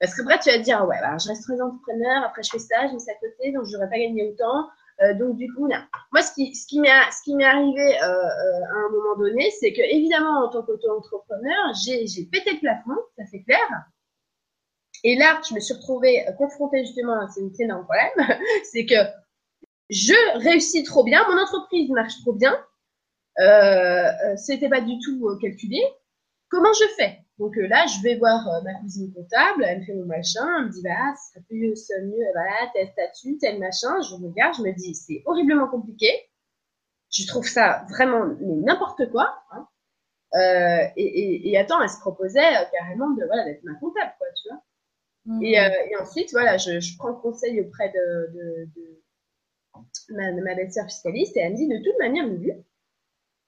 Parce 0.00 0.16
qu'après, 0.16 0.38
tu 0.40 0.50
vas 0.50 0.58
te 0.58 0.62
dire, 0.62 0.84
ouais, 0.86 0.98
bah, 1.00 1.16
je 1.16 1.28
reste 1.28 1.44
très 1.44 1.60
entrepreneur, 1.60 2.24
après 2.24 2.42
je 2.42 2.50
fais 2.50 2.58
ça, 2.58 2.88
je 2.88 2.94
mets 2.94 2.98
ça 2.98 3.12
à 3.12 3.14
côté, 3.14 3.52
donc 3.52 3.66
je 3.66 3.72
n'aurais 3.72 3.88
pas 3.88 3.98
gagné 3.98 4.28
autant. 4.28 4.68
Euh, 5.00 5.14
donc 5.14 5.36
du 5.36 5.52
coup, 5.52 5.68
moi, 6.12 6.22
ce 6.22 6.32
qui, 6.32 6.54
ce 6.54 6.66
qui 6.66 6.80
m'est 6.80 6.90
arrivé 7.44 8.02
euh, 8.02 8.06
euh, 8.06 8.64
à 8.64 8.86
un 8.86 8.90
moment 8.90 9.16
donné, 9.16 9.50
c'est 9.58 9.72
que 9.72 9.80
évidemment, 9.80 10.44
en 10.44 10.48
tant 10.48 10.62
qu'auto-entrepreneur, 10.62 11.72
j'ai 11.84 12.24
pété 12.30 12.52
le 12.52 12.60
plafond, 12.60 13.00
ça 13.16 13.24
c'est 13.30 13.42
clair. 13.42 13.58
Et 15.04 15.16
là, 15.16 15.40
je 15.48 15.54
me 15.54 15.60
suis 15.60 15.74
retrouvée 15.74 16.24
confrontée 16.38 16.84
justement 16.84 17.14
à 17.14 17.24
un 17.24 17.28
énorme 17.58 17.84
problème, 17.84 18.38
c'est 18.70 18.86
que 18.86 18.94
je 19.90 20.38
réussis 20.38 20.84
trop 20.84 21.04
bien, 21.04 21.26
mon 21.28 21.40
entreprise 21.40 21.90
marche 21.90 22.20
trop 22.22 22.32
bien, 22.32 22.56
euh, 23.40 24.36
c'était 24.36 24.68
pas 24.68 24.80
du 24.80 24.98
tout 25.00 25.36
calculé. 25.40 25.82
Comment 26.48 26.72
je 26.72 26.86
fais? 26.96 27.21
Donc 27.38 27.56
euh, 27.56 27.66
là, 27.66 27.86
je 27.86 28.02
vais 28.02 28.16
voir 28.16 28.46
euh, 28.46 28.60
ma 28.62 28.74
cousine 28.80 29.12
comptable, 29.12 29.64
elle 29.64 29.80
me 29.80 29.84
fait 29.84 29.94
mon 29.94 30.04
machin, 30.04 30.46
elle 30.58 30.66
me 30.66 30.70
dit, 30.70 30.82
bah, 30.82 31.14
ça 31.16 31.30
serait 31.30 31.44
plus 31.48 31.58
mieux, 31.58 32.26
voilà, 32.34 32.70
tel 32.74 32.88
statut, 32.88 33.38
tel 33.38 33.58
machin. 33.58 34.00
Je 34.02 34.14
regarde, 34.14 34.54
je 34.56 34.62
me 34.62 34.72
dis, 34.72 34.94
c'est 34.94 35.22
horriblement 35.24 35.68
compliqué. 35.68 36.08
Je 37.10 37.26
trouve 37.26 37.46
ça 37.46 37.84
vraiment 37.90 38.26
n'importe 38.40 39.10
quoi. 39.10 39.34
Hein. 39.50 39.66
Euh, 40.34 40.88
et, 40.96 41.50
et, 41.50 41.58
attends, 41.58 41.82
elle 41.82 41.90
se 41.90 42.00
proposait 42.00 42.68
carrément 42.72 43.10
de 43.10 43.24
voilà 43.26 43.44
d'être 43.44 43.62
ma 43.64 43.74
comptable, 43.74 44.12
quoi, 44.18 44.26
tu 44.40 44.48
vois. 44.48 44.62
Mmh. 45.24 45.42
Et, 45.42 45.52
et, 45.52 45.96
ensuite, 46.00 46.32
voilà, 46.32 46.56
je, 46.56 46.80
je, 46.80 46.96
prends 46.96 47.14
conseil 47.14 47.60
auprès 47.60 47.90
de, 47.90 48.32
de, 48.32 48.68
de 48.76 49.02
ma, 50.10 50.32
ma 50.32 50.54
belle-sœur 50.54 50.86
fiscaliste 50.86 51.36
et 51.36 51.40
elle 51.40 51.52
me 51.52 51.56
dit, 51.56 51.68
de 51.68 51.82
toute 51.82 51.98
manière, 51.98 52.26
Lulu, 52.26 52.52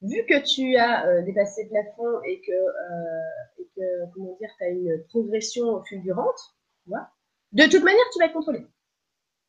vu 0.05 0.25
que 0.27 0.39
tu 0.43 0.75
as 0.77 1.07
euh, 1.07 1.21
dépassé 1.23 1.63
le 1.63 1.69
plafond 1.69 2.21
et 2.23 2.41
que, 2.41 2.51
euh, 2.51 4.05
comment 4.13 4.35
dire, 4.39 4.49
tu 4.57 4.63
as 4.63 4.69
une 4.69 5.03
progression 5.09 5.83
fulgurante, 5.83 6.39
de 7.51 7.63
toute 7.63 7.83
manière, 7.83 8.03
tu 8.13 8.19
vas 8.19 8.25
être 8.25 8.33
contrôlé. 8.33 8.65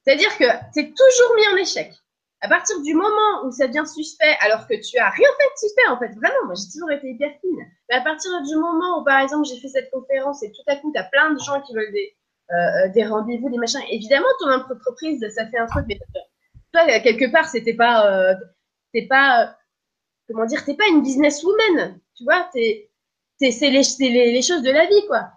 C'est-à-dire 0.05 0.37
que 0.39 0.45
tu 0.73 0.81
es 0.81 0.95
toujours 0.95 1.37
mis 1.37 1.49
en 1.53 1.57
échec. 1.57 1.93
À 2.41 2.49
partir 2.49 2.81
du 2.83 2.95
moment 2.95 3.45
où 3.45 3.51
ça 3.51 3.67
devient 3.67 3.87
suspect, 3.87 4.37
alors 4.41 4.67
que 4.67 4.75
tu 4.75 4.99
as 4.99 5.11
rien 5.11 5.29
fait 5.39 5.45
de 5.45 5.59
suspect, 5.59 5.87
en 5.89 5.99
fait, 5.99 6.09
vraiment, 6.15 6.47
moi 6.47 6.55
j'ai 6.55 6.71
toujours 6.73 6.91
été 6.93 7.09
hyper 7.11 7.31
fine. 7.41 7.59
Mais 7.89 7.97
à 7.97 8.03
partir 8.03 8.31
du 8.43 8.57
moment 8.57 9.01
où, 9.01 9.05
par 9.05 9.21
exemple, 9.21 9.47
j'ai 9.47 9.59
fait 9.61 9.69
cette 9.69 9.91
conférence 9.91 10.43
et 10.43 10.53
tout 10.53 10.63
à 10.67 10.77
coup, 10.77 10.93
tu 10.93 11.01
as 11.01 11.05
plein 11.05 11.33
de 11.33 11.39
gens 11.39 11.61
qui 11.63 11.75
veulent 11.75 11.93
des, 11.93 12.17
euh, 12.53 12.89
des 12.93 13.05
rendez-vous, 13.05 13.51
des 13.51 13.59
machins, 13.59 13.81
évidemment, 13.91 14.27
ton 14.39 14.51
entreprise, 14.51 15.27
ça 15.35 15.47
fait 15.47 15.59
un 15.59 15.67
truc, 15.67 15.87
mais 15.89 15.99
toi, 16.73 17.01
quelque 17.01 17.31
part, 17.33 17.47
c'était 17.49 17.75
pas, 17.75 18.37
pas 19.09 19.57
comment 20.29 20.45
dire, 20.47 20.65
t'es 20.65 20.75
pas 20.75 20.89
une 20.89 21.03
businesswoman, 21.03 22.01
tu 22.17 22.25
vois, 22.25 22.49
t'es, 22.53 22.91
t'es, 23.39 23.51
c'est 23.51 23.71
les, 23.71 23.83
les, 24.01 24.33
les, 24.33 24.43
choses 24.43 24.63
de 24.63 24.71
la 24.71 24.87
vie, 24.87 25.07
quoi, 25.07 25.31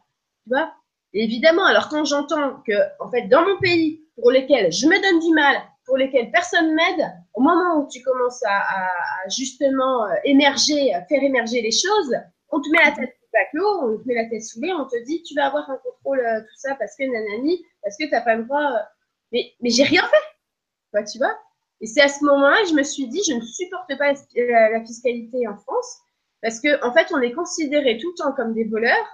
tu 0.44 0.50
vois. 0.50 0.74
évidemment, 1.14 1.66
alors 1.66 1.90
quand 1.90 2.06
j'entends 2.06 2.62
que, 2.66 2.74
en 3.00 3.10
fait, 3.10 3.28
dans 3.28 3.46
mon 3.46 3.58
pays, 3.60 4.04
pour 4.16 4.32
lesquels 4.32 4.72
je 4.72 4.88
me 4.88 5.02
donne 5.02 5.20
du 5.20 5.34
mal, 5.34 5.58
pour 5.86 5.98
lesquels 5.98 6.32
personne 6.32 6.76
m'aide, 6.76 7.12
au 7.34 7.42
moment 7.42 7.80
où 7.80 7.88
tu 7.90 8.02
commences 8.04 8.44
à, 8.46 8.60
à, 8.60 9.30
justement 9.30 10.06
euh, 10.06 10.14
émerger, 10.24 10.94
à 10.94 11.04
faire 11.06 11.24
émerger 11.24 11.62
les 11.62 11.72
choses, 11.72 12.16
on 12.50 12.62
te 12.62 12.70
met 12.70 12.84
la 12.84 12.92
tête 12.92 13.16
sous 13.22 13.58
l'eau, 13.58 13.82
on 13.84 13.98
te 13.98 14.08
met 14.08 14.16
la 14.16 14.30
tête 14.30 14.44
sous 14.44 14.60
on 14.62 14.86
te 14.86 15.04
dit 15.06 15.24
tu 15.24 15.34
vas 15.36 15.48
avoir 15.48 15.70
un 15.70 15.78
contrôle, 15.78 16.20
euh, 16.20 16.42
tout 16.42 16.58
ça, 16.58 16.76
parce 16.76 16.96
que 16.96 17.04
nanani, 17.04 17.66
parce 17.82 17.96
que 17.98 18.10
t'as 18.10 18.22
pas 18.22 18.36
le 18.36 18.44
droit. 18.44 18.72
Euh, 18.72 18.84
mais, 19.32 19.54
mais 19.62 19.70
j'ai 19.70 19.84
rien 19.84 20.04
fait. 20.04 21.06
tu 21.12 21.18
vois 21.18 21.38
et 21.82 21.88
c'est 21.88 22.02
à 22.02 22.08
ce 22.10 22.24
moment-là 22.26 22.62
que 22.64 22.70
je 22.70 22.74
me 22.74 22.84
suis 22.84 23.08
dit, 23.08 23.22
je 23.28 23.34
ne 23.34 23.42
supporte 23.42 23.98
pas 23.98 24.14
la 24.36 24.82
fiscalité 24.82 25.48
en 25.48 25.56
France, 25.56 25.98
parce 26.42 26.60
qu'en 26.60 26.88
en 26.88 26.94
fait, 26.94 27.08
on 27.14 27.22
est 27.22 27.32
considéré 27.32 27.98
tout 27.98 28.10
le 28.10 28.24
temps 28.24 28.34
comme 28.34 28.54
des 28.54 28.66
voleurs, 28.66 29.06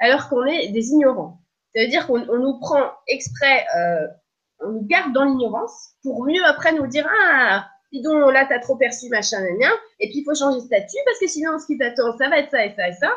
alors 0.00 0.28
qu'on 0.28 0.44
est 0.44 0.68
des 0.68 0.88
ignorants. 0.88 1.40
Ça 1.74 1.82
veut 1.82 1.88
dire 1.88 2.06
qu'on 2.06 2.18
nous 2.18 2.58
prend 2.58 2.90
exprès, 3.06 3.64
euh, 3.76 4.06
on 4.60 4.68
nous 4.70 4.86
garde 4.86 5.12
dans 5.12 5.24
l'ignorance, 5.24 5.94
pour 6.02 6.24
mieux 6.24 6.44
après 6.44 6.72
nous 6.72 6.86
dire, 6.86 7.08
ah, 7.10 7.66
dis 7.92 8.02
donc, 8.02 8.32
là, 8.32 8.46
t'as 8.48 8.58
trop 8.58 8.76
perçu, 8.76 9.08
machin, 9.08 9.40
nan, 9.40 9.72
et 9.98 10.08
puis 10.08 10.18
il 10.18 10.24
faut 10.24 10.34
changer 10.34 10.58
de 10.58 10.64
statut, 10.64 10.98
parce 11.06 11.18
que 11.18 11.26
sinon, 11.26 11.58
ce 11.58 11.66
qui 11.66 11.78
t'attend, 11.78 12.16
ça 12.18 12.28
va 12.28 12.38
être 12.38 12.50
ça 12.50 12.64
et 12.64 12.74
ça 12.74 12.88
et 12.88 12.94
ça. 12.94 13.12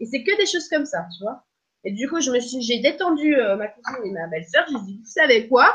Et 0.00 0.06
c'est 0.06 0.22
que 0.22 0.36
des 0.36 0.46
choses 0.46 0.68
comme 0.68 0.84
ça, 0.84 1.06
tu 1.16 1.22
vois. 1.22 1.44
Et 1.84 1.92
du 1.92 2.08
coup, 2.08 2.20
je 2.20 2.30
me 2.30 2.40
suis, 2.40 2.60
j'ai 2.62 2.80
détendu 2.80 3.34
euh, 3.36 3.56
ma 3.56 3.68
cousine 3.68 4.04
et 4.04 4.10
ma 4.10 4.26
belle-sœur, 4.28 4.64
j'ai 4.68 4.78
dit, 4.80 4.98
vous 4.98 5.10
savez 5.10 5.48
quoi? 5.48 5.74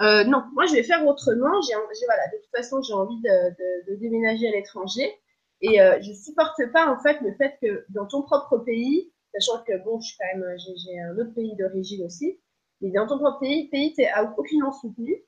Euh, 0.00 0.24
non, 0.24 0.44
moi 0.54 0.66
je 0.66 0.74
vais 0.74 0.82
faire 0.82 1.06
autrement. 1.06 1.60
J'ai, 1.62 1.74
voilà, 2.06 2.26
de 2.32 2.38
toute 2.38 2.50
façon, 2.54 2.80
j'ai 2.82 2.94
envie 2.94 3.20
de, 3.20 3.96
déménager 3.96 4.48
à 4.48 4.52
l'étranger 4.52 5.12
et 5.60 5.80
euh, 5.80 6.00
je 6.00 6.12
supporte 6.12 6.60
pas 6.72 6.90
en 6.90 7.00
fait 7.00 7.20
le 7.20 7.34
fait 7.34 7.56
que 7.60 7.84
dans 7.90 8.06
ton 8.06 8.22
propre 8.22 8.58
pays, 8.58 9.12
sachant 9.34 9.62
que 9.64 9.76
bon, 9.84 10.00
je 10.00 10.08
suis 10.08 10.16
quand 10.18 10.38
même, 10.38 10.56
j'ai, 10.58 11.00
un 11.00 11.16
autre 11.18 11.34
pays 11.34 11.54
d'origine 11.56 12.04
aussi, 12.04 12.40
mais 12.80 12.90
dans 12.90 13.06
ton 13.06 13.18
propre 13.18 13.40
pays, 13.40 13.68
pays 13.68 13.94
t'es 13.94 14.08
aucunement 14.36 14.72
soutenu. 14.72 15.22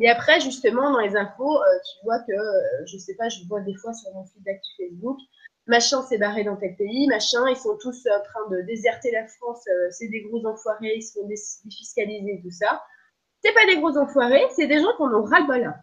Et 0.00 0.08
après, 0.08 0.38
justement, 0.40 0.92
dans 0.92 1.00
les 1.00 1.16
infos, 1.16 1.56
euh, 1.56 1.64
tu 1.90 2.04
vois 2.04 2.20
que, 2.20 2.32
euh, 2.32 2.86
je 2.86 2.98
sais 2.98 3.14
pas, 3.14 3.28
je 3.28 3.40
vois 3.48 3.60
des 3.62 3.74
fois 3.74 3.92
sur 3.92 4.12
mon 4.14 4.24
feed 4.26 4.44
d'actu 4.44 4.70
Facebook, 4.76 5.18
machin 5.66 6.02
s'est 6.02 6.18
barré 6.18 6.44
dans 6.44 6.56
tel 6.56 6.76
pays, 6.76 7.08
machin, 7.08 7.48
ils 7.48 7.56
sont 7.56 7.76
tous 7.80 8.06
en 8.06 8.22
train 8.22 8.48
de 8.50 8.62
déserter 8.62 9.10
la 9.10 9.26
France, 9.26 9.64
c'est 9.90 10.08
des 10.08 10.22
gros 10.22 10.46
enfoirés, 10.46 10.96
ils 10.96 11.02
sont 11.02 11.26
défiscalisés, 11.26 12.40
tout 12.42 12.50
ça 12.50 12.80
c'est 13.42 13.52
pas 13.52 13.66
des 13.66 13.76
gros 13.76 13.96
enfoirés, 13.96 14.44
c'est 14.56 14.66
des 14.66 14.80
gens 14.80 14.92
qu'on 14.96 15.12
en 15.12 15.22
ras-le-bol. 15.22 15.74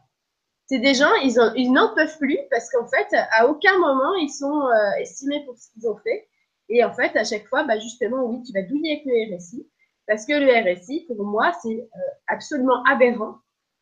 C'est 0.67 0.79
des 0.79 0.95
gens, 0.95 1.13
ils, 1.23 1.35
ils 1.55 1.71
n'en 1.71 1.93
peuvent 1.93 2.17
plus 2.17 2.39
parce 2.49 2.69
qu'en 2.71 2.87
fait, 2.87 3.07
à 3.31 3.47
aucun 3.47 3.77
moment, 3.77 4.15
ils 4.15 4.31
sont 4.31 4.67
euh, 4.67 4.91
estimés 4.99 5.43
pour 5.45 5.57
ce 5.57 5.71
qu'ils 5.71 5.87
ont 5.87 5.97
fait. 5.97 6.27
Et 6.69 6.83
en 6.83 6.91
fait, 6.91 7.15
à 7.15 7.23
chaque 7.23 7.47
fois, 7.47 7.63
bah 7.63 7.79
justement, 7.79 8.25
oui, 8.25 8.41
tu 8.43 8.51
vas 8.51 8.63
douiller 8.63 8.93
avec 8.93 9.05
le 9.05 9.35
RSI. 9.35 9.69
Parce 10.07 10.25
que 10.25 10.33
le 10.33 10.47
RSI, 10.51 11.05
pour 11.07 11.23
moi, 11.23 11.51
c'est 11.61 11.75
euh, 11.75 11.99
absolument 12.27 12.83
aberrant 12.83 13.37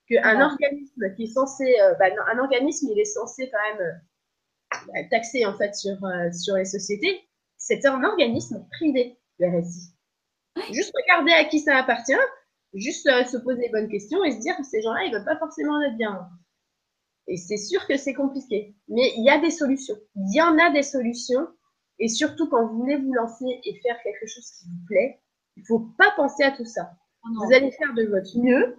qu'un 0.09 0.41
organisme 0.41 1.15
qui 1.15 1.23
est 1.23 1.33
censé, 1.33 1.73
euh, 1.81 1.93
bah, 1.95 2.07
un 2.33 2.39
organisme, 2.39 2.89
il 2.91 2.99
est 2.99 3.05
censé 3.05 3.49
quand 3.49 3.77
même 3.77 4.01
bah, 4.87 4.99
taxer 5.09 5.45
en 5.45 5.57
fait 5.57 5.73
sur, 5.75 5.95
sur 6.33 6.55
les 6.55 6.65
sociétés. 6.65 7.21
C'est 7.57 7.85
un 7.85 8.03
organisme 8.03 8.65
privé, 8.71 9.17
le 9.39 9.47
RSI. 9.47 9.93
Juste 10.73 10.93
regarder 10.95 11.31
à 11.31 11.45
qui 11.45 11.59
ça 11.59 11.77
appartient 11.77 12.13
juste 12.73 13.07
euh, 13.07 13.23
se 13.25 13.37
poser 13.37 13.61
les 13.61 13.69
bonnes 13.69 13.89
questions 13.89 14.23
et 14.23 14.31
se 14.31 14.39
dire 14.39 14.55
que 14.57 14.63
ces 14.63 14.81
gens-là, 14.81 15.05
ils 15.05 15.11
ne 15.11 15.17
veulent 15.17 15.25
pas 15.25 15.37
forcément 15.37 15.81
être 15.81 15.97
bien. 15.97 16.27
Et 17.27 17.37
c'est 17.37 17.57
sûr 17.57 17.85
que 17.87 17.97
c'est 17.97 18.13
compliqué. 18.13 18.75
Mais 18.87 19.13
il 19.15 19.23
y 19.23 19.29
a 19.29 19.39
des 19.39 19.51
solutions. 19.51 19.95
Il 20.15 20.35
y 20.35 20.41
en 20.41 20.57
a 20.57 20.71
des 20.71 20.83
solutions. 20.83 21.47
Et 21.99 22.07
surtout, 22.07 22.49
quand 22.49 22.67
vous 22.67 22.79
voulez 22.79 22.97
vous 22.97 23.13
lancer 23.13 23.45
et 23.63 23.79
faire 23.81 23.97
quelque 24.03 24.27
chose 24.27 24.49
qui 24.51 24.65
vous 24.65 24.85
plaît, 24.87 25.21
il 25.55 25.61
ne 25.61 25.65
faut 25.65 25.87
pas 25.97 26.11
penser 26.15 26.43
à 26.43 26.51
tout 26.51 26.65
ça. 26.65 26.91
Oh 27.23 27.29
vous 27.35 27.53
allez 27.53 27.71
faire 27.71 27.93
de 27.93 28.05
votre 28.05 28.37
mieux. 28.37 28.77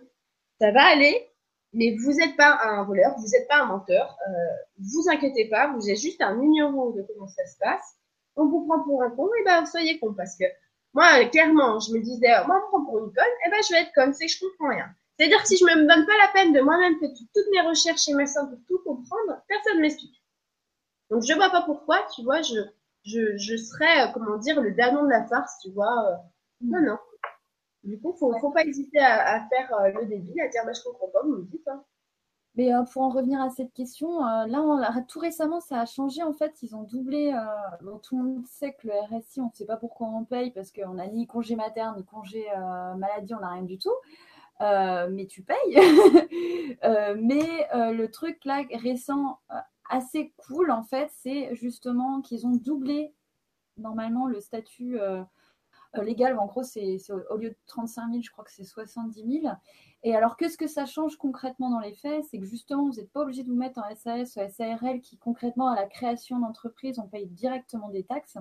Ça 0.61 0.73
va 0.73 0.85
aller. 0.85 1.31
Mais 1.73 1.97
vous 1.97 2.13
n'êtes 2.13 2.37
pas 2.37 2.59
un 2.63 2.85
voleur, 2.85 3.17
vous 3.19 3.27
n'êtes 3.33 3.49
pas 3.49 3.63
un 3.63 3.67
menteur. 3.67 4.17
Euh, 4.29 4.33
vous 4.79 5.09
inquiétez 5.11 5.49
pas, 5.49 5.73
vous 5.73 5.91
êtes 5.91 5.99
juste 5.99 6.21
un 6.23 6.41
ignorant 6.41 6.91
de 6.91 7.03
comment 7.03 7.27
ça 7.27 7.45
se 7.47 7.59
passe. 7.59 7.97
On 8.37 8.47
vous 8.47 8.65
prend 8.65 8.83
pour 8.85 9.03
un 9.03 9.11
con, 9.11 9.29
et 9.41 9.45
ben 9.45 9.67
soyez 9.67 9.99
con 9.99 10.15
parce 10.15 10.37
que 10.37 10.45
moi, 10.95 11.25
clairement, 11.27 11.81
je 11.81 11.93
me 11.93 12.01
disais, 12.01 12.29
moi, 12.47 12.63
on 12.65 12.69
prend 12.71 12.85
pour 12.85 12.99
une 12.99 13.13
conne, 13.13 13.35
eh 13.47 13.51
ben, 13.51 13.61
je 13.69 13.75
vais 13.75 13.83
être 13.83 13.93
comme, 13.95 14.13
c'est 14.13 14.27
que 14.27 14.33
je 14.33 14.41
comprends 14.41 14.71
rien. 14.71 14.87
C'est-à-dire 15.19 15.43
que 15.43 15.49
si 15.49 15.57
je 15.57 15.65
me 15.65 15.75
donne 15.75 16.07
pas 16.07 16.17
la 16.19 16.29
peine 16.33 16.53
de 16.53 16.61
moi-même 16.61 16.99
faire 16.99 17.11
toutes 17.35 17.51
mes 17.53 17.61
recherches 17.61 18.09
et 18.09 18.15
mes 18.15 18.27
seins 18.27 18.47
pour 18.47 18.59
tout 18.69 18.79
comprendre, 18.85 19.43
personne 19.49 19.77
ne 19.77 19.83
m'explique. 19.83 20.23
Donc, 21.11 21.23
je 21.29 21.35
vois 21.35 21.51
pas 21.51 21.63
pourquoi, 21.63 22.07
tu 22.15 22.23
vois, 22.23 22.43
je, 22.43 22.57
je, 23.05 23.37
je 23.39 23.57
serais, 23.57 24.09
euh, 24.09 24.13
comment 24.13 24.39
dire, 24.39 24.61
le 24.61 24.73
danon 24.73 25.05
de 25.05 25.11
la 25.11 25.27
farce, 25.27 25.59
tu 25.63 25.71
vois. 25.73 26.11
Euh. 26.13 26.17
non, 26.63 26.81
non. 26.83 26.99
Du 27.85 28.01
coup, 28.01 28.15
faut, 28.19 28.39
faut 28.41 28.51
pas 28.53 28.65
hésiter 28.65 28.99
à, 29.01 29.37
à 29.37 29.49
faire 29.49 29.73
euh, 29.81 29.91
le 30.01 30.07
débit, 30.07 30.41
à 30.41 30.49
dire, 30.49 30.63
bah, 30.67 30.73
je 30.75 30.83
comprends 30.83 31.09
pas, 31.09 31.23
vous 31.25 31.37
me 31.39 31.45
dites, 31.45 31.69
hein. 31.69 31.85
Mais 32.57 32.73
euh, 32.73 32.85
pour 32.85 33.03
en 33.03 33.09
revenir 33.09 33.41
à 33.41 33.51
cette 33.51 33.73
question, 33.73 34.25
euh, 34.25 34.47
là, 34.47 35.03
tout 35.09 35.19
récemment, 35.19 35.61
ça 35.61 35.81
a 35.81 35.87
changé. 35.87 36.23
En 36.23 36.33
fait, 36.33 36.63
ils 36.63 36.77
ont 36.77 36.85
doublé. 36.85 37.33
Euh, 37.33 37.97
tout 37.99 38.17
le 38.17 38.23
monde 38.23 38.47
sait 38.47 38.75
que 38.75 38.87
le 38.87 38.93
RSI, 38.93 39.41
on 39.41 39.47
ne 39.47 39.53
sait 39.53 39.67
pas 39.67 39.77
pourquoi 39.77 40.09
on 40.09 40.25
paye 40.25 40.53
parce 40.53 40.71
qu'on 40.71 40.95
n'a 40.95 41.09
ni 41.09 41.27
congé 41.27 41.57
materne, 41.57 41.97
ni 41.97 42.05
congé 42.05 42.47
maladie, 42.97 43.35
on 43.35 43.41
n'a 43.41 43.51
rien 43.51 43.63
du 43.63 43.79
tout. 43.79 43.95
mais 44.61 45.27
tu 45.29 45.43
payes. 45.43 45.57
mais 46.83 47.69
le 47.73 48.07
truc 48.07 48.45
là 48.45 48.63
récent, 48.73 49.41
assez 49.91 50.33
cool, 50.37 50.71
en 50.71 50.85
fait, 50.85 51.11
c'est 51.11 51.55
justement 51.57 52.21
qu'ils 52.21 52.47
ont 52.47 52.57
doublé 52.57 53.15
normalement 53.79 54.27
le 54.29 54.41
statut 54.41 54.99
légal. 55.95 56.39
En 56.39 56.47
gros, 56.47 56.63
c'est 56.63 56.99
au 57.31 57.37
lieu 57.37 57.51
de 57.51 57.57
35 57.67 58.11
000, 58.11 58.23
je 58.23 58.31
crois 58.31 58.45
que 58.45 58.53
c'est 58.53 58.65
70 58.65 59.41
000. 59.43 59.55
Et 60.07 60.15
alors, 60.15 60.37
qu'est-ce 60.37 60.59
que 60.59 60.67
ça 60.67 60.85
change 60.85 61.17
concrètement 61.17 61.71
dans 61.71 61.81
les 61.81 61.95
faits? 61.95 62.25
C'est 62.31 62.39
que 62.39 62.45
justement, 62.45 62.85
vous 62.85 62.97
n'êtes 62.97 63.11
pas 63.11 63.23
obligé 63.23 63.43
de 63.43 63.49
vous 63.49 63.57
mettre 63.57 63.81
en 63.81 63.95
SAS 63.97 64.37
ou 64.37 64.41
SARL 64.49 65.01
qui 65.01 65.17
concrètement, 65.17 65.69
à 65.69 65.75
la 65.75 65.87
création 65.87 66.39
d'entreprise, 66.39 66.99
on 66.99 67.09
paye 67.09 67.27
directement 67.27 67.89
des 67.89 68.05
taxes. 68.05 68.37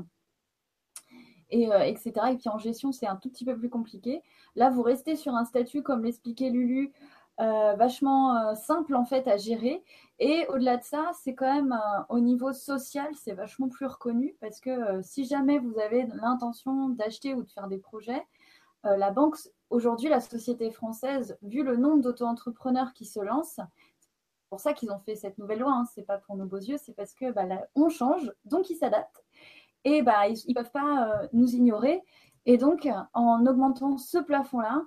et, 1.50 1.70
etc. 1.86 2.12
Et 2.32 2.38
puis 2.38 2.50
en 2.50 2.58
gestion, 2.58 2.92
c'est 2.92 3.08
un 3.08 3.16
tout 3.16 3.30
petit 3.30 3.46
peu 3.46 3.58
plus 3.58 3.70
compliqué. 3.70 4.22
Là, 4.56 4.70
vous 4.70 4.82
restez 4.82 5.16
sur 5.16 5.36
un 5.36 5.46
statut, 5.46 5.84
comme 5.84 6.04
l'expliquait 6.04 6.50
Lulu, 6.50 6.92
vachement 7.38 8.56
simple 8.56 8.96
en 8.96 9.06
fait 9.06 9.28
à 9.28 9.38
gérer. 9.38 9.84
Et 10.20 10.46
au-delà 10.50 10.78
de 10.78 10.84
ça, 10.84 11.12
c'est 11.24 11.34
quand 11.34 11.52
même 11.52 11.80
au 12.10 12.20
niveau 12.20 12.54
social, 12.54 13.10
c'est 13.16 13.34
vachement 13.34 13.70
plus 13.70 13.86
reconnu 13.86 14.36
parce 14.42 14.60
que 14.60 15.02
si 15.02 15.26
jamais 15.26 15.60
vous 15.60 15.80
avez 15.80 16.08
l'intention 16.08 16.90
d'acheter 16.90 17.34
ou 17.34 17.44
de 17.44 17.50
faire 17.50 17.68
des 17.68 17.80
projets, 17.80 18.26
la 18.84 19.12
banque, 19.12 19.38
aujourd'hui, 19.70 20.10
la 20.10 20.20
société 20.20 20.72
française, 20.72 21.38
vu 21.42 21.64
le 21.64 21.78
nombre 21.78 22.02
d'auto-entrepreneurs 22.02 22.94
qui 22.94 23.06
se 23.06 23.20
lancent, 23.20 23.62
pour 24.54 24.60
ça 24.60 24.74
qu'ils 24.74 24.92
ont 24.92 25.00
fait 25.00 25.16
cette 25.16 25.40
nouvelle 25.40 25.62
loi. 25.62 25.72
Hein. 25.72 25.86
C'est 25.96 26.04
pas 26.04 26.20
pour 26.20 26.36
nos 26.36 26.46
beaux 26.46 26.58
yeux, 26.58 26.78
c'est 26.78 26.94
parce 26.94 27.16
que 27.16 27.32
bah, 27.32 27.44
on 27.74 27.90
change, 27.90 28.32
donc 28.46 28.70
ils 28.70 28.76
s'adaptent. 28.76 29.24
Et 29.84 30.04
bah, 30.04 30.28
ils 30.28 30.38
ne 30.48 30.54
peuvent 30.54 30.70
pas 30.70 31.24
euh, 31.24 31.28
nous 31.34 31.56
ignorer. 31.56 32.04
Et 32.46 32.60
donc, 32.60 32.88
en 33.14 33.46
augmentant 33.48 33.98
ce 33.98 34.20
plafond-là, 34.20 34.84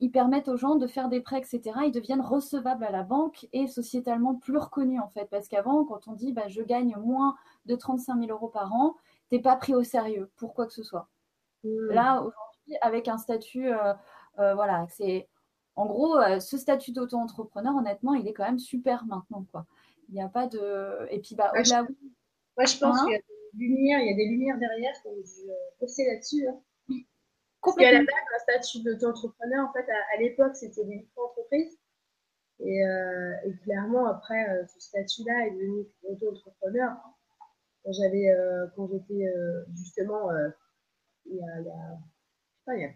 ils 0.00 0.10
permettent 0.10 0.48
aux 0.48 0.56
gens 0.56 0.74
de 0.74 0.88
faire 0.88 1.08
des 1.08 1.20
prêts, 1.20 1.38
etc. 1.38 1.60
Ils 1.84 1.92
deviennent 1.92 2.20
recevables 2.20 2.82
à 2.82 2.90
la 2.90 3.04
banque 3.04 3.46
et 3.52 3.68
sociétalement 3.68 4.34
plus 4.34 4.58
reconnus, 4.58 5.00
en 5.00 5.08
fait. 5.08 5.26
Parce 5.30 5.46
qu'avant, 5.46 5.84
quand 5.84 6.08
on 6.08 6.12
dit 6.14 6.32
bah, 6.32 6.48
je 6.48 6.60
gagne 6.60 6.96
moins 6.96 7.36
de 7.66 7.76
35 7.76 8.18
000 8.18 8.32
euros 8.32 8.48
par 8.48 8.74
an, 8.74 8.96
tu 9.28 9.36
n'es 9.36 9.40
pas 9.40 9.54
pris 9.54 9.76
au 9.76 9.84
sérieux 9.84 10.28
pour 10.34 10.54
quoi 10.54 10.66
que 10.66 10.72
ce 10.72 10.82
soit. 10.82 11.08
Mmh. 11.62 11.68
Là, 11.90 12.16
aujourd'hui, 12.16 12.51
avec 12.80 13.08
un 13.08 13.18
statut, 13.18 13.72
euh, 13.72 13.94
euh, 14.38 14.54
voilà, 14.54 14.86
c'est 14.90 15.28
en 15.74 15.86
gros, 15.86 16.18
euh, 16.18 16.40
ce 16.40 16.58
statut 16.58 16.92
d'auto-entrepreneur, 16.92 17.74
honnêtement, 17.74 18.14
il 18.14 18.28
est 18.28 18.34
quand 18.34 18.44
même 18.44 18.58
super 18.58 19.06
maintenant. 19.06 19.46
Quoi. 19.50 19.66
Il 20.08 20.14
n'y 20.14 20.22
a 20.22 20.28
pas 20.28 20.46
de. 20.46 21.06
Et 21.10 21.20
puis, 21.20 21.34
bah, 21.34 21.50
moi, 21.54 21.62
je, 21.62 21.72
moi, 21.72 21.84
je 22.66 22.78
pense 22.78 23.00
hein 23.00 23.04
qu'il 23.04 23.12
y 23.12 23.16
a 23.16 23.20
des 23.54 23.64
lumières, 23.64 24.00
il 24.00 24.10
y 24.10 24.12
a 24.12 24.16
des 24.16 24.28
lumières 24.28 24.58
derrière 24.58 24.92
dû 25.04 25.50
bosser 25.80 26.04
là-dessus. 26.06 26.46
Hein. 26.46 26.60
Parce 27.62 27.76
qu'à 27.76 27.92
la 27.92 28.00
base, 28.00 28.08
un 28.08 28.38
statut 28.40 28.82
d'auto-entrepreneur, 28.82 29.68
en 29.68 29.72
fait, 29.72 29.86
à, 29.88 30.20
l'époque, 30.20 30.56
c'était 30.56 30.84
des 30.84 30.96
micro-entreprises. 30.96 31.78
Et, 32.58 32.84
euh, 32.84 33.34
et, 33.46 33.56
clairement, 33.62 34.06
après, 34.06 34.48
euh, 34.50 34.66
ce 34.66 34.80
statut-là 34.80 35.46
est 35.46 35.52
devenu 35.52 35.86
auto-entrepreneur. 36.02 36.92
Quand 37.84 37.92
j'avais, 37.92 38.32
quand 38.76 38.88
j'étais 38.88 39.26
justement, 39.74 40.30
il 41.26 41.34
y 41.34 41.42
a, 41.42 41.58
il 41.58 41.66
y 41.66 41.70
a, 41.70 41.74
pas, 41.74 42.11
il 42.68 42.80
y 42.80 42.84
a 42.84 42.90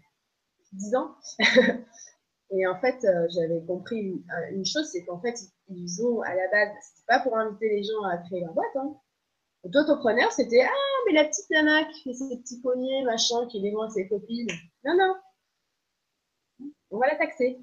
10 0.73 0.95
ans, 0.95 1.15
Et 2.49 2.65
en 2.65 2.79
fait, 2.79 3.03
euh, 3.03 3.27
j'avais 3.29 3.61
compris 3.65 4.23
une, 4.51 4.65
chose, 4.65 4.87
c'est 4.89 5.03
qu'en 5.05 5.19
fait, 5.19 5.35
ils 5.67 6.05
ont 6.05 6.21
à 6.21 6.33
la 6.33 6.47
base, 6.49 6.69
c'était 6.81 7.05
pas 7.05 7.19
pour 7.19 7.37
inviter 7.37 7.67
les 7.69 7.83
gens 7.83 8.01
à 8.03 8.17
créer 8.17 8.39
leur 8.41 8.53
boîte. 8.53 8.75
Hein. 8.75 8.95
L'auto-entrepreneur, 9.65 10.31
c'était 10.31 10.61
ah 10.63 11.01
mais 11.05 11.13
la 11.13 11.25
petite 11.25 11.49
nana 11.49 11.83
qui 11.85 12.03
fait 12.03 12.13
ses 12.13 12.37
petits 12.37 12.61
poignets, 12.61 13.03
machin, 13.03 13.47
qui 13.47 13.57
à 13.57 13.89
ses 13.89 14.07
copines. 14.07 14.47
Non 14.85 14.95
non, 14.97 15.15
on 16.91 16.99
va 16.99 17.07
la 17.07 17.15
taxer. 17.15 17.59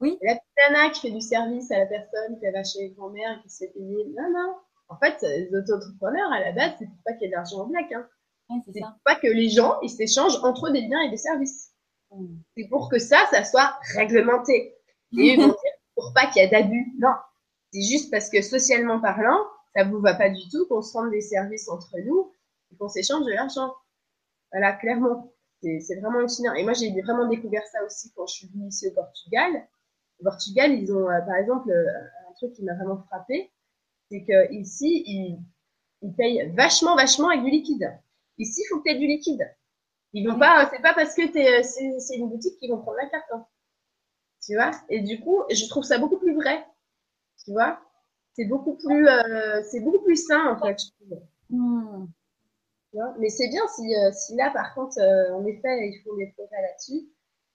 Oui. 0.00 0.18
la 0.22 0.34
petite 0.34 0.56
nana 0.56 0.90
qui 0.90 1.00
fait 1.02 1.10
du 1.10 1.20
service 1.20 1.70
à 1.70 1.78
la 1.78 1.86
personne, 1.86 2.40
qui 2.40 2.50
va 2.50 2.64
chez 2.64 2.90
grand-mère, 2.90 3.40
qui 3.42 3.50
se 3.50 3.64
fait 3.64 3.72
payer. 3.72 4.06
Non 4.16 4.30
non. 4.32 4.56
En 4.88 4.96
fait, 4.98 5.22
les 5.22 5.54
auto-entrepreneurs 5.54 6.32
à 6.32 6.40
la 6.40 6.50
base, 6.50 6.72
c'est 6.80 6.86
pour 6.86 6.96
pas 7.04 7.12
qu'il 7.12 7.22
y 7.22 7.24
ait 7.26 7.30
d'argent 7.30 7.60
en 7.60 7.66
black. 7.68 7.92
Hein. 7.92 8.08
C'est 8.72 8.80
pas 9.04 9.16
que 9.16 9.26
les 9.26 9.48
gens 9.48 9.80
ils 9.82 9.90
s'échangent 9.90 10.38
entre 10.42 10.68
eux 10.68 10.72
des 10.72 10.82
biens 10.82 11.00
et 11.00 11.10
des 11.10 11.16
services. 11.16 11.72
C'est 12.56 12.68
pour 12.68 12.88
que 12.88 12.98
ça, 12.98 13.24
ça 13.30 13.44
soit 13.44 13.78
réglementé. 13.94 14.74
Et 15.18 15.34
ils 15.34 15.40
vont 15.40 15.48
dire 15.48 15.72
pour 15.94 16.12
pas 16.14 16.26
qu'il 16.26 16.42
y 16.42 16.44
ait 16.44 16.48
d'abus. 16.48 16.92
Non. 16.98 17.14
C'est 17.72 17.82
juste 17.82 18.10
parce 18.10 18.30
que 18.30 18.42
socialement 18.42 19.00
parlant, 19.00 19.38
ça 19.76 19.84
vous 19.84 20.00
va 20.00 20.14
pas 20.14 20.28
du 20.30 20.48
tout 20.50 20.66
qu'on 20.68 20.82
se 20.82 20.92
rende 20.92 21.10
des 21.10 21.20
services 21.20 21.68
entre 21.68 21.96
nous 22.04 22.32
et 22.72 22.76
qu'on 22.76 22.88
s'échange 22.88 23.24
de 23.24 23.30
l'argent. 23.30 23.72
Voilà, 24.50 24.72
clairement. 24.72 25.32
C'est 25.62 26.00
vraiment 26.00 26.18
hallucinant. 26.18 26.54
Et 26.54 26.64
moi, 26.64 26.72
j'ai 26.72 26.90
vraiment 27.02 27.28
découvert 27.28 27.64
ça 27.70 27.84
aussi 27.84 28.10
quand 28.14 28.26
je 28.26 28.34
suis 28.34 28.48
venue 28.48 28.68
ici 28.68 28.88
au 28.88 28.92
Portugal. 28.92 29.68
Au 30.20 30.24
Portugal, 30.24 30.72
ils 30.72 30.90
ont, 30.92 31.08
euh, 31.08 31.20
par 31.20 31.36
exemple, 31.36 31.70
euh, 31.70 32.30
un 32.30 32.32
truc 32.34 32.54
qui 32.54 32.64
m'a 32.64 32.74
vraiment 32.74 33.02
frappé, 33.08 33.52
c'est 34.10 34.24
qu'ici, 34.24 35.04
ils, 35.06 35.38
ils 36.02 36.14
payent 36.14 36.50
vachement, 36.56 36.96
vachement 36.96 37.28
avec 37.28 37.44
du 37.44 37.50
liquide. 37.50 37.92
Ici, 38.40 38.62
il 38.62 38.68
faut 38.68 38.78
que 38.78 38.84
tu 38.84 38.90
aies 38.90 38.98
du 38.98 39.06
liquide. 39.06 39.46
Ils 40.14 40.26
vont 40.26 40.38
pas, 40.38 40.68
c'est 40.72 40.80
pas 40.80 40.94
parce 40.94 41.14
que 41.14 41.22
es, 41.22 41.62
c'est, 41.62 42.16
une 42.16 42.30
boutique 42.30 42.58
qu'ils 42.58 42.70
vont 42.70 42.80
prendre 42.80 42.96
la 42.96 43.08
carte. 43.08 43.28
Hein. 43.32 43.46
Tu 44.42 44.54
vois? 44.54 44.70
Et 44.88 45.00
du 45.00 45.20
coup, 45.20 45.42
je 45.50 45.68
trouve 45.68 45.84
ça 45.84 45.98
beaucoup 45.98 46.18
plus 46.18 46.34
vrai. 46.34 46.66
Tu 47.44 47.52
vois? 47.52 47.78
C'est 48.32 48.46
beaucoup 48.46 48.76
plus, 48.76 49.06
euh, 49.06 49.62
c'est 49.70 49.80
beaucoup 49.80 50.02
plus 50.02 50.26
sain 50.26 50.56
en 50.56 50.58
fait. 50.58 50.76
Hmm. 51.50 52.06
Mais 53.18 53.28
c'est 53.28 53.48
bien 53.48 53.62
si, 53.68 53.94
euh, 53.94 54.10
si 54.12 54.34
là, 54.36 54.50
par 54.50 54.74
contre, 54.74 54.98
euh, 54.98 55.34
en 55.34 55.44
effet, 55.44 55.88
ils 55.88 56.02
font 56.02 56.16
des 56.16 56.28
projets 56.28 56.62
là-dessus. 56.62 57.08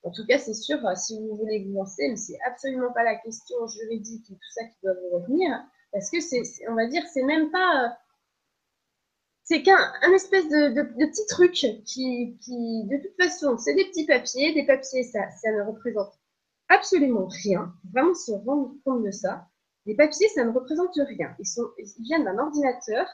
En 0.04 0.12
tout 0.12 0.26
cas, 0.28 0.38
c'est 0.38 0.54
sûr, 0.54 0.78
si 0.96 1.20
vous 1.20 1.36
voulez 1.36 1.64
vous 1.64 1.74
lancer, 1.74 2.08
mais 2.10 2.16
c'est 2.16 2.38
absolument 2.46 2.94
pas 2.94 3.04
la 3.04 3.16
question 3.16 3.56
juridique 3.68 4.30
et 4.30 4.36
tout 4.36 4.52
ça 4.54 4.64
qui 4.66 4.78
doit 4.84 4.94
vous 4.94 5.18
revenir, 5.18 5.50
parce 5.92 6.12
que 6.12 6.22
c'est, 6.22 6.44
on 6.70 6.76
va 6.76 6.86
dire, 6.86 7.04
c'est 7.12 7.24
même 7.24 7.50
pas 7.50 7.98
c'est 9.46 9.62
qu'un 9.62 9.78
un 10.02 10.12
espèce 10.14 10.50
de, 10.50 10.82
petit 10.98 11.26
truc 11.28 11.52
qui, 11.52 12.38
qui, 12.42 12.84
de 12.86 12.98
toute 12.98 13.16
façon, 13.16 13.58
c'est 13.58 13.76
des 13.76 13.86
petits 13.86 14.06
papiers. 14.06 14.54
Des 14.54 14.66
papiers, 14.66 15.04
ça, 15.04 15.30
ça 15.30 15.52
ne 15.52 15.62
représente 15.62 16.12
absolument 16.68 17.28
rien. 17.44 17.72
Vraiment 17.94 18.16
se 18.16 18.32
rendre 18.32 18.74
compte 18.84 19.04
de 19.04 19.12
ça. 19.12 19.48
Les 19.86 19.96
papiers, 19.96 20.28
ça 20.30 20.44
ne 20.44 20.52
représente 20.52 20.96
rien. 20.96 21.36
Ils, 21.40 21.46
sont, 21.46 21.70
ils 21.78 22.04
viennent 22.04 22.26
d'un 22.26 22.40
ordinateur. 22.40 23.08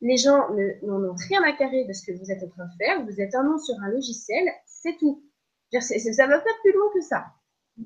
Les 0.00 0.16
gens 0.16 0.48
n'en 0.82 1.10
ont 1.10 1.14
rien 1.28 1.42
à 1.44 1.52
carrer 1.52 1.84
de 1.84 1.92
ce 1.92 2.04
que 2.04 2.12
vous 2.12 2.30
êtes 2.30 2.42
en 2.42 2.48
train 2.48 2.66
de 2.66 2.84
faire. 2.84 3.04
Vous 3.04 3.20
êtes 3.20 3.36
un 3.36 3.44
nom 3.44 3.58
sur 3.58 3.76
un 3.80 3.88
logiciel, 3.88 4.44
c'est 4.66 4.96
tout. 4.98 5.24
ça 5.80 5.94
ne 5.94 6.28
va 6.28 6.40
pas 6.40 6.50
plus 6.62 6.72
loin 6.72 6.86
que 6.92 7.00
ça. 7.00 7.24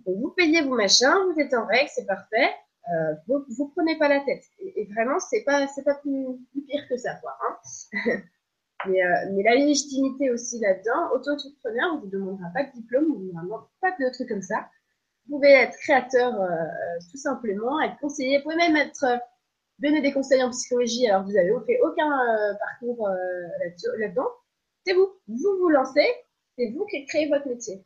vous 0.07 0.33
payez 0.35 0.63
vos 0.63 0.77
machins, 0.77 1.31
vous 1.31 1.39
êtes 1.39 1.53
en 1.53 1.67
règle, 1.67 1.91
c'est 1.95 2.07
parfait. 2.07 2.51
Euh, 2.91 3.15
vous, 3.27 3.45
vous 3.49 3.69
prenez 3.69 3.97
pas 3.99 4.09
la 4.09 4.21
tête. 4.21 4.45
Et, 4.59 4.89
vraiment, 4.93 5.19
c'est 5.21 5.45
pas, 5.45 5.67
c'est 5.69 5.85
pas 5.85 5.95
plus, 5.95 6.27
pire 6.67 6.89
que 6.89 6.97
ça, 6.97 7.15
quoi. 7.17 7.37
Hein 7.43 7.59
mais, 8.87 9.03
euh, 9.03 9.31
mais, 9.33 9.43
la 9.45 9.55
légitimité 9.55 10.31
aussi 10.31 10.59
là-dedans, 10.59 11.15
auto-entrepreneur, 11.15 11.95
on 11.95 12.01
vous 12.01 12.09
demandera 12.09 12.49
pas 12.53 12.65
de 12.65 12.73
diplôme, 12.73 13.13
on 13.13 13.19
vous 13.19 13.29
demandera 13.29 13.71
pas 13.81 13.93
de 13.93 14.13
trucs 14.13 14.29
comme 14.29 14.43
ça. 14.43 14.69
Vous 15.27 15.37
pouvez 15.37 15.53
être 15.53 15.77
créateur 15.79 16.41
euh, 16.41 16.49
tout 17.11 17.17
simplement, 17.17 17.81
être 17.81 17.99
conseiller, 18.01 18.39
vous 18.39 18.45
pouvez 18.45 18.57
même 18.57 18.77
être 18.77 19.05
donner 19.79 20.03
des 20.03 20.13
conseils 20.13 20.43
en 20.43 20.51
psychologie. 20.51 21.09
Alors 21.09 21.25
vous 21.25 21.37
avez 21.37 21.53
fait 21.67 21.79
aucun 21.83 22.11
parcours 22.59 23.09
là-dedans. 23.99 24.29
c'est 24.85 24.95
vous, 24.95 25.09
vous 25.29 25.59
vous 25.61 25.69
lancez, 25.69 26.09
c'est 26.59 26.71
vous 26.71 26.85
qui 26.87 27.07
créez 27.07 27.29
votre 27.29 27.47
métier. 27.49 27.85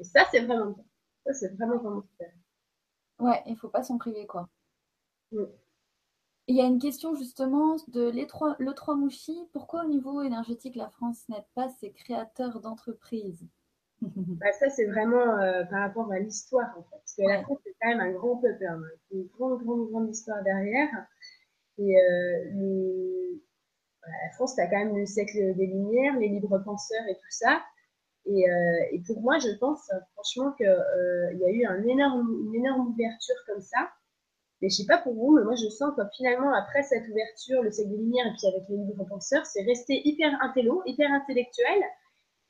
Et 0.00 0.04
ça, 0.04 0.26
c'est 0.32 0.40
vraiment 0.40 0.72
bien. 0.72 0.84
C'est 1.32 1.54
vraiment 1.56 1.78
vraiment 1.78 2.02
super. 2.02 2.28
Ouais, 3.24 3.42
il 3.46 3.56
faut 3.56 3.70
pas 3.70 3.82
s'en 3.82 3.96
priver, 3.96 4.26
quoi. 4.26 4.50
Mm. 5.32 5.44
Il 6.46 6.56
y 6.56 6.60
a 6.60 6.66
une 6.66 6.78
question 6.78 7.14
justement 7.14 7.76
de 7.88 8.10
l'E3 8.10 8.98
Mouchi. 8.98 9.48
Pourquoi 9.54 9.86
au 9.86 9.88
niveau 9.88 10.20
énergétique, 10.20 10.76
la 10.76 10.90
France 10.90 11.26
n'aide 11.30 11.46
pas 11.54 11.70
ses 11.70 11.90
créateurs 11.90 12.60
d'entreprises 12.60 13.48
bah, 14.02 14.52
Ça, 14.58 14.68
c'est 14.68 14.84
vraiment 14.84 15.38
euh, 15.38 15.64
par 15.64 15.80
rapport 15.80 16.12
à 16.12 16.18
l'histoire, 16.18 16.68
en 16.76 16.82
fait. 16.82 16.96
Parce 16.98 17.14
que 17.16 17.22
la 17.22 17.42
France, 17.44 17.60
c'est 17.64 17.74
quand 17.80 17.88
même 17.88 18.00
un 18.00 18.12
grand 18.12 18.36
peuple, 18.36 18.62
hein. 18.66 18.82
une 19.10 19.26
grande, 19.28 19.64
grande, 19.64 19.88
grande 19.88 20.10
histoire 20.10 20.42
derrière. 20.42 20.90
Et 21.78 21.96
euh, 21.96 23.38
la 24.02 24.32
France, 24.34 24.58
as 24.58 24.66
quand 24.66 24.84
même 24.84 24.98
le 24.98 25.06
siècle 25.06 25.54
des 25.56 25.66
Lumières, 25.66 26.18
les 26.18 26.28
libres 26.28 26.58
penseurs 26.58 27.08
et 27.08 27.14
tout 27.14 27.30
ça. 27.30 27.62
Et, 28.26 28.50
euh, 28.50 28.78
et, 28.92 29.02
pour 29.06 29.20
moi, 29.20 29.38
je 29.38 29.50
pense 29.58 29.90
franchement 30.14 30.52
qu'il 30.52 30.66
euh, 30.66 31.32
y 31.34 31.44
a 31.44 31.50
eu 31.50 31.66
une 31.66 31.90
énorme 31.90 32.88
ouverture 32.88 33.36
comme 33.46 33.60
ça. 33.60 33.90
Mais 34.62 34.70
je 34.70 34.76
sais 34.76 34.86
pas 34.86 34.98
pour 34.98 35.14
vous, 35.14 35.36
mais 35.36 35.44
moi 35.44 35.54
je 35.56 35.68
sens 35.68 35.92
que 35.94 36.02
finalement, 36.16 36.54
après 36.54 36.82
cette 36.82 37.06
ouverture, 37.08 37.62
le 37.62 37.70
siècle 37.70 37.90
des 37.90 37.98
Lumières 37.98 38.26
et 38.26 38.32
puis 38.38 38.46
avec 38.46 38.62
les 38.68 38.76
livres 38.76 39.04
penseurs, 39.04 39.44
c'est 39.44 39.62
resté 39.62 40.00
hyper 40.08 40.30
intello, 40.40 40.82
hyper 40.86 41.12
intellectuel. 41.12 41.82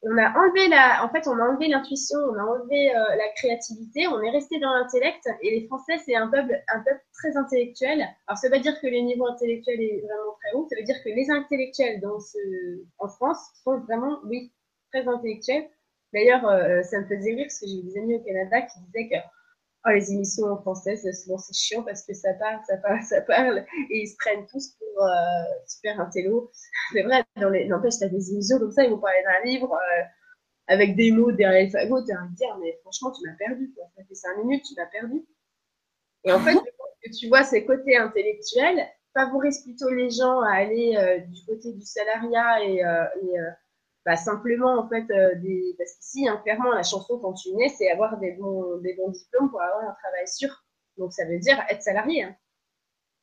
On 0.02 0.16
a 0.18 0.30
enlevé 0.38 0.68
la, 0.68 1.02
en 1.02 1.08
fait, 1.08 1.26
on 1.26 1.36
a 1.38 1.42
enlevé 1.42 1.66
l'intuition, 1.68 2.18
on 2.18 2.34
a 2.34 2.42
enlevé 2.42 2.94
euh, 2.94 3.16
la 3.16 3.28
créativité, 3.36 4.06
on 4.06 4.20
est 4.20 4.30
resté 4.30 4.60
dans 4.60 4.72
l'intellect. 4.74 5.26
Et 5.40 5.58
les 5.58 5.66
Français, 5.66 5.96
c'est 6.04 6.14
un 6.14 6.28
peuple, 6.28 6.54
un 6.68 6.80
peuple 6.84 7.02
très 7.14 7.36
intellectuel. 7.38 8.06
Alors, 8.26 8.38
ça 8.38 8.50
veut 8.50 8.60
dire 8.60 8.78
que 8.80 8.86
le 8.86 8.98
niveau 8.98 9.26
intellectuel 9.26 9.80
est 9.80 10.02
vraiment 10.02 10.36
très 10.40 10.52
haut, 10.52 10.68
ça 10.68 10.76
veut 10.76 10.84
dire 10.84 11.02
que 11.02 11.08
les 11.08 11.30
intellectuels 11.30 12.00
dans 12.00 12.20
ce, 12.20 12.38
en 12.98 13.08
France 13.08 13.38
sont 13.64 13.80
vraiment, 13.80 14.20
oui, 14.26 14.52
très 14.95 15.09
intellectuel. 15.09 15.68
D'ailleurs, 16.12 16.47
euh, 16.47 16.82
ça 16.82 17.01
me 17.01 17.07
faisait 17.07 17.34
rire 17.34 17.47
parce 17.47 17.59
que 17.59 17.66
j'ai 17.66 17.82
des 17.82 17.99
amis 17.99 18.14
au 18.14 18.20
Canada 18.20 18.62
qui 18.62 18.78
disaient 18.86 19.09
que 19.09 19.16
oh, 19.86 19.90
les 19.90 20.12
émissions 20.12 20.47
en 20.47 20.61
français, 20.61 20.97
souvent 21.12 21.38
c'est 21.38 21.55
chiant 21.55 21.82
parce 21.82 22.07
que 22.07 22.14
ça 22.14 22.32
parle, 22.34 22.61
ça 22.66 22.76
parle, 22.76 23.03
ça 23.03 23.20
parle, 23.22 23.66
et 23.90 24.03
ils 24.03 24.07
se 24.07 24.16
prennent 24.18 24.47
tous 24.47 24.76
pour 24.78 25.05
euh, 25.05 25.09
super 25.66 26.01
intello. 26.01 26.51
C'est 26.92 27.03
vrai, 27.03 27.24
dans 27.36 27.51
les, 27.51 27.66
n'empêche, 27.66 27.95
t'as 27.99 28.09
des 28.09 28.30
émissions 28.30 28.59
comme 28.59 28.70
ça, 28.70 28.84
ils 28.84 28.90
vont 28.90 28.99
parler 28.99 29.22
d'un 29.24 29.51
livre 29.51 29.72
euh, 29.72 30.03
avec 30.68 30.95
des 30.95 31.11
mots 31.11 31.32
derrière 31.32 31.64
les 31.64 31.70
fagots, 31.70 32.03
t'as 32.07 32.20
envie 32.20 32.30
de 32.30 32.36
dire, 32.36 32.57
mais 32.61 32.78
franchement, 32.82 33.11
tu 33.11 33.28
m'as 33.28 33.36
perdu, 33.36 33.72
quoi. 33.74 33.84
Ça 33.97 34.05
fait 34.05 34.14
cinq 34.14 34.36
minutes, 34.38 34.64
tu 34.64 34.74
m'as 34.76 34.86
perdu. 34.86 35.26
Et 36.22 36.32
en 36.32 36.38
fait, 36.38 36.55
que 36.55 37.11
tu 37.11 37.28
vois 37.28 37.42
ces 37.42 37.66
côtés 37.66 37.97
intellectuels 37.97 38.86
favorisent 39.12 39.62
plutôt 39.62 39.90
les 39.90 40.11
gens 40.11 40.40
à 40.40 40.53
aller 40.53 41.24
du 41.28 41.45
côté 41.45 41.72
du 41.72 41.84
salariat 41.84 42.64
et, 42.64 42.76
et 42.76 43.38
bah, 44.05 44.16
simplement, 44.16 44.78
en 44.78 44.88
fait, 44.88 45.11
euh, 45.11 45.34
des... 45.36 45.74
parce 45.78 45.94
qu'ici, 45.94 46.28
hein, 46.28 46.38
clairement, 46.44 46.72
la 46.72 46.82
chanson, 46.82 47.18
quand 47.18 47.32
tu 47.32 47.55
nais, 47.55 47.70
c'est 47.70 47.90
avoir 47.90 48.18
des 48.18 48.32
bons, 48.32 48.76
des 48.78 48.94
bons 48.94 49.11
diplômes 49.11 49.50
pour 49.50 49.62
avoir 49.62 49.82
un 49.82 49.94
travail 50.02 50.28
sûr. 50.28 50.50
Donc, 50.98 51.12
ça 51.12 51.24
veut 51.24 51.38
dire 51.38 51.59
être 51.70 51.82
salarié. 51.82 52.24
Hein. 52.24 52.36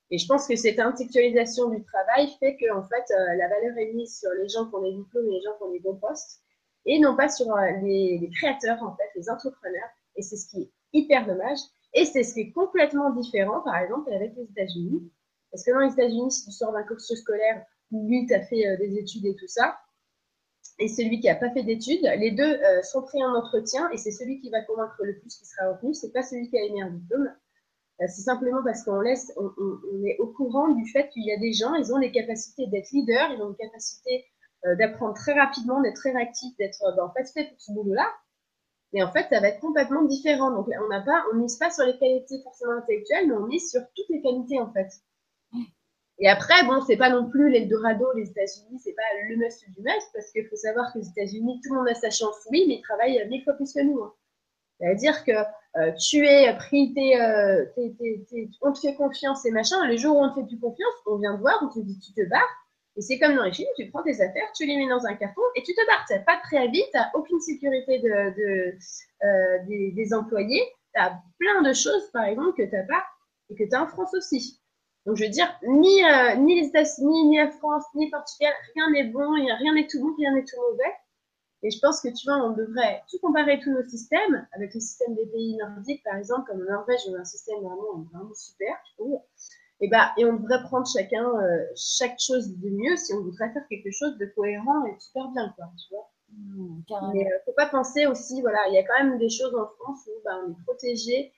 Et 0.10 0.18
je 0.18 0.28
pense 0.28 0.48
que 0.48 0.56
cette 0.56 0.80
intellectualisation 0.80 1.70
du 1.70 1.84
travail 1.84 2.30
fait 2.40 2.58
que, 2.58 2.74
en 2.74 2.84
fait, 2.84 3.14
euh, 3.14 3.36
la 3.36 3.48
valeur 3.48 3.78
est 3.78 3.94
mise 3.94 4.20
sur 4.20 4.32
les 4.32 4.50
gens 4.50 4.68
qui 4.68 4.76
ont 4.76 4.82
des 4.82 4.94
diplômes 4.94 5.28
et 5.30 5.36
les 5.36 5.42
gens 5.42 5.56
qui 5.58 5.64
ont 5.64 5.72
des 5.72 5.80
bons 5.80 5.96
postes, 5.96 6.42
et 6.86 7.00
non 7.00 7.16
pas 7.16 7.30
sur 7.30 7.56
euh, 7.56 7.72
les, 7.84 8.30
créateurs, 8.36 8.82
en 8.82 8.96
fait, 8.96 9.10
les 9.16 9.30
entrepreneurs. 9.30 9.90
Et 10.16 10.24
c'est 10.24 10.36
ce 10.36 10.50
qui 10.50 10.64
est 10.64 10.72
hyper 10.94 11.28
dommage. 11.28 11.60
Et 11.94 12.06
c'est 12.06 12.24
ce 12.24 12.34
qui 12.34 12.42
est 12.42 12.52
complètement 12.52 13.12
différent, 13.12 13.62
par 13.62 13.78
exemple, 13.78 14.12
avec 14.12 14.36
les 14.36 14.44
États-Unis. 14.46 15.12
Parce 15.52 15.64
que 15.64 15.72
dans 15.72 15.80
les 15.80 15.94
États-Unis, 15.94 16.32
si 16.32 16.46
tu 16.46 16.52
sors 16.52 16.72
d'un 16.72 16.84
cursus 16.84 17.20
scolaire 17.20 17.64
où 17.92 18.08
lui, 18.08 18.26
tu 18.26 18.34
as 18.34 18.42
fait 18.42 18.78
des 18.78 18.98
études 18.98 19.26
et 19.26 19.36
tout 19.36 19.48
ça, 19.48 19.78
et 20.82 20.88
celui 20.88 21.20
qui 21.20 21.28
n'a 21.28 21.36
pas 21.36 21.52
fait 21.52 21.62
d'études, 21.62 22.02
les 22.18 22.32
deux 22.32 22.44
euh, 22.44 22.82
sont 22.82 23.04
pris 23.04 23.24
en 23.24 23.36
entretien 23.36 23.90
et 23.92 23.98
c'est 23.98 24.12
celui 24.12 24.40
qui 24.40 24.50
va 24.50 24.62
convaincre 24.62 24.98
le 25.04 25.20
plus 25.20 25.38
qui 25.38 25.46
sera 25.46 25.74
retenu, 25.74 25.94
c'est 25.94 26.12
pas 26.12 26.24
celui 26.24 26.50
qui 26.50 26.58
a 26.58 26.64
émis 26.64 26.82
un 26.82 26.90
diplôme. 26.90 27.32
Euh, 28.02 28.06
c'est 28.08 28.24
simplement 28.24 28.64
parce 28.64 28.84
qu'on 28.84 29.00
laisse, 29.00 29.32
on, 29.38 29.52
est 30.06 30.18
au 30.18 30.28
courant 30.28 30.70
du 30.70 30.90
fait 30.90 31.08
qu'il 31.10 31.24
y 31.24 31.32
a 31.32 31.38
des 31.38 31.54
gens, 31.54 31.76
ils 31.76 31.94
ont 31.94 31.98
les 31.98 32.12
capacités 32.12 32.66
d'être 32.66 32.90
leaders, 32.92 33.32
ils 33.32 33.44
ont 33.44 33.50
les 33.50 33.68
capacités 33.68 34.26
euh, 34.66 34.76
d'apprendre 34.76 35.14
très 35.14 35.34
rapidement, 35.34 35.82
d'être 35.82 35.98
très 35.98 36.14
réactifs, 36.14 36.58
d'être 36.58 36.80
ben, 36.98 37.04
en 37.04 37.14
fait 37.14 37.32
fait 37.32 37.50
pour 37.50 37.62
ce 37.62 37.72
boulot-là. 37.74 38.08
Mais 38.94 39.04
en 39.04 39.12
fait, 39.12 39.28
ça 39.30 39.40
va 39.40 39.50
être 39.50 39.62
complètement 39.62 40.04
différent. 40.04 40.52
Donc, 40.52 40.68
on 40.68 40.90
n'a 40.90 41.02
pas, 41.02 41.24
on 41.32 41.38
mise 41.38 41.58
pas 41.58 41.70
sur 41.70 41.86
les 41.86 41.98
qualités 41.98 42.42
forcément 42.44 42.74
intellectuelles, 42.74 43.28
mais 43.28 43.36
on 43.36 43.46
mise 43.46 43.70
sur 43.70 43.82
toutes 43.96 44.10
les 44.10 44.22
qualités 44.22 44.60
en 44.60 44.74
fait. 44.74 44.90
Et 46.22 46.30
après, 46.30 46.64
bon, 46.66 46.82
c'est 46.86 46.98
pas 46.98 47.10
non 47.10 47.30
plus 47.30 47.50
l'Eldorado, 47.50 48.06
les 48.16 48.30
États-Unis, 48.30 48.80
c'est 48.84 48.94
pas 48.94 49.02
le 49.28 49.38
must 49.38 49.68
du 49.72 49.82
must, 49.82 50.08
parce 50.14 50.32
qu'il 50.32 50.48
faut 50.48 50.56
savoir 50.56 50.94
que 50.94 51.00
les 51.00 51.08
États-Unis, 51.10 51.60
tout 51.64 51.74
le 51.74 51.80
monde 51.80 51.90
a 51.90 51.96
sa 51.96 52.12
chance, 52.12 52.36
oui, 52.52 52.66
mais 52.68 52.76
ils 52.76 52.82
travaillent 52.82 53.28
mille 53.28 53.44
fois 53.44 53.54
plus 53.54 53.74
que 53.74 53.82
nous. 53.82 54.04
Hein. 54.04 54.14
C'est-à-dire 54.80 55.26
que 55.26 55.32
euh, 55.32 55.92
tu 55.94 56.26
es 56.28 56.56
pris, 56.58 56.94
euh, 57.20 57.66
on 58.62 58.72
te 58.72 58.80
fait 58.80 58.96
confiance 58.96 59.46
et 59.46 59.52
machin, 59.52 59.86
les 59.88 59.98
jours 59.98 60.16
où 60.16 60.24
on 60.24 60.30
te 60.30 60.42
fait 60.42 60.48
plus 60.48 60.60
confiance, 60.60 60.94
on 61.08 61.18
vient 61.18 61.36
te 61.36 61.42
voir, 61.42 61.60
on 61.64 61.70
te 61.70 61.80
dit 61.80 62.00
tu 62.00 62.14
te 62.14 62.30
barres, 62.30 62.62
et 62.98 63.02
c'est 63.02 63.18
comme 63.18 63.36
dans 63.36 63.44
les 63.44 63.54
films, 63.54 63.70
tu 63.76 63.90
prends 63.90 64.04
tes 64.04 64.22
affaires, 64.22 64.52
tu 64.56 64.66
les 64.66 64.78
mets 64.78 64.90
dans 64.90 65.06
un 65.06 65.16
carton 65.16 65.42
et 65.56 65.64
tu 65.64 65.74
te 65.74 65.86
barres. 65.88 66.06
Tu 66.08 66.14
n'as 66.14 66.20
pas 66.20 66.36
de 66.36 66.42
préavis, 66.42 66.84
tu 66.92 66.98
n'as 66.98 67.10
aucune 67.16 67.40
sécurité 67.40 68.00
de, 68.00 68.10
euh, 68.10 69.66
des, 69.68 69.92
des, 69.92 70.14
employés, 70.14 70.62
tu 70.94 71.02
as 71.02 71.20
plein 71.40 71.62
de 71.62 71.74
choses, 71.74 72.12
par 72.12 72.26
exemple, 72.26 72.54
que 72.58 72.70
tu 72.70 72.76
n'as 72.76 72.84
pas 72.84 73.04
et 73.50 73.56
que 73.56 73.64
tu 73.64 73.74
as 73.74 73.82
en 73.82 73.88
France 73.88 74.14
aussi. 74.14 74.61
Donc, 75.06 75.18
je 75.18 75.24
veux 75.24 75.30
dire, 75.30 75.48
ni, 75.64 76.04
euh, 76.04 76.36
ni 76.36 76.60
les 76.60 76.68
États-Unis, 76.68 77.26
ni 77.28 77.38
la 77.38 77.50
France, 77.50 77.86
ni 77.96 78.06
le 78.06 78.12
Portugal, 78.12 78.54
rien 78.76 78.92
n'est 78.92 79.06
bon, 79.10 79.32
rien 79.34 79.74
n'est 79.74 79.88
tout 79.88 80.00
bon, 80.00 80.14
rien 80.18 80.34
n'est 80.34 80.46
tout 80.46 80.58
mauvais. 80.70 80.94
Et 81.64 81.72
je 81.72 81.80
pense 81.80 82.02
que, 82.02 82.10
tu 82.10 82.26
vois, 82.28 82.38
on 82.38 82.52
devrait 82.52 83.04
tout 83.10 83.20
comparer 83.20 83.60
tous 83.60 83.72
nos 83.72 83.88
systèmes, 83.88 84.48
avec 84.54 84.74
le 84.74 84.80
système 84.80 85.16
des 85.16 85.26
pays 85.28 85.56
nordiques, 85.58 86.04
par 86.04 86.16
exemple, 86.16 86.50
comme 86.50 86.62
en 86.62 86.72
Norvège, 86.72 87.02
on 87.10 87.16
a 87.16 87.20
un 87.20 87.26
système 87.26 87.60
vraiment, 87.60 88.06
vraiment 88.12 88.34
super, 88.34 88.76
je 88.90 89.04
trouve. 89.04 89.22
Et, 89.80 89.88
bah, 89.90 90.12
et 90.18 90.26
on 90.26 90.34
devrait 90.36 90.62
prendre 90.64 90.88
chacun 90.88 91.26
euh, 91.26 91.66
chaque 91.76 92.20
chose 92.20 92.50
de 92.58 92.70
mieux 92.70 92.96
si 92.98 93.14
on 93.14 93.22
voudrait 93.22 93.52
faire 93.54 93.68
quelque 93.70 93.92
chose 93.92 94.18
de 94.18 94.26
cohérent 94.28 94.86
et 94.86 94.96
de 94.96 95.00
super 95.00 95.30
bien, 95.30 95.54
quoi, 95.56 95.66
tu 95.78 95.94
vois. 95.94 96.10
Mmh, 96.32 96.82
Mais 97.14 97.26
euh, 97.26 97.38
faut 97.46 97.54
pas 97.54 97.68
penser 97.68 98.06
aussi, 98.08 98.42
voilà, 98.42 98.60
il 98.70 98.74
y 98.74 98.78
a 98.78 98.84
quand 98.84 99.04
même 99.04 99.18
des 99.18 99.30
choses 99.30 99.54
en 99.56 99.68
France 99.80 100.08
où 100.08 100.22
bah, 100.24 100.40
on 100.46 100.52
est 100.52 100.64
protégé. 100.66 101.34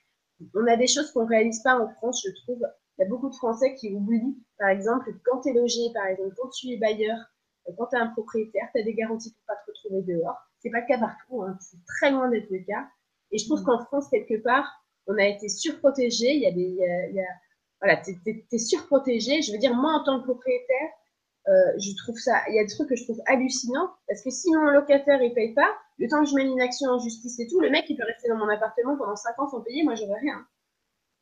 On 0.54 0.66
a 0.66 0.76
des 0.76 0.86
choses 0.86 1.10
qu'on 1.12 1.26
réalise 1.26 1.62
pas 1.62 1.78
en 1.78 1.88
France, 1.94 2.22
je 2.24 2.30
trouve. 2.42 2.62
Il 2.98 3.02
y 3.02 3.04
a 3.04 3.08
beaucoup 3.08 3.28
de 3.28 3.34
Français 3.34 3.74
qui 3.74 3.92
oublient, 3.92 4.38
par 4.58 4.68
exemple, 4.68 5.12
que 5.12 5.18
quand 5.24 5.40
tu 5.40 5.50
es 5.50 5.52
logé, 5.52 5.92
par 5.92 6.06
exemple, 6.06 6.34
quand 6.36 6.48
tu 6.50 6.68
es 6.68 6.76
bailleur, 6.76 7.18
euh, 7.68 7.72
quand 7.76 7.86
tu 7.86 7.96
es 7.96 7.98
un 7.98 8.08
propriétaire, 8.08 8.68
tu 8.74 8.80
as 8.80 8.84
des 8.84 8.94
garanties 8.94 9.32
pour 9.32 9.44
pas 9.46 9.56
te 9.56 9.70
retrouver 9.70 10.02
dehors. 10.02 10.38
C'est 10.60 10.70
pas 10.70 10.80
le 10.80 10.86
cas 10.86 10.98
partout, 10.98 11.42
hein. 11.42 11.56
c'est 11.60 11.78
très 11.86 12.10
loin 12.10 12.28
d'être 12.30 12.50
le 12.50 12.60
cas. 12.60 12.86
Et 13.32 13.38
je 13.38 13.46
trouve 13.46 13.60
mmh. 13.62 13.64
qu'en 13.64 13.84
France, 13.84 14.08
quelque 14.08 14.42
part, 14.42 14.70
on 15.06 15.18
a 15.18 15.26
été 15.26 15.48
surprotégé. 15.48 16.34
Il 16.34 16.42
y 16.42 16.46
a 16.46 16.52
des, 16.52 16.62
il 16.62 17.14
y 17.14 17.20
a, 17.20 17.26
voilà, 17.80 17.96
t'es, 17.98 18.46
es, 18.50 18.58
surprotégé. 18.58 19.42
Je 19.42 19.52
veux 19.52 19.58
dire, 19.58 19.74
moi, 19.74 19.92
en 19.92 20.04
tant 20.04 20.20
que 20.20 20.24
propriétaire, 20.24 20.90
euh, 21.46 21.78
je 21.78 21.94
trouve 22.02 22.16
ça, 22.16 22.40
il 22.48 22.54
y 22.54 22.58
a 22.58 22.64
des 22.64 22.72
trucs 22.72 22.88
que 22.88 22.96
je 22.96 23.04
trouve 23.04 23.20
hallucinants 23.26 23.90
parce 24.08 24.22
que 24.22 24.30
si 24.30 24.50
mon 24.50 24.70
locataire 24.70 25.20
il 25.22 25.34
paye 25.34 25.52
pas, 25.52 25.70
le 25.98 26.08
temps 26.08 26.24
que 26.24 26.30
je 26.30 26.34
mène 26.34 26.48
une 26.48 26.60
action 26.62 26.88
en 26.88 26.98
justice 26.98 27.38
et 27.38 27.46
tout, 27.46 27.60
le 27.60 27.68
mec 27.68 27.84
il 27.90 27.96
peut 27.96 28.04
rester 28.04 28.28
dans 28.30 28.36
mon 28.36 28.48
appartement 28.48 28.96
pendant 28.96 29.14
5 29.14 29.38
ans 29.38 29.48
sans 29.50 29.60
payer, 29.60 29.84
moi 29.84 29.94
j'aurais 29.94 30.20
rien. 30.20 30.46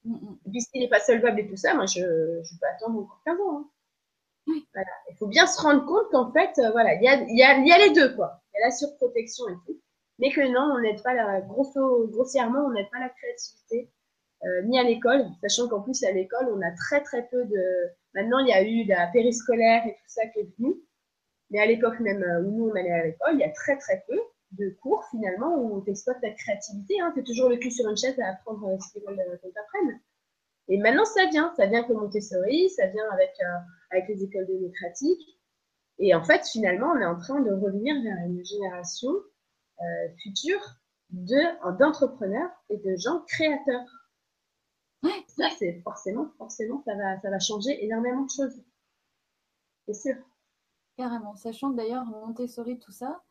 Mm, 0.05 0.15
mm. 0.15 0.39
Puisqu'il 0.51 0.81
n'est 0.81 0.89
pas 0.89 1.01
solvable 1.01 1.41
et 1.41 1.49
tout 1.49 1.57
ça, 1.57 1.75
moi, 1.75 1.87
je, 1.87 2.01
je 2.01 2.59
peux 2.59 2.67
attendre 2.67 3.01
encore 3.01 3.21
15 3.25 3.41
ans. 3.41 3.59
Hein. 3.59 3.71
Voilà. 4.75 4.91
Il 5.11 5.17
faut 5.17 5.29
bien 5.29 5.47
se 5.47 5.61
rendre 5.61 5.87
compte 5.87 6.11
qu'en 6.11 6.33
fait, 6.33 6.59
euh, 6.59 6.71
voilà, 6.71 6.95
il 6.95 7.03
y 7.03 7.09
a, 7.09 7.23
y, 7.23 7.43
a, 7.43 7.59
y 7.59 7.73
a, 7.73 7.79
les 7.79 7.93
deux, 7.93 8.15
quoi. 8.15 8.41
Il 8.53 8.59
y 8.59 8.63
a 8.63 8.67
la 8.67 8.73
surprotection 8.73 9.49
et 9.49 9.55
tout. 9.67 9.81
Mais 10.19 10.31
que 10.31 10.41
non, 10.41 10.75
on 10.77 10.81
n'aide 10.81 11.03
pas 11.03 11.15
la, 11.15 11.41
grosso, 11.41 12.09
grossièrement, 12.09 12.67
on 12.67 12.73
n'aide 12.73 12.91
pas 12.91 13.01
la 13.01 13.09
créativité, 13.09 13.91
euh, 14.45 14.63
ni 14.63 14.79
à 14.79 14.83
l'école, 14.83 15.27
sachant 15.43 15.69
qu'en 15.69 15.83
plus, 15.83 16.03
à 16.05 16.13
l'école, 16.13 16.49
on 16.53 16.61
a 16.63 16.71
très, 16.73 17.03
très 17.03 17.29
peu 17.29 17.45
de. 17.45 17.65
Maintenant, 18.15 18.41
il 18.41 18.49
y 18.49 18.53
a 18.53 18.63
eu 18.63 18.85
la 18.85 19.07
périscolaire 19.09 19.87
et 19.87 19.93
tout 19.93 20.09
ça 20.09 20.27
qui 20.29 20.41
est 20.41 20.49
venu. 20.59 20.75
Mais 21.51 21.61
à 21.61 21.67
l'époque 21.67 22.01
même 22.01 22.23
euh, 22.23 22.43
où 22.43 22.51
nous, 22.51 22.69
on 22.71 22.75
allait 22.75 22.93
à 22.93 23.05
l'école, 23.05 23.35
il 23.35 23.41
y 23.41 23.45
a 23.45 23.51
très, 23.51 23.77
très 23.79 24.05
peu 24.09 24.19
de 24.53 24.71
cours 24.81 25.05
finalement 25.11 25.57
où 25.57 25.83
tu 25.83 25.91
exploites 25.91 26.21
ta 26.21 26.31
créativité. 26.31 27.01
Hein. 27.01 27.11
Tu 27.15 27.21
es 27.21 27.25
toujours 27.25 27.49
le 27.49 27.57
cul 27.57 27.71
sur 27.71 27.89
une 27.89 27.97
chaise 27.97 28.19
à 28.21 28.31
apprendre 28.31 28.67
euh, 28.69 28.79
ce 28.79 28.93
qu'ils 28.93 29.03
veulent 29.07 29.19
euh, 29.21 29.37
qu'on 29.39 29.51
t'apprenne. 29.51 30.01
Et 30.69 30.79
maintenant, 30.79 31.05
ça 31.05 31.27
vient. 31.27 31.53
Ça 31.57 31.67
vient 31.67 31.79
avec 31.81 31.91
le 31.91 31.97
Montessori, 31.97 32.71
ça 32.71 32.87
vient 32.87 33.11
avec, 33.11 33.33
euh, 33.41 33.59
avec 33.91 34.09
les 34.09 34.23
écoles 34.23 34.47
démocratiques. 34.47 35.39
Et 35.99 36.15
en 36.15 36.23
fait, 36.25 36.47
finalement, 36.47 36.93
on 36.95 37.01
est 37.01 37.07
en 37.07 37.19
train 37.19 37.41
de 37.41 37.53
revenir 37.53 37.95
vers 38.03 38.17
une 38.27 38.45
génération 38.45 39.11
future 40.23 40.61
d'entrepreneurs 41.11 42.51
et 42.71 42.77
de 42.77 42.97
gens 42.97 43.21
créateurs. 43.27 44.09
Ouais, 45.03 45.25
ça, 45.27 45.49
c'est 45.59 45.81
forcément, 45.83 46.31
forcément, 46.39 46.81
ça 46.85 46.95
va, 46.95 47.21
ça 47.21 47.31
va 47.31 47.41
changer 47.41 47.85
énormément 47.85 48.23
de 48.23 48.31
choses. 48.31 48.63
C'est 49.87 49.95
sûr. 49.95 50.15
Carrément. 50.97 51.35
Sachant 51.35 51.73
que 51.73 51.77
d'ailleurs, 51.77 52.05
Montessori, 52.05 52.79
tout 52.79 52.93
ça, 52.93 53.23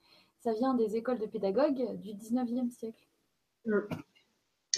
ça 0.41 0.53
vient 0.53 0.73
des 0.73 0.95
écoles 0.95 1.19
de 1.19 1.25
pédagogues 1.25 1.97
du 1.99 2.13
19e 2.13 2.69
siècle. 2.69 3.07
Mm. 3.65 3.79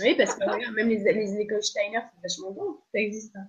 Oui, 0.01 0.15
parce 0.17 0.35
que 0.35 0.73
même 0.73 0.89
les, 0.89 1.37
écoles 1.39 1.63
Steiner, 1.63 1.99
c'est 2.13 2.21
vachement 2.21 2.51
bon, 2.51 2.79
ça 2.91 2.99
existe. 2.99 3.35
Hein. 3.35 3.47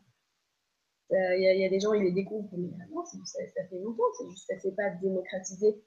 Il 1.10 1.60
y, 1.60 1.64
a 1.64 1.68
des 1.68 1.80
gens, 1.80 1.92
ils 1.92 2.02
les 2.02 2.12
découvrent, 2.12 2.48
mais 2.56 2.70
ah 2.80 2.86
non, 2.90 3.04
ça, 3.04 3.18
ça, 3.24 3.64
fait 3.68 3.78
longtemps, 3.78 4.02
c'est 4.18 4.28
juste 4.28 4.46
que 4.46 4.46
ça 4.46 4.54
ne 4.56 4.60
s'est 4.60 4.74
pas 4.74 4.90
démocratisé. 4.90 5.80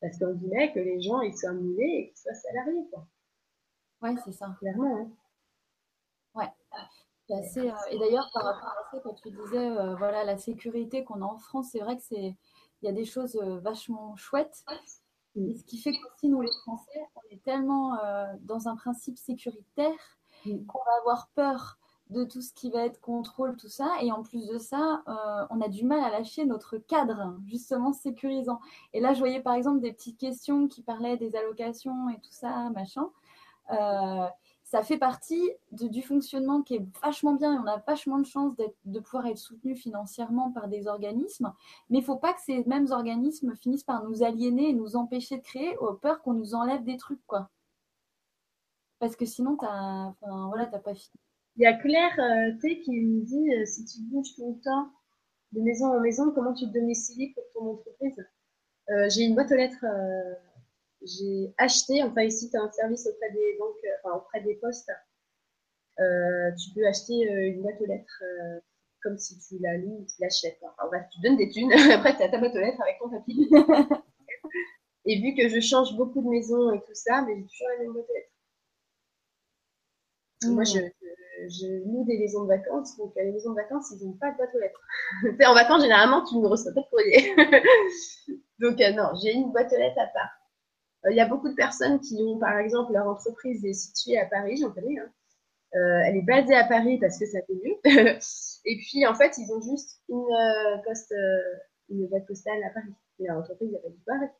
Parce 0.00 0.18
qu'on 0.18 0.34
voulait 0.34 0.72
que 0.72 0.78
les 0.78 1.00
gens 1.00 1.20
ils 1.20 1.36
soient 1.36 1.52
moulés 1.52 1.84
et 1.84 2.08
qu'ils 2.08 2.18
soient 2.18 2.34
salariés. 2.34 2.86
Quoi. 2.90 3.06
Ouais, 4.02 4.14
c'est 4.24 4.32
ça. 4.32 4.54
Clairement. 4.58 4.96
Hein. 4.96 5.10
Ouais. 6.34 6.48
Assez, 7.30 7.68
euh, 7.68 7.74
et 7.90 7.98
d'ailleurs, 7.98 8.30
par 8.32 8.44
rapport 8.44 8.68
à 8.68 8.90
ça, 8.90 9.00
quand 9.02 9.14
tu 9.14 9.30
disais 9.30 9.70
euh, 9.70 9.94
voilà, 9.96 10.24
la 10.24 10.38
sécurité 10.38 11.04
qu'on 11.04 11.20
a 11.20 11.26
en 11.26 11.38
France, 11.38 11.70
c'est 11.72 11.80
vrai 11.80 11.96
que 11.96 12.02
c'est 12.02 12.36
il 12.82 12.86
y 12.86 12.88
a 12.88 12.92
des 12.92 13.04
choses 13.04 13.36
euh, 13.36 13.58
vachement 13.58 14.16
chouettes 14.16 14.64
ce 15.56 15.64
qui 15.64 15.78
fait 15.78 15.92
qu'aussi, 15.92 16.28
nous, 16.28 16.40
les 16.40 16.52
Français, 16.62 17.00
on 17.16 17.34
est 17.34 17.42
tellement 17.42 17.98
euh, 17.98 18.26
dans 18.42 18.68
un 18.68 18.76
principe 18.76 19.18
sécuritaire 19.18 20.18
qu'on 20.44 20.78
va 20.78 20.92
avoir 21.00 21.28
peur 21.34 21.78
de 22.10 22.24
tout 22.24 22.40
ce 22.40 22.54
qui 22.54 22.70
va 22.70 22.86
être 22.86 23.00
contrôle, 23.00 23.56
tout 23.56 23.68
ça. 23.68 23.90
Et 24.00 24.10
en 24.12 24.22
plus 24.22 24.46
de 24.46 24.58
ça, 24.58 25.02
euh, 25.08 25.46
on 25.50 25.60
a 25.60 25.68
du 25.68 25.84
mal 25.84 26.00
à 26.00 26.10
lâcher 26.10 26.46
notre 26.46 26.78
cadre, 26.78 27.36
justement, 27.46 27.92
sécurisant. 27.92 28.60
Et 28.94 29.00
là, 29.00 29.12
je 29.12 29.18
voyais 29.18 29.40
par 29.40 29.54
exemple 29.54 29.80
des 29.80 29.92
petites 29.92 30.18
questions 30.18 30.68
qui 30.68 30.82
parlaient 30.82 31.16
des 31.16 31.36
allocations 31.36 32.08
et 32.08 32.16
tout 32.16 32.32
ça, 32.32 32.70
machin. 32.70 33.10
Euh, 33.70 34.26
ça 34.70 34.82
fait 34.82 34.98
partie 34.98 35.50
du 35.72 36.02
fonctionnement 36.02 36.60
qui 36.60 36.74
est 36.74 36.86
vachement 37.02 37.32
bien 37.32 37.54
et 37.54 37.58
on 37.58 37.66
a 37.66 37.78
vachement 37.86 38.18
de 38.18 38.26
chance 38.26 38.54
de 38.84 39.00
pouvoir 39.00 39.26
être 39.26 39.38
soutenu 39.38 39.74
financièrement 39.74 40.52
par 40.52 40.68
des 40.68 40.86
organismes. 40.86 41.54
Mais 41.88 41.98
il 41.98 42.00
ne 42.02 42.06
faut 42.06 42.18
pas 42.18 42.34
que 42.34 42.40
ces 42.42 42.62
mêmes 42.64 42.88
organismes 42.90 43.56
finissent 43.56 43.84
par 43.84 44.04
nous 44.04 44.22
aliéner 44.22 44.68
et 44.68 44.72
nous 44.74 44.94
empêcher 44.94 45.38
de 45.38 45.42
créer 45.42 45.74
au 45.78 45.94
peur 45.94 46.20
qu'on 46.20 46.34
nous 46.34 46.54
enlève 46.54 46.84
des 46.84 46.98
trucs, 46.98 47.24
quoi. 47.26 47.48
Parce 48.98 49.16
que 49.16 49.24
sinon, 49.24 49.56
tu 49.56 49.64
n'as 49.64 50.78
pas 50.84 50.94
fini. 50.94 51.14
Il 51.56 51.62
y 51.62 51.66
a 51.66 51.72
Claire 51.72 52.18
euh, 52.18 52.68
qui 52.84 52.90
me 52.92 53.24
dit 53.24 53.54
euh, 53.54 53.64
si 53.64 53.86
tu 53.86 54.02
bouges 54.02 54.34
le 54.36 54.60
temps 54.62 54.90
de 55.52 55.62
maison 55.62 55.86
en 55.86 56.00
maison, 56.00 56.30
comment 56.30 56.52
tu 56.52 56.66
te 56.66 56.78
domicilies 56.78 57.32
pour 57.32 57.44
ton 57.54 57.70
entreprise? 57.72 58.22
Euh, 58.90 59.08
J'ai 59.08 59.22
une 59.22 59.34
boîte 59.34 59.50
aux 59.50 59.56
lettres 59.56 59.84
j'ai 61.02 61.54
acheté, 61.58 62.02
enfin 62.02 62.22
ici 62.22 62.50
tu 62.50 62.56
as 62.56 62.62
un 62.62 62.70
service 62.72 63.06
auprès 63.06 63.30
des 63.30 63.56
banques, 63.58 63.84
euh, 63.84 63.96
enfin 64.02 64.16
auprès 64.16 64.40
des 64.42 64.56
postes. 64.56 64.90
Euh, 66.00 66.52
tu 66.52 66.74
peux 66.74 66.86
acheter 66.86 67.28
euh, 67.28 67.48
une 67.48 67.62
boîte 67.62 67.80
aux 67.80 67.86
lettres 67.86 68.22
comme 69.02 69.16
si 69.18 69.38
tu 69.38 69.58
la 69.60 69.76
loues 69.78 70.00
ou 70.00 70.06
tu 70.06 70.20
l'achètes. 70.20 70.60
Enfin 70.78 71.02
tu 71.12 71.20
donnes 71.20 71.36
des 71.36 71.50
thunes, 71.50 71.72
après 71.92 72.16
tu 72.16 72.22
as 72.22 72.28
ta 72.28 72.38
boîte 72.38 72.54
aux 72.54 72.58
lettres 72.58 72.82
avec 72.82 72.98
ton 72.98 73.10
papier. 73.10 73.48
Et 75.04 75.20
vu 75.20 75.34
que 75.34 75.48
je 75.48 75.60
change 75.60 75.96
beaucoup 75.96 76.20
de 76.20 76.28
maisons 76.28 76.72
et 76.72 76.80
tout 76.80 76.94
ça, 76.94 77.22
mais 77.22 77.36
j'ai 77.36 77.46
toujours 77.46 77.68
la 77.68 77.78
même 77.78 77.92
boîte 77.92 78.10
aux 78.10 78.14
lettres. 78.14 78.28
Moi, 80.44 80.64
je, 80.64 80.80
je, 81.48 81.66
loue 81.84 82.04
des 82.04 82.18
maisons 82.18 82.42
de 82.42 82.48
vacances. 82.48 82.96
Donc, 82.98 83.12
les 83.16 83.32
maisons 83.32 83.50
de 83.50 83.56
vacances, 83.56 83.90
ils 83.90 84.06
n'ont 84.06 84.12
pas 84.12 84.30
de 84.32 84.36
boîte 84.36 84.54
aux 84.54 84.58
lettres. 84.58 84.80
en 85.50 85.54
vacances, 85.54 85.82
généralement, 85.82 86.24
tu 86.24 86.36
ne 86.36 86.46
reçois 86.46 86.72
pas 86.72 86.82
de 86.82 86.86
courrier. 86.90 87.34
donc, 88.58 88.78
non, 88.96 89.18
j'ai 89.22 89.32
une 89.32 89.50
boîte 89.50 89.72
aux 89.72 89.78
lettres 89.78 89.98
à 89.98 90.06
part. 90.08 90.37
Il 91.10 91.16
y 91.16 91.20
a 91.20 91.28
beaucoup 91.28 91.48
de 91.48 91.54
personnes 91.54 92.00
qui 92.00 92.16
ont, 92.20 92.38
par 92.38 92.58
exemple, 92.58 92.92
leur 92.92 93.06
entreprise 93.06 93.64
est 93.64 93.72
située 93.72 94.18
à 94.18 94.26
Paris, 94.26 94.56
j'en 94.56 94.70
connais. 94.70 94.98
Hein. 94.98 95.10
elle 95.72 96.16
est 96.16 96.22
basée 96.22 96.54
à 96.54 96.64
Paris 96.64 96.98
parce 96.98 97.18
que 97.18 97.26
ça 97.26 97.38
fait 97.42 97.54
mieux. 97.54 97.76
Et 98.64 98.76
puis, 98.78 99.06
en 99.06 99.14
fait, 99.14 99.38
ils 99.38 99.52
ont 99.52 99.60
juste 99.60 100.00
une 100.08 100.26
poste, 100.84 101.14
une 101.88 102.06
boîte 102.08 102.26
postale 102.26 102.62
à 102.64 102.70
Paris. 102.70 102.92
Et 103.20 103.26
leur 103.26 103.38
entreprise, 103.38 103.70
elle 103.72 103.80
pas 103.80 103.88
du 103.88 104.02
Paris. 104.04 104.30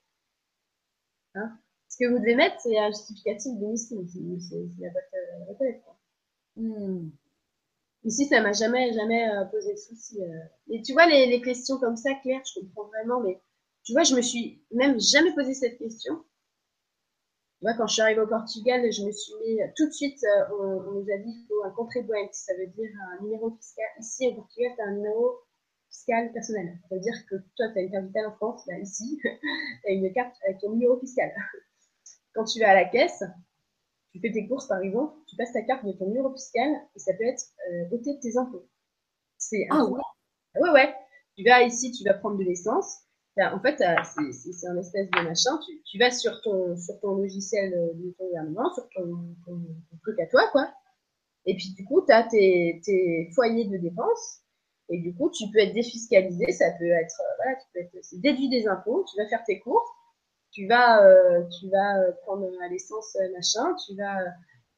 Hein 1.34 1.58
ce 1.88 1.96
que 1.98 2.10
vous 2.10 2.18
devez 2.18 2.34
mettre, 2.34 2.60
c'est 2.60 2.78
un 2.78 2.88
justificatif 2.88 3.58
de 3.58 3.66
mission. 3.66 4.06
C'est 4.08 4.84
la 4.84 4.90
boîte 4.90 5.04
reconnaître. 5.48 5.84
Hmm. 6.56 7.10
Ici, 8.04 8.26
ça 8.26 8.40
m'a 8.40 8.52
jamais, 8.52 8.92
jamais 8.92 9.28
euh, 9.30 9.44
posé 9.46 9.72
de 9.72 9.78
soucis. 9.78 10.22
Euh. 10.22 10.38
Et 10.70 10.82
tu 10.82 10.92
vois, 10.92 11.06
les, 11.06 11.26
les, 11.26 11.40
questions 11.40 11.78
comme 11.78 11.96
ça, 11.96 12.10
Claire, 12.22 12.42
je 12.44 12.60
comprends 12.60 12.86
vraiment, 12.86 13.20
mais 13.20 13.40
tu 13.84 13.92
vois, 13.92 14.04
je 14.04 14.14
me 14.14 14.22
suis 14.22 14.62
même 14.70 15.00
jamais 15.00 15.34
posé 15.34 15.54
cette 15.54 15.78
question. 15.78 16.24
Vois, 17.60 17.74
quand 17.74 17.88
je 17.88 17.94
suis 17.94 18.02
arrivée 18.02 18.20
au 18.20 18.26
Portugal, 18.26 18.80
je 18.92 19.04
me 19.04 19.10
suis 19.10 19.34
mis 19.40 19.58
tout 19.76 19.86
de 19.86 19.92
suite, 19.92 20.22
euh, 20.22 20.54
on, 20.60 20.92
nous 20.92 21.06
a 21.12 21.18
dit 21.18 21.32
qu'il 21.32 21.46
faut 21.48 21.64
un 21.64 21.70
contribuent, 21.70 22.28
ça 22.30 22.54
veut 22.54 22.68
dire 22.68 22.90
un 23.12 23.22
numéro 23.22 23.50
fiscal. 23.50 23.86
Ici, 23.98 24.28
au 24.28 24.34
Portugal, 24.34 24.72
tu 24.76 24.82
as 24.82 24.86
un 24.86 24.92
numéro 24.92 25.40
fiscal 25.90 26.32
personnel. 26.32 26.78
Ça 26.88 26.94
veut 26.94 27.00
dire 27.00 27.26
que 27.28 27.34
toi, 27.56 27.68
tu 27.72 27.78
as 27.78 27.82
une 27.82 27.90
carte 27.90 28.06
vitale 28.06 28.26
en 28.26 28.36
France, 28.36 28.64
là, 28.66 28.78
ici, 28.78 29.18
tu 29.22 29.88
as 29.88 29.90
une 29.90 30.12
carte 30.12 30.36
avec 30.44 30.58
ton 30.60 30.70
numéro 30.70 30.98
fiscal. 31.00 31.34
Quand 32.34 32.44
tu 32.44 32.60
vas 32.60 32.70
à 32.70 32.74
la 32.74 32.84
caisse, 32.84 33.24
tu 34.12 34.20
fais 34.20 34.30
tes 34.30 34.46
courses 34.46 34.68
par 34.68 34.80
exemple, 34.80 35.14
tu 35.26 35.34
passes 35.36 35.52
ta 35.52 35.62
carte 35.62 35.84
de 35.84 35.92
ton 35.92 36.06
numéro 36.06 36.32
fiscal 36.32 36.70
et 36.94 36.98
ça 36.98 37.12
peut 37.14 37.24
être 37.24 37.42
euh, 37.72 37.84
de 37.90 38.20
tes 38.20 38.36
impôts. 38.36 38.68
C'est 39.36 39.66
ah 39.70 39.84
ouais. 39.84 40.00
ouais 40.60 40.70
ouais. 40.70 40.94
Tu 41.36 41.44
vas 41.44 41.62
ici, 41.62 41.92
tu 41.92 42.04
vas 42.04 42.14
prendre 42.14 42.38
de 42.38 42.44
l'essence. 42.44 42.98
En 43.40 43.60
fait, 43.60 43.76
c'est 43.78 44.66
un 44.66 44.78
espèce 44.78 45.08
de 45.10 45.22
machin. 45.22 45.58
Tu, 45.84 45.98
vas 45.98 46.10
sur 46.10 46.40
ton 46.42 47.14
logiciel 47.14 47.70
de 47.70 48.14
ton 48.18 48.26
gouvernement, 48.26 48.72
sur 48.74 48.88
ton, 48.94 49.34
truc 50.02 50.20
à 50.20 50.26
toi 50.26 50.42
quoi. 50.52 50.72
Et 51.46 51.54
puis 51.54 51.72
du 51.74 51.84
coup, 51.84 52.04
tu 52.06 52.12
as 52.12 52.24
tes, 52.24 53.30
foyers 53.34 53.66
de 53.66 53.78
dépenses. 53.78 54.40
Et 54.90 54.98
du 54.98 55.14
coup, 55.14 55.30
tu 55.30 55.44
peux 55.52 55.58
être 55.58 55.74
défiscalisé, 55.74 56.50
ça 56.52 56.70
peut 56.78 56.90
être, 56.90 57.20
euh, 57.76 58.00
déduit 58.14 58.48
des 58.48 58.66
impôts, 58.66 59.04
tu 59.04 59.20
vas 59.20 59.28
faire 59.28 59.44
tes 59.44 59.60
courses, 59.60 59.90
tu 60.50 60.66
vas, 60.66 61.04
euh, 61.04 61.42
euh, 61.42 62.12
prendre 62.22 62.50
à 62.62 62.68
l'essence 62.68 63.16
euh, 63.16 63.32
machin, 63.32 63.74
tu 63.86 63.94
vas 63.96 64.16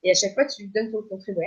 et 0.03 0.11
à 0.11 0.15
chaque 0.15 0.35
fois 0.35 0.47
tu 0.47 0.67
donnes 0.69 0.91
ton 0.91 1.03
contribuent. 1.03 1.41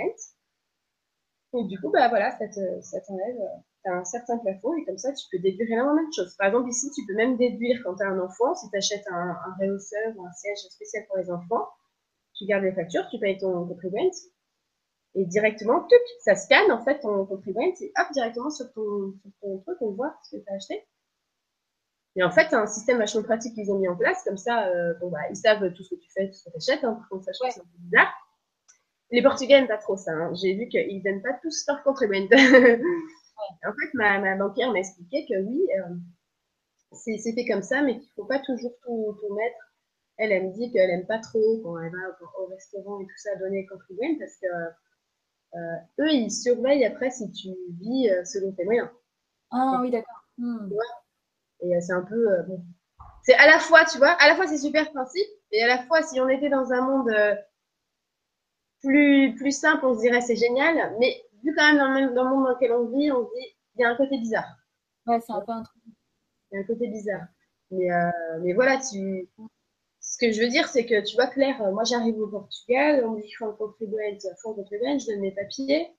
Et 1.56 1.64
du 1.64 1.78
coup, 1.80 1.90
bah 1.90 2.08
voilà, 2.08 2.30
ça 2.32 3.00
t'enlève, 3.00 3.36
tu 3.84 3.90
as 3.90 3.94
un 3.94 4.04
certain 4.04 4.38
plafond 4.38 4.74
et 4.76 4.84
comme 4.84 4.98
ça 4.98 5.12
tu 5.12 5.26
peux 5.30 5.38
déduire 5.38 5.70
énormément 5.70 6.08
de 6.08 6.12
choses. 6.14 6.34
Par 6.36 6.48
exemple, 6.48 6.68
ici, 6.70 6.90
tu 6.90 7.04
peux 7.06 7.14
même 7.14 7.36
déduire 7.36 7.80
quand 7.84 7.96
tu 7.96 8.02
as 8.02 8.08
un 8.08 8.18
enfant, 8.20 8.54
si 8.54 8.70
tu 8.70 8.76
achètes 8.76 9.06
un, 9.10 9.30
un 9.30 9.54
réhausseur 9.58 10.12
ou 10.16 10.26
un 10.26 10.32
siège 10.32 10.58
spécial 10.70 11.04
pour 11.06 11.18
les 11.18 11.30
enfants, 11.30 11.68
tu 12.34 12.46
gardes 12.46 12.64
les 12.64 12.72
factures, 12.72 13.06
tu 13.10 13.18
payes 13.18 13.38
ton 13.38 13.66
contribuent 13.66 14.10
et 15.16 15.26
directement, 15.26 15.84
tuc, 15.84 16.00
ça 16.20 16.34
scanne 16.34 16.72
en 16.72 16.82
fait 16.84 16.98
ton 17.00 17.24
contribuent 17.24 17.74
et 17.80 17.92
hop, 17.98 18.06
directement 18.12 18.50
sur 18.50 18.72
ton, 18.72 19.14
sur 19.22 19.30
ton 19.40 19.58
truc, 19.58 19.76
on 19.80 19.92
voit 19.92 20.16
ce 20.24 20.36
que 20.36 20.42
tu 20.42 20.50
as 20.50 20.54
acheté. 20.54 20.84
Et 22.16 22.22
en 22.22 22.30
fait, 22.30 22.52
un 22.52 22.66
système 22.66 22.98
vachement 22.98 23.22
pratique 23.22 23.54
qu'ils 23.54 23.70
ont 23.72 23.78
mis 23.78 23.88
en 23.88 23.96
place, 23.96 24.22
comme 24.24 24.36
ça, 24.36 24.66
euh, 24.68 24.94
bon, 25.00 25.10
bah, 25.10 25.18
ils 25.30 25.36
savent 25.36 25.72
tout 25.72 25.82
ce 25.82 25.94
que 25.94 26.00
tu 26.00 26.10
fais, 26.12 26.28
tout 26.28 26.34
ce 26.34 26.44
que 26.44 26.50
tu 26.50 26.56
achètes. 26.56 26.84
Hein, 26.84 26.94
par 26.94 27.08
contre, 27.08 27.24
ça, 27.24 27.32
je 27.32 27.52
c'est 27.52 27.60
un 27.60 27.64
peu 27.64 27.78
bizarre. 27.78 28.12
Les 29.10 29.22
Portugais 29.22 29.54
n'aiment 29.54 29.68
pas 29.68 29.78
trop 29.78 29.96
ça. 29.96 30.12
Hein. 30.12 30.32
J'ai 30.34 30.54
vu 30.54 30.68
qu'ils 30.68 31.02
n'aiment 31.02 31.22
pas 31.22 31.34
tous 31.42 31.64
leur 31.68 31.82
contribuent. 31.82 32.28
en 33.36 33.72
fait, 33.72 33.94
ma, 33.94 34.18
ma 34.18 34.36
banquière 34.36 34.72
m'a 34.72 34.78
expliqué 34.78 35.26
que 35.26 35.40
oui, 35.40 35.66
euh, 35.78 35.94
c'est 36.92 37.18
fait 37.18 37.46
comme 37.46 37.62
ça, 37.62 37.82
mais 37.82 37.98
qu'il 37.98 38.08
ne 38.08 38.14
faut 38.14 38.24
pas 38.24 38.38
toujours 38.40 38.72
tout, 38.84 39.16
tout, 39.20 39.34
mettre. 39.34 39.56
Elle, 40.16 40.32
elle 40.32 40.46
me 40.48 40.52
dit 40.52 40.70
qu'elle 40.70 40.90
n'aime 40.90 41.06
pas 41.06 41.18
trop 41.18 41.60
quand 41.62 41.80
elle 41.80 41.90
va 41.90 42.16
au, 42.38 42.46
restaurant 42.46 43.00
et 43.00 43.04
tout 43.04 43.18
ça 43.18 43.34
donner 43.36 43.66
contribuent 43.66 44.16
parce 44.18 44.36
que 44.36 44.46
euh, 45.56 46.04
eux, 46.04 46.12
ils 46.12 46.30
surveillent 46.30 46.84
après 46.84 47.10
si 47.10 47.30
tu 47.32 47.48
vis 47.80 48.08
selon 48.24 48.52
tes 48.52 48.64
moyens. 48.64 48.88
Ah 49.50 49.78
oui, 49.80 49.90
d'accord. 49.90 50.24
Hmm. 50.38 50.68
Et 51.60 51.74
euh, 51.74 51.80
c'est 51.80 51.92
un 51.92 52.02
peu. 52.02 52.32
Euh, 52.32 52.42
bon. 52.42 52.62
C'est 53.22 53.34
à 53.34 53.46
la 53.46 53.58
fois, 53.58 53.84
tu 53.84 53.98
vois, 53.98 54.10
à 54.10 54.28
la 54.28 54.36
fois 54.36 54.46
c'est 54.46 54.58
super 54.58 54.90
principe, 54.92 55.26
et 55.50 55.62
à 55.62 55.66
la 55.66 55.82
fois, 55.84 56.02
si 56.02 56.20
on 56.20 56.28
était 56.28 56.50
dans 56.50 56.72
un 56.72 56.82
monde 56.82 57.08
euh, 57.08 57.34
plus, 58.82 59.34
plus 59.36 59.58
simple, 59.58 59.86
on 59.86 59.94
se 59.94 60.00
dirait 60.00 60.20
c'est 60.20 60.36
génial, 60.36 60.94
mais 61.00 61.22
vu 61.44 61.54
quand 61.54 61.66
même 61.66 61.78
dans 61.78 61.88
le, 61.88 61.94
même, 61.94 62.14
dans 62.14 62.24
le 62.24 62.30
monde 62.30 62.44
dans 62.44 62.50
lequel 62.52 62.72
on 62.72 62.86
vit, 62.86 63.10
on 63.12 63.26
se 63.26 63.30
dit 63.34 63.56
il 63.76 63.80
y 63.80 63.84
a 63.84 63.90
un 63.90 63.96
côté 63.96 64.18
bizarre. 64.18 64.56
Ouais, 65.06 65.20
c'est 65.20 65.32
un 65.32 65.40
peu 65.40 65.52
un 65.52 65.62
truc. 65.62 65.82
Il 66.50 66.54
y 66.54 66.58
a 66.58 66.60
un 66.60 66.64
côté 66.64 66.88
bizarre. 66.88 67.26
Mais, 67.70 67.88
mais 68.40 68.52
voilà, 68.52 68.78
tu, 68.78 69.28
ce 70.00 70.18
que 70.18 70.32
je 70.32 70.40
veux 70.40 70.48
dire, 70.48 70.68
c'est 70.68 70.86
que 70.86 71.04
tu 71.04 71.16
vois, 71.16 71.26
Claire, 71.26 71.58
moi 71.72 71.82
j'arrive 71.84 72.18
au 72.20 72.28
Portugal, 72.28 73.04
on 73.04 73.12
me 73.12 73.16
dit 73.16 73.26
qu'il 73.26 73.36
faut 73.36 73.46
un 73.46 73.52
contribuent, 73.52 74.18
faut 74.42 74.50
un 74.50 74.54
contribuent, 74.54 75.00
je 75.00 75.06
donne 75.06 75.20
mes 75.20 75.32
papiers. 75.32 75.90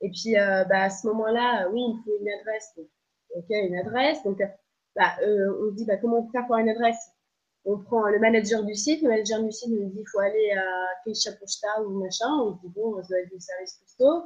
Et 0.00 0.10
puis, 0.10 0.34
bah, 0.34 0.82
à 0.82 0.90
ce 0.90 1.06
moment-là, 1.06 1.68
oui, 1.70 1.80
il 1.80 1.96
me 1.96 2.02
faut 2.02 2.20
une 2.20 2.28
adresse. 2.40 2.78
ok, 3.34 3.46
une 3.50 3.76
adresse. 3.76 4.22
Donc, 4.22 4.40
bah, 4.98 5.14
euh, 5.22 5.54
on 5.62 5.70
se 5.70 5.76
dit 5.76 5.84
bah, 5.84 5.96
comment 5.96 6.28
faire 6.30 6.46
pour 6.46 6.56
une 6.56 6.68
adresse? 6.68 7.12
On 7.64 7.78
prend 7.78 8.02
le 8.08 8.18
manager 8.18 8.64
du 8.64 8.74
site, 8.74 9.02
le 9.02 9.08
manager 9.08 9.42
du 9.42 9.52
site 9.52 9.70
nous 9.70 9.88
dit 9.90 10.00
il 10.00 10.08
faut 10.10 10.18
aller 10.18 10.50
à 10.52 10.64
Keisha 11.04 11.32
Posta 11.32 11.82
ou 11.82 12.02
machin, 12.02 12.28
on 12.42 12.56
se 12.56 12.60
dit 12.62 12.72
bon, 12.74 12.88
on 12.88 12.92
doit 12.92 13.20
être 13.20 13.30
du 13.30 13.40
service 13.40 13.74
postaux, 13.74 14.24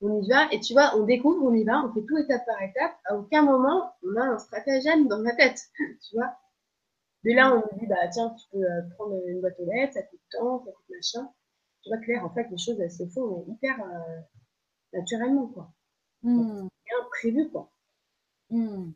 on 0.00 0.22
y 0.22 0.28
va, 0.28 0.52
et 0.52 0.60
tu 0.60 0.72
vois, 0.72 0.96
on 0.96 1.04
découvre, 1.04 1.44
on 1.44 1.54
y 1.54 1.64
va, 1.64 1.84
on 1.84 1.92
fait 1.92 2.04
tout 2.06 2.16
étape 2.18 2.44
par 2.46 2.62
étape, 2.62 2.96
à 3.04 3.16
aucun 3.16 3.42
moment 3.42 3.92
on 4.02 4.16
a 4.16 4.24
un 4.24 4.38
stratagème 4.38 5.08
dans 5.08 5.18
la 5.18 5.34
tête, 5.34 5.60
tu 5.78 6.16
vois. 6.16 6.36
De 7.24 7.32
là, 7.32 7.52
on 7.54 7.56
nous 7.56 7.78
dit, 7.78 7.86
bah 7.86 8.08
tiens, 8.10 8.30
tu 8.30 8.48
peux 8.50 8.64
euh, 8.64 8.82
prendre 8.96 9.14
une 9.26 9.40
boîte 9.42 9.58
aux 9.58 9.66
lettres, 9.66 9.92
ça 9.92 10.02
coûte 10.02 10.20
tant, 10.30 10.64
ça 10.64 10.72
coûte 10.72 10.86
machin. 10.88 11.30
Tu 11.82 11.90
vois, 11.90 11.98
Claire, 11.98 12.24
en 12.24 12.30
fait, 12.30 12.46
les 12.50 12.56
choses, 12.56 12.80
elles 12.80 12.90
se 12.90 13.06
font 13.08 13.44
hyper 13.46 13.78
euh, 13.78 14.98
naturellement, 14.98 15.46
quoi. 15.48 15.70
Mm. 16.22 16.68
Bien 16.86 16.96
prévu, 17.10 17.50
quoi. 17.50 17.70
Hmm. 18.50 18.92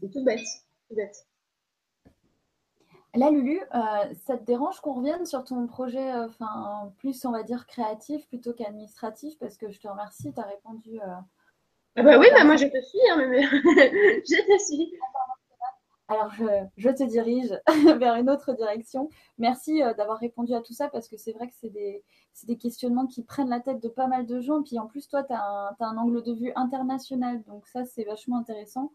C'est 0.00 0.10
tout 0.10 0.24
bête. 0.24 0.46
Tout 0.88 0.94
bête. 0.94 1.26
Là, 3.14 3.30
Lulu, 3.30 3.60
euh, 3.74 4.14
ça 4.24 4.36
te 4.36 4.44
dérange 4.44 4.80
qu'on 4.80 4.94
revienne 4.94 5.26
sur 5.26 5.42
ton 5.42 5.66
projet, 5.66 6.12
euh, 6.12 6.26
enfin, 6.26 6.92
plus, 6.98 7.24
on 7.24 7.32
va 7.32 7.42
dire, 7.42 7.66
créatif 7.66 8.28
plutôt 8.28 8.52
qu'administratif? 8.52 9.36
Parce 9.40 9.56
que 9.56 9.70
je 9.70 9.80
te 9.80 9.88
remercie, 9.88 10.32
tu 10.32 10.40
as 10.40 10.44
répondu. 10.44 11.00
Euh, 11.00 11.16
ah 11.96 12.02
bah 12.04 12.18
oui, 12.20 12.26
bah 12.32 12.44
moi 12.44 12.54
je 12.54 12.66
te 12.66 12.80
suis, 12.80 13.00
hein, 13.10 13.26
mais... 13.28 13.42
je 13.42 14.46
te 14.46 14.62
suis. 14.62 14.92
Alors, 16.06 16.32
je, 16.76 16.88
te 16.88 17.02
dirige 17.02 17.52
vers 17.98 18.14
une 18.14 18.30
autre 18.30 18.52
direction. 18.52 19.08
Merci 19.38 19.80
d'avoir 19.96 20.18
répondu 20.18 20.54
à 20.54 20.60
tout 20.60 20.72
ça 20.72 20.88
parce 20.88 21.08
que 21.08 21.16
c'est 21.16 21.32
vrai 21.32 21.48
que 21.48 21.54
c'est 21.60 21.70
des, 21.70 22.04
des, 22.44 22.56
questionnements 22.56 23.06
qui 23.06 23.22
prennent 23.24 23.48
la 23.48 23.60
tête 23.60 23.80
de 23.80 23.88
pas 23.88 24.06
mal 24.06 24.26
de 24.26 24.40
gens. 24.40 24.62
Puis 24.62 24.78
en 24.78 24.86
plus, 24.86 25.08
toi, 25.08 25.24
tu 25.24 25.32
as, 25.32 25.38
as, 25.38 25.84
un 25.84 25.96
angle 25.98 26.22
de 26.22 26.32
vue 26.32 26.52
international. 26.56 27.42
Donc 27.44 27.66
ça, 27.66 27.84
c'est 27.84 28.04
vachement 28.04 28.38
intéressant 28.38 28.92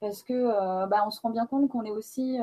parce 0.00 0.22
que 0.22 0.86
bah, 0.86 1.04
on 1.06 1.10
se 1.10 1.20
rend 1.22 1.30
bien 1.30 1.46
compte 1.46 1.70
qu'on 1.70 1.84
est 1.84 1.90
aussi 1.90 2.38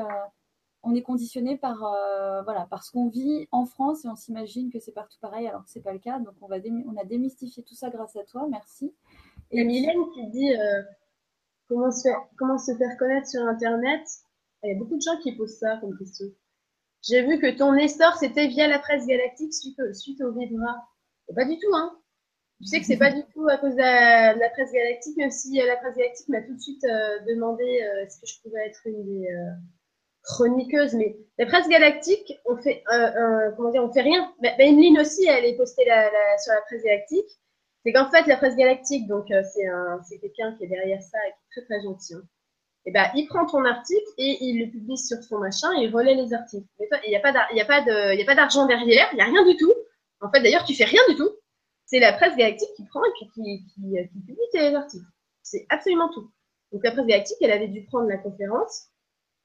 on 0.82 0.94
est 0.94 1.02
conditionné 1.02 1.58
par 1.58 1.84
euh, 1.84 2.42
voilà 2.42 2.66
parce 2.70 2.90
qu'on 2.90 3.08
vit 3.08 3.48
en 3.52 3.66
France 3.66 4.04
et 4.04 4.08
on 4.08 4.16
s'imagine 4.16 4.70
que 4.70 4.78
c'est 4.78 4.92
partout 4.92 5.18
pareil 5.20 5.46
alors 5.46 5.64
que 5.64 5.70
c'est 5.70 5.82
pas 5.82 5.92
le 5.92 5.98
cas. 5.98 6.18
Donc 6.18 6.34
on 6.40 6.46
va 6.46 6.56
on 6.86 6.96
a 6.96 7.04
démystifié 7.04 7.62
tout 7.62 7.74
ça 7.74 7.90
grâce 7.90 8.16
à 8.16 8.24
toi. 8.24 8.46
Merci. 8.50 8.94
Et 9.50 9.64
Mylène 9.64 10.10
qui 10.14 10.26
dit 10.30 10.52
comment 11.68 11.90
se 11.90 12.02
faire 12.02 12.20
comment 12.38 12.58
se 12.58 12.74
faire 12.76 12.96
connaître 12.98 13.28
sur 13.28 13.42
internet? 13.42 14.02
Il 14.62 14.72
y 14.72 14.74
a 14.74 14.78
beaucoup 14.78 14.96
de 14.96 15.02
gens 15.02 15.16
qui 15.22 15.32
posent 15.32 15.58
ça 15.58 15.78
comme 15.78 15.96
question. 15.98 16.26
J'ai 17.02 17.26
vu 17.26 17.38
que 17.38 17.56
ton 17.56 17.74
essor 17.74 18.14
c'était 18.16 18.48
via 18.48 18.68
la 18.68 18.78
presse 18.78 19.06
galactique 19.06 19.54
suite 19.54 19.80
au, 19.80 19.92
suite 19.92 20.20
au 20.22 20.32
Vibra. 20.32 20.88
Pas 21.34 21.44
du 21.44 21.58
tout 21.58 21.74
hein. 21.74 21.96
Tu 22.60 22.66
sais 22.66 22.80
que 22.80 22.84
c'est 22.84 22.98
pas 22.98 23.10
du 23.10 23.22
tout 23.32 23.48
à 23.48 23.56
cause 23.56 23.72
de 23.72 23.78
la, 23.78 24.50
presse 24.50 24.70
galactique, 24.70 25.16
même 25.16 25.30
si 25.30 25.58
euh, 25.60 25.66
la 25.66 25.76
presse 25.76 25.96
galactique 25.96 26.28
m'a 26.28 26.42
tout 26.42 26.54
de 26.54 26.60
suite 26.60 26.84
euh, 26.84 27.18
demandé 27.26 27.64
euh, 27.64 28.04
est-ce 28.04 28.20
que 28.20 28.26
je 28.26 28.38
pouvais 28.42 28.66
être 28.66 28.82
une 28.84 29.02
des 29.02 29.28
chroniqueuses. 30.32 30.94
Mais 30.94 31.16
la 31.38 31.46
presse 31.46 31.68
galactique, 31.68 32.38
on 32.44 32.56
fait, 32.56 32.82
comment 33.56 33.70
dire, 33.70 33.84
on 33.84 33.92
fait 33.92 34.02
rien. 34.02 34.32
Mais, 34.40 34.54
mais 34.58 34.68
Emeline 34.68 35.00
aussi, 35.00 35.26
elle 35.26 35.44
est 35.44 35.56
postée 35.56 35.84
sur 35.84 36.52
la 36.52 36.60
presse 36.62 36.82
galactique. 36.82 37.28
C'est 37.84 37.92
qu'en 37.92 38.10
fait, 38.10 38.26
la 38.26 38.36
presse 38.36 38.56
galactique, 38.56 39.06
donc 39.06 39.26
c'est 39.28 40.18
quelqu'un 40.18 40.54
qui 40.56 40.64
est 40.64 40.68
derrière 40.68 41.02
ça 41.02 41.18
et 41.26 41.30
qui 41.30 41.38
est 41.38 41.62
très 41.62 41.64
très 41.64 41.82
gentil. 41.82 42.14
Hein. 42.14 42.22
Et 42.86 42.92
ben, 42.92 43.10
il 43.14 43.26
prend 43.26 43.44
ton 43.44 43.64
article 43.66 44.08
et 44.16 44.38
il 44.40 44.58
le 44.58 44.70
publie 44.70 44.96
sur 44.96 45.22
son 45.22 45.38
machin 45.38 45.68
et 45.78 45.84
il 45.84 45.94
relaie 45.94 46.14
les 46.14 46.32
articles. 46.32 46.66
il 46.78 47.10
n'y 47.10 47.16
a 47.16 47.20
pas 47.20 48.34
d'argent 48.34 48.66
derrière, 48.66 49.08
il 49.12 49.16
n'y 49.16 49.22
a 49.22 49.26
rien 49.26 49.44
du 49.44 49.56
tout. 49.56 49.72
En 50.22 50.30
fait, 50.30 50.40
d'ailleurs, 50.42 50.64
tu 50.64 50.74
fais 50.74 50.84
rien 50.84 51.02
du 51.08 51.16
tout 51.16 51.30
c'est 51.90 51.98
la 51.98 52.12
presse 52.12 52.36
galactique 52.36 52.70
qui 52.76 52.84
prend 52.84 53.04
et 53.04 53.10
puis 53.18 53.28
qui, 53.34 53.64
qui, 53.74 53.96
qui 54.12 54.20
publie 54.20 54.46
tes 54.52 54.74
articles. 54.74 55.04
C'est 55.42 55.66
absolument 55.70 56.08
tout. 56.10 56.30
Donc 56.72 56.84
la 56.84 56.92
presse 56.92 57.06
galactique, 57.06 57.38
elle 57.40 57.50
avait 57.50 57.66
dû 57.66 57.84
prendre 57.86 58.08
la 58.08 58.18
conférence 58.18 58.86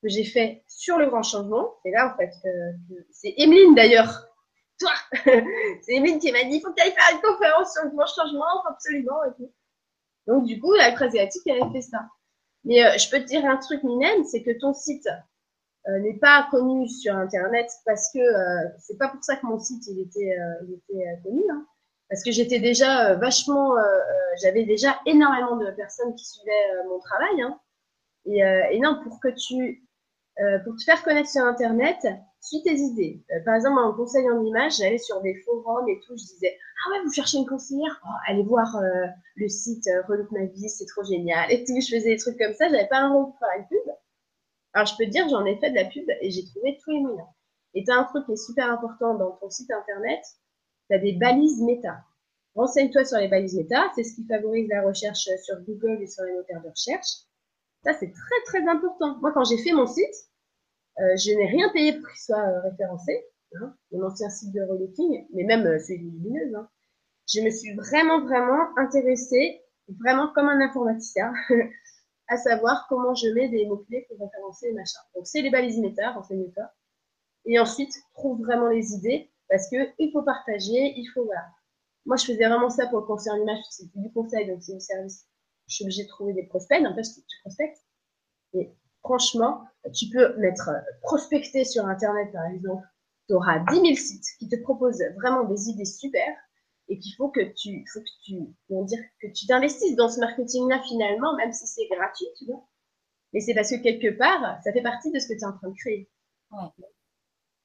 que 0.06 0.14
j'ai 0.14 0.24
fait 0.24 0.64
sur 0.68 0.98
le 0.98 1.08
grand 1.08 1.24
changement. 1.24 1.76
Et 1.86 1.92
là, 1.92 2.14
en 2.14 2.18
fait, 2.18 2.32
c'est 3.12 3.34
Emeline 3.38 3.76
d'ailleurs 3.76 4.26
toi 4.80 4.92
C'est 5.82 5.94
Emile 5.94 6.20
qui 6.20 6.32
m'a 6.32 6.44
dit, 6.44 6.58
il 6.58 6.62
faut 6.62 6.70
que 6.70 6.76
tu 6.76 6.84
ailles 6.84 6.94
faire 6.94 7.16
une 7.16 7.22
conférence 7.22 7.74
sur 7.74 7.84
le 7.84 7.92
grand 7.92 8.08
changement, 8.08 8.66
absolument. 8.68 9.24
Et 9.26 9.34
tout. 9.38 9.52
Donc, 10.28 10.46
du 10.46 10.60
coup, 10.60 10.74
la 10.74 10.92
créative, 10.92 11.42
elle 11.46 11.64
a 11.64 11.72
fait 11.72 11.82
ça. 11.82 12.00
Mais 12.64 12.84
euh, 12.84 12.98
je 12.98 13.10
peux 13.10 13.20
te 13.20 13.26
dire 13.26 13.46
un 13.46 13.58
truc, 13.58 13.84
Minen, 13.84 14.26
c'est 14.26 14.42
que 14.42 14.58
ton 14.60 14.74
site 14.74 15.08
euh, 15.88 16.00
n'est 16.00 16.18
pas 16.18 16.48
connu 16.50 16.88
sur 16.88 17.16
Internet 17.16 17.70
parce 17.86 18.12
que 18.12 18.20
euh, 18.20 18.70
c'est 18.80 18.98
pas 18.98 19.10
pour 19.10 19.24
ça 19.24 19.36
que 19.36 19.46
mon 19.46 19.60
site 19.60 19.86
il 19.88 20.00
était, 20.02 20.36
il 20.68 20.74
était 20.74 21.22
connu. 21.24 21.44
Hein. 21.52 21.64
parce 22.10 22.24
que 22.24 22.32
j'étais 22.32 22.60
déjà 22.60 23.14
vachement, 23.16 23.76
j'avais 24.42 24.64
déjà 24.64 25.00
énormément 25.06 25.58
de 25.58 25.70
personnes 25.72 26.16
qui 26.16 26.26
suivaient 26.26 26.84
mon 26.90 26.98
travail. 27.00 27.42
Hein. 27.44 27.60
et, 28.26 28.40
et, 28.72 28.80
non, 28.80 29.00
pour 29.04 29.20
que 29.20 29.28
tu, 29.28 29.85
pour 30.64 30.76
te 30.76 30.84
faire 30.84 31.04
connaître 31.04 31.30
sur 31.30 31.44
Internet, 31.44 32.06
suis 32.46 32.62
tes 32.62 32.76
idées. 32.76 33.24
Euh, 33.32 33.44
par 33.44 33.56
exemple, 33.56 33.80
en 33.80 33.94
conseil 33.94 34.30
en 34.30 34.44
image, 34.44 34.78
j'allais 34.78 34.98
sur 34.98 35.22
des 35.22 35.36
forums 35.44 35.90
et 35.90 36.00
tout, 36.02 36.16
je 36.16 36.24
disais 36.24 36.58
Ah 36.86 36.92
ouais, 36.92 37.04
vous 37.04 37.12
cherchez 37.12 37.38
une 37.38 37.48
conseillère? 37.48 38.02
Oh, 38.06 38.14
Allez 38.28 38.44
voir 38.44 38.76
euh, 38.76 39.08
le 39.36 39.48
site 39.48 39.88
euh, 39.88 40.04
Relook 40.08 40.32
ma 40.32 40.46
vie, 40.46 40.70
c'est 40.70 40.86
trop 40.86 41.04
génial. 41.04 41.52
Et 41.52 41.64
tout, 41.64 41.74
je 41.76 41.96
faisais 41.96 42.12
des 42.12 42.18
trucs 42.18 42.38
comme 42.38 42.54
ça, 42.54 42.70
j'avais 42.70 42.88
pas 42.88 43.00
un 43.00 43.12
rôle 43.12 43.26
pour 43.26 43.40
faire 43.40 43.50
une 43.58 43.68
pub. 43.68 43.94
Alors, 44.74 44.88
je 44.88 44.96
peux 44.98 45.06
te 45.06 45.10
dire, 45.10 45.28
j'en 45.30 45.46
ai 45.46 45.58
fait 45.58 45.72
de 45.72 45.76
la 45.76 45.86
pub 45.86 46.06
et 46.22 46.30
j'ai 46.30 46.46
trouvé 46.46 46.78
tous 46.84 46.92
les 46.92 47.00
moyens. 47.00 47.28
Et 47.74 47.84
tu 47.84 47.92
as 47.92 47.96
un 47.96 48.04
truc 48.04 48.26
qui 48.26 48.34
est 48.34 48.46
super 48.46 48.70
important 48.72 49.16
dans 49.16 49.32
ton 49.32 49.50
site 49.50 49.72
internet, 49.72 50.22
tu 50.90 50.96
as 50.96 51.00
des 51.00 51.14
balises 51.14 51.62
méta. 51.62 52.04
Renseigne-toi 52.56 53.06
sur 53.06 53.18
les 53.18 53.28
balises 53.28 53.56
méta, 53.56 53.92
c'est 53.96 54.04
ce 54.04 54.16
qui 54.16 54.26
favorise 54.28 54.70
la 54.70 54.84
recherche 54.84 55.28
sur 55.44 55.60
Google 55.62 56.02
et 56.02 56.08
sur 56.08 56.24
les 56.24 56.34
moteurs 56.34 56.62
de 56.62 56.70
recherche. 56.70 57.26
Ça, 57.86 57.94
c'est 57.94 58.12
très 58.12 58.42
très 58.46 58.68
important. 58.68 59.18
Moi, 59.22 59.32
quand 59.32 59.44
j'ai 59.44 59.60
fait 59.60 59.72
mon 59.72 59.86
site, 59.86 60.16
euh, 61.00 61.16
je 61.18 61.32
n'ai 61.38 61.46
rien 61.46 61.70
payé 61.72 61.94
pour 61.94 62.10
qu'il 62.10 62.20
soit 62.20 62.42
euh, 62.42 62.62
référencé, 62.62 63.26
hein, 63.62 63.76
mon 63.92 64.08
ancien 64.08 64.30
site 64.30 64.52
de 64.54 64.62
relooking, 64.62 65.28
mais 65.34 65.44
même 65.44 65.68
euh, 65.68 65.78
celui 65.78 66.10
de 66.10 66.18
Lumineuse. 66.18 66.56
Hein. 66.56 66.68
Je 67.32 67.42
me 67.42 67.50
suis 67.52 67.76
vraiment, 67.76 68.22
vraiment 68.22 68.76
intéressée, 68.78 69.62
vraiment 70.00 70.32
comme 70.34 70.48
un 70.48 70.62
informaticien, 70.62 71.32
à 72.28 72.38
savoir 72.38 72.88
comment 72.90 73.14
je 73.14 73.28
mets 73.30 73.50
des 73.50 73.68
mots-clés 73.68 74.08
pour 74.10 74.20
référencer 74.20 74.68
les 74.70 74.74
machins. 74.74 75.02
Donc, 75.14 75.28
c'est 75.28 75.42
les 75.42 75.52
balises 75.52 75.80
méta, 75.80 76.12
renseigne-toi. 76.14 76.64
Et 77.46 77.60
ensuite, 77.60 77.94
trouve 78.14 78.42
vraiment 78.42 78.70
les 78.70 78.94
idées, 78.94 79.32
parce 79.48 79.70
que 79.70 79.78
il 80.00 80.12
faut 80.12 80.24
partager, 80.24 80.94
il 80.98 81.06
faut, 81.14 81.26
voilà. 81.26 81.46
Moi, 82.08 82.16
je 82.16 82.26
faisais 82.26 82.48
vraiment 82.48 82.72
ça 82.72 82.88
pour 82.88 83.02
le 83.02 83.06
conseil 83.06 83.34
en 83.34 83.38
image, 83.38 83.60
c'est 83.70 83.92
du 83.96 84.12
conseil, 84.12 84.48
donc 84.48 84.64
c'est 84.64 84.74
du 84.74 84.80
service. 84.80 85.28
Je 85.68 85.76
suis 85.76 85.84
obligée 85.86 86.04
de 86.04 86.10
trouver 86.10 86.34
des 86.34 86.44
prospects, 86.44 86.82
n'empêche 86.82 87.08
que 87.08 87.22
tu 87.28 87.40
prospectes. 87.42 87.84
Et 88.54 88.74
franchement, 89.02 89.64
tu 89.94 90.10
peux 90.10 90.36
mettre 90.38 90.70
euh, 90.70 90.80
prospecter 91.02 91.64
sur 91.66 91.86
Internet, 91.86 92.32
par 92.32 92.46
exemple. 92.46 92.86
Tu 93.28 93.34
auras 93.34 93.60
10 93.72 93.76
000 93.76 93.96
sites 93.96 94.26
qui 94.40 94.48
te 94.48 94.56
proposent 94.58 95.04
vraiment 95.16 95.44
des 95.46 95.70
idées 95.70 95.86
super 95.86 96.28
et 96.88 97.00
qu'il 97.00 97.16
faut 97.16 97.30
que 97.30 97.42
tu, 97.56 97.84
faut 97.92 98.00
que 98.00 98.06
tu, 98.24 98.34
dire, 98.86 99.04
que 99.20 99.28
tu 99.28 99.48
t'investisses 99.48 99.96
dans 99.96 100.10
ce 100.10 100.20
marketing-là 100.20 100.82
finalement, 100.88 101.36
même 101.36 101.52
si 101.52 101.66
c'est 101.66 101.88
gratuit, 101.88 102.28
tu 102.38 102.46
vois. 102.46 102.68
Mais 103.34 103.40
c'est 103.40 103.56
parce 103.56 103.72
que 103.72 103.82
quelque 103.82 104.16
part, 104.18 104.60
ça 104.64 104.72
fait 104.72 104.84
partie 104.84 105.12
de 105.12 105.20
ce 105.20 105.28
que 105.28 105.34
tu 105.34 105.40
es 105.40 105.46
en 105.46 105.58
train 105.58 105.70
de 105.70 105.76
créer. 105.76 106.10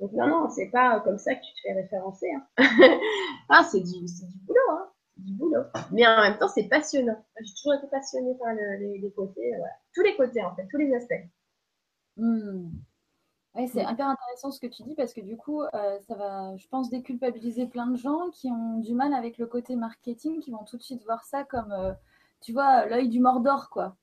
Donc 0.01 0.13
non, 0.13 0.27
non, 0.27 0.49
c'est 0.49 0.71
pas 0.71 1.01
comme 1.01 1.19
ça 1.19 1.35
que 1.35 1.41
tu 1.41 1.53
te 1.53 1.61
fais 1.63 1.75
référencer. 1.75 2.29
Hein. 2.33 2.47
ah, 3.51 3.69
c'est 3.71 3.81
du, 3.81 4.01
du 4.01 4.39
boulot, 4.47 4.59
hein. 4.71 4.91
Du 5.25 5.35
boulot. 5.35 5.63
Mais 5.93 6.07
en 6.07 6.23
même 6.23 6.39
temps, 6.39 6.49
c'est 6.49 6.69
passionnant. 6.69 7.25
J'ai 7.41 7.55
toujours 7.55 7.75
été 7.75 7.87
passionnée 7.89 8.35
par 8.39 8.53
les, 8.55 9.13
côtés, 9.15 9.51
voilà. 9.57 9.73
tous 9.95 10.03
les 10.03 10.17
côtés 10.17 10.43
en 10.43 10.55
fait, 10.55 10.67
tous 10.71 10.79
les 10.79 10.95
aspects. 10.95 11.27
Hmm. 12.17 12.71
c'est 13.55 13.83
hyper 13.83 14.09
intéressant 14.09 14.51
ce 14.51 14.61
que 14.61 14.67
tu 14.67 14.83
dis 14.83 14.95
parce 14.95 15.15
que 15.15 15.21
du 15.21 15.37
coup, 15.37 15.63
euh, 15.63 15.99
ça 16.01 16.15
va, 16.15 16.57
je 16.57 16.67
pense, 16.69 16.91
déculpabiliser 16.91 17.67
plein 17.67 17.87
de 17.87 17.97
gens 17.97 18.31
qui 18.31 18.49
ont 18.51 18.79
du 18.79 18.95
mal 18.95 19.15
avec 19.15 19.39
le 19.39 19.47
côté 19.47 19.77
marketing, 19.77 20.41
qui 20.41 20.51
vont 20.51 20.65
tout 20.65 20.77
de 20.77 20.83
suite 20.83 21.05
voir 21.05 21.25
ça 21.25 21.45
comme, 21.45 21.73
euh, 21.73 21.93
tu 22.41 22.53
vois, 22.53 22.87
l'œil 22.87 23.09
du 23.09 23.21
Mordor, 23.21 23.71
quoi. 23.71 23.97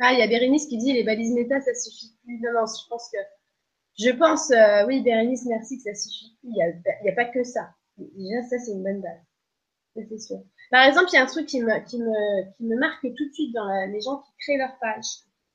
Ah, 0.00 0.12
il 0.12 0.18
y 0.18 0.22
a 0.22 0.26
Bérénice 0.26 0.66
qui 0.66 0.78
dit 0.78 0.92
les 0.92 1.04
balises 1.04 1.32
méta, 1.32 1.60
ça 1.60 1.74
suffit 1.74 2.16
plus. 2.24 2.40
Non, 2.40 2.52
non, 2.52 2.66
je 2.66 2.88
pense 2.88 3.08
que. 3.12 3.18
Je 3.98 4.10
pense, 4.10 4.50
euh, 4.50 4.86
oui, 4.86 5.02
Bérénice, 5.02 5.44
merci 5.46 5.76
que 5.76 5.82
ça 5.82 5.94
suffit 5.94 6.36
plus. 6.40 6.48
Il 6.48 6.54
n'y 6.54 6.62
a, 6.62 7.12
a, 7.12 7.14
pas 7.14 7.26
que 7.26 7.44
ça. 7.44 7.74
Déjà, 7.98 8.42
ça, 8.42 8.58
c'est 8.58 8.72
une 8.72 8.82
bonne 8.82 9.00
base. 9.00 9.20
C'est 9.94 10.18
sûr. 10.18 10.42
Par 10.70 10.86
exemple, 10.86 11.08
il 11.12 11.16
y 11.16 11.18
a 11.18 11.22
un 11.22 11.26
truc 11.26 11.46
qui 11.46 11.60
me, 11.60 11.78
qui 11.84 11.98
me, 11.98 12.52
qui 12.56 12.64
me 12.64 12.76
marque 12.76 13.02
tout 13.02 13.28
de 13.28 13.32
suite 13.32 13.54
dans 13.54 13.68
les 13.90 14.00
gens 14.00 14.18
qui 14.18 14.32
créent 14.38 14.56
leur 14.56 14.78
page, 14.78 15.06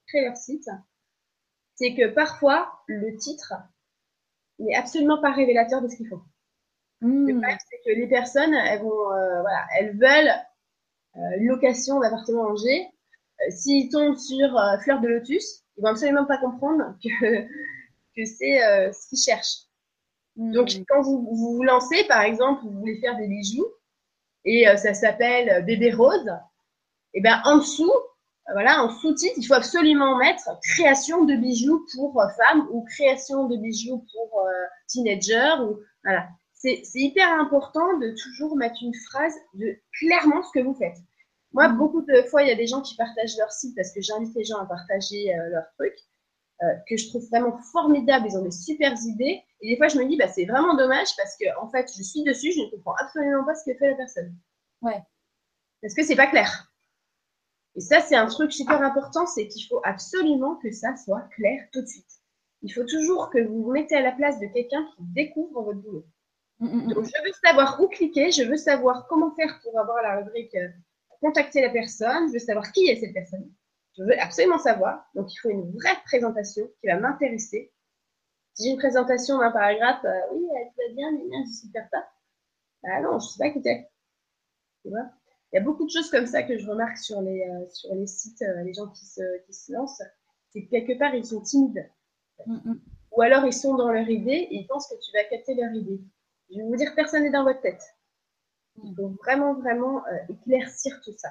créent 0.08 0.26
leur 0.26 0.38
site 0.38 0.70
c'est 1.78 1.94
que 1.94 2.08
parfois, 2.08 2.72
le 2.88 3.16
titre 3.18 3.54
n'est 4.60 4.76
absolument 4.76 5.22
pas 5.22 5.32
révélateur 5.32 5.82
de 5.82 5.88
ce 5.88 5.96
qu'il 5.96 6.08
faut. 6.08 6.22
Le 7.02 7.08
hmm. 7.08 7.30
problème, 7.30 7.58
c'est 7.70 7.78
que 7.86 7.96
les 7.96 8.08
personnes, 8.08 8.54
elles 8.54 8.82
vont, 8.82 9.12
euh, 9.12 9.42
voilà, 9.42 9.66
elles 9.78 9.96
veulent 9.96 10.34
euh, 11.18 11.38
location 11.42 12.00
d'appartement 12.00 12.50
en 12.50 12.56
G. 12.56 12.88
Euh, 12.88 13.52
s'ils 13.52 13.90
tombent 13.90 14.18
sur 14.18 14.50
Fleur 14.82 15.00
de 15.00 15.08
Lotus, 15.08 15.64
ils 15.78 15.82
vont 15.82 15.90
absolument 15.90 16.26
pas 16.26 16.40
comprendre 16.40 16.98
que, 17.04 17.42
que 18.18 18.26
c'est 18.26 18.60
ce 18.92 19.10
qu'ils 19.10 19.20
cherchent. 19.20 19.68
Hmm. 20.36 20.52
Donc, 20.54 20.70
quand 20.90 21.02
vous, 21.02 21.28
vous 21.32 21.56
vous 21.58 21.64
lancez, 21.64 22.04
par 22.06 22.22
exemple, 22.22 22.64
vous 22.64 22.80
voulez 22.80 23.00
faire 23.00 23.16
des 23.18 23.28
bijoux, 23.28 23.68
et 24.48 24.66
ça 24.78 24.93
s'appelle 24.93 25.64
Bébé 25.66 25.91
Rose, 25.91 26.32
et 27.14 27.22
ben 27.22 27.41
en 27.45 27.58
dessous, 27.58 27.91
voilà, 28.54 28.84
en 28.84 28.89
sous-titre, 28.89 29.36
il 29.38 29.45
faut 29.45 29.56
absolument 29.56 30.18
mettre 30.18 30.50
création 30.76 31.26
de 31.26 31.36
bijoux 31.36 31.86
pour 31.95 32.22
euh, 32.22 32.28
femmes 32.38 32.68
ou 32.72 32.86
création 32.86 33.48
de 33.48 33.58
bijoux 33.58 34.06
pour 34.14 34.41
euh, 34.41 34.52
teenagers. 34.88 35.62
Ou, 35.62 35.80
voilà. 36.04 36.28
C'est 36.54 36.82
hyper 36.95 37.32
important 37.39 37.98
de 38.00 38.16
toujours 38.22 38.56
mettre 38.58 38.78
une 38.82 38.93
phrase 39.10 39.36
de 39.54 39.78
clairement 40.00 40.41
ce 40.43 40.60
que 40.60 40.64
vous 40.64 40.74
faites. 40.74 40.98
Moi, 41.54 41.68
mmh. 41.68 41.78
beaucoup 41.78 42.02
de 42.02 42.22
fois, 42.24 42.43
il 42.43 42.50
y 42.50 42.52
a 42.52 42.56
des 42.56 42.68
gens 42.68 42.82
qui 42.82 42.95
partagent 42.95 43.38
leur 43.38 43.52
site 43.52 43.76
parce 43.76 43.91
que 43.91 44.02
j'invite 44.02 44.36
les 44.36 44.43
gens 44.43 44.58
à 44.58 44.66
partager 44.66 45.36
euh, 45.36 45.50
leurs 45.50 45.70
trucs, 45.78 46.00
que 46.88 46.97
je 46.97 47.08
trouve 47.10 47.28
vraiment 47.30 47.58
formidable. 47.72 48.28
Ils 48.30 48.38
ont 48.38 48.43
des 48.43 48.51
super 48.51 48.93
idées. 49.05 49.41
Et 49.62 49.70
des 49.70 49.78
fois, 49.78 49.88
je 49.88 49.97
me 49.97 50.05
dis, 50.05 50.18
bah, 50.18 50.28
c'est 50.28 50.45
vraiment 50.45 50.76
dommage 50.76 51.10
parce 51.16 51.36
que, 51.38 51.45
en 51.62 51.70
fait, 51.70 51.91
je 51.95 52.03
suis 52.03 52.24
dessus, 52.24 52.51
je 52.51 52.62
ne 52.62 52.70
comprends 52.72 52.95
absolument 52.99 53.45
pas 53.45 53.55
ce 53.55 53.70
que 53.70 53.78
fait 53.78 53.89
la 53.91 53.95
personne. 53.95 54.36
Ouais. 54.82 55.01
Parce 55.82 55.93
que 55.93 56.03
c'est 56.03 56.16
pas 56.16 56.28
clair. 56.28 56.72
Et 57.76 57.82
ça, 57.82 58.01
c'est 58.01 58.16
un 58.16 58.26
truc 58.26 58.51
super 58.51 58.82
important, 58.82 59.28
c'est 59.28 59.47
qu'il 59.47 59.68
faut 59.68 59.82
absolument 59.84 60.55
que 60.55 60.72
ça 60.72 60.95
soit 60.97 61.28
clair 61.36 61.68
tout 61.72 61.82
de 61.82 61.88
suite. 61.88 62.12
Il 62.64 62.74
faut 62.74 62.84
toujours 62.84 63.30
que 63.30 63.39
vous 63.39 63.64
vous 63.64 63.72
mettez 63.72 63.95
à 63.95 64.01
la 64.01 64.12
place 64.12 64.39
de 64.39 64.47
quelqu'un 64.47 64.84
qui 64.95 65.03
découvre 65.14 65.62
votre 65.62 65.80
boulot. 65.80 66.05
Mm, 66.60 66.68
mm, 66.68 66.86
mm. 66.86 66.93
Donc, 66.93 67.05
je 67.05 67.24
veux 67.24 67.34
savoir 67.45 67.80
où 67.80 67.88
cliquer, 67.88 68.32
je 68.32 68.43
veux 68.43 68.58
savoir 68.58 69.08
comment 69.08 69.32
faire 69.36 69.60
pour 69.62 69.80
avoir 69.80 70.01
la 70.01 70.18
rubrique 70.18 70.55
euh, 70.55 70.70
contacter 71.22 71.62
la 71.62 71.70
personne, 71.70 72.28
je 72.28 72.34
veux 72.34 72.39
savoir 72.39 72.72
qui 72.72 72.88
est 72.88 72.99
cette 72.99 73.14
personne. 73.14 73.51
Je 73.98 74.04
veux 74.04 74.20
absolument 74.20 74.60
savoir. 74.60 75.10
Donc, 75.16 75.34
il 75.34 75.38
faut 75.38 75.50
une 75.50 75.72
vraie 75.72 75.98
présentation 76.06 76.70
qui 76.80 76.88
va 76.88 77.00
m'intéresser. 77.00 77.74
Si 78.54 78.64
j'ai 78.64 78.70
une 78.72 78.78
présentation 78.78 79.39
d'un 79.39 79.52
paragraphe, 79.52 80.04
euh, 80.06 80.34
oui, 80.34 80.45
elle 80.56 80.88
va 80.88 80.93
bien, 80.93 81.12
mais 81.12 81.28
bien, 81.28 81.43
je 81.43 81.68
ne 81.68 81.74
sais 81.74 81.89
pas. 81.91 82.08
Ah 82.84 83.02
non, 83.02 83.20
je 83.20 83.26
ne 83.26 83.30
sais 83.30 83.39
pas 83.39 83.50
qui 83.50 83.62
t'es. 83.62 83.89
Tu 84.84 84.89
vois? 84.89 85.10
Il 85.52 85.56
y 85.56 85.60
a 85.60 85.62
beaucoup 85.62 85.86
de 85.86 85.89
choses 85.89 86.12
comme 86.12 86.28
ça 86.28 86.43
que 86.43 86.58
je 86.58 86.68
remarque 86.68 86.98
sur 86.98 87.22
les, 87.22 87.41
euh, 87.41 87.70
sur 87.70 87.93
les 87.95 88.06
sites, 88.06 88.41
euh, 88.43 88.64
les 88.64 88.74
gens 88.74 88.88
qui 88.88 89.06
se, 89.06 89.45
qui 89.45 89.54
se 89.54 89.74
lancent. 89.74 90.04
C'est 90.52 90.66
que 90.66 90.70
quelque 90.70 90.98
part, 90.98 91.16
ils 91.16 91.26
sont 91.26 91.41
timides. 91.41 91.89
Mm, 92.45 92.56
mm. 92.56 92.82
Ou 93.12 93.22
alors, 93.22 93.45
ils 93.45 93.54
sont 93.54 93.76
dans 93.76 93.91
leur 93.91 94.08
idée 94.08 94.48
et 94.52 94.56
ils 94.56 94.68
pensent 94.68 94.88
que 94.88 94.95
tu 94.95 95.12
vas 95.12 95.24
capter 95.24 95.56
leur 95.56 95.74
idée. 95.74 96.02
Je 96.52 96.58
vais 96.58 96.64
vous 96.64 96.76
dire, 96.76 96.93
personne 96.95 97.24
n'est 97.24 97.32
dans 97.32 97.43
votre 97.43 97.62
tête. 97.62 97.84
Il 98.84 98.93
faut 98.95 99.10
vraiment, 99.24 99.56
vraiment 99.56 100.04
éclaircir 100.30 101.02
tout 101.04 101.14
ça. 101.18 101.30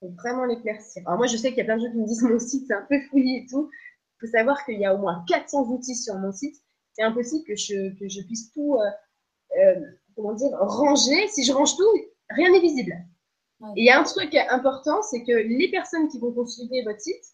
Il 0.00 0.08
faut 0.08 0.14
vraiment 0.14 0.44
l'éclaircir. 0.44 1.02
Alors, 1.06 1.18
moi, 1.18 1.26
je 1.26 1.36
sais 1.36 1.48
qu'il 1.48 1.58
y 1.58 1.62
a 1.62 1.64
plein 1.64 1.76
de 1.76 1.82
gens 1.82 1.90
qui 1.90 1.98
me 1.98 2.06
disent 2.06 2.22
mon 2.22 2.38
site, 2.38 2.66
c'est 2.66 2.74
un 2.74 2.86
peu 2.88 3.00
fouillé 3.10 3.44
et 3.44 3.46
tout. 3.46 3.70
Il 4.16 4.26
faut 4.26 4.32
savoir 4.32 4.64
qu'il 4.64 4.78
y 4.78 4.86
a 4.86 4.94
au 4.94 4.98
moins 4.98 5.24
400 5.28 5.68
outils 5.70 5.96
sur 5.96 6.14
mon 6.16 6.32
site. 6.32 6.56
C'est 6.92 7.02
impossible 7.02 7.44
que 7.44 7.56
je, 7.56 7.96
que 7.98 8.08
je 8.08 8.22
puisse 8.22 8.50
tout, 8.52 8.76
comment 10.16 10.34
dire, 10.34 10.50
ranger. 10.58 11.28
Si 11.28 11.44
je 11.44 11.52
range 11.52 11.76
tout, 11.76 11.88
rien 12.30 12.50
n'est 12.50 12.60
visible. 12.60 12.92
Et 13.76 13.82
il 13.82 13.84
y 13.84 13.90
a 13.90 14.00
un 14.00 14.04
truc 14.04 14.34
important, 14.50 15.02
c'est 15.02 15.24
que 15.24 15.32
les 15.32 15.70
personnes 15.70 16.08
qui 16.08 16.18
vont 16.18 16.32
consulter 16.32 16.82
votre 16.84 17.00
site, 17.00 17.24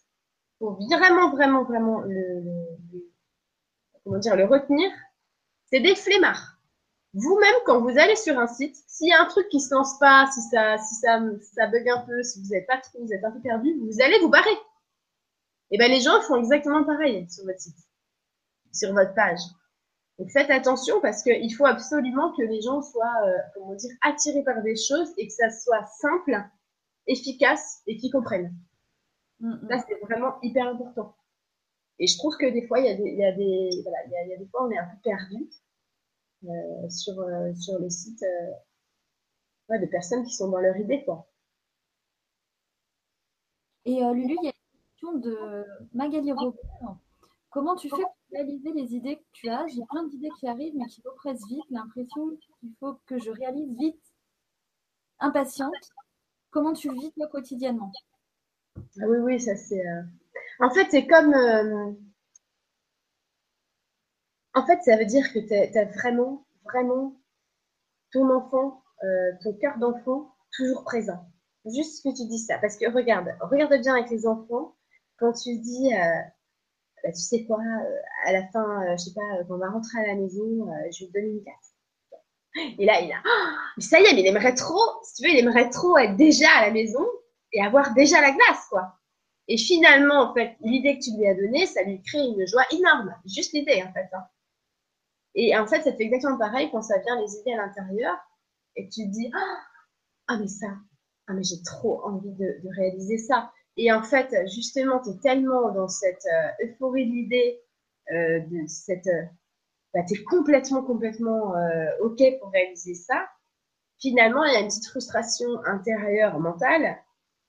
faut 0.59 0.71
vraiment, 0.89 1.31
vraiment, 1.31 1.63
vraiment 1.63 2.01
le, 2.01 2.43
comment 4.03 4.17
dire, 4.17 4.35
le 4.35 4.45
retenir, 4.45 4.89
c'est 5.65 5.79
des 5.79 5.95
flemmards. 5.95 6.54
Vous-même, 7.15 7.55
quand 7.65 7.79
vous 7.79 7.97
allez 7.97 8.17
sur 8.17 8.37
un 8.37 8.47
site, 8.47 8.75
s'il 8.87 9.07
y 9.07 9.13
a 9.13 9.21
un 9.21 9.25
truc 9.25 9.47
qui 9.47 9.61
se 9.61 9.73
lance 9.73 9.97
pas, 9.99 10.29
si 10.33 10.41
ça, 10.41 10.77
si 10.77 10.95
ça, 10.95 11.21
ça 11.55 11.67
bug 11.67 11.87
un 11.87 12.01
peu, 12.01 12.21
si 12.23 12.41
vous 12.41 12.49
n'êtes 12.49 12.67
pas 12.67 12.77
trop, 12.77 12.99
vous 13.01 13.13
êtes 13.13 13.23
un 13.23 13.31
peu 13.31 13.39
perdu, 13.39 13.73
vous 13.79 14.01
allez 14.01 14.19
vous 14.19 14.29
barrer. 14.29 14.57
Et 15.71 15.77
ben 15.77 15.89
les 15.89 16.01
gens 16.01 16.21
font 16.21 16.35
exactement 16.35 16.83
pareil 16.83 17.25
sur 17.29 17.45
votre 17.45 17.59
site, 17.59 17.77
sur 18.73 18.93
votre 18.93 19.13
page. 19.13 19.39
Donc 20.19 20.29
faites 20.29 20.49
attention 20.49 20.99
parce 21.01 21.23
qu'il 21.23 21.53
faut 21.55 21.65
absolument 21.65 22.33
que 22.35 22.43
les 22.43 22.61
gens 22.61 22.81
soient, 22.81 23.25
euh, 23.25 23.37
comment 23.53 23.75
dire, 23.75 23.91
attirés 24.01 24.43
par 24.43 24.61
des 24.61 24.75
choses 24.75 25.13
et 25.17 25.27
que 25.27 25.33
ça 25.33 25.49
soit 25.49 25.85
simple, 25.85 26.37
efficace 27.07 27.81
et 27.87 27.97
qu'ils 27.97 28.11
comprennent. 28.11 28.53
Mm, 29.39 29.53
mm. 29.53 29.67
Ça, 29.69 29.85
c'est 29.87 29.99
vraiment 30.01 30.35
hyper 30.41 30.67
important. 30.67 31.15
Et 31.99 32.07
je 32.07 32.17
trouve 32.17 32.35
que 32.37 32.45
des 32.45 32.67
fois, 32.67 32.79
il 32.79 32.85
y 32.85 32.89
a 32.89 32.95
des, 32.95 33.09
il 33.09 33.17
y 33.17 33.25
a 33.25 33.31
des, 33.31 33.69
voilà, 33.83 33.97
il 34.05 34.29
y 34.29 34.33
a, 34.33 34.37
des 34.37 34.47
fois, 34.47 34.65
on 34.65 34.71
est 34.71 34.77
un 34.77 34.85
peu 34.85 34.97
perdu. 35.03 35.49
Sur, 36.89 37.15
sur 37.55 37.79
le 37.79 37.89
site 37.89 38.23
de 39.69 39.85
personnes 39.87 40.23
qui 40.25 40.33
sont 40.33 40.49
dans 40.49 40.59
leur 40.59 40.77
idée. 40.77 41.03
Quoi. 41.03 41.27
Et 43.85 44.01
Lulu, 44.01 44.35
il 44.41 44.45
y 44.45 44.47
a 44.47 44.51
une 44.51 44.81
question 44.91 45.13
de 45.17 45.65
Magali 45.93 46.31
Robert. 46.31 46.97
Comment 47.49 47.75
tu 47.75 47.89
fais 47.89 47.95
pour 48.01 48.15
réaliser 48.31 48.73
les 48.73 48.95
idées 48.95 49.15
que 49.15 49.23
tu 49.31 49.49
as? 49.49 49.65
J'ai 49.67 49.81
plein 49.89 50.03
d'idées 50.05 50.29
qui 50.39 50.47
arrivent, 50.47 50.75
mais 50.75 50.87
qui 50.87 51.01
repressent 51.05 51.47
vite. 51.47 51.63
L'impression 51.69 52.35
qu'il 52.59 52.73
faut 52.79 52.99
que 53.05 53.17
je 53.17 53.31
réalise 53.31 53.77
vite, 53.77 54.01
impatiente. 55.19 55.73
Comment 56.51 56.73
tu 56.73 56.91
vis 56.91 57.11
toi 57.13 57.27
quotidiennement? 57.27 57.91
Ah 58.77 59.07
Oui, 59.07 59.17
oui, 59.19 59.39
ça 59.39 59.55
c'est. 59.55 59.83
En 60.59 60.69
fait, 60.69 60.87
c'est 60.91 61.07
comme. 61.07 61.33
En 64.55 64.65
fait, 64.65 64.81
ça 64.83 64.95
veut 64.95 65.05
dire 65.05 65.31
que 65.33 65.39
tu 65.39 65.77
as 65.77 65.85
vraiment, 65.85 66.45
vraiment 66.63 67.13
ton 68.11 68.29
enfant, 68.33 68.81
euh, 69.03 69.31
ton 69.43 69.53
cœur 69.53 69.77
d'enfant 69.77 70.33
toujours 70.55 70.83
présent. 70.85 71.25
Juste 71.65 72.03
que 72.03 72.15
tu 72.15 72.25
dis 72.27 72.39
ça. 72.39 72.57
Parce 72.59 72.77
que 72.77 72.89
regarde, 72.89 73.27
regarde 73.41 73.75
bien 73.81 73.95
avec 73.95 74.09
les 74.09 74.25
enfants, 74.25 74.75
quand 75.17 75.33
tu 75.33 75.57
dis, 75.57 75.93
euh, 75.93 76.21
bah, 77.03 77.11
tu 77.11 77.21
sais 77.21 77.45
quoi, 77.45 77.59
euh, 77.59 77.97
à 78.25 78.31
la 78.31 78.47
fin, 78.47 78.95
je 78.95 79.03
sais 79.03 79.13
pas, 79.13 79.43
quand 79.47 79.55
on 79.55 79.57
va 79.57 79.69
rentrer 79.69 79.99
à 79.99 80.07
la 80.07 80.15
maison, 80.15 80.67
je 80.91 81.03
vais 81.03 81.07
te 81.07 81.13
donner 81.13 81.31
une 81.31 81.43
carte. 81.43 82.77
Et 82.79 82.85
là, 82.85 83.01
il 83.01 83.11
a, 83.11 83.17
oh, 83.25 83.81
ça 83.81 83.99
y 83.99 84.03
est, 84.03 84.13
mais 84.13 84.21
il 84.21 84.27
aimerait 84.27 84.55
trop, 84.55 84.79
si 85.03 85.15
tu 85.15 85.27
veux, 85.27 85.33
il 85.33 85.39
aimerait 85.39 85.69
trop 85.69 85.97
être 85.97 86.15
déjà 86.15 86.47
à 86.55 86.67
la 86.67 86.71
maison 86.71 87.05
et 87.51 87.61
avoir 87.61 87.93
déjà 87.93 88.21
la 88.21 88.31
glace, 88.31 88.67
quoi. 88.69 88.93
Et 89.49 89.57
finalement, 89.57 90.31
en 90.31 90.33
fait, 90.33 90.55
l'idée 90.61 90.97
que 90.97 91.03
tu 91.03 91.17
lui 91.17 91.27
as 91.27 91.35
donnée, 91.35 91.65
ça 91.65 91.83
lui 91.83 92.01
crée 92.01 92.19
une 92.19 92.47
joie 92.47 92.63
énorme. 92.71 93.13
Juste 93.25 93.51
l'idée, 93.53 93.83
en 93.83 93.91
fait. 93.91 94.07
Hein. 94.13 94.25
Et 95.35 95.55
en 95.57 95.67
fait, 95.67 95.81
ça 95.81 95.91
fait 95.91 96.03
exactement 96.03 96.37
pareil 96.37 96.69
quand 96.71 96.81
ça 96.81 96.97
vient 96.99 97.21
les 97.21 97.35
idées 97.35 97.53
à 97.53 97.57
l'intérieur 97.57 98.15
et 98.77 98.87
tu 98.89 99.05
te 99.05 99.11
dis 99.11 99.29
ah, 99.33 99.57
ah 100.27 100.37
mais 100.39 100.47
ça, 100.47 100.67
ah 101.27 101.33
mais 101.33 101.43
j'ai 101.43 101.61
trop 101.63 102.03
envie 102.05 102.33
de, 102.33 102.57
réaliser 102.77 103.17
ça. 103.17 103.51
Et 103.77 103.91
en 103.91 104.01
fait, 104.01 104.33
justement, 104.53 105.01
tu 105.01 105.09
es 105.11 105.17
tellement 105.21 105.71
dans 105.71 105.89
cette 105.89 106.25
euh, 106.25 106.65
euphorie 106.65 107.07
de 107.07 107.11
l'idée, 107.11 107.61
euh, 108.11 108.39
de 108.39 108.65
cette, 108.67 109.07
euh, 109.07 109.25
bah, 109.93 110.01
tu 110.07 110.15
es 110.15 110.23
complètement, 110.23 110.83
complètement 110.83 111.53
OK 112.01 112.21
pour 112.39 112.51
réaliser 112.51 112.95
ça. 112.95 113.27
Finalement, 113.99 114.43
il 114.45 114.53
y 114.53 114.55
a 114.55 114.59
une 114.59 114.67
petite 114.67 114.87
frustration 114.87 115.47
intérieure 115.65 116.39
mentale 116.39 116.97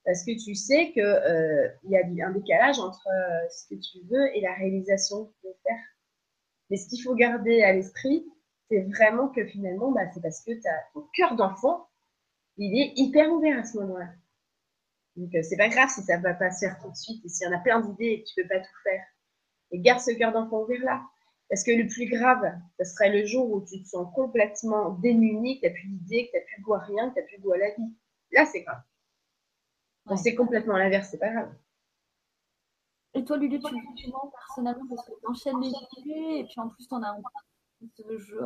parce 0.05 0.23
que 0.23 0.31
tu 0.41 0.55
sais 0.55 0.91
qu'il 0.93 1.75
il 1.83 1.91
y 1.91 2.21
a 2.21 2.27
un 2.27 2.31
décalage 2.31 2.79
entre 2.79 3.07
ce 3.49 3.67
que 3.67 3.75
tu 3.75 3.99
veux 4.09 4.35
et 4.35 4.41
la 4.41 4.53
réalisation 4.53 5.25
que 5.25 5.31
tu 5.41 5.47
veux 5.47 5.55
faire. 5.63 5.96
Mais 6.69 6.77
ce 6.77 6.87
qu'il 6.87 7.01
faut 7.03 7.15
garder 7.15 7.61
à 7.63 7.73
l'esprit, 7.73 8.25
c'est 8.69 8.81
vraiment 8.81 9.29
que 9.29 9.45
finalement, 9.45 9.91
bah, 9.91 10.01
c'est 10.13 10.21
parce 10.21 10.43
que 10.43 10.51
as 10.51 10.93
ton 10.93 11.07
cœur 11.13 11.35
d'enfant, 11.35 11.87
il 12.57 12.77
est 12.79 12.93
hyper 12.95 13.31
ouvert 13.31 13.59
à 13.59 13.63
ce 13.63 13.77
moment-là. 13.77 14.09
Donc, 15.15 15.33
euh, 15.33 15.41
c'est 15.41 15.57
pas 15.57 15.69
grave 15.69 15.89
si 15.89 16.01
ça 16.03 16.17
va 16.17 16.33
pas 16.33 16.51
se 16.51 16.65
faire 16.65 16.79
tout 16.79 16.91
de 16.91 16.95
suite 16.95 17.23
et 17.25 17.29
s'il 17.29 17.47
y 17.47 17.49
en 17.49 17.57
a 17.57 17.59
plein 17.59 17.81
d'idées 17.81 18.05
et 18.05 18.23
que 18.23 18.27
tu 18.27 18.41
peux 18.41 18.47
pas 18.47 18.59
tout 18.59 18.81
faire. 18.83 19.03
Et 19.71 19.79
garde 19.79 19.99
ce 19.99 20.11
cœur 20.11 20.31
d'enfant 20.31 20.61
ouvert 20.63 20.83
là. 20.83 21.03
Parce 21.49 21.63
que 21.63 21.71
le 21.71 21.87
plus 21.87 22.09
grave, 22.09 22.43
ce 22.77 22.85
serait 22.85 23.09
le 23.09 23.25
jour 23.25 23.49
où 23.49 23.65
tu 23.65 23.81
te 23.81 23.87
sens 23.87 24.13
complètement 24.13 24.91
démuni, 24.91 25.59
que 25.59 25.67
tu 25.67 25.73
n'as 25.73 25.73
plus 25.73 25.87
d'idées, 25.87 26.25
que 26.25 26.31
tu 26.31 26.37
n'as 26.37 26.45
plus 26.53 26.61
goût 26.61 26.73
à 26.73 26.79
rien, 26.79 27.09
que 27.09 27.15
tu 27.15 27.21
n'as 27.21 27.27
plus 27.27 27.39
goût 27.39 27.53
à 27.53 27.57
la 27.57 27.69
vie. 27.69 27.95
Là, 28.31 28.45
c'est 28.45 28.61
grave. 28.61 28.81
C'est 30.17 30.35
complètement 30.35 30.77
l'inverse, 30.77 31.09
c'est 31.09 31.17
pas 31.17 31.31
grave. 31.31 31.53
Et 33.17 33.23
toi, 33.23 33.37
Lulu, 33.37 33.59
tu 33.59 33.71
comment 33.71 34.31
personnellement 34.31 34.85
Parce 34.95 35.07
que 35.07 35.13
tu 35.19 35.27
enchaînes 35.27 35.61
les 35.61 35.71
idées 35.97 36.39
et 36.39 36.43
puis 36.45 36.59
en 36.59 36.69
plus, 36.69 36.87
tu 36.87 36.93
en 36.93 37.01
as 37.01 37.17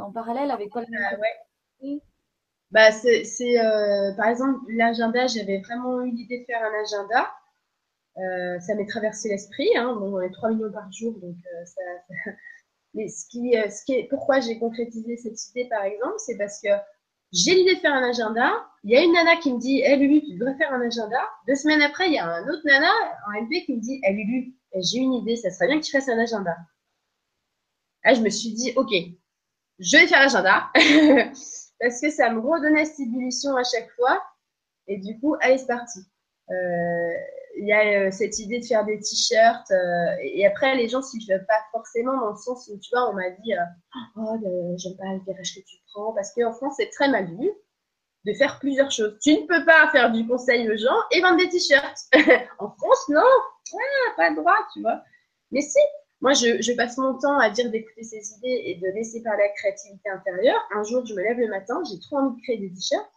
en 0.01 0.11
parallèle 0.11 0.49
avec 0.49 0.69
quoi 0.69 0.81
ouais. 0.81 2.01
bah, 2.71 2.91
c'est, 2.91 3.25
euh, 3.59 4.13
par 4.15 4.27
exemple, 4.27 4.59
l'agenda, 4.69 5.27
j'avais 5.27 5.59
vraiment 5.59 6.01
eu 6.01 6.11
l'idée 6.11 6.39
de 6.39 6.45
faire 6.45 6.63
un 6.63 6.83
agenda. 6.83 7.33
Euh, 8.17 8.59
ça 8.61 8.75
m'est 8.75 8.85
traversé 8.85 9.29
l'esprit. 9.29 9.69
Hein. 9.75 9.93
Bon, 9.93 10.15
on 10.15 10.21
est 10.21 10.31
3 10.31 10.51
millions 10.51 10.71
par 10.71 10.89
jour, 10.91 11.13
donc 11.19 11.35
euh, 11.35 11.65
ça, 11.65 12.31
Mais 12.93 13.07
ce 13.07 13.25
qui, 13.27 13.53
ce 13.53 13.85
qui 13.85 14.03
pourquoi 14.09 14.41
j'ai 14.41 14.59
concrétisé 14.59 15.15
cette 15.17 15.47
idée, 15.49 15.67
par 15.69 15.83
exemple, 15.83 16.15
c'est 16.17 16.37
parce 16.37 16.61
que 16.61 16.69
j'ai 17.31 17.55
l'idée 17.55 17.75
de 17.75 17.79
faire 17.79 17.93
un 17.93 18.03
agenda. 18.03 18.51
Il 18.83 18.91
y 18.91 18.97
a 18.97 19.03
une 19.03 19.13
nana 19.13 19.37
qui 19.37 19.53
me 19.53 19.59
dit, 19.59 19.79
hé 19.79 19.95
Lulu, 19.95 20.21
tu 20.21 20.33
devrais 20.33 20.55
faire 20.55 20.73
un 20.73 20.81
agenda. 20.81 21.21
Deux 21.47 21.55
semaines 21.55 21.81
après, 21.81 22.07
il 22.07 22.13
y 22.13 22.17
a 22.17 22.27
un 22.27 22.47
autre 22.49 22.61
nana 22.65 22.91
en 23.27 23.41
MP 23.41 23.63
qui 23.65 23.75
me 23.75 23.81
dit, 23.81 24.01
hé 24.03 24.11
Lulu, 24.11 24.53
j'ai 24.75 24.99
une 24.99 25.13
idée, 25.13 25.35
ça 25.35 25.51
serait 25.51 25.67
bien 25.67 25.79
que 25.79 25.85
tu 25.85 25.91
fasses 25.91 26.09
un 26.09 26.19
agenda. 26.19 26.55
Je 28.05 28.21
me 28.21 28.29
suis 28.29 28.53
dit, 28.53 28.73
ok, 28.75 28.91
je 29.79 29.97
vais 29.97 30.07
faire 30.07 30.21
l'agenda 30.21 30.69
parce 31.79 32.01
que 32.01 32.09
ça 32.09 32.29
me 32.29 32.39
redonnait 32.39 32.85
cette 32.85 32.99
ébullition 33.01 33.55
à 33.55 33.63
chaque 33.63 33.89
fois. 33.91 34.23
Et 34.87 34.97
du 34.97 35.19
coup, 35.19 35.35
allez, 35.41 35.57
c'est 35.57 35.67
parti. 35.67 35.99
Euh, 36.49 37.13
il 37.57 37.67
y 37.67 37.73
a 37.73 38.07
euh, 38.07 38.11
cette 38.11 38.39
idée 38.39 38.59
de 38.59 38.65
faire 38.65 38.85
des 38.85 38.99
t-shirts. 38.99 39.71
Euh, 39.71 40.15
et 40.21 40.45
après, 40.45 40.75
les 40.75 40.87
gens 40.87 41.01
veulent 41.01 41.45
pas 41.45 41.61
forcément 41.71 42.19
dans 42.19 42.31
le 42.31 42.37
sens 42.37 42.69
où, 42.71 42.79
tu 42.79 42.89
vois, 42.91 43.09
on 43.09 43.13
m'a 43.13 43.29
dit 43.29 43.53
Oh, 44.15 44.37
j'aime 44.77 44.97
pas 44.97 45.13
le 45.13 45.21
virage 45.25 45.55
que 45.55 45.61
tu 45.61 45.77
prends. 45.93 46.13
Parce 46.13 46.33
qu'en 46.33 46.53
France, 46.53 46.75
c'est 46.77 46.89
très 46.89 47.09
mal 47.09 47.27
vu 47.27 47.51
de 48.25 48.33
faire 48.33 48.59
plusieurs 48.59 48.91
choses. 48.91 49.17
Tu 49.21 49.33
ne 49.33 49.47
peux 49.47 49.65
pas 49.65 49.89
faire 49.91 50.11
du 50.11 50.27
conseil 50.27 50.69
aux 50.69 50.77
gens 50.77 50.97
et 51.11 51.21
vendre 51.21 51.37
des 51.37 51.49
t-shirts. 51.49 51.97
en 52.59 52.69
France, 52.69 53.09
non, 53.09 53.21
pas 54.15 54.29
le 54.29 54.35
droit, 54.35 54.57
tu 54.73 54.81
vois. 54.81 55.01
Mais 55.51 55.61
si, 55.61 55.79
moi, 56.21 56.33
je, 56.33 56.75
passe 56.75 56.97
mon 56.97 57.17
temps 57.17 57.39
à 57.39 57.49
dire 57.49 57.69
d'écouter 57.71 58.03
ses 58.03 58.33
idées 58.37 58.61
et 58.65 58.75
de 58.75 58.87
laisser 58.89 59.23
parler 59.23 59.43
la 59.43 59.53
créativité 59.53 60.09
intérieure. 60.09 60.61
Un 60.75 60.83
jour, 60.83 61.05
je 61.05 61.15
me 61.15 61.21
lève 61.21 61.39
le 61.39 61.47
matin, 61.47 61.81
j'ai 61.89 61.99
trop 61.99 62.17
envie 62.17 62.37
de 62.37 62.41
créer 62.43 62.57
des 62.57 62.71
t-shirts. 62.71 63.11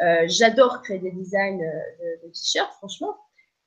Euh, 0.00 0.24
j'adore 0.26 0.82
créer 0.82 0.98
des 0.98 1.12
designs 1.12 1.60
euh, 1.60 2.26
de, 2.26 2.28
t-shirts, 2.30 2.72
franchement. 2.74 3.16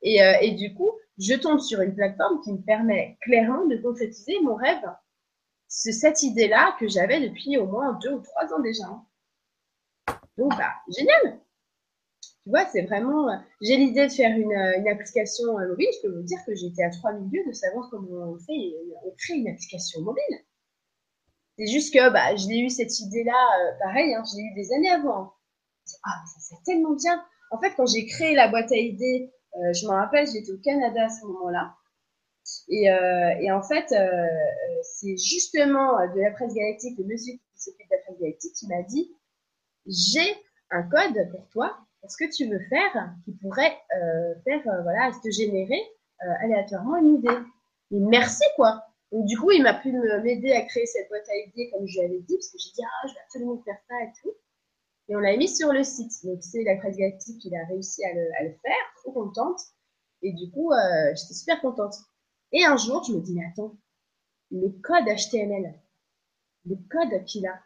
Et, 0.02 0.22
euh, 0.22 0.38
et, 0.42 0.52
du 0.52 0.74
coup, 0.74 0.92
je 1.18 1.34
tombe 1.36 1.60
sur 1.60 1.82
une 1.82 1.96
plateforme 1.96 2.42
qui 2.42 2.52
me 2.52 2.62
permet 2.62 3.18
clairement 3.22 3.66
de 3.66 3.78
concrétiser 3.78 4.40
mon 4.42 4.56
rêve. 4.56 4.84
C'est 5.70 5.94
cette 5.94 6.22
idée-là 6.22 6.76
que 6.80 6.88
j'avais 6.88 7.22
depuis 7.22 7.58
au 7.58 7.66
moins 7.66 7.94
deux 8.02 8.12
ou 8.12 8.20
trois 8.20 8.54
ans 8.54 8.60
déjà. 8.60 8.86
Donc, 10.38 10.56
bah, 10.58 10.74
génial 10.96 11.40
tu 12.48 12.52
vois, 12.52 12.66
c'est 12.72 12.84
vraiment. 12.84 13.30
Euh, 13.30 13.36
j'ai 13.62 13.76
l'idée 13.76 14.08
de 14.08 14.12
faire 14.12 14.32
une, 14.38 14.54
euh, 14.54 14.92
application 14.92 15.60
euh, 15.60 15.68
mobile. 15.68 15.88
Je 15.98 16.08
peux 16.08 16.16
vous 16.16 16.24
dire 16.24 16.40
que 16.46 16.56
j'étais 16.56 16.82
à 16.82 16.90
trois 16.90 17.12
milieux 17.12 17.44
de 17.46 17.52
savoir 17.52 17.90
comment 17.92 18.32
on 18.32 18.38
fait, 18.40 18.74
on 19.06 19.12
crée 19.18 19.34
une 19.34 19.50
application 19.50 20.00
mobile. 20.00 20.24
C'est 21.58 21.68
juste 21.68 21.94
que 21.94 22.10
bah, 22.10 22.38
je 22.38 22.48
l'ai 22.48 22.60
eu 22.60 22.70
cette 22.70 22.98
idée-là, 23.02 23.34
pareil, 23.84 24.14
hein, 24.14 24.24
je 24.32 24.38
l'ai 24.38 24.44
eu 24.44 24.54
des 24.56 24.72
années 24.74 24.92
avant. 24.92 25.34
Ah, 26.06 26.24
ça 26.26 26.40
c'est 26.40 26.64
tellement 26.64 26.96
bien. 26.96 27.22
En 27.52 27.60
fait, 27.60 27.74
quand 27.76 27.86
j'ai 27.86 28.06
créé 28.06 28.34
la 28.34 28.48
boîte 28.48 28.72
à 28.72 28.78
idées, 28.78 29.30
je 29.74 29.86
m'en 29.86 29.96
rappelle, 29.96 30.26
j'étais 30.28 30.52
au 30.52 30.60
Canada 30.60 31.04
à 31.04 31.10
ce 31.10 31.26
moment-là. 31.26 31.76
Et, 32.70 33.52
en 33.52 33.62
fait, 33.62 33.94
c'est 34.84 35.18
justement 35.18 35.98
de 36.16 36.22
la 36.22 36.32
presse 36.32 36.54
galactique, 36.54 36.98
le 36.98 37.06
monsieur 37.06 37.34
qui 37.34 37.62
s'occupe 37.62 37.90
de 37.90 37.96
la 37.96 38.02
presse 38.04 38.20
galactique, 38.22 38.54
qui 38.54 38.68
m'a 38.68 38.84
dit 38.84 39.12
J'ai 39.88 40.36
un 40.70 40.84
code 40.84 41.30
pour 41.32 41.48
toi 41.50 41.78
est-ce 42.08 42.18
que 42.18 42.34
tu 42.34 42.50
veux 42.50 42.60
faire 42.70 43.14
qui 43.26 43.34
pourrait 43.34 43.78
euh, 44.02 44.34
faire, 44.44 44.62
euh, 44.68 44.82
voilà, 44.84 45.12
te 45.22 45.30
générer 45.30 45.82
euh, 46.24 46.34
aléatoirement 46.42 46.96
une 46.98 47.16
idée? 47.16 47.38
Et 47.92 48.00
merci, 48.00 48.44
quoi. 48.56 48.84
Donc, 49.12 49.26
du 49.26 49.38
coup, 49.38 49.52
il 49.52 49.64
m'a 49.64 49.74
pu 49.74 49.92
m'aider 49.92 50.54
à 50.54 50.62
créer 50.62 50.86
cette 50.86 51.10
boîte 51.10 51.28
à 51.30 51.36
idées, 51.36 51.70
comme 51.72 51.86
je 51.88 52.00
lui 52.00 52.06
avais 52.06 52.20
dit, 52.20 52.36
parce 52.36 52.48
que 52.48 52.58
j'ai 52.60 52.72
dit, 52.72 52.82
ah, 52.84 53.08
je 53.08 53.14
vais 53.14 53.20
absolument 53.20 53.62
faire 53.64 53.78
ça 53.90 53.96
et 54.04 54.12
tout. 54.22 54.32
Et 55.10 55.16
on 55.16 55.20
l'a 55.20 55.36
mis 55.38 55.48
sur 55.48 55.72
le 55.72 55.84
site. 55.84 56.26
Donc, 56.26 56.44
c'est 56.44 56.64
la 56.64 56.78
presse 56.78 56.98
galactique 56.98 57.40
qui 57.40 57.56
a 57.56 57.66
réussi 57.66 58.04
à 58.06 58.14
le, 58.14 58.52
faire, 58.62 58.94
trop 58.98 59.12
contente. 59.12 59.60
Et 60.22 60.34
du 60.34 60.50
coup, 60.52 60.72
j'étais 61.14 61.34
super 61.34 61.62
contente. 61.62 61.96
Et 62.52 62.66
un 62.66 62.78
jour, 62.78 63.04
je 63.04 63.14
me 63.14 63.20
dis, 63.20 63.34
mais 63.34 63.46
attends, 63.46 63.76
le 64.52 64.70
code 64.82 65.06
HTML, 65.06 65.74
le 66.66 66.76
code 66.90 67.24
qu'il 67.26 67.48
a, 67.48 67.60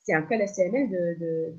c'est 0.00 0.14
un 0.14 0.22
code 0.22 0.40
HTML 0.40 0.88
de 0.90 1.54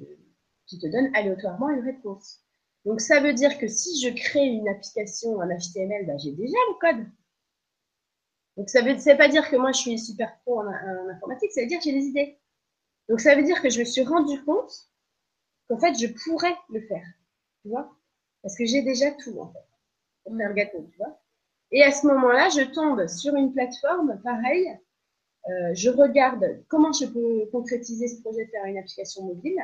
qui 0.72 0.80
te 0.80 0.88
donne 0.88 1.13
aléatoirement 1.13 1.69
une 1.69 1.84
réponse. 1.84 2.41
Donc 2.85 3.01
ça 3.01 3.19
veut 3.19 3.34
dire 3.34 3.57
que 3.57 3.68
si 3.68 4.01
je 4.01 4.09
crée 4.15 4.45
une 4.45 4.69
application 4.69 5.35
en 5.35 5.47
HTML, 5.47 6.07
bah, 6.07 6.18
j'ai 6.18 6.31
déjà 6.31 6.57
le 6.69 6.80
code. 6.80 7.05
Donc 8.57 8.69
ça 8.69 8.81
ne 8.81 8.93
veut 8.93 9.18
pas 9.18 9.27
dire 9.27 9.49
que 9.49 9.55
moi 9.55 9.72
je 9.73 9.80
suis 9.80 9.99
super 9.99 10.39
pro 10.39 10.61
en, 10.61 10.68
informatique, 11.09 11.51
ça 11.51 11.61
veut 11.61 11.68
dire 11.68 11.77
que 11.77 11.84
j'ai 11.84 11.93
des 11.93 12.05
idées. 12.05 12.39
Donc 13.09 13.19
ça 13.19 13.35
veut 13.35 13.43
dire 13.43 13.61
que 13.61 13.69
je 13.69 13.80
me 13.80 13.85
suis 13.85 14.03
rendu 14.03 14.41
compte 14.43 14.72
qu'en 15.68 15.80
fait 15.80 15.93
je 15.95 16.07
pourrais 16.07 16.55
le 16.69 16.81
faire. 16.81 17.05
Tu 17.61 17.69
vois 17.69 17.93
Parce 18.41 18.57
que 18.57 18.65
j'ai 18.65 18.81
déjà 18.81 19.11
tout 19.11 19.38
en 19.39 19.51
fait 19.51 19.68
pour 20.23 20.34
le 20.34 20.53
gâteau, 20.53 20.88
tu 20.89 20.97
vois 20.97 21.19
Et 21.72 21.84
à 21.84 21.91
ce 21.91 22.07
moment-là, 22.07 22.49
je 22.49 22.61
tombe 22.72 23.07
sur 23.07 23.35
une 23.35 23.53
plateforme 23.53 24.22
pareil. 24.23 24.68
Euh, 25.49 25.73
je 25.73 25.89
regarde 25.89 26.63
comment 26.68 26.91
je 26.91 27.05
peux 27.05 27.49
concrétiser 27.51 28.07
ce 28.07 28.22
projet 28.22 28.45
de 28.45 28.51
faire 28.51 28.65
une 28.65 28.77
application 28.77 29.23
mobile. 29.23 29.57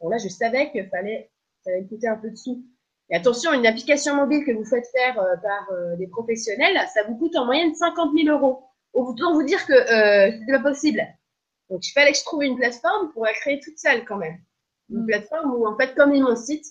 Bon, 0.00 0.08
là, 0.08 0.18
je 0.18 0.28
savais 0.28 0.70
qu'il 0.72 0.88
fallait, 0.88 1.30
ça 1.62 1.70
allait 1.70 1.86
coûter 1.86 2.08
un 2.08 2.16
peu 2.16 2.30
de 2.30 2.36
sous. 2.36 2.64
Et 3.10 3.16
attention, 3.16 3.52
une 3.52 3.66
application 3.66 4.16
mobile 4.16 4.44
que 4.44 4.52
vous 4.52 4.64
faites 4.64 4.86
faire 4.88 5.18
euh, 5.20 5.36
par 5.36 5.70
euh, 5.72 5.96
des 5.96 6.08
professionnels, 6.08 6.76
ça 6.92 7.04
vous 7.04 7.16
coûte 7.16 7.36
en 7.36 7.44
moyenne 7.44 7.74
50 7.74 8.12
000 8.16 8.36
euros. 8.36 8.64
Autant 8.92 9.34
vous 9.34 9.42
dire 9.42 9.64
que 9.66 9.72
euh, 9.72 10.32
c'est 10.46 10.52
pas 10.52 10.60
possible. 10.60 11.02
Donc, 11.70 11.86
il 11.86 11.92
fallait 11.92 12.12
que 12.12 12.18
je 12.18 12.24
trouve 12.24 12.42
une 12.42 12.56
plateforme 12.56 13.12
pour 13.12 13.24
la 13.24 13.32
créer 13.34 13.60
toute 13.60 13.78
seule 13.78 14.04
quand 14.04 14.16
même. 14.16 14.38
Une 14.90 15.02
Mm. 15.02 15.06
plateforme 15.06 15.54
où, 15.54 15.66
en 15.66 15.76
fait, 15.76 15.94
comme 15.94 16.12
mon 16.18 16.36
site, 16.36 16.66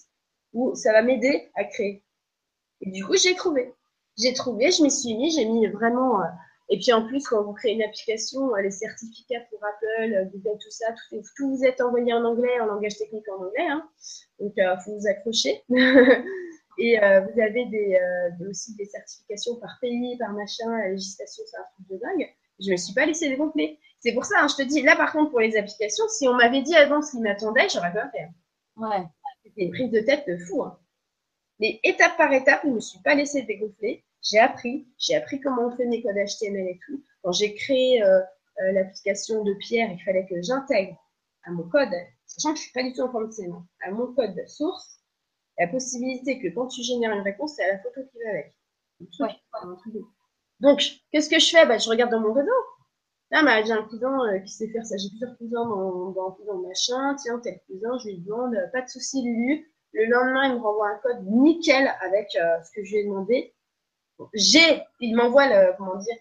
où 0.53 0.75
ça 0.75 0.91
va 0.91 1.01
m'aider 1.01 1.49
à 1.55 1.63
créer. 1.63 2.03
Et 2.81 2.91
du 2.91 3.05
coup, 3.05 3.15
j'ai 3.15 3.35
trouvé. 3.35 3.73
J'ai 4.17 4.33
trouvé, 4.33 4.69
je 4.71 4.83
m'y 4.83 4.91
suis 4.91 5.15
mis, 5.15 5.31
j'ai 5.31 5.45
mis 5.45 5.65
vraiment. 5.67 6.19
Euh, 6.69 6.75
et 6.75 6.79
puis 6.79 6.93
en 6.93 7.05
plus, 7.07 7.27
quand 7.27 7.43
vous 7.43 7.53
créez 7.53 7.73
une 7.73 7.83
application, 7.83 8.55
euh, 8.55 8.61
les 8.61 8.71
certificats 8.71 9.41
pour 9.49 9.59
Apple, 9.63 10.13
euh, 10.13 10.25
Google, 10.25 10.59
tout 10.61 10.71
ça, 10.71 10.87
tout, 11.09 11.21
vous 11.39 11.63
est 11.63 11.81
envoyé 11.81 12.13
en 12.13 12.23
anglais, 12.25 12.59
en 12.61 12.65
langage 12.65 12.97
technique 12.97 13.27
en 13.29 13.43
anglais. 13.43 13.67
Hein. 13.67 13.89
Donc, 14.39 14.53
il 14.57 14.79
faut 14.83 14.95
vous 14.95 15.07
accrocher. 15.07 15.63
et 16.77 17.01
euh, 17.01 17.21
vous 17.21 17.39
avez 17.39 17.65
des, 17.65 17.95
euh, 17.95 18.49
aussi 18.49 18.75
des 18.75 18.85
certifications 18.85 19.55
par 19.57 19.77
pays, 19.81 20.17
par 20.17 20.33
machin, 20.33 20.69
la 20.77 20.89
législation, 20.89 21.43
c'est 21.45 21.57
un 21.57 21.65
truc 21.75 21.87
de 21.89 21.97
dingue. 21.97 22.29
Je 22.59 22.71
me 22.71 22.77
suis 22.77 22.93
pas 22.93 23.05
laissé 23.05 23.29
dégonfler. 23.29 23.79
C'est 23.99 24.13
pour 24.13 24.25
ça, 24.25 24.35
hein, 24.39 24.47
je 24.47 24.55
te 24.55 24.67
dis, 24.67 24.81
là 24.81 24.95
par 24.95 25.11
contre, 25.11 25.31
pour 25.31 25.39
les 25.39 25.55
applications, 25.57 26.05
si 26.09 26.27
on 26.27 26.33
m'avait 26.33 26.61
dit 26.61 26.75
avant 26.75 27.01
ce 27.01 27.11
qui 27.11 27.19
m'attendait, 27.19 27.69
j'aurais 27.69 27.93
pas 27.93 28.09
fait. 28.09 28.27
Ouais. 28.77 29.03
C'était 29.43 29.63
une 29.63 29.71
prise 29.71 29.91
de 29.91 29.99
tête 29.99 30.27
de 30.27 30.37
fou. 30.37 30.63
Hein. 30.63 30.77
Mais 31.59 31.79
étape 31.83 32.17
par 32.17 32.31
étape, 32.33 32.61
je 32.63 32.69
ne 32.69 32.75
me 32.75 32.79
suis 32.79 32.99
pas 32.99 33.15
laissée 33.15 33.43
dégonfler. 33.43 34.03
J'ai 34.23 34.39
appris. 34.39 34.87
J'ai 34.97 35.15
appris 35.15 35.39
comment 35.39 35.67
on 35.67 35.75
fait 35.75 35.85
mes 35.85 36.01
codes 36.01 36.15
HTML 36.15 36.67
et 36.67 36.79
tout. 36.85 37.03
Quand 37.23 37.31
j'ai 37.31 37.53
créé 37.55 38.03
euh, 38.03 38.19
euh, 38.61 38.71
l'application 38.71 39.43
de 39.43 39.53
Pierre, 39.55 39.91
il 39.91 40.01
fallait 40.03 40.25
que 40.27 40.41
j'intègre 40.41 40.97
à 41.45 41.51
mon 41.51 41.67
code, 41.69 41.93
sachant 42.25 42.53
que 42.53 42.57
je 42.59 42.63
suis 42.63 42.71
pas 42.71 42.83
du 42.83 42.93
tout 42.93 43.03
informaticien, 43.03 43.51
hein, 43.53 43.67
à 43.85 43.91
mon 43.91 44.13
code 44.13 44.35
source, 44.47 44.99
la 45.57 45.67
possibilité 45.67 46.39
que 46.39 46.47
quand 46.53 46.67
tu 46.67 46.81
génères 46.83 47.11
une 47.13 47.21
réponse, 47.21 47.55
c'est 47.55 47.67
la 47.67 47.79
photo 47.79 48.01
qui 48.11 48.17
va 48.23 48.29
avec. 48.29 48.55
Ouais. 49.19 49.35
Donc, 50.59 50.81
qu'est-ce 51.11 51.29
que 51.29 51.39
je 51.39 51.49
fais? 51.49 51.65
Bah, 51.65 51.77
Je 51.77 51.89
regarde 51.89 52.11
dans 52.11 52.21
mon 52.21 52.33
réseau. 52.33 52.51
Là, 53.31 53.43
bah, 53.43 53.63
j'ai 53.63 53.71
un 53.73 53.83
cousin 53.83 54.17
euh, 54.29 54.39
qui 54.39 54.51
sait 54.53 54.69
faire 54.69 54.85
ça. 54.85 54.95
J'ai 54.97 55.09
plusieurs 55.09 55.37
cousins 55.37 55.65
dans, 55.67 56.11
dans, 56.11 56.37
dans 56.47 56.57
machin. 56.59 57.15
Tiens, 57.15 57.39
tel 57.39 57.59
cousin, 57.67 57.97
je 57.99 58.09
lui 58.09 58.19
demande, 58.19 58.55
pas 58.71 58.81
de 58.81 58.89
souci, 58.89 59.21
Lulu. 59.23 59.71
Le 59.93 60.05
lendemain, 60.05 60.47
il 60.49 60.55
me 60.55 60.59
renvoie 60.61 60.89
un 60.89 60.97
code 60.99 61.25
nickel 61.27 61.91
avec 62.01 62.29
euh, 62.35 62.63
ce 62.63 62.71
que 62.71 62.83
je 62.83 62.91
lui 62.93 62.99
ai 63.01 63.03
demandé. 63.05 63.53
J'ai, 64.33 64.81
il 64.99 65.15
m'envoie 65.15 65.47
le, 65.47 65.73
comment 65.77 65.95
dire, 65.95 66.15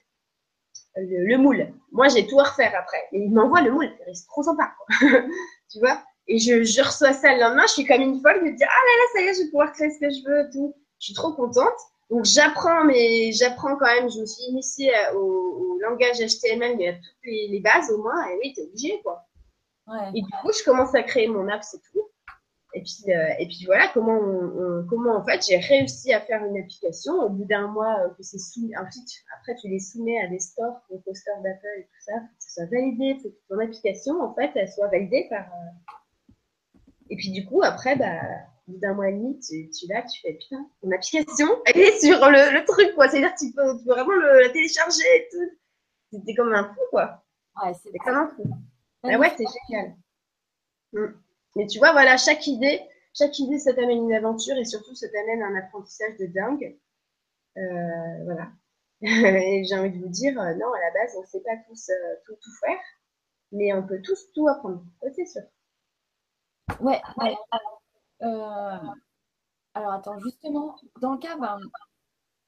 le, 0.96 1.26
le 1.26 1.38
moule. 1.38 1.72
Moi, 1.90 2.08
j'ai 2.08 2.26
tout 2.26 2.38
à 2.40 2.44
refaire 2.44 2.72
après. 2.78 3.02
Et 3.12 3.18
il 3.18 3.32
m'envoie 3.32 3.60
le 3.62 3.70
moule. 3.72 3.90
C'est 4.12 4.26
trop 4.26 4.42
sympa, 4.42 4.72
quoi. 4.76 5.08
tu 5.70 5.78
vois? 5.78 6.02
Et 6.28 6.38
je, 6.38 6.62
je 6.62 6.82
reçois 6.82 7.12
ça 7.12 7.34
le 7.34 7.40
lendemain. 7.40 7.66
Je 7.66 7.72
suis 7.72 7.86
comme 7.86 8.00
une 8.00 8.20
folle 8.20 8.44
de 8.44 8.50
dire, 8.50 8.68
ah 8.70 8.82
là 8.86 8.92
là, 8.98 9.04
ça 9.12 9.20
y 9.20 9.24
est, 9.24 9.34
je 9.34 9.44
vais 9.44 9.50
pouvoir 9.50 9.72
créer 9.72 9.90
ce 9.90 10.00
que 10.00 10.10
je 10.10 10.24
veux, 10.24 10.50
tout. 10.52 10.74
Je 11.00 11.06
suis 11.06 11.14
trop 11.14 11.32
contente. 11.32 11.78
Donc, 12.10 12.24
j'apprends, 12.24 12.84
mais 12.84 13.32
j'apprends 13.32 13.76
quand 13.76 13.86
même. 13.86 14.10
Je 14.10 14.20
me 14.20 14.26
suis 14.26 14.44
initiée 14.44 14.92
au, 15.14 15.18
au 15.18 15.78
langage 15.80 16.18
HTML, 16.18 16.76
mais 16.76 16.88
à 16.88 16.92
toutes 16.94 17.24
les, 17.24 17.48
les 17.48 17.60
bases 17.60 17.90
au 17.90 18.02
moins. 18.02 18.26
Et 18.28 18.38
oui, 18.38 18.52
t'es 18.54 18.62
obligé, 18.62 19.00
quoi. 19.02 19.26
Ouais. 19.86 20.10
Et 20.14 20.22
du 20.22 20.30
coup, 20.42 20.52
je 20.56 20.62
commence 20.64 20.94
à 20.94 21.02
créer 21.02 21.26
mon 21.26 21.48
app, 21.48 21.62
c'est 21.64 21.80
tout. 21.92 22.08
Et 22.74 22.82
puis, 22.82 23.12
euh, 23.12 23.34
et 23.38 23.46
puis 23.46 23.64
voilà 23.66 23.88
comment, 23.92 24.18
on, 24.18 24.80
on- 24.80 24.86
comment 24.88 25.16
en 25.16 25.24
fait 25.24 25.44
j'ai 25.46 25.58
réussi 25.58 26.12
à 26.14 26.20
faire 26.20 26.42
une 26.44 26.56
application 26.58 27.14
au 27.14 27.28
bout 27.28 27.44
d'un 27.44 27.68
mois 27.68 27.98
euh, 28.00 28.08
que 28.10 28.22
c'est 28.22 28.38
soumis. 28.38 28.74
Après 28.74 29.54
tu 29.60 29.68
les 29.68 29.78
soumets 29.80 30.20
à 30.22 30.28
des 30.28 30.38
stores, 30.38 30.80
des 30.90 30.98
posters 31.00 31.40
d'Apple 31.42 31.66
et 31.78 31.82
tout 31.84 32.02
ça, 32.06 32.12
faut 32.14 32.26
que 32.26 32.34
ça 32.38 32.64
soit 32.66 32.70
validé, 32.70 33.18
faut 33.22 33.28
que 33.30 33.36
ton 33.48 33.58
application 33.58 34.20
en 34.22 34.34
fait 34.34 34.50
elle 34.54 34.70
soit 34.70 34.88
validée 34.88 35.26
par. 35.30 35.42
euh, 35.46 35.92
Et 37.10 37.16
puis 37.16 37.30
du 37.30 37.44
coup 37.46 37.62
après 37.62 37.96
bah 37.96 38.20
au 38.68 38.72
bout 38.72 38.78
d'un 38.78 38.94
mois 38.94 39.08
et 39.10 39.12
demi 39.12 39.38
tu, 39.40 39.70
tu 39.70 39.86
l'as, 39.88 40.02
tu 40.02 40.20
fais 40.20 40.34
putain 40.34 40.66
ton 40.80 40.90
application 40.92 41.46
elle 41.66 41.80
est 41.80 42.00
sur 42.00 42.18
le, 42.30 42.58
le 42.58 42.64
truc 42.64 42.94
quoi, 42.94 43.08
c'est-à-dire 43.08 43.34
tu 43.38 43.52
peux, 43.52 43.78
tu 43.78 43.84
peux 43.84 43.92
vraiment 43.92 44.12
le, 44.14 44.40
la 44.42 44.48
télécharger 44.50 45.02
et 45.16 45.28
tout. 45.30 45.58
C'était 46.12 46.34
comme 46.34 46.52
un 46.54 46.68
fou 46.74 46.80
quoi, 46.90 47.24
Ouais, 47.62 47.72
c'est 47.82 47.98
comme 47.98 48.16
un 48.16 48.28
fou. 48.28 48.44
Ah 49.04 49.18
ouais, 49.18 49.32
c'est 49.36 49.44
génial. 49.68 49.96
Mm. 50.92 51.21
Mais 51.56 51.66
tu 51.66 51.78
vois, 51.78 51.92
voilà, 51.92 52.16
chaque 52.16 52.46
idée, 52.46 52.80
chaque 53.14 53.38
idée, 53.38 53.58
ça 53.58 53.74
t'amène 53.74 54.04
une 54.04 54.14
aventure 54.14 54.56
et 54.56 54.64
surtout, 54.64 54.94
ça 54.94 55.08
t'amène 55.08 55.42
un 55.42 55.54
apprentissage 55.56 56.16
de 56.18 56.26
dingue. 56.26 56.78
Euh, 57.58 58.24
voilà. 58.24 58.50
et 59.02 59.64
j'ai 59.64 59.74
envie 59.74 59.90
de 59.90 60.02
vous 60.02 60.08
dire, 60.08 60.40
euh, 60.40 60.54
non, 60.54 60.72
à 60.72 60.80
la 60.80 60.90
base, 60.92 61.14
on 61.16 61.22
ne 61.22 61.26
sait 61.26 61.42
pas 61.42 61.56
tous 61.68 61.90
euh, 61.90 62.14
tout, 62.24 62.34
tout 62.34 62.50
faire, 62.64 62.78
mais 63.52 63.72
on 63.74 63.86
peut 63.86 64.00
tous 64.02 64.32
tout 64.32 64.48
apprendre. 64.48 64.82
C'est 65.14 65.26
sûr. 65.26 65.42
Ouais, 66.80 67.00
ouais. 67.18 67.36
Alors 69.74 69.92
attends, 69.92 70.18
justement, 70.20 70.76
dans 71.00 71.12
le 71.12 71.18
cas, 71.18 71.36
ben, 71.36 71.58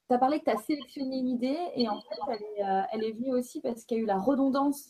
tu 0.09 0.15
as 0.15 0.17
parlé 0.17 0.39
que 0.39 0.45
tu 0.45 0.51
as 0.51 0.57
sélectionné 0.57 1.17
une 1.17 1.29
idée 1.29 1.57
et 1.75 1.89
en 1.89 1.99
fait, 2.01 2.19
elle 2.29 2.43
est, 2.43 2.87
elle 2.91 3.03
est 3.03 3.11
venue 3.13 3.33
aussi 3.33 3.61
parce 3.61 3.83
qu'il 3.83 3.97
y 3.97 3.99
a 3.99 4.03
eu 4.03 4.07
la 4.07 4.19
redondance. 4.19 4.87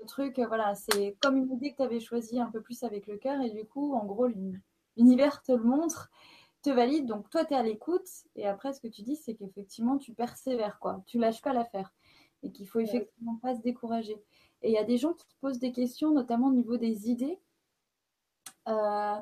Le 0.00 0.06
truc, 0.06 0.38
euh, 0.38 0.46
voilà, 0.46 0.74
c'est 0.74 1.16
comme 1.20 1.36
une 1.36 1.52
idée 1.52 1.72
que 1.72 1.76
tu 1.76 1.82
avais 1.82 2.00
choisie 2.00 2.40
un 2.40 2.50
peu 2.50 2.60
plus 2.62 2.82
avec 2.84 3.06
le 3.06 3.16
cœur 3.18 3.40
et 3.42 3.50
du 3.50 3.64
coup, 3.64 3.94
en 3.94 4.04
gros, 4.04 4.26
l'uni- 4.26 4.56
l'univers 4.96 5.42
te 5.42 5.52
le 5.52 5.62
montre, 5.64 6.10
te 6.62 6.70
valide. 6.70 7.06
Donc 7.06 7.30
toi, 7.30 7.44
tu 7.44 7.54
es 7.54 7.56
à 7.56 7.62
l'écoute 7.62 8.06
et 8.36 8.46
après, 8.46 8.72
ce 8.72 8.80
que 8.80 8.88
tu 8.88 9.02
dis, 9.02 9.16
c'est 9.16 9.34
qu'effectivement, 9.34 9.98
tu 9.98 10.14
persévères, 10.14 10.78
quoi. 10.80 11.02
Tu 11.06 11.18
lâches 11.18 11.42
pas 11.42 11.52
l'affaire 11.52 11.92
et 12.42 12.52
qu'il 12.52 12.68
faut 12.68 12.78
Ouais. 12.78 12.84
effectivement 12.84 13.36
pas 13.42 13.54
se 13.56 13.60
décourager. 13.62 14.22
Et 14.62 14.70
il 14.70 14.74
y 14.74 14.78
a 14.78 14.84
des 14.84 14.98
gens 14.98 15.14
qui 15.14 15.26
te 15.26 15.34
posent 15.40 15.58
des 15.60 15.72
questions, 15.72 16.12
notamment 16.12 16.48
au 16.48 16.52
niveau 16.52 16.76
des 16.76 17.10
idées. 17.10 17.40
Euh, 18.68 19.16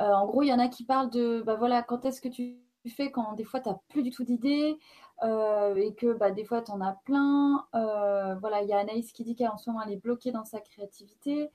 euh, 0.00 0.12
en 0.12 0.26
gros, 0.26 0.42
il 0.42 0.48
y 0.48 0.52
en 0.52 0.58
a 0.58 0.68
qui 0.68 0.84
parlent 0.84 1.10
de, 1.10 1.42
bah 1.46 1.56
voilà, 1.56 1.82
quand 1.82 2.04
est-ce 2.04 2.20
que 2.20 2.28
tu 2.28 2.58
fais 2.88 3.10
quand 3.10 3.34
des 3.34 3.44
fois 3.44 3.60
tu 3.60 3.68
n'as 3.68 3.78
plus 3.88 4.02
du 4.02 4.10
tout 4.10 4.24
d'idées? 4.24 4.78
Euh, 5.22 5.74
et 5.76 5.94
que 5.94 6.12
bah, 6.12 6.30
des 6.30 6.44
fois 6.44 6.62
tu 6.62 6.70
en 6.70 6.80
as 6.80 6.92
plein. 7.04 7.66
Euh, 7.74 8.34
voilà, 8.36 8.62
il 8.62 8.68
y 8.68 8.72
a 8.72 8.78
Anaïs 8.78 9.12
qui 9.12 9.24
dit 9.24 9.36
qu'en 9.36 9.56
ce 9.56 9.70
moment 9.70 9.82
elle 9.82 9.92
est 9.92 10.02
bloquée 10.02 10.32
dans 10.32 10.44
sa 10.44 10.60
créativité. 10.60 11.50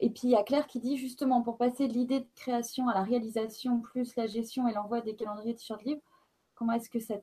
Et 0.00 0.10
puis 0.10 0.22
il 0.24 0.30
y 0.30 0.36
a 0.36 0.42
Claire 0.42 0.66
qui 0.66 0.80
dit 0.80 0.98
justement 0.98 1.42
pour 1.42 1.56
passer 1.56 1.88
de 1.88 1.92
l'idée 1.92 2.20
de 2.20 2.28
création 2.34 2.88
à 2.88 2.94
la 2.94 3.02
réalisation, 3.02 3.80
plus 3.80 4.14
la 4.16 4.26
gestion 4.26 4.68
et 4.68 4.72
l'envoi 4.72 5.00
des 5.00 5.16
calendriers 5.16 5.54
t-shirts 5.54 5.84
livres, 5.84 6.02
comment 6.54 6.72
est-ce 6.72 6.90
que 6.90 7.00
ça. 7.00 7.14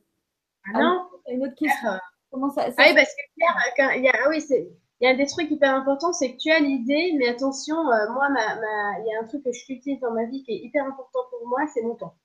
Ah 0.73 0.79
non 0.79 1.07
Une 1.27 1.45
autre 1.45 1.55
question. 1.55 1.79
Claire, 1.81 1.95
euh, 1.95 2.13
Comment 2.31 2.49
ça, 2.49 2.71
ça 2.71 2.77
Ah 2.79 2.85
oui, 2.87 2.95
parce 2.95 3.09
que 3.09 3.21
Pierre, 3.37 3.73
quand 3.77 3.89
il 3.91 4.03
y 4.03 4.09
a, 4.09 4.13
ah 4.25 4.29
oui, 4.29 4.41
c'est, 4.41 4.67
il 5.01 5.05
y 5.05 5.07
a 5.07 5.15
des 5.15 5.27
trucs 5.27 5.51
hyper 5.51 5.75
importants, 5.75 6.13
c'est 6.13 6.33
que 6.33 6.37
tu 6.37 6.49
as 6.49 6.59
l'idée, 6.59 7.13
mais 7.17 7.27
attention, 7.27 7.77
euh, 7.77 8.11
moi, 8.13 8.29
ma, 8.29 8.55
ma, 8.55 8.99
il 8.99 9.05
y 9.07 9.13
a 9.13 9.21
un 9.21 9.27
truc 9.27 9.43
que 9.43 9.51
je 9.51 9.65
cultive 9.65 9.99
dans 9.99 10.11
ma 10.11 10.25
vie 10.25 10.43
qui 10.43 10.53
est 10.53 10.63
hyper 10.63 10.85
important 10.85 11.19
pour 11.29 11.47
moi, 11.47 11.59
c'est 11.73 11.83
mon 11.83 11.93
temps. 11.95 12.15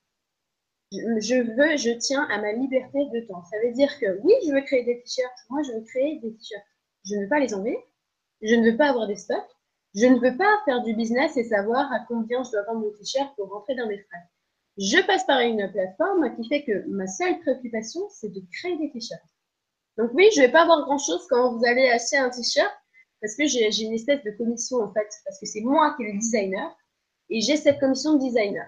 Je, 0.91 1.41
veux, 1.41 1.77
je 1.77 1.97
tiens 1.97 2.23
à 2.31 2.41
ma 2.41 2.51
liberté 2.51 3.05
de 3.13 3.27
temps. 3.27 3.43
Ça 3.45 3.57
veut 3.63 3.71
dire 3.73 3.99
que 3.99 4.19
oui, 4.23 4.33
je 4.45 4.53
veux 4.53 4.61
créer 4.61 4.83
des 4.83 5.01
t-shirts. 5.01 5.37
Moi, 5.49 5.61
je 5.63 5.73
veux 5.73 5.81
créer 5.81 6.19
des 6.19 6.33
t-shirts. 6.33 6.65
Je 7.05 7.15
ne 7.15 7.23
veux 7.23 7.29
pas 7.29 7.39
les 7.39 7.53
enlever. 7.53 7.77
Je 8.41 8.55
ne 8.55 8.71
veux 8.71 8.77
pas 8.77 8.89
avoir 8.89 9.07
des 9.07 9.15
stocks. 9.15 9.55
Je 9.95 10.05
ne 10.05 10.19
veux 10.19 10.35
pas 10.37 10.61
faire 10.65 10.81
du 10.83 10.95
business 10.95 11.37
et 11.37 11.43
savoir 11.43 11.91
à 11.91 11.99
combien 12.07 12.43
je 12.43 12.51
dois 12.51 12.63
vendre 12.63 12.81
mon 12.81 12.91
t-shirt 12.91 13.35
pour 13.35 13.49
rentrer 13.49 13.75
dans 13.75 13.87
mes 13.87 13.97
frais. 13.97 14.23
Je 14.77 15.05
passe 15.05 15.25
par 15.25 15.39
une 15.41 15.71
plateforme 15.71 16.35
qui 16.35 16.47
fait 16.47 16.63
que 16.63 16.87
ma 16.87 17.07
seule 17.07 17.39
préoccupation, 17.39 18.01
c'est 18.09 18.31
de 18.31 18.41
créer 18.59 18.77
des 18.77 18.91
t-shirts. 18.91 19.21
Donc 19.97 20.11
oui, 20.13 20.29
je 20.35 20.41
vais 20.41 20.51
pas 20.51 20.61
avoir 20.61 20.85
grand 20.85 20.97
chose 20.97 21.25
quand 21.29 21.57
vous 21.57 21.65
allez 21.65 21.89
acheter 21.89 22.17
un 22.17 22.29
t-shirt 22.29 22.71
parce 23.19 23.35
que 23.35 23.45
j'ai 23.45 23.67
une 23.81 23.93
espèce 23.93 24.23
de 24.23 24.31
commission 24.31 24.77
en 24.77 24.93
fait, 24.93 25.09
parce 25.25 25.39
que 25.39 25.45
c'est 25.45 25.61
moi 25.61 25.93
qui 25.95 26.03
est 26.03 26.13
le 26.13 26.19
designer 26.19 26.77
et 27.29 27.41
j'ai 27.41 27.57
cette 27.57 27.79
commission 27.79 28.13
de 28.13 28.19
designer. 28.19 28.65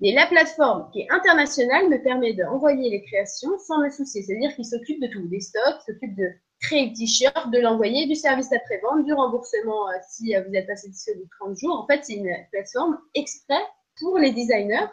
Mais 0.00 0.12
la 0.12 0.26
plateforme 0.26 0.90
qui 0.92 1.00
est 1.02 1.10
internationale 1.10 1.88
me 1.88 2.02
permet 2.02 2.34
d'envoyer 2.34 2.90
les 2.90 3.02
créations 3.04 3.58
sans 3.58 3.78
me 3.80 3.90
soucier. 3.90 4.22
C'est-à-dire 4.22 4.54
qu'il 4.54 4.64
s'occupe 4.64 5.00
de 5.00 5.06
tout, 5.08 5.26
des 5.28 5.40
stocks, 5.40 5.80
s'occupe 5.86 6.16
de 6.16 6.28
créer 6.60 6.86
le 6.90 6.92
t-shirt, 6.96 7.50
de 7.50 7.58
l'envoyer, 7.60 8.06
du 8.06 8.14
service 8.14 8.52
après-vente, 8.52 9.04
du 9.04 9.12
remboursement 9.12 9.88
euh, 9.88 9.92
si 10.08 10.34
euh, 10.34 10.42
vous 10.46 10.54
êtes 10.54 10.66
pas 10.66 10.76
satisfait 10.76 11.12
au 11.12 11.18
bout 11.18 11.24
de 11.24 11.30
30 11.40 11.56
jours. 11.58 11.80
En 11.80 11.86
fait, 11.86 12.00
c'est 12.04 12.14
une 12.14 12.34
plateforme 12.52 12.98
exprès 13.14 13.62
pour 14.00 14.18
les 14.18 14.32
designers, 14.32 14.86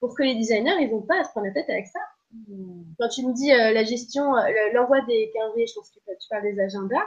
pour 0.00 0.14
que 0.14 0.22
les 0.22 0.34
designers, 0.34 0.76
ils 0.80 0.90
n'ont 0.90 1.02
pas 1.02 1.20
à 1.20 1.24
se 1.24 1.30
prendre 1.30 1.46
la 1.46 1.52
tête 1.52 1.68
avec 1.70 1.86
ça. 1.86 2.00
Quand 2.98 3.08
tu 3.08 3.26
me 3.26 3.32
dis 3.32 3.52
euh, 3.52 3.72
la 3.72 3.84
gestion, 3.84 4.32
le- 4.34 4.74
l'envoi 4.74 5.00
des 5.06 5.30
calendriers, 5.34 5.66
je 5.66 5.74
pense 5.74 5.90
que 5.90 5.98
tu 5.98 6.28
parles 6.28 6.42
des 6.44 6.60
agendas. 6.60 7.04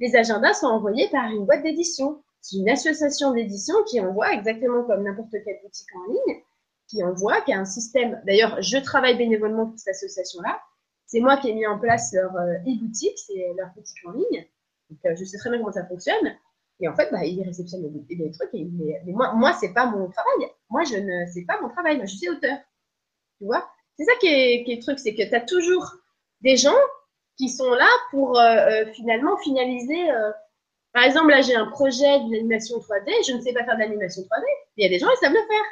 Les 0.00 0.14
agendas 0.16 0.54
sont 0.54 0.66
envoyés 0.66 1.08
par 1.10 1.30
une 1.30 1.46
boîte 1.46 1.62
d'édition. 1.62 2.22
C'est 2.40 2.58
une 2.58 2.68
association 2.68 3.32
d'édition 3.32 3.74
qui 3.88 4.00
envoie 4.00 4.32
exactement 4.32 4.84
comme 4.84 5.02
n'importe 5.04 5.30
quelle 5.32 5.58
boutique 5.62 5.88
en 5.96 6.12
ligne, 6.12 6.42
qui 6.88 7.02
envoie, 7.02 7.40
qui 7.42 7.52
a 7.52 7.58
un 7.58 7.64
système. 7.64 8.20
D'ailleurs, 8.26 8.60
je 8.62 8.78
travaille 8.78 9.16
bénévolement 9.16 9.66
pour 9.66 9.78
cette 9.78 9.94
association-là. 9.96 10.60
C'est 11.06 11.20
moi 11.20 11.36
qui 11.36 11.50
ai 11.50 11.54
mis 11.54 11.66
en 11.66 11.78
place 11.78 12.12
leur 12.12 12.34
euh, 12.36 12.54
e-boutique, 12.66 13.18
c'est 13.18 13.54
leur 13.56 13.68
boutique 13.74 13.98
en 14.06 14.12
ligne. 14.12 14.46
Donc, 14.90 14.98
euh, 15.04 15.16
je 15.16 15.24
sais 15.24 15.38
très 15.38 15.50
bien 15.50 15.58
comment 15.58 15.72
ça 15.72 15.86
fonctionne. 15.86 16.36
Et 16.80 16.88
en 16.88 16.94
fait, 16.94 17.10
bah, 17.10 17.24
ils 17.24 17.42
réceptionnent 17.42 17.90
les, 18.08 18.16
les 18.16 18.30
trucs. 18.32 18.50
Mais 18.52 19.00
moi, 19.06 19.32
moi 19.34 19.56
c'est 19.58 19.72
pas 19.72 19.86
mon 19.86 20.10
travail. 20.10 20.50
Moi, 20.68 20.84
je 20.84 20.96
ne, 20.96 21.26
c'est 21.32 21.44
pas 21.44 21.60
mon 21.60 21.68
travail. 21.68 21.96
Moi, 21.96 22.06
je 22.06 22.16
suis 22.16 22.28
auteur. 22.28 22.58
Tu 23.38 23.46
vois? 23.46 23.68
C'est 23.96 24.04
ça 24.04 24.12
qui 24.20 24.26
est, 24.26 24.64
le 24.68 24.80
truc, 24.80 24.98
c'est 24.98 25.14
que 25.14 25.22
tu 25.22 25.34
as 25.34 25.40
toujours 25.40 25.94
des 26.42 26.56
gens 26.56 26.76
qui 27.38 27.48
sont 27.48 27.70
là 27.70 27.88
pour 28.10 28.38
euh, 28.38 28.84
finalement 28.94 29.36
finaliser. 29.38 30.08
Par 30.92 31.04
exemple, 31.04 31.30
là, 31.30 31.40
j'ai 31.40 31.54
un 31.54 31.66
projet 31.66 32.20
d'une 32.20 32.34
animation 32.34 32.78
3D. 32.78 33.10
Je 33.26 33.32
ne 33.32 33.40
sais 33.40 33.52
pas 33.52 33.64
faire 33.64 33.78
d'animation 33.78 34.22
3D. 34.22 34.44
Mais 34.76 34.84
il 34.84 34.84
y 34.84 34.86
a 34.86 34.90
des 34.90 34.98
gens 34.98 35.10
qui 35.10 35.16
savent 35.18 35.32
le 35.32 35.46
faire. 35.46 35.64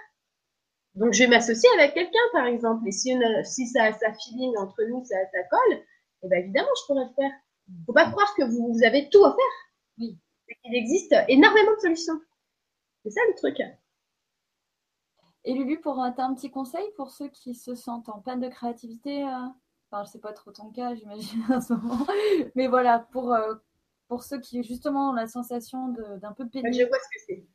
Donc, 0.94 1.12
je 1.12 1.24
vais 1.24 1.28
m'associer 1.28 1.68
avec 1.78 1.94
quelqu'un, 1.94 2.18
par 2.32 2.46
exemple. 2.46 2.86
Et 2.86 2.92
si, 2.92 3.16
si 3.44 3.66
ça, 3.66 3.92
ça 3.92 4.12
filine 4.14 4.56
entre 4.58 4.82
nous, 4.84 5.04
ça, 5.04 5.16
ça 5.32 5.42
colle, 5.50 5.82
eh 6.22 6.28
ben, 6.28 6.42
évidemment, 6.42 6.68
je 6.80 6.86
pourrais 6.86 7.04
le 7.04 7.14
faire. 7.14 7.32
Faut 7.86 7.92
pas 7.92 8.10
croire 8.10 8.34
que 8.36 8.44
vous, 8.44 8.84
avez 8.84 9.08
tout 9.08 9.24
à 9.24 9.30
faire. 9.30 9.72
Oui. 9.98 10.18
Il 10.64 10.74
existe 10.76 11.14
énormément 11.28 11.74
de 11.74 11.80
solutions. 11.80 12.20
C'est 13.02 13.10
ça 13.10 13.20
le 13.28 13.34
truc. 13.36 13.60
Et 15.44 15.54
Lulu, 15.54 15.80
pour 15.80 16.00
as 16.00 16.14
un 16.18 16.34
petit 16.34 16.50
conseil 16.50 16.84
pour 16.96 17.10
ceux 17.10 17.28
qui 17.28 17.54
se 17.54 17.74
sentent 17.74 18.08
en 18.08 18.20
panne 18.20 18.40
de 18.40 18.48
créativité, 18.48 19.24
euh, 19.24 19.46
enfin 19.90 20.04
sais 20.06 20.18
pas 20.18 20.32
trop 20.32 20.52
ton 20.52 20.70
cas, 20.70 20.94
j'imagine 20.94 21.44
en 21.50 21.60
ce 21.60 21.74
moment, 21.74 22.06
mais 22.54 22.66
voilà, 22.66 22.98
pour, 22.98 23.32
euh, 23.32 23.54
pour 24.08 24.22
ceux 24.22 24.40
qui 24.40 24.62
justement 24.62 25.10
ont 25.10 25.12
la 25.12 25.26
sensation 25.26 25.88
d'un 25.88 26.32
peu 26.32 26.44
de 26.44 26.50
pénible. 26.50 26.74
Je 26.74 26.86
vois 26.86 26.98
ce 26.98 27.08
que 27.08 27.24
c'est. 27.26 27.46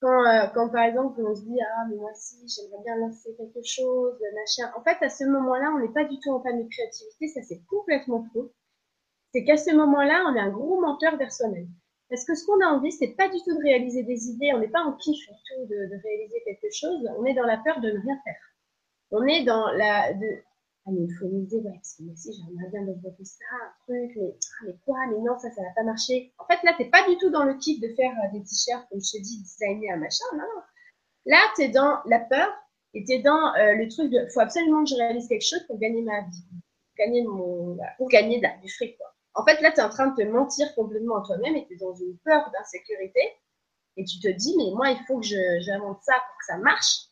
Quand, 0.00 0.24
euh, 0.26 0.46
quand, 0.54 0.70
par 0.70 0.84
exemple 0.84 1.20
on 1.22 1.34
se 1.34 1.42
dit 1.42 1.58
ah 1.60 1.84
mais 1.90 1.96
moi 1.96 2.10
aussi 2.10 2.36
j'aimerais 2.48 2.82
bien 2.84 2.96
lancer 2.96 3.34
quelque 3.36 3.62
chose, 3.64 4.18
machin. 4.34 4.72
En 4.76 4.82
fait 4.82 4.96
à 5.04 5.10
ce 5.10 5.24
moment-là 5.24 5.72
on 5.76 5.80
n'est 5.80 5.92
pas 5.92 6.04
du 6.04 6.18
tout 6.20 6.30
en 6.30 6.40
panne 6.40 6.62
de 6.62 6.68
créativité, 6.68 7.28
ça 7.28 7.42
c'est 7.42 7.60
complètement 7.68 8.26
faux. 8.32 8.52
C'est 9.32 9.44
qu'à 9.44 9.56
ce 9.58 9.74
moment-là 9.74 10.24
on 10.28 10.34
est 10.36 10.40
un 10.40 10.50
gros 10.50 10.80
menteur 10.80 11.16
vers 11.16 11.32
soi-même. 11.32 11.68
Parce 12.10 12.24
que 12.24 12.34
ce 12.34 12.44
qu'on 12.44 12.60
a 12.60 12.66
envie, 12.66 12.90
c'est 12.90 13.14
pas 13.16 13.28
du 13.28 13.38
tout 13.44 13.56
de 13.56 13.62
réaliser 13.62 14.02
des 14.02 14.28
idées, 14.28 14.52
on 14.52 14.58
n'est 14.58 14.68
pas 14.68 14.82
en 14.82 14.92
kiff 14.94 15.16
surtout 15.16 15.66
de, 15.66 15.76
de, 15.76 16.02
réaliser 16.02 16.42
quelque 16.44 16.72
chose, 16.72 17.08
on 17.16 17.24
est 17.24 17.34
dans 17.34 17.46
la 17.46 17.58
peur 17.58 17.80
de 17.80 17.88
ne 17.88 18.00
rien 18.00 18.18
faire. 18.24 18.40
On 19.12 19.24
est 19.26 19.44
dans 19.44 19.70
la. 19.70 20.12
De... 20.14 20.26
Ah, 20.90 20.92
mais 20.92 21.06
il 21.06 21.14
faut 21.14 21.28
dire, 21.28 21.64
ouais, 21.64 21.72
parce 21.72 21.94
que 21.94 22.02
moi 22.02 22.12
aussi 22.14 22.32
j'aimerais 22.32 22.68
bien 22.70 22.82
développer 22.82 23.24
ça, 23.24 23.44
un 23.62 23.70
truc, 23.84 24.16
mais, 24.16 24.34
ah, 24.34 24.64
mais 24.66 24.76
quoi, 24.84 24.98
mais 25.08 25.18
non, 25.18 25.38
ça, 25.38 25.50
ça 25.50 25.62
va 25.62 25.68
pas 25.76 25.84
marcher. 25.84 26.32
En 26.38 26.46
fait, 26.46 26.58
là, 26.64 26.74
t'es 26.76 26.86
pas 26.86 27.08
du 27.08 27.16
tout 27.18 27.30
dans 27.30 27.44
le 27.44 27.54
kiff 27.54 27.80
de 27.80 27.94
faire 27.94 28.12
euh, 28.24 28.32
des 28.32 28.42
t-shirts, 28.42 28.88
comme 28.88 29.00
je 29.00 29.18
te 29.18 29.22
dis, 29.22 29.40
designer 29.42 29.92
un 29.92 29.98
machin, 29.98 30.24
non. 30.34 30.62
Là, 31.26 31.38
t'es 31.56 31.68
dans 31.68 32.00
la 32.06 32.18
peur 32.18 32.48
et 32.94 33.04
t'es 33.04 33.20
dans 33.20 33.54
euh, 33.54 33.74
le 33.74 33.88
truc 33.88 34.10
de, 34.10 34.26
faut 34.32 34.40
absolument 34.40 34.82
que 34.82 34.90
je 34.90 34.96
réalise 34.96 35.28
quelque 35.28 35.46
chose 35.46 35.64
pour 35.66 35.78
gagner 35.78 36.02
ma 36.02 36.22
vie, 36.22 36.44
gagner 36.98 37.22
mon, 37.22 37.78
pour 37.98 38.08
gagner 38.08 38.40
du 38.62 38.72
fric, 38.72 38.96
quoi. 38.98 39.14
En 39.34 39.44
fait, 39.44 39.60
là, 39.60 39.70
tu 39.70 39.78
es 39.78 39.82
en 39.82 39.90
train 39.90 40.08
de 40.08 40.16
te 40.16 40.28
mentir 40.28 40.74
complètement 40.74 41.22
à 41.22 41.22
toi-même 41.24 41.54
et 41.54 41.66
tu 41.66 41.74
es 41.74 41.76
dans 41.76 41.94
une 41.94 42.18
peur 42.24 42.50
d'insécurité. 42.52 43.20
Et 43.96 44.04
tu 44.04 44.18
te 44.18 44.28
dis, 44.28 44.56
mais 44.56 44.74
moi, 44.74 44.90
il 44.90 44.98
faut 45.06 45.20
que 45.20 45.26
j'invente 45.60 46.02
ça 46.02 46.14
pour 46.14 46.38
que 46.38 46.44
ça 46.46 46.56
marche. 46.58 47.06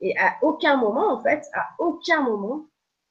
Et 0.00 0.16
à 0.18 0.36
aucun 0.42 0.76
moment, 0.76 1.12
en 1.12 1.22
fait, 1.22 1.44
à 1.52 1.68
aucun 1.78 2.22
moment, 2.22 2.66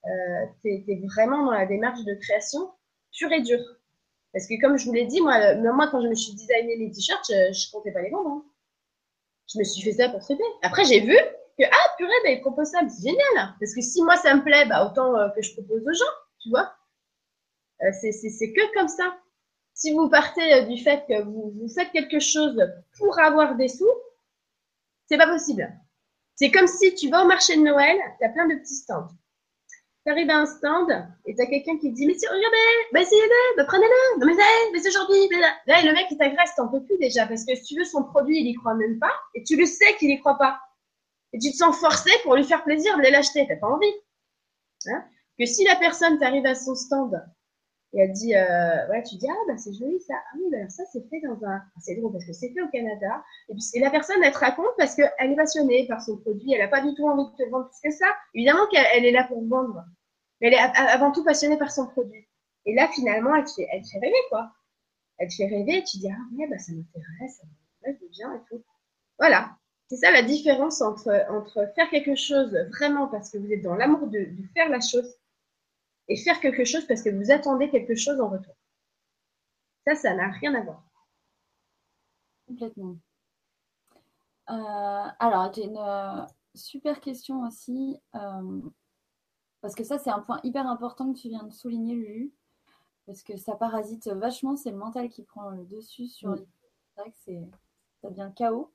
euh, 0.07 0.45
tu 0.61 0.69
es, 0.69 1.01
vraiment 1.05 1.45
dans 1.45 1.51
la 1.51 1.65
démarche 1.65 2.03
de 2.03 2.13
création 2.15 2.71
pure 3.17 3.31
et 3.31 3.41
dure. 3.41 3.63
Parce 4.33 4.47
que 4.47 4.59
comme 4.61 4.77
je 4.77 4.85
vous 4.85 4.93
l'ai 4.93 5.05
dit, 5.05 5.21
moi, 5.21 5.55
moi, 5.55 5.87
quand 5.89 6.01
je 6.01 6.07
me 6.07 6.15
suis 6.15 6.33
designé 6.33 6.75
les 6.77 6.91
t-shirts, 6.91 7.25
je, 7.29 7.33
ne 7.33 7.71
comptais 7.71 7.91
pas 7.91 8.01
les 8.01 8.09
vendre. 8.09 8.29
Hein. 8.29 8.45
Je 9.51 9.59
me 9.59 9.63
suis 9.63 9.81
fait 9.81 9.93
ça 9.93 10.09
pour 10.09 10.21
se 10.21 10.33
Après, 10.61 10.83
j'ai 10.85 10.99
vu 10.99 11.15
que, 11.57 11.63
ah, 11.63 11.95
purée, 11.97 12.11
bah, 12.23 12.29
ils 12.31 12.41
proposent 12.41 12.71
ça, 12.71 12.81
c'est 12.87 13.09
génial. 13.09 13.55
Parce 13.59 13.73
que 13.73 13.81
si 13.81 14.03
moi, 14.03 14.15
ça 14.17 14.35
me 14.35 14.43
plaît, 14.43 14.65
bah, 14.65 14.85
autant 14.85 15.15
euh, 15.15 15.29
que 15.29 15.41
je 15.41 15.53
propose 15.53 15.81
aux 15.87 15.93
gens, 15.93 16.05
tu 16.41 16.49
vois. 16.49 16.73
Euh, 17.83 17.91
c'est 17.91 18.53
que 18.53 18.73
comme 18.73 18.87
ça. 18.87 19.17
Si 19.73 19.93
vous 19.93 20.09
partez 20.09 20.53
euh, 20.53 20.61
du 20.65 20.81
fait 20.81 21.05
que 21.07 21.21
vous, 21.21 21.53
vous 21.55 21.69
faites 21.69 21.91
quelque 21.91 22.19
chose 22.19 22.59
pour 22.97 23.19
avoir 23.19 23.55
des 23.55 23.67
sous, 23.67 23.85
c'est 25.07 25.17
pas 25.17 25.27
possible. 25.27 25.71
C'est 26.35 26.51
comme 26.51 26.67
si 26.67 26.93
tu 26.95 27.09
vas 27.09 27.23
au 27.23 27.27
marché 27.27 27.55
de 27.55 27.61
Noël, 27.61 27.97
tu 28.19 28.25
as 28.25 28.29
plein 28.29 28.47
de 28.47 28.55
petits 28.55 28.75
stands. 28.75 29.07
Tu 30.07 30.31
à 30.31 30.37
un 30.37 30.45
stand 30.45 30.89
et 31.25 31.35
tu 31.35 31.41
as 31.41 31.47
quelqu'un 31.47 31.77
qui 31.79 31.91
te 31.91 31.95
dit 31.95 32.07
Mais 32.07 32.13
si, 32.13 32.25
regardez, 32.25 33.07
bah 33.57 33.65
prenez-le, 33.67 34.25
mais, 34.25 34.33
mais 34.71 34.79
c'est 34.79 34.87
aujourd'hui. 34.87 35.27
Là, 35.67 35.81
le 35.83 35.91
mec, 35.91 36.07
il 36.09 36.17
t'agresse, 36.17 36.55
t'en 36.55 36.69
peux 36.69 36.81
plus 36.81 36.97
déjà 36.97 37.27
parce 37.27 37.43
que 37.43 37.53
si 37.55 37.63
tu 37.63 37.77
veux 37.77 37.83
son 37.83 38.05
produit, 38.05 38.39
il 38.39 38.47
y 38.47 38.53
croit 38.53 38.75
même 38.75 38.99
pas 38.99 39.11
et 39.35 39.43
tu 39.43 39.57
le 39.57 39.65
sais 39.65 39.97
qu'il 39.97 40.09
y 40.09 40.19
croit 40.19 40.37
pas. 40.37 40.61
Et 41.33 41.39
tu 41.39 41.51
te 41.51 41.57
sens 41.57 41.77
forcé 41.77 42.09
pour 42.23 42.35
lui 42.35 42.45
faire 42.45 42.63
plaisir 42.63 42.95
de 42.97 43.03
l'acheter, 43.03 43.45
t'as 43.49 43.57
pas 43.57 43.67
envie. 43.67 43.93
Hein 44.85 45.03
que 45.37 45.45
si 45.45 45.63
la 45.65 45.75
personne 45.75 46.17
t'arrive 46.19 46.45
à 46.45 46.55
son 46.55 46.75
stand 46.75 47.21
et 47.93 47.99
elle 47.99 48.11
dit, 48.11 48.35
euh, 48.35 49.01
tu 49.09 49.15
dis, 49.15 49.27
ah, 49.29 49.35
bah, 49.47 49.57
c'est 49.57 49.73
joli 49.73 49.99
ça. 50.01 50.13
Ah 50.15 50.35
oui, 50.35 50.49
bah, 50.51 50.69
ça, 50.69 50.83
c'est 50.91 51.07
fait 51.09 51.21
dans 51.21 51.43
un. 51.45 51.61
c'est 51.79 51.95
drôle 51.95 52.11
parce 52.11 52.25
que 52.25 52.33
c'est 52.33 52.51
fait 52.53 52.61
au 52.61 52.67
Canada. 52.67 53.23
Et 53.49 53.53
puis, 53.53 53.63
et 53.75 53.79
la 53.79 53.89
personne, 53.89 54.21
elle 54.23 54.33
te 54.33 54.37
raconte 54.37 54.75
parce 54.77 54.95
qu'elle 54.95 55.11
est 55.19 55.35
passionnée 55.35 55.87
par 55.87 56.01
son 56.01 56.17
produit. 56.17 56.53
Elle 56.53 56.59
n'a 56.59 56.67
pas 56.67 56.81
du 56.81 56.93
tout 56.95 57.07
envie 57.07 57.31
de 57.31 57.43
te 57.43 57.49
vendre 57.49 57.69
plus 57.69 57.89
que 57.89 57.95
ça. 57.95 58.07
Évidemment 58.33 58.67
qu'elle 58.67 59.05
est 59.05 59.11
là 59.11 59.23
pour 59.23 59.41
vendre. 59.47 59.85
Mais 60.41 60.47
elle 60.47 60.53
est 60.55 60.57
avant 60.57 61.11
tout 61.11 61.23
passionnée 61.23 61.57
par 61.57 61.71
son 61.71 61.87
produit. 61.87 62.27
Et 62.65 62.75
là, 62.75 62.89
finalement, 62.93 63.33
elle 63.35 63.45
te 63.45 63.51
fait, 63.51 63.67
elle 63.71 63.81
te 63.81 63.87
fait 63.87 63.99
rêver, 63.99 64.13
quoi. 64.29 64.51
Elle 65.17 65.29
te 65.29 65.35
fait 65.35 65.47
rêver 65.47 65.77
et 65.77 65.83
tu 65.83 65.97
dis, 65.97 66.09
ah, 66.11 66.37
ouais, 66.37 66.47
bah, 66.47 66.57
ça 66.59 66.73
m'intéresse, 66.73 67.37
ça 67.37 67.43
m'intéresse 67.85 68.09
bien 68.11 68.33
et 68.35 68.39
tout. 68.49 68.63
Voilà. 69.17 69.55
C'est 69.89 69.95
ça 69.95 70.11
la 70.11 70.21
différence 70.21 70.81
entre, 70.81 71.25
entre 71.29 71.71
faire 71.73 71.89
quelque 71.89 72.15
chose 72.15 72.53
vraiment 72.77 73.07
parce 73.07 73.31
que 73.31 73.37
vous 73.37 73.49
êtes 73.53 73.61
dans 73.61 73.75
l'amour 73.75 74.07
de 74.07 74.27
faire 74.53 74.67
la 74.67 74.81
chose 74.81 75.15
et 76.07 76.15
faire 76.15 76.39
quelque 76.39 76.65
chose 76.65 76.85
parce 76.85 77.01
que 77.01 77.09
vous 77.09 77.31
attendez 77.31 77.69
quelque 77.69 77.95
chose 77.95 78.19
en 78.19 78.29
retour. 78.29 78.55
Ça, 79.85 79.95
ça 79.95 80.13
n'a 80.13 80.29
rien 80.29 80.53
à 80.55 80.61
voir. 80.61 80.83
Complètement. 82.47 82.97
Euh, 84.49 85.07
alors, 85.19 85.53
j'ai 85.53 85.65
une 85.65 85.77
euh, 85.77 86.25
super 86.55 87.01
question 87.01 87.41
aussi, 87.45 87.97
euh, 88.15 88.61
parce 89.61 89.75
que 89.75 89.83
ça, 89.83 89.97
c'est 89.97 90.09
un 90.09 90.19
point 90.19 90.39
hyper 90.43 90.67
important 90.67 91.11
que 91.13 91.19
tu 91.19 91.27
viens 91.27 91.43
de 91.43 91.51
souligner, 91.51 91.95
Lulu, 91.95 92.33
parce 93.05 93.23
que 93.23 93.35
ça 93.37 93.55
parasite 93.55 94.07
vachement, 94.07 94.55
c'est 94.55 94.71
le 94.71 94.77
mental 94.77 95.09
qui 95.09 95.23
prend 95.23 95.49
le 95.49 95.65
dessus 95.65 96.07
sur 96.07 96.35
les... 96.35 96.45
C'est 96.95 97.01
vrai 97.01 97.11
que 97.11 97.17
c'est... 97.17 97.49
ça 98.01 98.09
devient 98.09 98.31
chaos. 98.35 98.71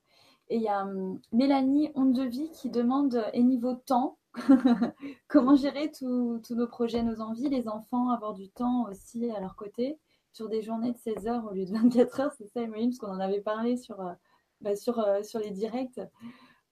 Et 0.49 0.57
il 0.57 0.61
y 0.61 0.67
a 0.67 0.83
hum, 0.83 1.19
Mélanie 1.31 1.91
Honte 1.95 2.13
de 2.13 2.23
Vie 2.23 2.51
qui 2.51 2.69
demande, 2.69 3.25
et 3.33 3.41
niveau 3.41 3.73
temps, 3.73 4.17
Comment 5.27 5.55
gérer 5.55 5.91
tous 5.91 6.41
nos 6.51 6.67
projets, 6.67 7.03
nos 7.03 7.21
envies, 7.21 7.49
les 7.49 7.67
enfants, 7.67 8.09
avoir 8.09 8.33
du 8.33 8.49
temps 8.49 8.87
aussi 8.89 9.29
à 9.31 9.39
leur 9.39 9.55
côté 9.55 9.99
sur 10.33 10.49
des 10.49 10.63
journées 10.63 10.91
de 10.91 10.97
16 10.97 11.27
heures 11.27 11.45
au 11.45 11.53
lieu 11.53 11.65
de 11.65 11.71
24 11.71 12.19
heures, 12.19 12.33
c'est 12.37 12.47
ça, 12.47 12.61
Emeline, 12.61 12.89
parce 12.89 12.99
qu'on 12.99 13.15
en 13.15 13.19
avait 13.19 13.41
parlé 13.41 13.77
sur, 13.77 14.01
euh, 14.01 14.13
bah, 14.61 14.75
sur, 14.75 14.99
euh, 14.99 15.21
sur 15.21 15.39
les 15.39 15.51
directs 15.51 16.01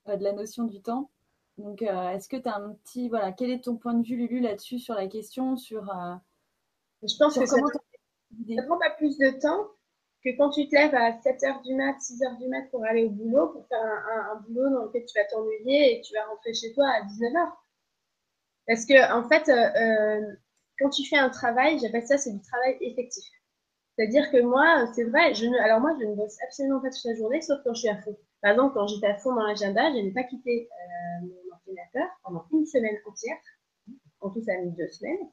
euh, 0.08 0.18
de 0.18 0.24
la 0.24 0.34
notion 0.34 0.64
du 0.64 0.82
temps. 0.82 1.12
Donc, 1.58 1.84
est-ce 1.84 2.28
que 2.28 2.38
tu 2.38 2.50
as 2.50 2.56
un 2.56 2.74
petit. 2.74 3.08
Voilà, 3.10 3.32
quel 3.32 3.52
est 3.52 3.64
ton 3.66 3.76
point 3.76 3.94
de 3.94 4.04
vue, 4.04 4.16
Lulu, 4.16 4.40
là-dessus, 4.40 4.80
sur 4.80 4.96
la 4.96 5.08
question 5.08 5.58
sur, 5.58 5.84
Je 7.04 7.16
pense 7.20 7.38
que 7.38 7.46
ça, 7.46 7.56
ça 7.56 8.64
prend 8.66 8.80
pas 8.80 8.90
plus 8.98 9.18
de 9.20 9.40
temps 9.40 9.68
que 10.24 10.38
quand 10.38 10.52
tu 10.52 10.68
te 10.68 10.76
lèves 10.76 10.94
à 10.94 11.20
7 11.22 11.42
h 11.42 11.64
du 11.64 11.76
mat, 11.76 12.00
6 12.00 12.22
h 12.22 12.38
du 12.40 12.48
mat 12.48 12.64
pour 12.70 12.84
aller 12.86 13.06
au 13.06 13.10
boulot, 13.10 13.48
pour 13.50 13.68
faire 13.68 13.82
un, 13.82 14.36
boulot 14.48 14.70
dans 14.70 14.86
lequel 14.86 15.06
tu 15.06 15.20
vas 15.20 15.26
t'ennuyer 15.26 15.98
et 15.98 16.02
tu 16.02 16.14
vas 16.14 16.26
rentrer 16.26 16.54
chez 16.54 16.74
toi 16.74 16.88
à 16.88 17.02
19 17.04 17.34
h 17.34 17.52
Parce 18.68 18.86
que, 18.86 19.14
en 19.14 19.28
fait, 19.28 19.50
euh, 19.50 20.22
euh, 20.22 20.36
quand 20.80 20.90
tu 20.90 21.08
fais 21.08 21.18
un 21.18 21.30
travail, 21.30 21.80
j'appelle 21.80 22.06
ça, 22.06 22.18
c'est 22.18 22.32
du 22.32 22.42
travail 22.42 22.78
effectif. 22.82 23.26
C'est-à-dire 23.98 24.32
que 24.32 24.42
moi, 24.42 24.88
c'est 24.96 25.04
vrai, 25.04 25.34
alors 25.60 25.80
moi, 25.80 25.96
je 26.00 26.06
ne 26.06 26.16
bosse 26.16 26.38
absolument 26.44 26.82
pas 26.82 26.90
toute 26.90 27.06
la 27.06 27.16
journée, 27.16 27.42
sauf 27.42 27.60
quand 27.64 27.74
je 27.74 27.80
suis 27.82 27.90
à 27.90 28.02
fond. 28.02 28.18
Par 28.42 28.52
exemple, 28.52 28.74
quand 28.74 28.88
j'étais 28.88 29.08
à 29.08 29.18
fond 29.18 29.36
dans 29.36 29.46
l'agenda, 29.46 29.92
je 29.92 29.98
n'ai 29.98 30.12
pas 30.12 30.24
quitté 30.24 30.68
euh, 30.72 31.28
mon 31.28 31.56
ordinateur 31.56 32.08
pendant 32.24 32.46
une 32.52 32.66
semaine 32.66 32.98
entière. 33.06 33.38
En 34.22 34.30
tout, 34.30 34.42
ça 34.44 34.54
a 34.54 34.58
mis 34.58 34.72
deux 34.72 34.90
semaines. 34.90 35.30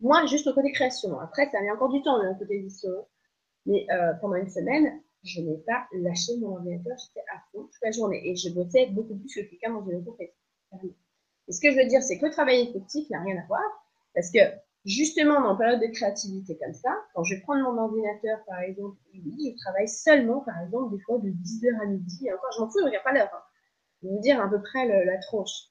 Moi, 0.00 0.24
juste 0.26 0.46
au 0.46 0.54
côté 0.54 0.72
création. 0.72 1.18
Après, 1.20 1.50
ça 1.50 1.60
mis 1.60 1.70
encore 1.70 1.90
du 1.90 2.02
temps, 2.02 2.22
le 2.22 2.34
côté 2.38 2.56
édition. 2.56 2.90
Mais 3.66 3.86
euh, 3.90 4.12
pendant 4.20 4.36
une 4.36 4.48
semaine, 4.48 5.00
je 5.22 5.40
n'ai 5.40 5.58
pas 5.58 5.86
lâché 5.92 6.36
mon 6.38 6.56
ordinateur, 6.56 6.96
j'étais 6.98 7.24
à 7.34 7.40
fond 7.52 7.64
toute 7.64 7.82
la 7.82 7.90
journée 7.90 8.20
et 8.26 8.36
je 8.36 8.50
bossais 8.50 8.86
beaucoup 8.86 9.16
plus 9.16 9.34
que 9.34 9.40
quelqu'un 9.48 9.72
dans 9.72 9.86
une 9.86 9.98
entreprise. 9.98 10.30
Et 11.48 11.52
ce 11.52 11.60
que 11.60 11.70
je 11.70 11.76
veux 11.76 11.86
dire, 11.86 12.02
c'est 12.02 12.18
que 12.18 12.26
le 12.26 12.32
travail 12.32 12.68
effectif 12.68 13.08
n'a 13.10 13.20
rien 13.22 13.36
à 13.36 13.46
voir 13.46 13.62
parce 14.14 14.30
que 14.30 14.38
justement, 14.84 15.40
dans 15.40 15.52
une 15.52 15.58
période 15.58 15.80
de 15.80 15.86
créativité 15.86 16.56
comme 16.58 16.72
ça, 16.72 16.96
quand 17.14 17.22
je 17.24 17.34
vais 17.34 17.40
prendre 17.42 17.62
mon 17.70 17.78
ordinateur, 17.78 18.38
par 18.46 18.60
exemple, 18.60 18.96
je 19.12 19.56
travaille 19.56 19.88
seulement, 19.88 20.40
par 20.40 20.60
exemple, 20.62 20.96
des 20.96 21.02
fois 21.02 21.18
de 21.18 21.28
10h 21.28 21.82
à 21.82 21.86
midi. 21.86 22.26
Et 22.26 22.32
encore, 22.32 22.50
je 22.56 22.60
m'en 22.60 22.70
fous, 22.70 22.78
je 22.80 22.84
regarde 22.86 23.04
pas 23.04 23.12
l'heure. 23.12 23.30
Hein. 23.32 23.42
Je 24.02 24.08
vais 24.08 24.14
vous 24.14 24.20
dire 24.20 24.40
à 24.40 24.48
peu 24.48 24.60
près 24.62 25.04
la 25.04 25.18
tronche. 25.18 25.68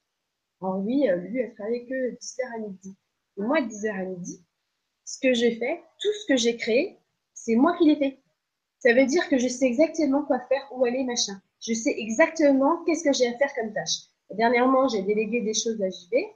En 0.61 0.79
oui, 0.79 1.09
euh, 1.09 1.15
lui, 1.15 1.39
elle 1.39 1.53
travaille 1.53 1.87
que 1.87 2.11
10h 2.15 2.55
à 2.55 2.59
midi. 2.59 2.97
Moi, 3.37 3.61
10h 3.61 3.89
à 3.91 4.03
midi, 4.03 4.45
ce 5.05 5.19
que 5.19 5.33
j'ai 5.33 5.55
fait, 5.55 5.81
tout 5.99 6.11
ce 6.21 6.27
que 6.27 6.37
j'ai 6.37 6.57
créé, 6.57 6.98
c'est 7.43 7.55
moi 7.55 7.75
qui 7.77 7.85
l'ai 7.85 7.95
fait. 7.95 8.19
Ça 8.79 8.93
veut 8.93 9.05
dire 9.05 9.27
que 9.29 9.37
je 9.37 9.47
sais 9.47 9.65
exactement 9.65 10.23
quoi 10.23 10.39
faire, 10.39 10.67
où 10.71 10.85
aller, 10.85 11.03
machin. 11.03 11.41
Je 11.61 11.73
sais 11.73 11.93
exactement 11.97 12.83
qu'est-ce 12.85 13.03
que 13.03 13.13
j'ai 13.13 13.27
à 13.27 13.37
faire 13.37 13.53
comme 13.55 13.73
tâche. 13.73 14.07
dernièrement, 14.31 14.87
j'ai 14.87 15.01
délégué 15.01 15.41
des 15.41 15.53
choses 15.53 15.81
à 15.81 15.89
JV. 15.89 16.27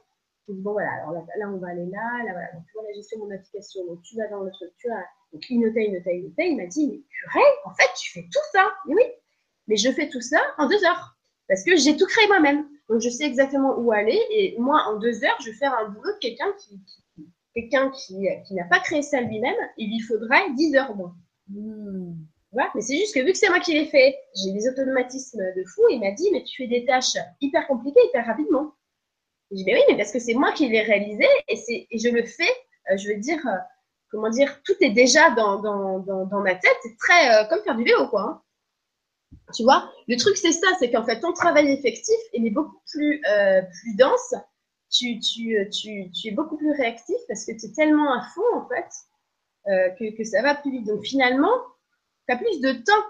bon, 0.48 0.72
voilà, 0.72 0.92
alors 0.94 1.12
là, 1.12 1.48
on 1.48 1.58
va 1.58 1.68
aller 1.68 1.86
là, 1.86 2.24
là, 2.24 2.32
voilà. 2.32 2.52
Donc, 2.52 2.64
tu 2.66 2.72
vois 2.74 2.84
la 2.88 2.94
gestion 2.94 3.18
de 3.20 3.24
mon 3.24 3.34
application. 3.34 3.84
Donc, 3.86 4.02
tu 4.02 4.16
vas 4.16 4.28
dans 4.28 4.42
le 4.42 4.50
truc, 4.50 4.70
tu 4.78 4.90
as, 4.90 5.04
donc, 5.32 5.44
il 5.50 5.60
notait, 5.60 5.86
il 5.86 5.92
notait, 5.92 6.18
il 6.18 6.24
notait. 6.24 6.50
Il 6.50 6.56
m'a 6.56 6.66
dit, 6.66 6.86
mais 6.86 7.02
purée, 7.08 7.50
en 7.64 7.74
fait, 7.74 7.90
tu 7.98 8.12
fais 8.12 8.22
tout 8.22 8.46
ça. 8.52 8.72
Mais 8.86 8.94
oui. 8.94 9.02
Mais 9.66 9.76
je 9.76 9.90
fais 9.90 10.08
tout 10.08 10.20
ça 10.20 10.40
en 10.58 10.68
deux 10.68 10.82
heures. 10.84 11.16
Parce 11.48 11.64
que 11.64 11.76
j'ai 11.76 11.96
tout 11.96 12.06
créé 12.06 12.26
moi-même. 12.28 12.66
Donc, 12.88 13.00
je 13.00 13.08
sais 13.08 13.24
exactement 13.24 13.76
où 13.78 13.92
aller. 13.92 14.20
Et 14.30 14.56
moi, 14.58 14.82
en 14.86 14.98
deux 14.98 15.24
heures, 15.24 15.36
je 15.40 15.50
vais 15.50 15.56
faire 15.56 15.74
un 15.74 15.88
boulot 15.88 16.12
de 16.12 16.18
quelqu'un 16.18 16.52
qui 16.58 16.80
quelqu'un 17.54 17.90
qui, 17.90 18.26
qui 18.46 18.54
n'a 18.54 18.64
pas 18.64 18.80
créé 18.80 19.02
ça 19.02 19.20
lui-même, 19.20 19.54
il 19.78 19.90
lui 19.90 20.00
faudrait 20.00 20.52
10 20.54 20.76
heures 20.76 20.94
moins. 20.96 21.14
Hmm. 21.48 22.14
Voilà. 22.52 22.70
Mais 22.74 22.80
c'est 22.80 22.96
juste 22.96 23.14
que 23.14 23.20
vu 23.20 23.32
que 23.32 23.38
c'est 23.38 23.48
moi 23.48 23.60
qui 23.60 23.74
l'ai 23.74 23.86
fait, 23.86 24.16
j'ai 24.36 24.52
des 24.52 24.68
automatismes 24.68 25.42
de 25.56 25.64
fou. 25.64 25.82
Il 25.90 26.00
m'a 26.00 26.12
dit, 26.12 26.28
mais 26.32 26.44
tu 26.44 26.62
fais 26.62 26.68
des 26.68 26.86
tâches 26.86 27.16
hyper 27.40 27.66
compliquées, 27.66 28.00
hyper 28.08 28.24
rapidement. 28.24 28.72
J'ai 29.50 29.58
dit, 29.58 29.64
mais 29.64 29.74
oui, 29.74 29.80
mais 29.88 29.96
parce 29.96 30.12
que 30.12 30.20
c'est 30.20 30.34
moi 30.34 30.52
qui 30.52 30.68
l'ai 30.68 30.82
réalisé 30.82 31.26
et, 31.48 31.86
et 31.90 31.98
je 31.98 32.08
le 32.08 32.24
fais, 32.24 32.50
euh, 32.90 32.96
je 32.96 33.08
veux 33.08 33.16
dire, 33.16 33.38
euh, 33.46 33.58
comment 34.10 34.30
dire, 34.30 34.62
tout 34.62 34.74
est 34.80 34.90
déjà 34.90 35.30
dans, 35.30 35.60
dans, 35.60 35.98
dans, 35.98 36.40
ma 36.40 36.54
tête. 36.54 36.76
C'est 36.82 36.96
très 36.96 37.34
euh, 37.34 37.44
comme 37.48 37.62
faire 37.62 37.76
du 37.76 37.84
vélo, 37.84 38.08
quoi. 38.08 38.22
Hein. 38.22 38.42
Tu 39.52 39.64
vois, 39.64 39.90
le 40.06 40.16
truc, 40.16 40.36
c'est 40.36 40.52
ça, 40.52 40.68
c'est 40.78 40.90
qu'en 40.90 41.04
fait, 41.04 41.20
ton 41.20 41.32
travail 41.32 41.70
effectif, 41.70 42.16
il 42.32 42.46
est 42.46 42.50
beaucoup 42.50 42.80
plus, 42.90 43.20
plus 43.20 43.96
dense. 43.96 44.34
Tu, 44.94 45.18
tu, 45.18 45.56
tu, 45.70 46.10
tu, 46.12 46.28
es 46.28 46.30
beaucoup 46.30 46.56
plus 46.56 46.70
réactif 46.70 47.16
parce 47.26 47.44
que 47.44 47.52
tu 47.52 47.66
es 47.66 47.72
tellement 47.72 48.12
à 48.12 48.22
fond, 48.34 48.42
en 48.54 48.68
fait, 48.68 48.86
euh, 49.66 49.90
que, 49.90 50.16
que 50.16 50.24
ça 50.24 50.40
va 50.40 50.54
plus 50.54 50.70
vite. 50.70 50.86
Donc, 50.86 51.04
finalement, 51.04 51.54
tu 52.28 52.34
as 52.34 52.38
plus 52.38 52.60
de 52.60 52.72
temps, 52.72 53.06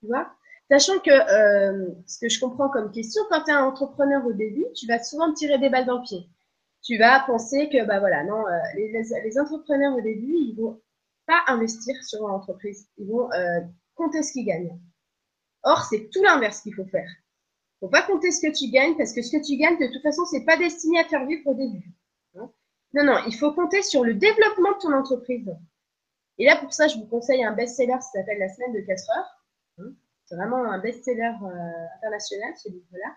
tu 0.00 0.06
vois. 0.06 0.32
Sachant 0.70 1.00
que 1.00 1.10
euh, 1.10 1.90
ce 2.06 2.20
que 2.20 2.28
je 2.28 2.38
comprends 2.38 2.68
comme 2.68 2.92
question, 2.92 3.22
quand 3.28 3.42
tu 3.42 3.50
es 3.50 3.54
un 3.54 3.64
entrepreneur 3.64 4.24
au 4.24 4.32
début, 4.32 4.64
tu 4.76 4.86
vas 4.86 5.02
souvent 5.02 5.32
tirer 5.34 5.58
des 5.58 5.68
balles 5.68 5.86
dans 5.86 5.98
le 5.98 6.04
pied. 6.04 6.28
Tu 6.84 6.96
vas 6.96 7.20
penser 7.26 7.68
que, 7.68 7.84
bah 7.84 7.98
voilà, 7.98 8.22
non, 8.22 8.46
euh, 8.46 8.58
les, 8.76 9.38
entrepreneurs 9.38 9.96
au 9.96 10.00
début, 10.00 10.32
ils 10.32 10.54
vont 10.56 10.80
pas 11.26 11.42
investir 11.48 11.96
sur 12.04 12.20
leur 12.20 12.36
entreprise. 12.36 12.88
Ils 12.98 13.08
vont 13.08 13.30
euh, 13.32 13.60
compter 13.96 14.22
ce 14.22 14.32
qu'ils 14.32 14.46
gagnent. 14.46 14.78
Or, 15.64 15.82
c'est 15.90 16.08
tout 16.08 16.22
l'inverse 16.22 16.60
qu'il 16.60 16.74
faut 16.74 16.86
faire. 16.86 17.10
Faut 17.80 17.88
pas 17.88 18.02
compter 18.02 18.30
ce 18.30 18.46
que 18.46 18.52
tu 18.52 18.70
gagnes 18.70 18.96
parce 18.96 19.12
que 19.14 19.22
ce 19.22 19.36
que 19.36 19.42
tu 19.42 19.56
gagnes, 19.56 19.78
de 19.78 19.90
toute 19.92 20.02
façon, 20.02 20.24
c'est 20.26 20.44
pas 20.44 20.58
destiné 20.58 21.00
à 21.00 21.04
faire 21.04 21.26
vivre 21.26 21.46
au 21.46 21.54
début. 21.54 21.90
Hein. 22.36 22.50
non, 22.94 23.04
non, 23.04 23.16
il 23.26 23.34
faut 23.34 23.52
compter 23.52 23.82
sur 23.82 24.04
le 24.04 24.14
développement 24.14 24.72
de 24.72 24.78
ton 24.78 24.92
entreprise. 24.92 25.50
Et 26.38 26.44
là, 26.44 26.56
pour 26.56 26.72
ça, 26.72 26.88
je 26.88 26.96
vous 26.96 27.06
conseille 27.06 27.42
un 27.42 27.52
best-seller 27.52 27.96
qui 27.98 28.08
s'appelle 28.12 28.38
La 28.38 28.48
semaine 28.48 28.72
de 28.72 28.80
4 28.80 29.10
heures. 29.10 29.44
Hein. 29.78 29.92
c'est 30.26 30.36
vraiment 30.36 30.64
un 30.64 30.78
best-seller 30.78 31.32
euh, 31.42 31.86
international, 31.96 32.52
ce 32.56 32.68
livre-là. 32.68 33.14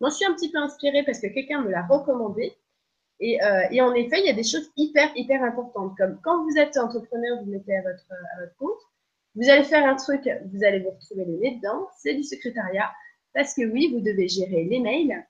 J'en 0.00 0.10
suis 0.10 0.24
un 0.26 0.34
petit 0.34 0.50
peu 0.50 0.58
inspirée 0.58 1.04
parce 1.04 1.20
que 1.20 1.28
quelqu'un 1.28 1.62
me 1.62 1.70
l'a 1.70 1.86
recommandé. 1.86 2.56
Et, 3.20 3.42
euh, 3.42 3.68
et, 3.70 3.80
en 3.80 3.94
effet, 3.94 4.20
il 4.20 4.26
y 4.26 4.30
a 4.30 4.34
des 4.34 4.42
choses 4.42 4.70
hyper, 4.76 5.10
hyper 5.16 5.42
importantes. 5.42 5.96
Comme 5.96 6.20
quand 6.22 6.42
vous 6.44 6.58
êtes 6.58 6.76
entrepreneur, 6.76 7.38
vous 7.42 7.50
mettez 7.50 7.76
à 7.76 7.82
votre, 7.82 8.12
à 8.36 8.40
votre 8.40 8.56
compte, 8.56 8.80
vous 9.34 9.48
allez 9.48 9.64
faire 9.64 9.86
un 9.86 9.94
truc, 9.94 10.28
vous 10.52 10.64
allez 10.64 10.80
vous 10.80 10.90
retrouver 10.90 11.24
le 11.24 11.38
nez 11.38 11.56
dedans, 11.56 11.88
c'est 11.98 12.14
du 12.14 12.22
secrétariat. 12.22 12.90
Parce 13.34 13.54
que 13.54 13.62
oui, 13.62 13.92
vous 13.92 14.00
devez 14.00 14.28
gérer 14.28 14.64
les 14.64 14.80
mails, 14.80 15.26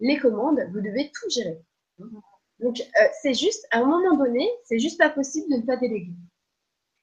les 0.00 0.18
commandes, 0.18 0.60
vous 0.72 0.80
devez 0.80 1.10
tout 1.14 1.30
gérer. 1.30 1.60
Donc, 2.60 2.80
euh, 2.80 3.08
c'est 3.22 3.34
juste, 3.34 3.66
à 3.70 3.78
un 3.78 3.84
moment 3.84 4.16
donné, 4.16 4.48
c'est 4.64 4.78
juste 4.78 4.98
pas 4.98 5.10
possible 5.10 5.50
de 5.50 5.60
ne 5.60 5.66
pas 5.66 5.76
déléguer. 5.76 6.12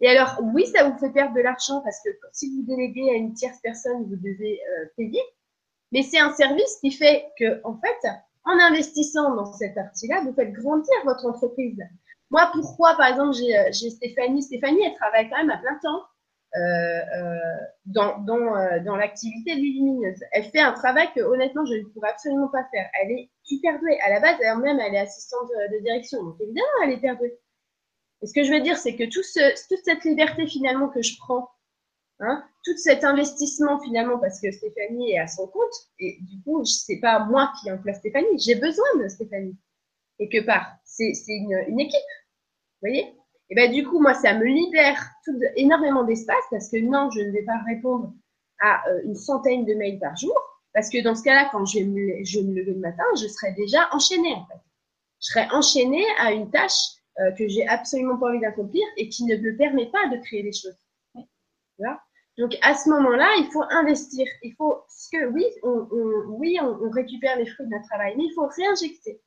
Et 0.02 0.10
alors, 0.10 0.40
oui, 0.54 0.66
ça 0.68 0.90
vous 0.90 0.98
fait 0.98 1.12
perdre 1.12 1.36
de 1.36 1.42
l'argent 1.42 1.82
parce 1.82 2.02
que 2.04 2.10
si 2.34 2.50
vous 2.56 2.64
déléguez 2.64 3.10
à 3.12 3.14
une 3.14 3.34
tierce 3.34 3.60
personne, 3.62 4.04
vous 4.06 4.16
devez 4.16 4.60
euh, 4.62 4.86
payer. 4.98 5.22
Mais 5.92 6.04
c'est 6.04 6.20
un 6.20 6.34
service 6.34 6.78
qui 6.82 6.92
fait 6.92 7.26
que, 7.38 7.62
en 7.64 7.78
fait, 7.78 8.08
en 8.46 8.60
investissant 8.60 9.36
dans 9.36 9.54
cette 9.54 9.76
partie-là, 9.76 10.22
vous 10.24 10.34
faites 10.34 10.52
grandir 10.52 10.94
votre 11.06 11.26
entreprise. 11.26 11.80
Moi, 12.32 12.50
pourquoi, 12.54 12.96
par 12.96 13.08
exemple, 13.08 13.36
euh, 13.36 13.72
j'ai 13.72 13.90
Stéphanie. 13.90 14.42
Stéphanie, 14.42 14.84
elle 14.86 14.96
travaille 14.96 15.30
quand 15.30 15.38
même 15.38 15.50
à 15.50 15.58
plein 15.58 15.78
temps 15.84 15.90
euh, 15.90 16.00
euh, 16.00 16.11
dans, 17.86 18.20
dans, 18.20 18.56
euh, 18.56 18.80
dans 18.82 18.96
l'activité 18.96 19.56
lumineuse. 19.56 20.20
Elle 20.32 20.46
fait 20.46 20.60
un 20.60 20.74
travail 20.74 21.08
que, 21.16 21.22
honnêtement, 21.22 21.66
je 21.66 21.76
ne 21.76 21.84
pourrais 21.90 22.10
absolument 22.10 22.50
pas 22.50 22.66
faire. 22.72 22.90
Elle 23.02 23.12
est 23.12 23.30
hyper 23.50 23.80
douée. 23.80 24.00
À 24.02 24.10
la 24.10 24.20
base, 24.20 24.36
elle-même, 24.42 24.80
elle 24.80 24.96
est 24.96 25.00
assistante 25.00 25.50
de, 25.72 25.82
direction. 25.82 26.24
Donc, 26.24 26.36
évidemment, 26.40 26.68
elle 26.84 26.92
est 26.92 26.98
hyper 26.98 27.18
douée. 27.18 27.38
Et 28.22 28.28
ce 28.28 28.34
que 28.34 28.44
je 28.44 28.52
veux 28.52 28.62
dire, 28.62 28.78
c'est 28.78 28.96
que 28.96 29.06
tout 29.06 29.24
ce, 29.24 29.68
toute 29.68 29.84
cette 29.84 30.04
liberté, 30.04 30.46
finalement, 30.46 30.90
que 30.90 31.02
je 31.02 31.18
prends 31.18 31.48
Hein, 32.24 32.44
tout 32.64 32.78
cet 32.78 33.04
investissement 33.04 33.80
finalement 33.80 34.20
parce 34.20 34.40
que 34.40 34.52
Stéphanie 34.52 35.14
est 35.14 35.18
à 35.18 35.26
son 35.26 35.48
compte 35.48 35.74
et 35.98 36.20
du 36.22 36.40
coup 36.44 36.64
c'est 36.66 37.00
pas 37.00 37.26
moi 37.26 37.52
qui 37.60 37.72
emploie 37.72 37.96
Stéphanie, 37.96 38.38
j'ai 38.38 38.54
besoin 38.54 38.86
de 39.02 39.08
Stéphanie 39.08 39.58
et 40.20 40.30
que 40.30 40.46
part 40.46 40.72
c'est 40.84 41.14
une, 41.28 41.58
une, 41.68 41.80
équipe, 41.80 41.96
vous 42.80 42.90
voyez? 42.90 43.16
Et 43.52 43.56
ben 43.56 43.72
du 43.72 43.86
coup 43.86 44.00
moi 44.00 44.14
ça 44.14 44.34
me 44.34 44.46
libère 44.46 45.00
tout 45.24 45.38
énormément 45.56 46.04
d'espace 46.04 46.44
parce 46.50 46.70
que 46.70 46.78
non 46.78 47.12
je 47.12 47.20
ne 47.20 47.32
vais 47.32 47.44
pas 47.44 47.60
répondre 47.68 48.14
à 48.60 48.88
euh, 48.90 49.02
une 49.04 49.16
centaine 49.16 49.66
de 49.66 49.74
mails 49.76 50.00
par 50.00 50.16
jour 50.16 50.34
parce 50.74 50.90
que 50.90 51.04
dans 51.04 51.16
ce 51.16 51.24
cas-là 51.24 51.50
quand 51.52 51.66
je 51.66 51.80
vais 51.80 51.86
me, 51.86 52.24
je 52.24 52.40
me 52.40 52.54
lever 52.54 52.74
le 52.74 52.80
matin 52.80 53.04
je 53.20 53.28
serai 53.28 53.52
déjà 53.54 53.90
enchaînée 53.92 54.34
en 54.34 54.46
fait, 54.46 54.62
je 55.22 55.28
serai 55.28 55.48
enchaînée 55.52 56.06
à 56.18 56.32
une 56.32 56.50
tâche 56.50 57.02
euh, 57.20 57.32
que 57.32 57.48
j'ai 57.48 57.68
absolument 57.68 58.18
pas 58.18 58.30
envie 58.30 58.40
d'accomplir 58.40 58.84
et 58.96 59.10
qui 59.10 59.26
ne 59.26 59.36
me 59.36 59.56
permet 59.58 59.92
pas 59.92 60.08
de 60.08 60.18
créer 60.24 60.44
des 60.44 60.54
choses. 60.54 60.78
Voilà. 61.78 62.02
Donc 62.38 62.58
à 62.62 62.74
ce 62.74 62.90
moment-là, 62.90 63.28
il 63.38 63.52
faut 63.52 63.64
investir. 63.70 64.26
Il 64.44 64.54
faut, 64.56 64.76
parce 64.76 65.10
que 65.12 65.28
oui, 65.28 65.46
on, 65.64 65.88
oui, 66.40 66.58
on, 66.62 66.90
récupère 66.90 67.38
les 67.38 67.46
fruits 67.46 67.66
de 67.66 67.72
notre 67.72 67.88
travail, 67.88 68.16
mais 68.18 68.24
il 68.24 68.34
faut 68.34 68.48
réinjecter. 68.48 69.22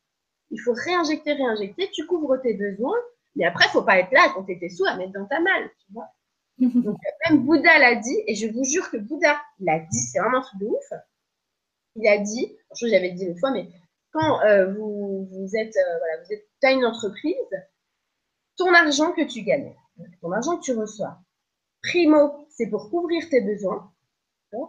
Il 0.51 0.61
faut 0.61 0.73
réinjecter, 0.73 1.35
réinjecter. 1.35 1.91
Tu 1.93 2.07
couvres 2.07 2.39
tes 2.39 2.55
besoins, 2.55 2.99
mais 3.37 3.45
après, 3.45 3.69
faut 3.69 3.83
pas 3.83 3.99
être 3.99 4.13
là 4.13 4.33
quand 4.35 4.45
tes 4.45 4.69
sous 4.69 4.85
à 4.85 4.97
mettre 4.97 5.13
dans 5.13 5.27
ta 5.27 5.41
malle, 5.41 5.71
tu 5.79 5.93
vois. 5.93 6.09
Donc 6.59 6.99
même 7.29 7.45
Bouddha 7.45 7.79
l'a 7.79 7.97
dit, 7.97 8.17
et 8.27 8.35
je 8.35 8.47
vous 8.47 8.65
jure 8.65 8.91
que 8.91 8.97
Bouddha 8.97 9.41
l'a 9.61 9.81
dit, 9.81 9.99
c'est 9.99 10.21
vraiment 10.21 10.39
un 10.39 10.43
truc 10.43 10.61
de 10.61 10.67
ouf. 10.67 10.93
Il 11.97 12.09
a 12.09 12.19
dit, 12.19 12.57
je 12.77 12.87
j'avais 12.87 13.11
dit 13.11 13.25
une 13.25 13.39
fois, 13.39 13.51
mais 13.51 13.69
quand 14.13 14.41
euh, 14.43 14.73
vous, 14.73 15.29
vous 15.31 15.57
êtes, 15.57 15.77
euh, 15.77 15.99
voilà, 15.99 16.23
vous 16.25 16.33
êtes, 16.33 16.47
as 16.63 16.73
une 16.73 16.85
entreprise, 16.85 17.35
ton 18.57 18.73
argent 18.73 19.13
que 19.13 19.23
tu 19.23 19.43
gagnes, 19.43 19.75
ton 20.21 20.33
argent 20.33 20.57
que 20.57 20.63
tu 20.63 20.73
reçois, 20.73 21.19
Primo, 21.83 22.47
c'est 22.51 22.69
pour 22.69 22.89
couvrir 22.89 23.29
tes 23.29 23.41
besoins. 23.41 23.93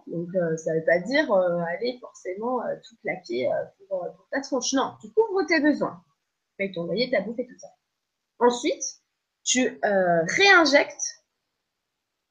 Donc, 0.07 0.29
euh, 0.35 0.57
ça 0.57 0.73
ne 0.73 0.79
veut 0.79 0.85
pas 0.85 0.99
dire 0.99 1.31
euh, 1.31 1.59
aller 1.59 1.97
forcément 1.99 2.61
euh, 2.65 2.75
tout 2.87 2.95
claquer 3.01 3.49
pour, 3.87 4.07
ta 4.31 4.41
tronche. 4.41 4.73
Non, 4.73 4.93
tu 5.01 5.11
couvres 5.11 5.45
tes 5.47 5.59
besoins. 5.59 6.01
Avec 6.59 6.73
ton 6.73 6.83
loyer, 6.83 7.09
ta 7.09 7.21
bouffe 7.21 7.39
et 7.39 7.45
tout 7.45 7.57
ça. 7.57 7.67
Ensuite, 8.39 9.01
tu 9.43 9.79
réinjectes 9.83 11.23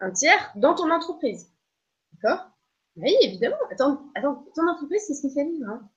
un 0.00 0.10
tiers 0.10 0.52
dans 0.56 0.74
ton 0.74 0.90
entreprise. 0.90 1.50
D'accord? 2.12 2.50
Oui, 2.96 3.14
évidemment. 3.22 3.56
Attends, 3.70 4.04
ton 4.54 4.68
entreprise, 4.68 5.02
c'est 5.06 5.14
ce 5.14 5.22
qui 5.22 5.34
fait 5.34 5.44
vivre. 5.44 5.68
Hein. 5.68 5.88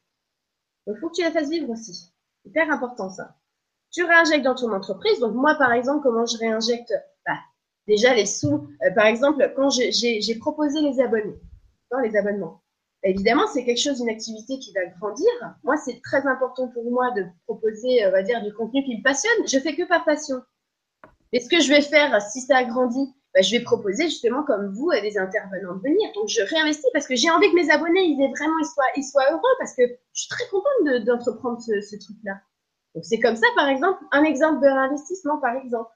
il 0.88 0.98
faut 1.00 1.10
que 1.10 1.16
tu 1.16 1.24
la 1.24 1.32
fasses 1.32 1.50
vivre 1.50 1.70
aussi. 1.70 2.12
Hyper 2.46 2.72
important 2.72 3.10
ça. 3.10 3.36
Tu 3.92 4.04
réinjectes 4.04 4.44
dans 4.44 4.56
ton 4.56 4.72
entreprise. 4.74 5.20
Donc 5.20 5.36
moi, 5.36 5.56
par 5.56 5.72
exemple, 5.74 6.04
comment 6.04 6.26
je 6.26 6.38
réinjecte? 6.38 6.94
Bah, 7.26 7.38
déjà 7.88 8.14
les 8.14 8.26
sous. 8.26 8.68
Euh, 8.84 8.92
par 8.96 9.06
exemple, 9.06 9.54
quand 9.56 9.70
j'ai 9.70 10.36
proposé 10.40 10.82
les 10.82 11.00
abonnés, 11.00 11.40
les 12.04 12.16
abonnements, 12.16 12.62
évidemment, 13.10 13.48
c'est 13.48 13.64
quelque 13.64 13.82
chose, 13.82 14.00
une 14.00 14.10
activité 14.10 14.60
qui 14.60 14.74
va 14.74 14.86
grandir. 14.86 15.30
Moi, 15.64 15.78
c'est 15.78 16.02
très 16.04 16.26
important 16.28 16.68
pour 16.70 16.90
moi 16.90 17.12
de 17.12 17.26
proposer, 17.46 18.06
on 18.08 18.12
va 18.12 18.24
dire, 18.24 18.42
du 18.44 18.54
contenu 18.54 18.84
qui 18.84 18.98
me 18.98 19.04
passionne. 19.04 19.48
Je 19.48 19.60
fais 19.60 19.76
que 19.76 19.88
par 19.88 20.06
passion. 20.06 20.42
Mais 21.34 21.40
ce 21.40 21.50
que 21.50 21.62
je 21.62 21.70
vais 21.70 21.82
faire, 21.82 22.22
si 22.22 22.42
ça 22.42 22.64
grandit, 22.64 23.14
bah, 23.34 23.42
je 23.42 23.56
vais 23.56 23.64
proposer 23.64 24.06
justement, 24.06 24.44
comme 24.44 24.74
vous, 24.74 24.90
à 24.92 25.02
des 25.02 25.18
intervenants 25.18 25.76
de 25.76 25.82
venir. 25.82 26.10
Donc, 26.16 26.28
je 26.28 26.42
réinvestis 26.42 26.90
parce 26.94 27.08
que 27.08 27.16
j'ai 27.16 27.30
envie 27.30 27.50
que 27.52 27.56
mes 27.56 27.70
abonnés, 27.70 28.04
ils 28.04 28.22
aient 28.22 28.32
vraiment, 28.36 28.58
ils 28.60 28.66
soient, 28.66 28.92
ils 28.96 29.04
soient 29.04 29.32
heureux 29.32 29.56
parce 29.60 29.76
que 29.76 29.84
je 29.84 30.22
suis 30.22 30.30
très 30.30 30.48
contente 30.50 31.06
d'entreprendre 31.06 31.62
ce, 31.62 31.96
truc-là. 31.98 32.40
Donc, 32.96 33.06
c'est 33.06 33.20
comme 33.20 33.36
ça, 33.36 33.48
par 33.56 33.68
exemple, 33.68 34.02
un 34.12 34.24
exemple 34.24 34.62
de 34.62 34.68
réinvestissement, 34.68 35.38
par 35.40 35.56
exemple. 35.56 35.92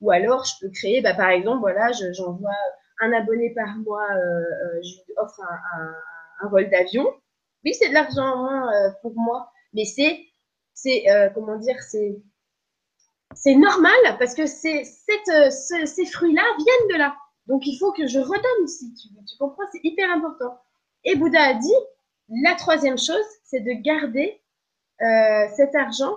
Ou 0.00 0.10
alors, 0.10 0.44
je 0.44 0.52
peux 0.60 0.70
créer, 0.72 1.02
bah, 1.02 1.14
par 1.14 1.30
exemple, 1.30 1.60
voilà, 1.60 1.90
j'envoie 2.12 2.56
un 3.00 3.12
abonné 3.12 3.52
par 3.54 3.76
mois, 3.78 4.08
euh, 4.12 4.16
euh, 4.16 4.82
je 4.82 4.94
lui 5.04 5.14
offre 5.18 5.40
un, 5.42 5.94
un 6.40 6.48
vol 6.48 6.68
d'avion. 6.70 7.06
Oui, 7.64 7.74
c'est 7.74 7.88
de 7.88 7.94
l'argent 7.94 8.68
euh, 8.68 8.90
pour 9.02 9.14
moi, 9.14 9.50
mais 9.72 9.84
c'est, 9.84 10.20
c'est 10.74 11.04
comment 11.34 11.56
dire, 11.56 11.80
c'est, 11.82 12.22
c'est 13.34 13.54
normal 13.54 14.16
parce 14.18 14.34
que 14.34 14.46
c'est, 14.46 14.84
cette, 14.84 15.52
ces 15.52 16.06
fruits-là 16.06 16.42
viennent 16.58 16.88
de 16.92 16.98
là. 16.98 17.16
Donc, 17.46 17.66
il 17.66 17.76
faut 17.78 17.92
que 17.92 18.06
je 18.06 18.18
redonne 18.18 18.64
aussi. 18.64 18.92
Tu, 18.94 19.08
comprends 19.38 19.62
C'est 19.72 19.80
hyper 19.84 20.10
important. 20.10 20.58
Et 21.04 21.14
Bouddha 21.14 21.40
a 21.40 21.54
dit, 21.54 21.74
la 22.28 22.54
troisième 22.54 22.98
chose, 22.98 23.24
c'est 23.44 23.60
de 23.60 23.72
garder 23.82 24.40
euh, 25.00 25.46
cet 25.54 25.74
argent 25.74 26.16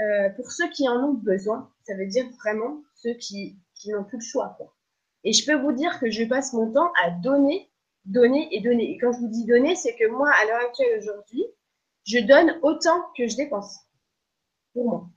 euh, 0.00 0.30
pour 0.30 0.50
ceux 0.52 0.68
qui 0.70 0.88
en 0.88 1.02
ont 1.02 1.14
besoin. 1.14 1.70
Ça 1.82 1.94
veut 1.94 2.06
dire 2.06 2.26
vraiment 2.42 2.82
ceux 2.94 3.14
qui, 3.14 3.58
n'ont 3.86 4.04
plus 4.04 4.18
le 4.18 4.24
choix. 4.24 4.56
Et 5.24 5.32
je 5.32 5.44
peux 5.44 5.60
vous 5.60 5.72
dire 5.72 5.98
que 5.98 6.10
je 6.10 6.24
passe 6.24 6.52
mon 6.52 6.72
temps 6.72 6.92
à 7.02 7.10
donner, 7.10 7.67
donner 8.08 8.48
et 8.54 8.60
donner. 8.60 8.90
Et 8.90 8.98
quand 8.98 9.12
je 9.12 9.18
vous 9.18 9.28
dis 9.28 9.44
donner, 9.44 9.74
c'est 9.76 9.94
que 9.94 10.08
moi, 10.08 10.30
à 10.30 10.44
l'heure 10.46 10.66
actuelle 10.66 10.98
aujourd'hui, 10.98 11.44
je 12.04 12.18
donne 12.18 12.58
autant 12.62 13.04
que 13.16 13.28
je 13.28 13.36
dépense. 13.36 13.78
Pour 14.72 14.84
moi. 14.84 15.08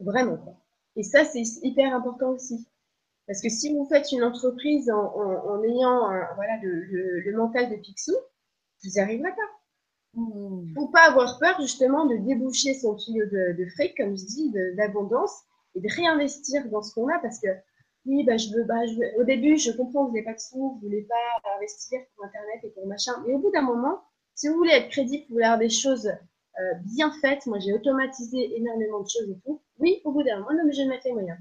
Vraiment. 0.00 0.62
Et 0.96 1.02
ça, 1.02 1.24
c'est 1.24 1.42
hyper 1.62 1.94
important 1.94 2.30
aussi. 2.30 2.68
Parce 3.26 3.42
que 3.42 3.48
si 3.48 3.72
vous 3.72 3.86
faites 3.86 4.10
une 4.10 4.24
entreprise 4.24 4.90
en, 4.90 4.96
en, 4.96 5.50
en 5.50 5.62
ayant 5.62 6.08
voilà, 6.34 6.58
le, 6.62 6.82
le, 6.84 7.20
le, 7.20 7.36
mental 7.36 7.70
de 7.70 7.76
Picsou, 7.76 8.14
vous 8.82 8.90
n'y 8.90 9.00
arriverez 9.00 9.30
pas. 9.30 10.20
Mmh. 10.20 10.74
Faut 10.74 10.88
pas 10.88 11.08
avoir 11.08 11.38
peur 11.38 11.60
justement 11.60 12.06
de 12.06 12.16
déboucher 12.16 12.74
son 12.74 12.96
tuyau 12.96 13.26
de, 13.26 13.52
de 13.52 13.70
fric, 13.70 13.96
comme 13.96 14.16
je 14.16 14.24
dis, 14.24 14.52
d'abondance, 14.76 15.42
et 15.74 15.80
de 15.80 15.88
réinvestir 15.94 16.68
dans 16.70 16.82
ce 16.82 16.94
qu'on 16.94 17.08
a 17.08 17.18
parce 17.18 17.38
que 17.38 17.48
oui, 18.08 18.24
bah, 18.24 18.38
je 18.38 18.48
veux, 18.54 18.64
bah, 18.64 18.86
je 18.86 18.94
veux, 18.94 19.20
au 19.20 19.24
début, 19.24 19.58
je 19.58 19.70
comprends 19.70 20.06
que 20.06 20.10
vous 20.10 20.14
n'avez 20.14 20.24
pas 20.24 20.32
de 20.32 20.40
sous, 20.40 20.56
vous 20.56 20.78
voulez 20.80 21.02
pas 21.02 21.54
investir 21.56 22.00
pour 22.16 22.24
Internet 22.24 22.64
et 22.64 22.70
pour 22.70 22.86
machin, 22.86 23.12
mais 23.26 23.34
au 23.34 23.38
bout 23.38 23.50
d'un 23.50 23.62
moment, 23.62 24.02
si 24.34 24.48
vous 24.48 24.54
voulez 24.54 24.72
être 24.72 24.88
crédible, 24.88 25.24
vous 25.28 25.34
voulez 25.34 25.44
avoir 25.44 25.58
des 25.58 25.68
choses 25.68 26.06
euh, 26.06 26.74
bien 26.94 27.12
faites, 27.20 27.46
moi 27.46 27.58
j'ai 27.58 27.72
automatisé 27.72 28.56
énormément 28.56 29.00
de 29.00 29.08
choses 29.08 29.28
et 29.30 29.38
tout, 29.44 29.60
oui, 29.78 30.00
au 30.04 30.12
bout 30.12 30.22
d'un 30.22 30.38
moment, 30.38 30.52
non, 30.52 30.64
mais 30.64 30.72
je 30.72 30.82
vais 30.82 30.88
mettre 30.88 31.06
les 31.06 31.12
moyens. 31.12 31.38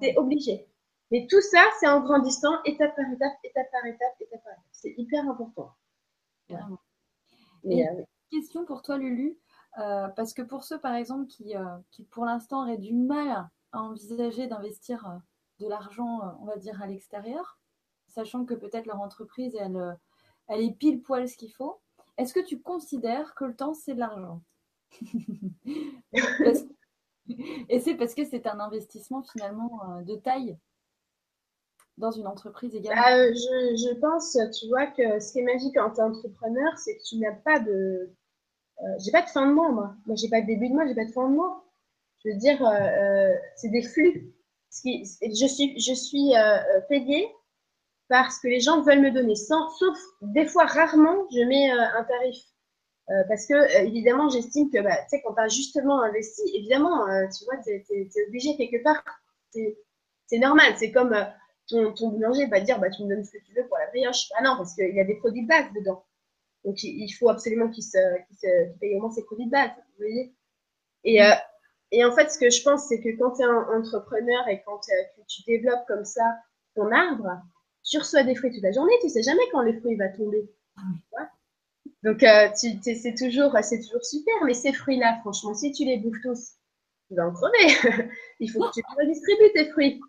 C'est 0.00 0.16
obligé. 0.16 0.68
Mais 1.10 1.26
tout 1.28 1.40
ça, 1.40 1.62
c'est 1.80 1.88
en 1.88 2.00
grandissant, 2.00 2.62
étape 2.64 2.94
par 2.94 3.10
étape, 3.12 3.32
étape 3.42 3.70
par 3.72 3.84
étape, 3.84 4.14
étape 4.20 4.42
par 4.44 4.52
étape. 4.52 4.64
C'est 4.72 4.94
hyper 4.96 5.28
important. 5.28 5.70
Et, 7.64 7.88
euh, 7.88 8.02
question 8.30 8.64
pour 8.64 8.82
toi, 8.82 8.98
Lulu. 8.98 9.38
Euh, 9.78 10.08
parce 10.08 10.32
que 10.32 10.42
pour 10.42 10.62
ceux, 10.62 10.78
par 10.78 10.94
exemple, 10.94 11.26
qui, 11.26 11.54
qui 11.90 12.04
pour 12.04 12.24
l'instant 12.24 12.62
auraient 12.62 12.78
du 12.78 12.94
mal 12.94 13.48
à 13.72 13.82
envisager 13.82 14.46
d'investir 14.46 15.20
de 15.60 15.68
l'argent, 15.68 16.20
on 16.40 16.46
va 16.46 16.56
dire, 16.56 16.82
à 16.82 16.86
l'extérieur, 16.86 17.58
sachant 18.08 18.44
que 18.44 18.54
peut-être 18.54 18.86
leur 18.86 19.00
entreprise, 19.00 19.54
elle, 19.58 19.98
elle 20.48 20.60
est 20.60 20.72
pile 20.72 21.02
poil 21.02 21.28
ce 21.28 21.36
qu'il 21.36 21.52
faut, 21.52 21.80
est-ce 22.16 22.34
que 22.34 22.40
tu 22.40 22.60
considères 22.60 23.34
que 23.34 23.44
le 23.44 23.56
temps, 23.56 23.74
c'est 23.74 23.94
de 23.94 24.00
l'argent? 24.00 24.42
Et 27.68 27.80
c'est 27.80 27.94
parce 27.94 28.14
que 28.14 28.24
c'est 28.24 28.46
un 28.46 28.60
investissement 28.60 29.22
finalement 29.22 30.02
de 30.02 30.14
taille 30.14 30.58
dans 31.98 32.10
une 32.10 32.26
entreprise 32.26 32.74
également 32.74 33.02
bah, 33.02 33.32
je, 33.32 33.94
pense, 34.00 34.36
tu 34.58 34.68
vois, 34.68 34.86
que 34.86 35.20
ce 35.20 35.32
qui 35.32 35.38
est 35.40 35.42
magique 35.42 35.74
quand 35.74 35.90
tu 35.90 36.00
es 36.00 36.02
entrepreneur, 36.02 36.76
c'est 36.76 36.96
que 36.96 37.02
tu 37.02 37.18
n'as 37.18 37.32
pas 37.32 37.60
de. 37.60 38.10
Euh, 38.82 38.86
j'ai 38.98 39.12
pas 39.12 39.22
de 39.22 39.28
fin 39.28 39.46
de 39.46 39.52
mois, 39.52 39.70
moi. 39.70 39.94
Moi, 40.06 40.16
j'ai 40.16 40.28
pas 40.28 40.40
de 40.40 40.46
début 40.46 40.68
de 40.68 40.74
mois, 40.74 40.86
j'ai 40.86 40.94
pas 40.94 41.04
de 41.04 41.12
fin 41.12 41.28
de 41.28 41.34
mois. 41.34 41.64
Je 42.24 42.30
veux 42.30 42.36
dire, 42.36 42.64
euh, 42.66 42.74
euh 42.74 43.34
c'est 43.56 43.68
des 43.68 43.82
flux. 43.82 44.33
Je 44.82 45.46
suis, 45.46 45.78
je 45.78 45.94
suis 45.94 46.34
euh, 46.34 46.56
euh, 46.56 46.80
payée 46.88 47.28
parce 48.08 48.38
que 48.40 48.48
les 48.48 48.60
gens 48.60 48.82
veulent 48.82 49.00
me 49.00 49.10
donner. 49.10 49.34
Sans, 49.34 49.70
sauf 49.70 49.98
des 50.20 50.46
fois, 50.46 50.66
rarement, 50.66 51.26
je 51.30 51.40
mets 51.40 51.70
un 51.70 52.04
tarif. 52.04 52.42
parce 53.28 53.46
que, 53.46 53.84
évidemment, 53.84 54.28
j'estime 54.28 54.70
que, 54.70 54.80
bah, 54.80 54.96
tu 55.04 55.10
sais, 55.10 55.22
quand 55.22 55.34
tu 55.34 55.40
as 55.40 55.48
justement 55.48 56.02
investi, 56.02 56.42
évidemment, 56.54 57.06
tu 57.36 57.44
vois, 57.44 57.56
tu 57.64 57.70
es, 57.70 57.84
es, 57.90 58.26
obligé 58.28 58.56
quelque 58.56 58.82
part. 58.82 59.02
C'est 59.50 60.38
normal. 60.38 60.74
C'est 60.76 60.92
comme 60.92 61.16
ton, 61.68 61.92
ton 61.94 62.08
boulanger 62.08 62.46
va 62.46 62.60
dire 62.60 62.78
bah, 62.78 62.90
tu 62.90 63.04
me 63.04 63.08
donnes 63.08 63.24
ce 63.24 63.32
que 63.32 63.44
tu 63.44 63.54
veux 63.54 63.66
pour 63.66 63.78
la 63.78 63.86
brioche. 63.88 64.28
Ah 64.36 64.42
non, 64.42 64.56
parce 64.56 64.74
qu'il 64.74 64.94
y 64.94 65.00
a 65.00 65.04
des 65.04 65.16
produits 65.16 65.42
de 65.42 65.48
base 65.48 65.66
dedans. 65.74 66.04
Donc 66.64 66.82
il, 66.82 67.10
faut 67.10 67.28
absolument 67.28 67.68
qu'il 67.70 67.84
se, 67.84 67.98
qu 68.40 68.78
paye 68.80 68.96
au 68.96 69.00
moins 69.00 69.10
ses 69.10 69.24
produits 69.24 69.46
de 69.46 69.50
base. 69.50 69.70
Vous 69.76 70.04
voyez 70.04 70.34
et, 71.04 71.22
euh, 71.22 71.34
et 71.94 72.04
en 72.04 72.12
fait, 72.12 72.30
ce 72.30 72.38
que 72.38 72.50
je 72.50 72.62
pense, 72.62 72.88
c'est 72.88 73.00
que 73.00 73.16
quand 73.16 73.32
tu 73.32 73.42
es 73.42 73.44
un 73.44 73.78
entrepreneur 73.78 74.48
et 74.48 74.62
quand 74.66 74.80
euh, 74.88 75.22
tu 75.28 75.42
développes 75.42 75.86
comme 75.86 76.04
ça 76.04 76.24
ton 76.74 76.90
arbre, 76.90 77.40
tu 77.84 77.98
reçois 77.98 78.24
des 78.24 78.34
fruits 78.34 78.52
toute 78.52 78.62
la 78.62 78.72
journée, 78.72 78.94
tu 79.00 79.08
sais 79.08 79.22
jamais 79.22 79.42
quand 79.52 79.62
le 79.62 79.78
fruit 79.78 79.94
va 79.94 80.08
tomber. 80.08 80.50
Donc 82.02 82.22
euh, 82.22 82.48
c'est 82.54 83.14
toujours, 83.16 83.52
toujours 83.52 84.04
super. 84.04 84.34
Mais 84.44 84.54
ces 84.54 84.72
fruits-là, 84.72 85.18
franchement, 85.20 85.54
si 85.54 85.70
tu 85.72 85.84
les 85.84 85.98
bouffes 85.98 86.20
tous, 86.22 86.54
tu 87.08 87.14
vas 87.14 87.28
en 87.28 87.32
crever. 87.32 88.10
il 88.40 88.50
faut 88.50 88.60
que 88.60 88.72
tu 88.74 88.82
redistribues 88.98 89.52
tes 89.54 89.70
fruits. 89.70 90.00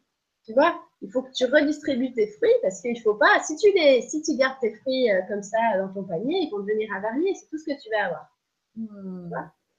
Tu 0.46 0.54
vois? 0.54 0.82
Il 1.02 1.12
faut 1.12 1.22
que 1.22 1.32
tu 1.34 1.46
redistribues 1.46 2.14
tes 2.14 2.28
fruits 2.28 2.54
parce 2.62 2.82
qu'il 2.82 3.00
faut 3.02 3.16
pas, 3.16 3.40
si 3.44 3.56
tu, 3.58 3.72
les, 3.74 4.02
si 4.02 4.22
tu 4.24 4.36
gardes 4.38 4.60
tes 4.60 4.74
fruits 4.76 5.12
euh, 5.12 5.22
comme 5.28 5.44
ça 5.44 5.58
dans 5.78 5.94
ton 5.94 6.04
panier, 6.04 6.44
ils 6.44 6.50
vont 6.50 6.60
devenir 6.60 6.90
avariés, 6.96 7.36
c'est 7.36 7.48
tout 7.48 7.58
ce 7.58 7.66
que 7.66 7.80
tu 7.80 7.90
vas 7.90 8.06
avoir. 8.06 8.28
Hmm. 8.76 9.30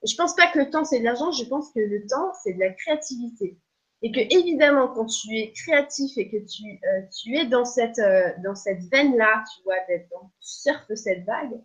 Je 0.07 0.17
pense 0.17 0.35
pas 0.35 0.51
que 0.51 0.59
le 0.59 0.71
temps 0.71 0.85
c'est 0.85 1.01
de 1.01 1.05
l'argent, 1.05 1.33
je 1.33 1.45
pense 1.45 1.71
que 1.73 1.81
le 1.81 2.07
temps 2.07 2.33
c'est 2.43 2.55
de 2.55 2.61
la 2.61 2.71
créativité. 2.71 3.59
Et 4.03 4.13
que 4.13 4.21
évidemment, 4.21 4.89
quand 4.89 5.07
tu 5.07 5.37
es 5.37 5.53
créatif 5.53 6.19
et 6.19 6.29
que 6.29 6.37
tu, 6.37 6.65
euh, 6.65 7.03
tu 7.19 7.35
es 7.35 7.47
dans 7.47 7.65
cette, 7.65 7.99
euh, 7.99 8.31
dans 8.45 8.55
cette 8.55 8.83
veine-là, 8.93 9.43
tu 9.55 9.63
vois, 9.65 9.79
d'être 9.89 10.09
dans, 10.11 10.31
tu 10.41 10.49
surfes 10.49 10.95
cette 10.95 11.25
vague, 11.25 11.59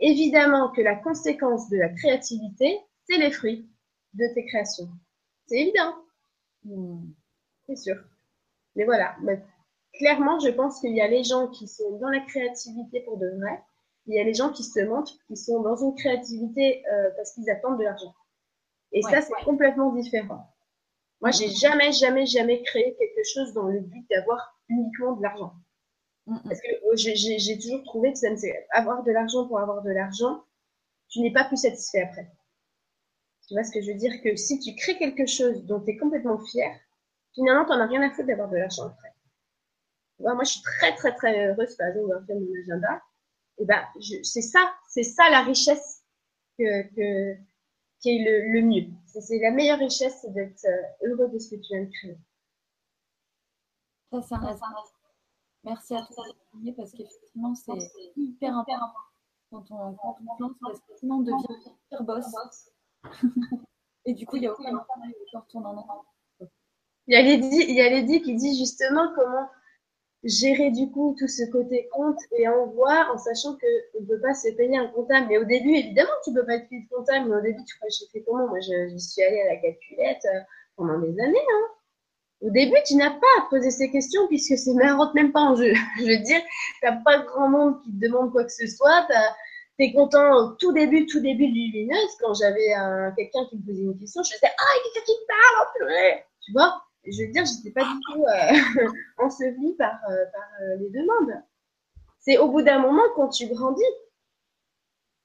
évidemment 0.00 0.70
que 0.70 0.80
la 0.80 0.96
conséquence 0.96 1.68
de 1.68 1.76
la 1.76 1.90
créativité, 1.90 2.80
c'est 3.08 3.18
les 3.18 3.30
fruits 3.30 3.68
de 4.14 4.24
tes 4.34 4.46
créations. 4.46 4.88
C'est 5.46 5.60
évident. 5.60 5.94
Hmm. 6.64 7.12
C'est 7.66 7.76
sûr. 7.76 7.96
Mais 8.76 8.84
voilà, 8.84 9.16
clairement, 9.92 10.38
je 10.40 10.48
pense 10.48 10.80
qu'il 10.80 10.94
y 10.94 11.00
a 11.00 11.08
les 11.08 11.22
gens 11.22 11.48
qui 11.48 11.68
sont 11.68 11.98
dans 11.98 12.08
la 12.08 12.20
créativité 12.20 13.00
pour 13.00 13.18
de 13.18 13.28
vrai. 13.38 13.62
Il 14.06 14.14
y 14.14 14.20
a 14.20 14.24
les 14.24 14.34
gens 14.34 14.50
qui 14.50 14.62
se 14.62 14.80
montrent, 14.80 15.14
qui 15.26 15.36
sont 15.36 15.62
dans 15.62 15.76
une 15.76 15.94
créativité 15.94 16.84
euh, 16.92 17.10
parce 17.16 17.32
qu'ils 17.32 17.48
attendent 17.48 17.78
de 17.78 17.84
l'argent. 17.84 18.14
Et 18.92 19.02
ça, 19.02 19.20
c'est 19.22 19.44
complètement 19.44 19.92
différent. 19.92 20.46
Moi, 21.20 21.30
j'ai 21.30 21.48
jamais, 21.48 21.90
jamais, 21.90 22.26
jamais 22.26 22.62
créé 22.62 22.94
quelque 22.98 23.22
chose 23.24 23.52
dans 23.54 23.66
le 23.66 23.80
but 23.80 24.06
d'avoir 24.10 24.58
uniquement 24.68 25.12
de 25.12 25.22
l'argent. 25.22 25.54
Parce 26.26 26.60
que 26.60 26.68
oh, 26.84 26.92
j'ai 26.96 27.58
toujours 27.58 27.82
trouvé 27.84 28.12
que 28.12 28.18
ça 28.18 28.30
ne 28.30 28.36
avoir 28.70 29.02
de 29.02 29.10
l'argent 29.10 29.46
pour 29.46 29.58
avoir 29.58 29.82
de 29.82 29.90
l'argent, 29.90 30.44
tu 31.08 31.20
n'es 31.20 31.32
pas 31.32 31.44
plus 31.44 31.56
satisfait 31.56 32.02
après. 32.02 32.30
Tu 33.46 33.54
vois 33.54 33.64
ce 33.64 33.72
que 33.72 33.82
je 33.82 33.92
veux 33.92 33.98
dire? 33.98 34.12
Que 34.22 34.36
si 34.36 34.58
tu 34.58 34.74
crées 34.74 34.96
quelque 34.96 35.26
chose 35.26 35.64
dont 35.64 35.80
tu 35.80 35.90
es 35.90 35.96
complètement 35.96 36.38
fier, 36.38 36.70
finalement, 37.34 37.64
tu 37.64 37.70
n'en 37.70 37.80
as 37.80 37.86
rien 37.86 38.02
à 38.02 38.10
foutre 38.10 38.28
d'avoir 38.28 38.48
de 38.48 38.56
l'argent 38.56 38.86
après. 38.86 39.12
moi, 40.18 40.44
je 40.44 40.50
suis 40.50 40.62
très, 40.62 40.94
très, 40.94 41.14
très 41.14 41.46
heureuse, 41.46 41.76
par 41.76 41.88
exemple, 41.88 42.24
dans 42.26 42.34
mon 42.34 42.60
agenda. 42.62 43.02
Et 43.58 43.64
ben, 43.64 43.82
c'est 44.22 44.42
ça, 44.42 44.74
c'est 44.88 45.02
ça 45.02 45.30
la 45.30 45.42
richesse 45.42 46.02
que, 46.58 46.82
que, 46.94 47.38
qui 48.00 48.16
est 48.16 48.24
le, 48.24 48.52
le 48.52 48.62
mieux. 48.62 48.90
C'est 49.06 49.38
la 49.38 49.50
meilleure 49.50 49.78
richesse, 49.78 50.18
c'est 50.22 50.32
d'être 50.32 50.64
euh, 50.64 51.08
heureux 51.08 51.28
de 51.28 51.38
ce 51.38 51.50
que 51.50 51.56
tu 51.56 51.68
viens 51.72 51.84
de 51.84 51.90
créer. 51.90 52.18
Ça, 54.10 54.22
c'est 54.22 54.34
un 54.34 54.58
Merci 55.64 55.94
à 55.94 56.06
toi 56.12 56.24
parce 56.76 56.92
qu'effectivement, 56.92 57.54
c'est 57.54 57.72
hyper 58.16 58.56
important. 58.56 58.90
Quand 59.50 59.64
on, 59.70 59.94
quand 59.94 60.18
on 60.20 60.36
plante, 60.36 60.56
on 61.02 61.20
devient 61.20 61.70
hyper 61.86 62.04
boss. 62.04 62.24
Et 64.04 64.12
du 64.12 64.26
coup, 64.26 64.36
il 64.36 64.42
y 64.42 64.46
a 64.46 64.52
aucun 64.52 64.72
de 64.72 65.38
retourner 65.38 65.66
en. 65.66 66.04
Il 67.06 67.14
y 67.14 67.16
a 67.16 67.22
Lydie, 67.22 67.64
il 67.68 67.74
y 67.74 67.80
a 67.80 67.88
Lydie 67.88 68.22
qui 68.22 68.34
dit 68.34 68.58
justement 68.58 69.12
comment 69.14 69.48
gérer 70.24 70.70
du 70.70 70.90
coup 70.90 71.14
tout 71.18 71.28
ce 71.28 71.44
côté 71.50 71.88
compte 71.92 72.18
et 72.32 72.48
envoi 72.48 73.08
en 73.12 73.18
sachant 73.18 73.52
qu'on 73.52 74.00
ne 74.00 74.06
peut 74.06 74.20
pas 74.20 74.34
se 74.34 74.48
payer 74.56 74.76
un 74.76 74.88
comptable. 74.88 75.26
Mais 75.28 75.38
au 75.38 75.44
début, 75.44 75.74
évidemment, 75.74 76.10
tu 76.24 76.30
ne 76.30 76.40
peux 76.40 76.46
pas 76.46 76.58
te 76.58 76.68
payer 76.68 76.82
de 76.82 76.88
comptable, 76.88 77.28
mais 77.28 77.36
au 77.36 77.40
début, 77.40 77.64
tu 77.64 77.76
crois 77.76 77.88
que 77.88 78.18
comment? 78.24 78.48
Moi, 78.48 78.60
je, 78.60 78.96
suis 78.96 79.22
allée 79.22 79.42
à 79.42 79.54
la 79.54 79.56
calculette 79.56 80.24
euh, 80.24 80.40
pendant 80.76 80.98
des 80.98 81.20
années. 81.20 81.46
Hein. 81.52 81.66
Au 82.40 82.50
début, 82.50 82.76
tu 82.86 82.96
n'as 82.96 83.10
pas 83.10 83.26
à 83.38 83.46
poser 83.50 83.70
ces 83.70 83.90
questions 83.90 84.26
puisque 84.28 84.56
c'est 84.56 84.72
rentre 84.72 85.14
même 85.14 85.32
pas 85.32 85.42
en 85.42 85.56
jeu. 85.56 85.72
Je 85.98 86.04
veux 86.04 86.24
dire, 86.24 86.40
tu 86.80 86.86
n'as 86.86 86.96
pas 87.02 87.18
grand 87.18 87.48
monde 87.48 87.82
qui 87.82 87.90
te 87.90 88.06
demande 88.06 88.32
quoi 88.32 88.44
que 88.44 88.52
ce 88.52 88.66
soit. 88.66 89.06
Tu 89.78 89.84
es 89.84 89.92
content 89.92 90.36
au 90.36 90.48
tout 90.56 90.72
début, 90.72 91.06
tout 91.06 91.20
début 91.20 91.48
du 91.48 91.70
lumineuse. 91.70 92.16
Quand 92.20 92.34
j'avais 92.34 92.72
quelqu'un 93.16 93.46
qui 93.50 93.58
me 93.58 93.66
posait 93.66 93.82
une 93.82 93.98
question, 93.98 94.22
je 94.22 94.32
disais 94.32 94.52
Ah, 94.58 94.72
il 94.74 94.88
y 94.88 94.90
a 94.90 94.92
quelqu'un 94.94 95.12
qui 95.12 95.26
parle, 95.28 95.68
purée 95.76 96.24
Tu 96.42 96.52
vois? 96.52 96.83
Je 97.06 97.22
veux 97.22 97.32
dire, 97.32 97.44
je 97.44 97.56
n'étais 97.56 97.70
pas 97.70 97.84
du 97.84 98.00
tout 98.00 98.24
euh, 98.24 98.88
ensevelie 99.18 99.74
par, 99.74 99.98
euh, 100.10 100.14
euh, 100.14 100.76
les 100.76 100.90
demandes. 100.90 101.42
C'est 102.18 102.38
au 102.38 102.50
bout 102.50 102.62
d'un 102.62 102.78
moment, 102.78 103.02
quand 103.14 103.28
tu 103.28 103.46
grandis, 103.48 103.82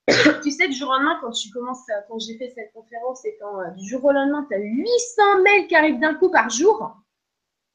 tu 0.43 0.51
sais, 0.51 0.67
du 0.67 0.73
jour 0.73 0.89
au 0.89 0.93
lendemain, 0.93 1.19
quand 1.21 1.31
tu 1.31 1.49
commences, 1.51 1.85
quand 2.07 2.19
j'ai 2.19 2.37
fait 2.37 2.49
cette 2.49 2.73
conférence 2.73 3.23
et 3.25 3.37
quand 3.39 3.73
du 3.75 3.87
jour 3.87 4.03
au 4.03 4.11
lendemain, 4.11 4.45
tu 4.49 4.55
as 4.55 4.59
800 4.59 5.41
mails 5.43 5.67
qui 5.67 5.75
arrivent 5.75 5.99
d'un 5.99 6.15
coup 6.15 6.29
par 6.29 6.49
jour, 6.49 6.97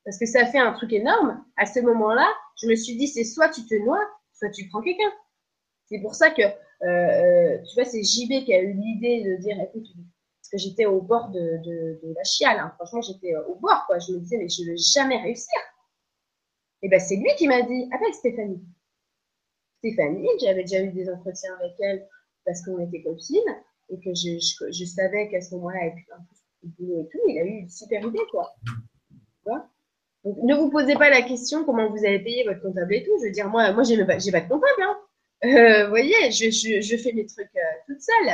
parce 0.05 0.19
que 0.19 0.27
ça 0.27 0.45
fait 0.47 0.59
un 0.59 0.73
truc 0.73 0.93
énorme, 0.93 1.43
à 1.57 1.65
ce 1.65 1.81
moment-là, 1.81 2.29
je 2.61 2.67
me 2.67 2.75
suis 2.75 2.97
dit, 2.97 3.09
c'est 3.09 3.25
soit 3.25 3.49
tu 3.49 3.65
te 3.65 3.75
noies, 3.75 4.07
soit 4.35 4.51
tu 4.51 4.69
prends 4.69 4.83
quelqu'un. 4.83 5.13
C'est 5.87 6.01
pour 6.01 6.15
ça 6.15 6.31
que, 6.31 6.43
tu 6.43 7.75
vois, 7.75 7.85
c'est 7.85 8.03
JB 8.03 8.45
qui 8.45 8.53
a 8.53 8.61
eu 8.61 8.73
l'idée 8.73 9.23
de 9.23 9.37
dire, 9.37 9.57
écoute, 9.61 9.87
j'étais 10.53 10.87
au 10.87 11.01
bord 11.01 11.31
de, 11.31 12.01
la 12.15 12.25
chiale. 12.25 12.59
Hein. 12.59 12.73
Franchement, 12.77 13.01
j'étais 13.03 13.35
euh, 13.35 13.47
au 13.47 13.57
bord, 13.57 13.85
quoi. 13.87 13.99
Je 13.99 14.13
me 14.13 14.19
disais, 14.19 14.37
mais 14.37 14.49
je 14.49 14.63
ne 14.63 14.71
vais 14.71 14.77
jamais 14.77 15.21
réussir. 15.21 15.59
Et 16.83 16.89
ben, 16.89 17.01
c'est 17.01 17.17
lui 17.17 17.31
qui 17.37 17.49
m'a 17.49 17.63
dit, 17.63 17.89
appelle 17.93 18.13
Stéphanie. 18.15 18.63
Stéphanie, 19.79 20.29
j'avais 20.41 20.63
déjà 20.63 20.83
eu 20.83 20.93
des 20.93 21.11
entretiens 21.11 21.55
avec 21.61 21.73
elle 21.81 22.07
parce 22.45 22.63
qu'on 22.65 22.79
était 22.79 23.03
copines 23.03 23.41
et 23.91 23.99
que 24.01 24.11
je, 24.15 24.85
savais 24.85 25.29
qu'à 25.29 25.41
ce 25.41 25.55
moment-là, 25.55 25.79
elle 25.83 25.93
un 26.13 26.21
peu 26.63 26.69
boulot 26.79 27.03
et 27.03 27.09
tout. 27.11 27.19
Il 27.29 27.39
a 27.39 27.45
eu 27.45 27.61
une 27.61 27.69
super 27.69 28.03
idée, 28.03 28.21
quoi. 28.31 28.55
Donc, 30.25 30.39
ne 30.43 30.55
vous 30.55 30.71
posez 30.71 30.95
pas 30.95 31.11
la 31.11 31.23
question 31.23 31.65
comment 31.65 31.91
vous 31.91 32.05
allez 32.05 32.21
payer 32.21 32.45
votre 32.45 32.63
comptable 32.63 32.95
et 32.95 33.03
tout. 33.03 33.13
Je 33.21 33.27
veux 33.27 33.33
dire, 33.33 33.49
moi, 33.49 33.73
moi 33.73 33.83
j'ai 33.83 33.99
pas, 33.99 34.17
pas 34.17 34.17
de 34.17 34.49
comptable. 34.49 34.83
Hein. 34.83 34.99
Euh, 35.45 35.85
vous 35.85 35.91
voyez, 35.91 36.31
je, 36.31 36.51
je, 36.51 36.97
fais 36.97 37.13
mes 37.13 37.27
trucs 37.27 37.55
euh, 37.57 37.77
toute 37.87 38.01
seule 38.01 38.31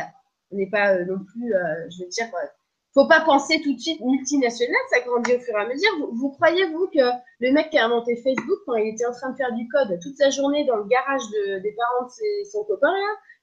on 0.50 0.56
n'est 0.56 0.70
pas 0.70 0.94
euh, 0.94 1.04
non 1.04 1.18
plus, 1.24 1.54
euh, 1.54 1.88
je 1.90 2.02
veux 2.02 2.08
dire, 2.08 2.26
euh, 2.26 2.46
faut 2.92 3.06
pas 3.06 3.20
penser 3.20 3.60
tout 3.62 3.72
de 3.72 3.78
suite 3.78 4.00
multinational, 4.00 4.76
ça 4.90 5.00
grandit 5.00 5.34
au 5.34 5.40
fur 5.40 5.54
et 5.56 5.62
à 5.62 5.66
mesure. 5.66 5.90
Vous, 6.12 6.30
croyez, 6.30 6.66
vous, 6.66 6.88
que 6.88 6.98
le 7.38 7.52
mec 7.52 7.70
qui 7.70 7.78
a 7.78 7.86
inventé 7.86 8.16
Facebook, 8.16 8.58
quand 8.66 8.74
il 8.74 8.88
était 8.88 9.06
en 9.06 9.12
train 9.12 9.30
de 9.30 9.36
faire 9.36 9.52
du 9.52 9.68
code 9.68 9.96
toute 10.02 10.16
sa 10.16 10.30
journée 10.30 10.64
dans 10.64 10.76
le 10.76 10.84
garage 10.84 11.22
des 11.30 11.72
parents 11.72 12.06
de 12.06 12.48
son 12.50 12.64
copain, 12.64 12.92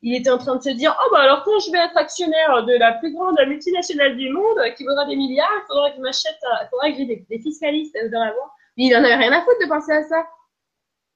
il 0.02 0.16
était 0.16 0.30
en 0.30 0.38
train 0.38 0.58
de 0.58 0.62
se 0.62 0.70
dire 0.72 0.94
Oh, 1.00 1.10
bah 1.14 1.20
alors 1.22 1.44
quand 1.46 1.60
je 1.60 1.72
vais 1.72 1.78
être 1.78 1.96
actionnaire 1.96 2.66
de 2.66 2.74
la 2.74 2.94
plus 2.96 3.14
grande 3.14 3.40
multinationale 3.48 4.18
du 4.18 4.30
monde 4.32 4.60
qui 4.76 4.84
vaudra 4.84 5.06
des 5.06 5.16
milliards, 5.16 5.50
il 5.64 5.68
faudra 5.68 5.92
que 5.92 6.02
m'achète, 6.02 6.38
il 6.44 6.68
faudra 6.70 6.92
que 6.92 6.98
j'ai 6.98 7.06
des, 7.06 7.40
fiscalistes 7.40 7.98
dans 8.12 8.26
la 8.26 8.32
banque. 8.32 8.52
Il 8.76 8.94
en 8.98 9.00
avait 9.00 9.16
rien 9.16 9.32
à 9.32 9.42
foutre 9.44 9.60
de 9.62 9.70
penser 9.70 9.94
à 9.94 10.04
ça. 10.04 10.28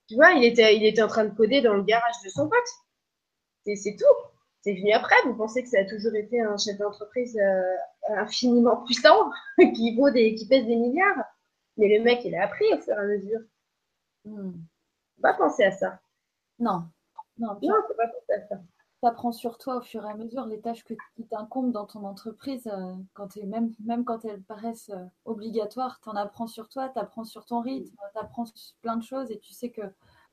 Tu 0.08 0.16
vois, 0.16 0.32
il 0.32 0.46
était, 0.46 0.74
il 0.74 0.86
était 0.86 1.04
en 1.04 1.08
train 1.08 1.26
de 1.26 1.36
coder 1.36 1.60
dans 1.60 1.74
le 1.74 1.84
garage 1.84 2.16
de 2.24 2.30
son 2.30 2.48
pote. 2.48 3.76
C'est 3.76 3.96
tout 3.98 4.31
c'est 4.62 4.76
venu 4.76 4.92
après. 4.92 5.16
Vous 5.26 5.36
pensez 5.36 5.64
que 5.64 5.70
ça 5.70 5.80
a 5.80 5.86
toujours 5.86 6.16
été 6.16 6.42
un 6.42 6.58
chef 6.58 6.78
d'entreprise 6.78 7.38
euh, 7.38 7.76
infiniment 8.10 8.84
puissant 8.84 9.32
qui 9.76 9.96
vaut 9.96 10.10
des, 10.10 10.36
qui 10.36 10.48
pèse 10.48 10.66
des 10.66 10.76
milliards? 10.76 11.24
Mais 11.78 11.98
le 11.98 12.04
mec, 12.04 12.24
il 12.26 12.36
a 12.36 12.44
appris 12.44 12.66
au 12.74 12.78
fur 12.78 12.94
et 12.94 12.98
à 12.98 13.04
mesure. 13.04 13.40
Hmm. 14.26 14.52
Faut 15.16 15.22
pas 15.22 15.34
penser 15.34 15.64
à 15.64 15.72
ça. 15.72 16.00
Non. 16.60 16.84
Non, 17.38 17.58
non 17.62 17.76
faut 17.88 17.96
pas 17.96 18.08
penser 18.08 18.34
à 18.34 18.48
ça. 18.48 18.56
Tu 19.02 19.08
apprends 19.08 19.32
sur 19.32 19.58
toi 19.58 19.78
au 19.78 19.82
fur 19.82 20.06
et 20.06 20.12
à 20.12 20.16
mesure 20.16 20.46
les 20.46 20.62
tâches 20.62 20.84
que, 20.84 20.94
qui 21.16 21.26
t'incombent 21.26 21.72
dans 21.72 21.88
ton 21.88 22.06
entreprise, 22.06 22.68
euh, 22.68 22.94
quand 23.14 23.36
même, 23.38 23.74
même 23.84 24.06
quand 24.06 24.26
elles 24.26 24.44
paraissent 24.44 24.92
euh, 24.92 25.06
obligatoires, 25.26 26.00
tu 26.04 26.10
en 26.10 26.16
apprends 26.16 26.46
sur 26.46 26.70
toi, 26.70 26.90
tu 26.90 27.00
apprends 27.00 27.24
sur 27.24 27.46
ton 27.46 27.62
rythme, 27.62 27.96
tu 28.14 28.20
apprends 28.20 28.46
plein 28.82 28.98
de 28.98 29.04
choses 29.04 29.32
et 29.32 29.40
tu 29.40 29.54
sais 29.54 29.72
que 29.72 29.82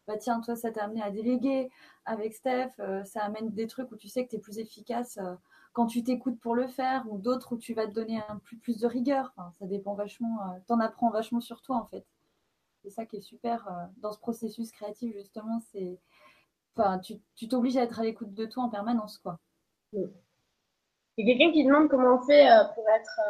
bah 0.09 0.17
tiens, 0.17 0.41
toi, 0.41 0.57
ça 0.57 0.73
t'a 0.73 0.85
amené 0.85 1.03
à 1.03 1.11
déléguer 1.11 1.71
avec 2.07 2.33
Steph, 2.33 2.71
euh, 2.81 3.05
ça 3.05 3.23
amène 3.23 3.51
des 3.51 3.67
trucs 3.67 3.93
où 3.93 3.97
tu 3.97 4.09
sais 4.09 4.25
que 4.25 4.31
tu 4.31 4.37
es 4.37 4.39
plus 4.39 4.59
efficace 4.59 5.19
euh, 5.19 5.35
quand 5.75 5.87
tu 5.87 6.03
t'écoutes 6.03 6.41
pour 6.41 6.55
le 6.55 6.67
faire, 6.67 7.05
ou 7.11 7.19
d'autres 7.19 7.53
où 7.53 7.59
tu 7.59 7.75
vas 7.75 7.87
te 7.87 7.93
donner 7.93 8.19
un 8.31 8.39
plus, 8.39 8.57
plus 8.57 8.79
de 8.79 8.87
rigueur. 8.87 9.35
ça 9.37 9.67
dépend 9.67 9.95
vachement, 9.95 10.41
euh, 10.41 10.59
tu 10.67 10.73
en 10.73 10.81
apprends 10.81 11.11
vachement 11.11 11.41
sur 11.41 11.61
toi 11.61 11.77
en 11.77 11.85
fait. 11.87 12.07
C'est 12.83 12.91
ça 12.91 13.05
qui 13.05 13.17
est 13.17 13.21
super 13.21 13.69
dans 13.99 14.13
ce 14.13 14.19
processus 14.19 14.73
créatif, 14.73 15.13
justement, 15.13 15.61
c'est. 15.73 15.99
Enfin, 16.75 16.99
tu 17.01 17.49
t'obliges 17.49 17.77
à 17.77 17.83
être 17.83 18.01
à 18.01 18.05
l'écoute 18.05 18.33
de 18.33 18.47
toi 18.47 18.63
en 18.63 18.71
permanence, 18.71 19.19
quoi. 19.19 19.39
Il 19.93 20.09
y 21.19 21.23
a 21.23 21.27
quelqu'un 21.27 21.53
qui 21.53 21.65
demande 21.65 21.89
comment 21.89 22.15
on 22.15 22.23
fait 22.23 22.49
pour 22.75 22.89
être. 22.89 23.21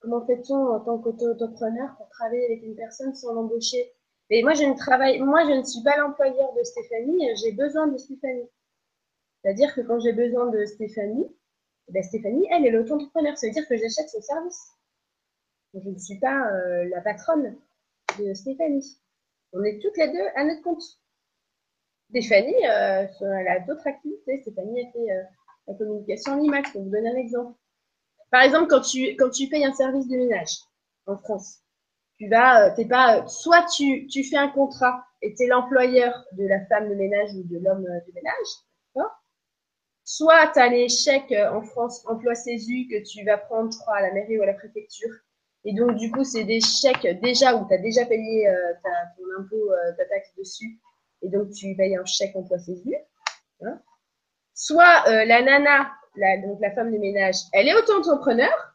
comment 0.00 0.26
fait-on 0.26 0.74
en 0.74 0.80
tant 0.80 0.98
qu'auto-entrepreneur 0.98 1.94
pour 1.98 2.08
travailler 2.08 2.46
avec 2.46 2.62
une 2.64 2.74
personne 2.74 3.14
sans 3.14 3.34
l'embaucher? 3.34 3.94
Mais 4.30 4.42
moi, 4.42 4.54
je 4.54 4.64
ne 4.64 4.76
travaille, 4.76 5.20
moi, 5.20 5.44
je 5.44 5.52
ne 5.52 5.62
suis 5.62 5.82
pas 5.82 5.96
l'employeur 5.96 6.52
de 6.54 6.62
Stéphanie, 6.62 7.28
j'ai 7.36 7.52
besoin 7.52 7.86
de 7.86 7.96
Stéphanie. 7.96 8.48
C'est-à-dire 9.42 9.74
que 9.74 9.80
quand 9.80 10.00
j'ai 10.00 10.12
besoin 10.12 10.50
de 10.50 10.64
Stéphanie, 10.64 11.26
ben 11.88 12.02
Stéphanie, 12.02 12.46
elle 12.50 12.66
est 12.66 12.70
l'auto-entrepreneur. 12.70 13.36
Ça 13.38 13.46
veut 13.46 13.52
dire 13.52 13.66
que 13.66 13.76
j'achète 13.76 14.08
son 14.10 14.20
service. 14.20 14.72
Je 15.74 15.88
ne 15.88 15.98
suis 15.98 16.18
pas 16.18 16.50
euh, 16.52 16.88
la 16.88 17.00
patronne 17.00 17.56
de 18.18 18.34
Stéphanie. 18.34 18.98
On 19.52 19.62
est 19.64 19.78
toutes 19.80 19.96
les 19.96 20.08
deux 20.08 20.26
à 20.34 20.44
notre 20.44 20.62
compte. 20.62 20.82
Stéphanie, 22.10 22.66
euh, 22.66 23.06
elle 23.20 23.48
a 23.48 23.60
d'autres 23.60 23.86
activités. 23.86 24.40
Stéphanie 24.42 24.86
a 24.86 24.92
fait 24.92 25.12
euh, 25.12 25.22
la 25.66 25.74
communication 25.74 26.32
en 26.32 26.42
IMAX, 26.42 26.72
pour 26.72 26.82
vous 26.82 26.90
donner 26.90 27.10
un 27.10 27.16
exemple. 27.16 27.54
Par 28.30 28.42
exemple, 28.42 28.68
quand 28.68 28.80
tu, 28.80 29.16
quand 29.16 29.30
tu 29.30 29.48
payes 29.48 29.64
un 29.64 29.72
service 29.72 30.08
de 30.08 30.16
ménage 30.16 30.58
en 31.06 31.16
France, 31.16 31.60
tu 32.18 32.28
vas, 32.28 32.66
euh, 32.66 32.74
t'es 32.74 32.84
pas, 32.84 33.18
euh, 33.18 33.26
soit 33.26 33.64
tu, 33.66 34.06
tu 34.08 34.24
fais 34.24 34.36
un 34.36 34.48
contrat 34.48 35.04
et 35.22 35.34
tu 35.34 35.44
es 35.44 35.46
l'employeur 35.46 36.24
de 36.32 36.46
la 36.46 36.64
femme 36.66 36.88
de 36.88 36.94
ménage 36.94 37.30
ou 37.34 37.44
de 37.44 37.58
l'homme 37.58 37.86
euh, 37.86 38.00
de 38.06 38.12
ménage, 38.14 39.04
Soit 40.10 40.46
tu 40.54 40.58
as 40.58 40.68
les 40.68 40.88
chèques 40.88 41.34
en 41.52 41.60
France 41.60 42.02
emploi 42.06 42.34
CESU 42.34 42.88
que 42.90 43.06
tu 43.06 43.26
vas 43.26 43.36
prendre, 43.36 43.70
je 43.70 43.76
crois, 43.76 43.96
à 43.96 44.00
la 44.00 44.12
mairie 44.14 44.38
ou 44.38 44.42
à 44.42 44.46
la 44.46 44.54
préfecture. 44.54 45.10
Et 45.64 45.74
donc, 45.74 45.96
du 45.96 46.10
coup, 46.10 46.24
c'est 46.24 46.44
des 46.44 46.62
chèques 46.62 47.06
déjà 47.20 47.54
où 47.54 47.68
tu 47.68 47.74
as 47.74 47.76
déjà 47.76 48.06
payé 48.06 48.50
ton 48.82 49.42
impôt, 49.42 49.70
ta 49.98 50.06
taxe 50.06 50.34
dessus. 50.38 50.80
Et 51.20 51.28
donc, 51.28 51.50
tu 51.50 51.76
payes 51.76 51.94
un 51.94 52.06
chèque 52.06 52.34
emploi 52.34 52.58
CESU. 52.58 52.96
Hein. 53.60 53.82
Soit 54.54 55.04
la 55.26 55.42
nana, 55.42 55.92
la, 56.16 56.38
donc 56.38 56.58
la 56.62 56.70
femme 56.70 56.90
de 56.90 56.96
ménage, 56.96 57.36
elle 57.52 57.68
est 57.68 57.74
auto-entrepreneur. 57.74 58.74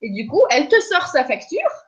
Et 0.00 0.08
du 0.08 0.26
coup, 0.26 0.40
elle 0.50 0.68
te 0.68 0.80
sort 0.80 1.06
sa 1.06 1.22
facture 1.26 1.81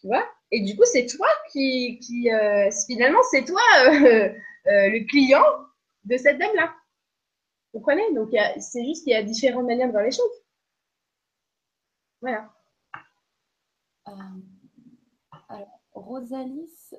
tu 0.00 0.06
vois? 0.06 0.24
Et 0.50 0.62
du 0.62 0.76
coup, 0.76 0.84
c'est 0.84 1.06
toi 1.06 1.28
qui, 1.52 1.98
euh, 2.32 2.70
finalement, 2.86 3.20
c'est 3.30 3.44
toi 3.44 3.60
euh, 3.86 4.28
euh, 4.66 4.88
le 4.90 5.06
client 5.06 5.44
de 6.04 6.16
cette 6.16 6.38
dame-là. 6.38 6.74
Vous 7.72 7.80
comprenez? 7.80 8.14
Donc, 8.14 8.30
c'est 8.60 8.84
juste 8.84 9.04
qu'il 9.04 9.12
y 9.12 9.16
a 9.16 9.22
différentes 9.22 9.66
manières 9.66 9.88
de 9.88 9.92
voir 9.92 10.04
les 10.04 10.10
choses. 10.10 10.24
Voilà. 12.20 12.50
alors, 15.48 15.80
Rosalis, 15.92 16.94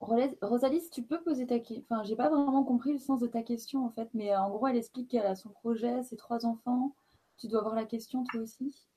Rosalis, 0.00 0.88
tu 0.90 1.02
peux 1.02 1.20
poser 1.22 1.46
ta 1.46 1.58
question. 1.58 1.84
Enfin, 1.90 2.02
j'ai 2.04 2.16
pas 2.16 2.28
vraiment 2.28 2.64
compris 2.64 2.92
le 2.92 2.98
sens 2.98 3.20
de 3.20 3.26
ta 3.26 3.42
question 3.42 3.84
en 3.84 3.90
fait, 3.90 4.08
mais 4.14 4.34
en 4.34 4.50
gros, 4.50 4.68
elle 4.68 4.76
explique 4.76 5.10
qu'elle 5.10 5.26
a 5.26 5.34
son 5.34 5.50
projet, 5.50 6.02
ses 6.04 6.16
trois 6.16 6.46
enfants. 6.46 6.94
Tu 7.38 7.48
dois 7.48 7.60
avoir 7.60 7.74
la 7.74 7.84
question 7.84 8.24
toi 8.24 8.40
aussi? 8.40 8.91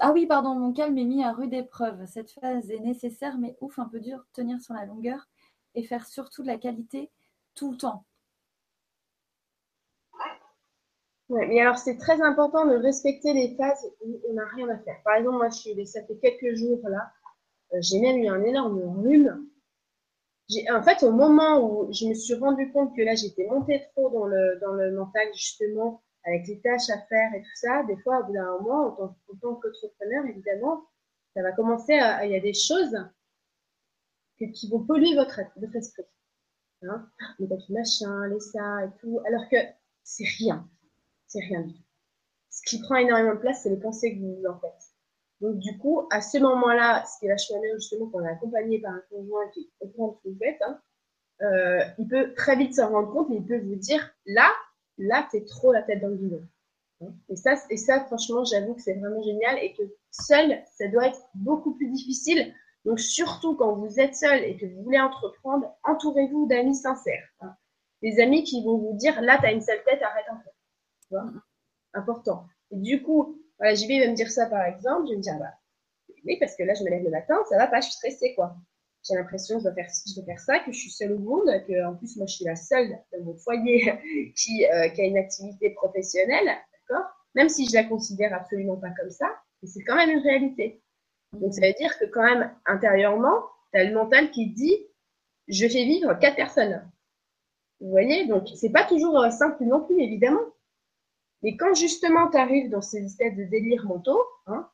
Ah 0.00 0.12
oui, 0.12 0.26
pardon, 0.26 0.54
mon 0.54 0.72
calme 0.72 0.96
est 0.98 1.04
mis 1.04 1.24
à 1.24 1.32
rude 1.32 1.52
épreuve. 1.54 2.06
Cette 2.06 2.30
phase 2.30 2.70
est 2.70 2.78
nécessaire, 2.78 3.38
mais 3.38 3.56
ouf, 3.60 3.78
un 3.78 3.88
peu 3.88 4.00
dur 4.00 4.24
tenir 4.32 4.60
sur 4.60 4.74
la 4.74 4.86
longueur 4.86 5.28
et 5.74 5.82
faire 5.82 6.06
surtout 6.06 6.42
de 6.42 6.46
la 6.46 6.58
qualité 6.58 7.10
tout 7.54 7.72
le 7.72 7.76
temps. 7.76 8.04
Ouais, 11.28 11.46
mais 11.46 11.60
alors 11.60 11.78
c'est 11.78 11.96
très 11.96 12.20
important 12.20 12.66
de 12.66 12.76
respecter 12.76 13.32
les 13.32 13.56
phases 13.56 13.90
où 14.04 14.20
on 14.28 14.34
n'a 14.34 14.44
rien 14.54 14.68
à 14.68 14.78
faire. 14.78 15.00
Par 15.02 15.14
exemple, 15.14 15.38
moi, 15.38 15.50
ça 15.50 16.04
fait 16.04 16.18
quelques 16.20 16.54
jours 16.56 16.80
là, 16.88 17.10
euh, 17.72 17.78
j'ai 17.80 18.00
même 18.00 18.18
eu 18.18 18.28
un 18.28 18.42
énorme 18.44 18.80
rhume. 19.00 19.46
En 20.70 20.82
fait, 20.82 21.02
au 21.02 21.12
moment 21.12 21.60
où 21.60 21.92
je 21.92 22.06
me 22.06 22.14
suis 22.14 22.34
rendu 22.34 22.70
compte 22.72 22.94
que 22.94 23.02
là, 23.02 23.14
j'étais 23.14 23.46
montée 23.46 23.82
trop 23.96 24.10
dans 24.10 24.26
le, 24.26 24.58
dans 24.60 24.72
le 24.72 24.92
mental, 24.92 25.26
justement, 25.32 26.02
avec 26.24 26.46
les 26.46 26.60
tâches 26.60 26.90
à 26.90 27.00
faire 27.08 27.34
et 27.34 27.42
tout 27.42 27.56
ça, 27.56 27.82
des 27.84 27.96
fois, 27.98 28.20
au 28.20 28.24
bout 28.24 28.32
d'un 28.32 28.58
moment, 28.58 28.86
en 28.86 28.90
tant, 28.90 29.16
tant 29.40 29.54
qu'entrepreneur, 29.56 30.26
évidemment, 30.26 30.84
ça 31.34 31.42
va 31.42 31.52
commencer 31.52 31.94
à, 31.94 32.24
il 32.26 32.32
y 32.32 32.36
a 32.36 32.40
des 32.40 32.54
choses 32.54 32.96
qui 34.54 34.68
vont 34.68 34.84
polluer 34.84 35.14
votre, 35.14 35.40
votre 35.56 35.76
esprit. 35.76 36.04
Hein 36.82 37.08
les 37.38 37.48
machin, 37.68 38.26
les 38.26 38.40
ça 38.40 38.84
et 38.84 38.90
tout, 39.00 39.20
alors 39.24 39.48
que 39.48 39.56
c'est 40.02 40.26
rien. 40.38 40.68
C'est 41.28 41.40
rien 41.40 41.62
du 41.62 41.74
tout. 41.74 41.82
Ce 42.50 42.62
qui 42.62 42.80
prend 42.80 42.96
énormément 42.96 43.34
de 43.34 43.40
place, 43.40 43.62
c'est 43.62 43.70
les 43.70 43.76
pensées 43.76 44.16
que 44.16 44.20
vous 44.20 44.44
en 44.46 44.58
faites. 44.58 44.92
Donc, 45.40 45.58
du 45.58 45.78
coup, 45.78 46.06
à 46.10 46.20
ce 46.20 46.38
moment-là, 46.38 47.04
ce 47.06 47.18
qui 47.18 47.26
est 47.26 47.28
vachement 47.28 47.60
bien, 47.60 47.72
justement, 47.74 48.06
quand 48.06 48.18
on 48.20 48.24
est 48.24 48.30
accompagné 48.30 48.80
par 48.80 48.92
un 48.92 49.02
conjoint 49.10 49.48
qui 49.54 49.70
comprend 49.80 50.12
ce 50.12 50.22
que 50.22 50.32
vous 50.32 50.38
faites, 50.38 50.60
hein, 50.62 50.80
euh, 51.42 51.84
il 51.98 52.08
peut 52.08 52.34
très 52.34 52.56
vite 52.56 52.74
s'en 52.74 52.90
rendre 52.90 53.12
compte 53.12 53.30
et 53.30 53.36
il 53.36 53.46
peut 53.46 53.58
vous 53.58 53.76
dire, 53.76 54.14
là, 54.26 54.52
là, 54.98 55.26
tu 55.30 55.38
es 55.38 55.44
trop 55.44 55.72
la 55.72 55.82
tête 55.82 56.00
dans 56.00 56.08
le 56.08 56.16
guidon. 56.16 56.42
Et 57.28 57.36
ça, 57.36 57.54
et 57.70 57.76
ça, 57.76 58.04
franchement, 58.04 58.44
j'avoue 58.44 58.74
que 58.74 58.82
c'est 58.82 58.94
vraiment 58.94 59.22
génial 59.22 59.58
et 59.58 59.72
que 59.74 59.82
seul, 60.10 60.62
ça 60.76 60.86
doit 60.88 61.08
être 61.08 61.20
beaucoup 61.34 61.74
plus 61.74 61.90
difficile. 61.90 62.54
Donc, 62.84 63.00
surtout 63.00 63.56
quand 63.56 63.74
vous 63.74 64.00
êtes 64.00 64.14
seul 64.14 64.44
et 64.44 64.56
que 64.56 64.66
vous 64.66 64.82
voulez 64.82 65.00
entreprendre, 65.00 65.74
entourez-vous 65.84 66.46
d'amis 66.46 66.76
sincères. 66.76 67.28
Des 68.02 68.20
amis 68.20 68.44
qui 68.44 68.64
vont 68.64 68.78
vous 68.78 68.96
dire, 68.96 69.20
là, 69.20 69.38
tu 69.38 69.46
as 69.46 69.52
une 69.52 69.60
sale 69.60 69.82
tête, 69.84 70.02
arrête 70.02 70.26
un 70.30 70.36
peu. 70.36 70.50
Vois? 71.10 71.30
Important. 71.94 72.46
Et 72.70 72.76
du 72.76 73.02
coup, 73.02 73.38
voilà, 73.58 73.74
JB 73.74 73.90
va 74.00 74.08
me 74.08 74.14
dire 74.14 74.30
ça 74.30 74.46
par 74.46 74.64
exemple, 74.64 75.06
je 75.06 75.10
vais 75.10 75.16
me 75.16 75.22
dire, 75.22 75.38
bah, 75.38 75.54
oui, 76.24 76.36
parce 76.38 76.56
que 76.56 76.62
là, 76.62 76.74
je 76.74 76.82
me 76.84 76.90
lève 76.90 77.04
le 77.04 77.10
matin, 77.10 77.36
ça 77.48 77.56
va 77.58 77.66
pas, 77.66 77.80
je 77.80 77.86
suis 77.86 77.94
stressée, 77.94 78.34
quoi 78.34 78.56
j'ai 79.04 79.14
l'impression 79.14 79.56
que 79.56 79.60
je 79.60 79.64
dois 79.64 79.74
faire 79.74 79.90
dois 80.16 80.24
faire 80.24 80.40
ça, 80.40 80.58
que 80.60 80.72
je 80.72 80.78
suis 80.78 80.90
seule 80.90 81.12
au 81.12 81.18
monde, 81.18 81.50
que 81.66 81.86
en 81.86 81.94
plus 81.94 82.16
moi 82.16 82.26
je 82.26 82.34
suis 82.34 82.44
la 82.44 82.56
seule 82.56 82.98
dans 83.12 83.24
mon 83.24 83.34
foyer 83.34 83.92
qui, 84.36 84.64
euh, 84.66 84.88
qui 84.90 85.02
a 85.02 85.04
une 85.04 85.18
activité 85.18 85.70
professionnelle, 85.70 86.46
d'accord? 86.46 87.06
Même 87.34 87.48
si 87.48 87.68
je 87.68 87.74
la 87.74 87.84
considère 87.84 88.34
absolument 88.34 88.76
pas 88.76 88.90
comme 88.90 89.10
ça, 89.10 89.26
c'est 89.64 89.82
quand 89.84 89.96
même 89.96 90.10
une 90.10 90.22
réalité. 90.22 90.82
Donc 91.32 91.54
ça 91.54 91.66
veut 91.66 91.72
dire 91.72 91.98
que 91.98 92.04
quand 92.04 92.22
même 92.22 92.54
intérieurement, 92.66 93.42
tu 93.72 93.80
as 93.80 93.84
le 93.84 93.94
mental 93.94 94.30
qui 94.30 94.50
dit 94.50 94.86
je 95.48 95.66
fais 95.66 95.84
vivre 95.84 96.14
quatre 96.14 96.36
personnes. 96.36 96.88
Vous 97.80 97.90
voyez? 97.90 98.26
Donc 98.26 98.48
c'est 98.54 98.70
pas 98.70 98.84
toujours 98.84 99.18
euh, 99.20 99.30
simple 99.30 99.64
non 99.64 99.84
plus 99.84 100.00
évidemment. 100.00 100.44
Mais 101.42 101.56
quand 101.56 101.74
justement 101.74 102.30
tu 102.30 102.36
arrives 102.36 102.70
dans 102.70 102.82
ces 102.82 103.04
espèces 103.04 103.36
de 103.36 103.44
délires 103.44 103.84
mentaux, 103.84 104.22
hein, 104.46 104.68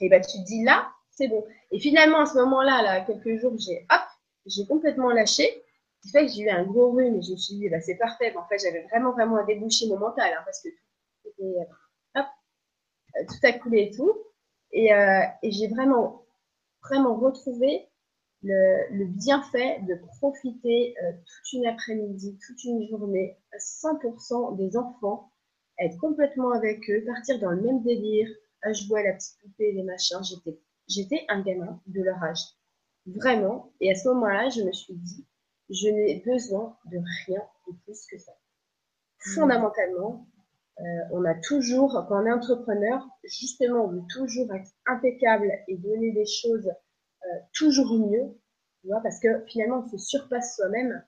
et 0.00 0.08
ben 0.08 0.22
tu 0.22 0.38
te 0.38 0.44
dis 0.44 0.64
là, 0.64 0.90
c'est 1.16 1.28
bon. 1.28 1.44
Et 1.70 1.78
finalement, 1.78 2.20
à 2.20 2.26
ce 2.26 2.36
moment-là, 2.38 2.82
là, 2.82 3.00
quelques 3.02 3.40
jours, 3.40 3.54
j'ai 3.58 3.86
hop, 3.90 4.66
complètement 4.68 5.10
lâché. 5.10 5.64
Ce 6.04 6.10
fait 6.10 6.26
que 6.26 6.32
j'ai 6.32 6.42
eu 6.42 6.50
un 6.50 6.64
gros 6.64 6.90
rhume 6.92 7.16
et 7.16 7.22
je 7.22 7.32
me 7.32 7.36
suis 7.36 7.54
dit, 7.54 7.68
bah, 7.68 7.80
c'est 7.80 7.96
parfait. 7.96 8.34
en 8.36 8.46
fait, 8.46 8.58
j'avais 8.58 8.82
vraiment, 8.82 9.12
vraiment 9.12 9.36
à 9.36 9.44
mon 9.44 9.98
mental 9.98 10.32
hein, 10.32 10.42
parce 10.44 10.60
que 10.62 10.68
hop, 12.16 12.26
euh, 13.16 13.24
tout 13.26 13.46
a 13.46 13.52
coulé 13.52 13.90
et 13.90 13.96
tout. 13.96 14.12
Et, 14.72 14.92
euh, 14.92 15.22
j'ai 15.42 15.68
vraiment, 15.68 16.26
retrouvé 16.82 17.88
le, 18.42 19.06
bienfait 19.06 19.80
de 19.88 19.94
profiter 20.18 20.94
euh, 21.02 21.12
toute 21.12 21.52
une 21.54 21.66
après-midi, 21.66 22.38
toute 22.46 22.62
une 22.64 22.86
journée, 22.88 23.38
à 23.52 23.58
100% 23.58 24.56
des 24.56 24.76
enfants, 24.76 25.30
être 25.78 25.98
complètement 25.98 26.50
avec 26.50 26.90
eux, 26.90 27.04
partir 27.06 27.38
dans 27.38 27.50
le 27.50 27.62
même 27.62 27.82
délire, 27.82 28.28
à 28.62 28.72
jouer 28.72 29.00
à 29.00 29.04
la 29.04 29.12
petite 29.14 29.38
poupée, 29.40 29.72
les 29.72 29.82
machins. 29.82 30.22
J'étais 30.22 30.58
j'étais 30.88 31.24
un 31.28 31.42
gamin 31.42 31.80
de 31.86 32.02
leur 32.02 32.22
âge. 32.22 32.44
Vraiment. 33.06 33.72
Et 33.80 33.90
à 33.90 33.94
ce 33.94 34.08
moment-là, 34.08 34.48
je 34.48 34.62
me 34.62 34.72
suis 34.72 34.94
dit, 34.94 35.26
je 35.70 35.88
n'ai 35.88 36.22
besoin 36.24 36.76
de 36.86 36.98
rien 37.26 37.42
de 37.68 37.76
plus 37.84 38.06
que 38.06 38.18
ça. 38.18 38.32
Fondamentalement, 39.34 40.26
euh, 40.80 40.82
on 41.12 41.24
a 41.24 41.34
toujours, 41.34 42.04
quand 42.08 42.22
on 42.22 42.26
est 42.26 42.32
entrepreneur, 42.32 43.06
justement, 43.24 43.84
on 43.84 43.88
veut 43.88 44.02
toujours 44.10 44.52
être 44.54 44.70
impeccable 44.86 45.50
et 45.68 45.76
donner 45.76 46.12
des 46.12 46.26
choses 46.26 46.66
euh, 46.66 47.38
toujours 47.54 47.98
mieux, 47.98 48.36
tu 48.80 48.88
vois, 48.88 49.00
parce 49.00 49.20
que 49.20 49.44
finalement, 49.46 49.84
on 49.84 49.88
se 49.88 49.98
surpasse 49.98 50.56
soi-même, 50.56 51.02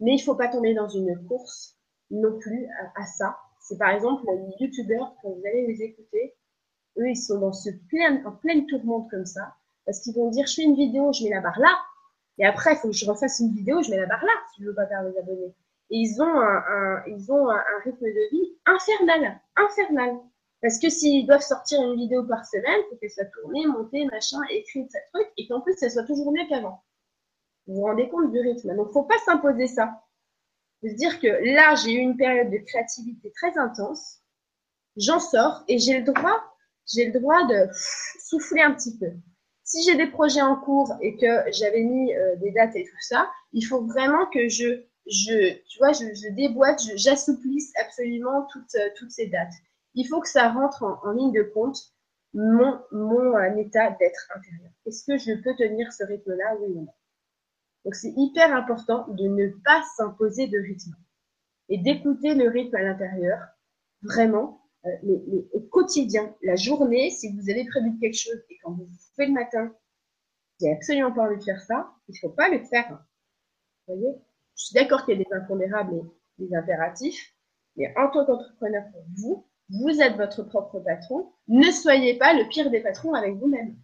mais 0.00 0.14
il 0.14 0.18
faut 0.20 0.34
pas 0.34 0.48
tomber 0.48 0.74
dans 0.74 0.88
une 0.88 1.26
course 1.26 1.76
non 2.10 2.38
plus 2.38 2.66
à, 2.80 3.02
à 3.02 3.06
ça. 3.06 3.36
C'est 3.60 3.78
par 3.78 3.90
exemple 3.90 4.24
les 4.26 4.66
youtubeurs, 4.66 5.14
quand 5.22 5.30
vous 5.30 5.42
allez 5.46 5.66
les 5.66 5.82
écouter, 5.82 6.34
eux, 6.98 7.08
ils 7.08 7.16
sont 7.16 7.38
dans 7.38 7.52
ce 7.52 7.70
plein, 7.88 8.24
en 8.24 8.32
pleine 8.32 8.66
tourmente 8.66 9.10
comme 9.10 9.26
ça, 9.26 9.54
parce 9.84 10.00
qu'ils 10.00 10.14
vont 10.14 10.30
dire, 10.30 10.46
je 10.46 10.54
fais 10.54 10.62
une 10.62 10.76
vidéo, 10.76 11.12
je 11.12 11.24
mets 11.24 11.30
la 11.30 11.40
barre 11.40 11.58
là, 11.58 11.76
et 12.38 12.46
après, 12.46 12.72
il 12.72 12.76
faut 12.76 12.88
que 12.88 12.94
je 12.94 13.08
refasse 13.08 13.40
une 13.40 13.52
vidéo, 13.52 13.82
je 13.82 13.90
mets 13.90 13.98
la 13.98 14.06
barre 14.06 14.24
là, 14.24 14.32
si 14.54 14.62
je 14.62 14.68
veux 14.68 14.74
pas 14.74 14.86
perdre 14.86 15.10
les 15.10 15.18
abonnés. 15.18 15.54
Et 15.90 15.98
ils 15.98 16.22
ont 16.22 16.40
un, 16.40 17.04
ils 17.06 17.30
ont 17.30 17.50
un, 17.50 17.62
rythme 17.84 18.06
de 18.06 18.30
vie 18.30 18.56
infernal, 18.64 19.40
infernal. 19.56 20.16
Parce 20.62 20.78
que 20.78 20.88
s'ils 20.88 21.26
doivent 21.26 21.42
sortir 21.42 21.82
une 21.82 21.96
vidéo 21.96 22.24
par 22.24 22.46
semaine, 22.46 22.80
il 22.80 22.86
faut 22.88 22.96
qu'elle 22.96 23.10
soit 23.10 23.24
tournée, 23.26 23.66
montée, 23.66 24.06
machin, 24.06 24.38
écrite, 24.50 24.90
ça 24.90 24.98
truc, 25.12 25.26
et 25.36 25.46
qu'en 25.48 25.60
plus, 25.60 25.74
elle 25.82 25.90
soit 25.90 26.04
toujours 26.04 26.32
mieux 26.32 26.46
qu'avant. 26.48 26.82
Vous 27.66 27.74
vous 27.74 27.82
rendez 27.82 28.08
compte 28.08 28.32
du 28.32 28.40
rythme. 28.40 28.74
Donc, 28.76 28.92
faut 28.92 29.02
pas 29.02 29.18
s'imposer 29.24 29.66
ça. 29.66 30.02
Faut 30.80 30.88
se 30.88 30.94
dire 30.94 31.20
que 31.20 31.26
là, 31.26 31.74
j'ai 31.74 31.92
eu 31.92 31.98
une 31.98 32.16
période 32.16 32.50
de 32.50 32.58
créativité 32.58 33.32
très 33.32 33.58
intense. 33.58 34.20
J'en 34.96 35.20
sors 35.20 35.64
et 35.68 35.78
j'ai 35.78 35.98
le 35.98 36.12
droit, 36.12 36.51
j'ai 36.86 37.06
le 37.06 37.18
droit 37.18 37.46
de 37.46 37.68
souffler 38.18 38.62
un 38.62 38.72
petit 38.72 38.96
peu 38.98 39.12
si 39.72 39.82
j'ai 39.84 39.96
des 39.96 40.10
projets 40.10 40.42
en 40.42 40.56
cours 40.56 40.92
et 41.00 41.16
que 41.16 41.50
j'avais 41.50 41.82
mis 41.82 42.14
euh, 42.14 42.36
des 42.36 42.50
dates 42.50 42.76
et 42.76 42.84
tout 42.84 43.00
ça, 43.00 43.30
il 43.52 43.62
faut 43.62 43.86
vraiment 43.86 44.26
que 44.26 44.48
je, 44.48 44.82
je 45.06 45.54
tu 45.66 45.78
vois, 45.78 45.92
je, 45.92 46.34
déboîte, 46.34 46.82
j'assouplisse 46.96 47.72
absolument 47.80 48.46
toutes, 48.52 48.74
euh, 48.74 48.88
toutes 48.96 49.10
ces 49.10 49.28
dates. 49.28 49.54
Il 49.94 50.06
faut 50.08 50.20
que 50.20 50.28
ça 50.28 50.50
rentre 50.50 50.82
en, 50.82 51.12
ligne 51.12 51.32
de 51.32 51.42
compte 51.42 51.78
mon, 52.34 52.80
mon 52.92 53.36
euh, 53.36 53.56
état 53.56 53.90
d'être 53.92 54.30
intérieur. 54.36 54.72
Est-ce 54.86 55.04
que 55.04 55.16
je 55.16 55.40
peux 55.42 55.54
tenir 55.56 55.92
ce 55.92 56.04
rythme-là, 56.04 56.56
oui 56.60 56.72
ou 56.74 56.80
non? 56.80 56.94
Donc 57.84 57.94
c'est 57.94 58.12
hyper 58.16 58.54
important 58.54 59.06
de 59.08 59.26
ne 59.26 59.48
pas 59.64 59.82
s'imposer 59.96 60.46
de 60.48 60.58
rythme 60.58 60.94
et 61.68 61.78
d'écouter 61.78 62.34
le 62.34 62.48
rythme 62.48 62.76
à 62.76 62.82
l'intérieur, 62.82 63.38
vraiment, 64.02 64.61
euh, 64.86 65.48
au 65.52 65.60
quotidien, 65.60 66.34
la 66.42 66.56
journée, 66.56 67.10
si 67.10 67.32
vous 67.32 67.50
avez 67.50 67.64
prévu 67.66 67.98
quelque 68.00 68.18
chose 68.18 68.42
et 68.50 68.58
quand 68.62 68.72
vous 68.72 68.88
faites 69.16 69.28
le 69.28 69.34
matin, 69.34 69.66
vous 69.66 70.66
n'avez 70.66 70.76
absolument 70.76 71.12
pas 71.12 71.22
envie 71.22 71.38
de 71.38 71.44
faire 71.44 71.60
ça, 71.60 71.92
il 72.08 72.12
ne 72.12 72.18
faut 72.18 72.34
pas 72.34 72.48
le 72.48 72.58
faire. 72.64 73.04
Vous 73.86 73.94
voyez? 73.94 74.16
Je 74.56 74.64
suis 74.66 74.74
d'accord 74.74 75.04
qu'il 75.04 75.18
y 75.18 75.20
a 75.20 75.24
des 75.24 75.32
impondérables 75.32 76.02
et 76.38 76.46
des 76.46 76.54
impératifs, 76.54 77.34
mais 77.76 77.92
en 77.96 78.10
tant 78.10 78.26
qu'entrepreneur 78.26 78.84
pour 78.92 79.04
vous, 79.16 79.46
vous 79.70 80.00
êtes 80.00 80.16
votre 80.16 80.42
propre 80.42 80.80
patron. 80.80 81.32
Ne 81.48 81.70
soyez 81.70 82.18
pas 82.18 82.34
le 82.34 82.48
pire 82.48 82.70
des 82.70 82.80
patrons 82.80 83.14
avec 83.14 83.34
vous-même. 83.36 83.76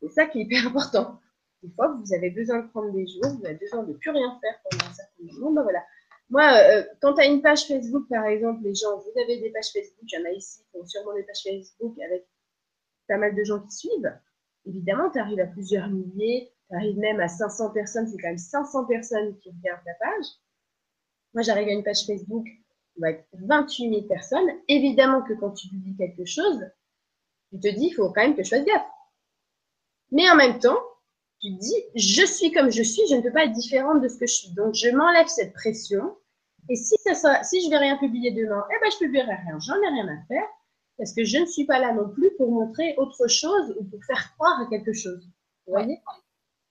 C'est 0.00 0.10
ça 0.10 0.26
qui 0.26 0.40
est 0.40 0.42
hyper 0.42 0.66
important. 0.66 1.20
Des 1.62 1.70
fois, 1.70 1.88
vous 1.88 2.12
avez 2.12 2.30
besoin 2.30 2.60
de 2.60 2.68
prendre 2.68 2.92
des 2.92 3.06
jours, 3.06 3.38
vous 3.38 3.46
avez 3.46 3.54
besoin 3.54 3.84
de 3.84 3.92
plus 3.92 4.10
rien 4.10 4.38
faire 4.40 4.54
pendant 4.68 4.84
un 4.84 4.94
certain 4.94 5.40
moment. 5.40 5.52
Ben 5.52 5.62
voilà. 5.62 5.84
Moi, 6.32 6.50
euh, 6.50 6.82
quand 7.02 7.12
tu 7.12 7.20
as 7.20 7.26
une 7.26 7.42
page 7.42 7.66
Facebook, 7.66 8.08
par 8.08 8.24
exemple, 8.24 8.62
les 8.64 8.74
gens, 8.74 8.96
vous 8.96 9.20
avez 9.20 9.38
des 9.38 9.50
pages 9.50 9.70
Facebook, 9.70 10.04
il 10.10 10.18
y 10.18 10.22
en 10.22 10.24
a 10.24 10.32
ici 10.32 10.62
qui 10.70 10.78
ont 10.78 10.86
sûrement 10.86 11.12
des 11.12 11.24
pages 11.24 11.42
Facebook 11.42 11.94
avec 12.00 12.26
pas 13.06 13.18
mal 13.18 13.34
de 13.34 13.44
gens 13.44 13.60
qui 13.60 13.70
suivent. 13.70 14.18
Évidemment, 14.64 15.10
tu 15.10 15.18
arrives 15.18 15.40
à 15.40 15.46
plusieurs 15.46 15.88
milliers, 15.88 16.50
tu 16.70 16.74
arrives 16.74 16.98
même 16.98 17.20
à 17.20 17.28
500 17.28 17.72
personnes, 17.72 18.06
c'est 18.06 18.16
quand 18.16 18.28
même 18.28 18.38
500 18.38 18.86
personnes 18.86 19.38
qui 19.40 19.50
regardent 19.50 19.84
ta 19.84 19.92
page. 20.00 20.24
Moi, 21.34 21.42
j'arrive 21.42 21.68
à 21.68 21.72
une 21.72 21.84
page 21.84 22.06
Facebook 22.06 22.46
avec 23.02 23.26
28 23.34 23.90
000 23.90 24.02
personnes. 24.04 24.48
Évidemment 24.68 25.20
que 25.20 25.34
quand 25.34 25.50
tu 25.50 25.68
publies 25.68 25.96
quelque 25.98 26.24
chose, 26.24 26.66
tu 27.50 27.60
te 27.60 27.68
dis, 27.68 27.88
il 27.88 27.92
faut 27.92 28.10
quand 28.10 28.22
même 28.22 28.36
que 28.36 28.42
je 28.42 28.48
fasse 28.48 28.64
gaffe. 28.64 28.86
Mais 30.10 30.30
en 30.30 30.36
même 30.36 30.58
temps, 30.58 30.80
tu 31.42 31.54
te 31.54 31.60
dis, 31.60 31.84
je 31.94 32.24
suis 32.24 32.52
comme 32.52 32.70
je 32.70 32.82
suis, 32.82 33.02
je 33.10 33.16
ne 33.16 33.20
peux 33.20 33.32
pas 33.32 33.44
être 33.44 33.52
différente 33.52 34.00
de 34.00 34.08
ce 34.08 34.16
que 34.16 34.26
je 34.26 34.32
suis. 34.32 34.50
Donc, 34.54 34.72
je 34.72 34.88
m'enlève 34.88 35.26
cette 35.26 35.52
pression 35.52 36.16
et 36.68 36.76
si, 36.76 36.94
ça, 37.14 37.42
si 37.42 37.64
je 37.64 37.70
vais 37.70 37.78
rien 37.78 37.98
publier 37.98 38.30
demain, 38.30 38.64
eh 38.70 38.80
ben, 38.80 38.90
je 38.90 38.98
publierai 38.98 39.34
rien. 39.34 39.58
J'en 39.58 39.80
ai 39.82 39.88
rien 39.88 40.08
à 40.08 40.24
faire 40.26 40.46
parce 40.96 41.12
que 41.12 41.24
je 41.24 41.38
ne 41.38 41.46
suis 41.46 41.66
pas 41.66 41.78
là 41.78 41.92
non 41.92 42.08
plus 42.08 42.30
pour 42.36 42.50
montrer 42.50 42.94
autre 42.98 43.26
chose 43.26 43.74
ou 43.78 43.84
pour 43.84 44.04
faire 44.04 44.32
croire 44.34 44.60
à 44.60 44.66
quelque 44.66 44.92
chose. 44.92 45.26
Vous 45.66 45.72
voyez? 45.72 46.00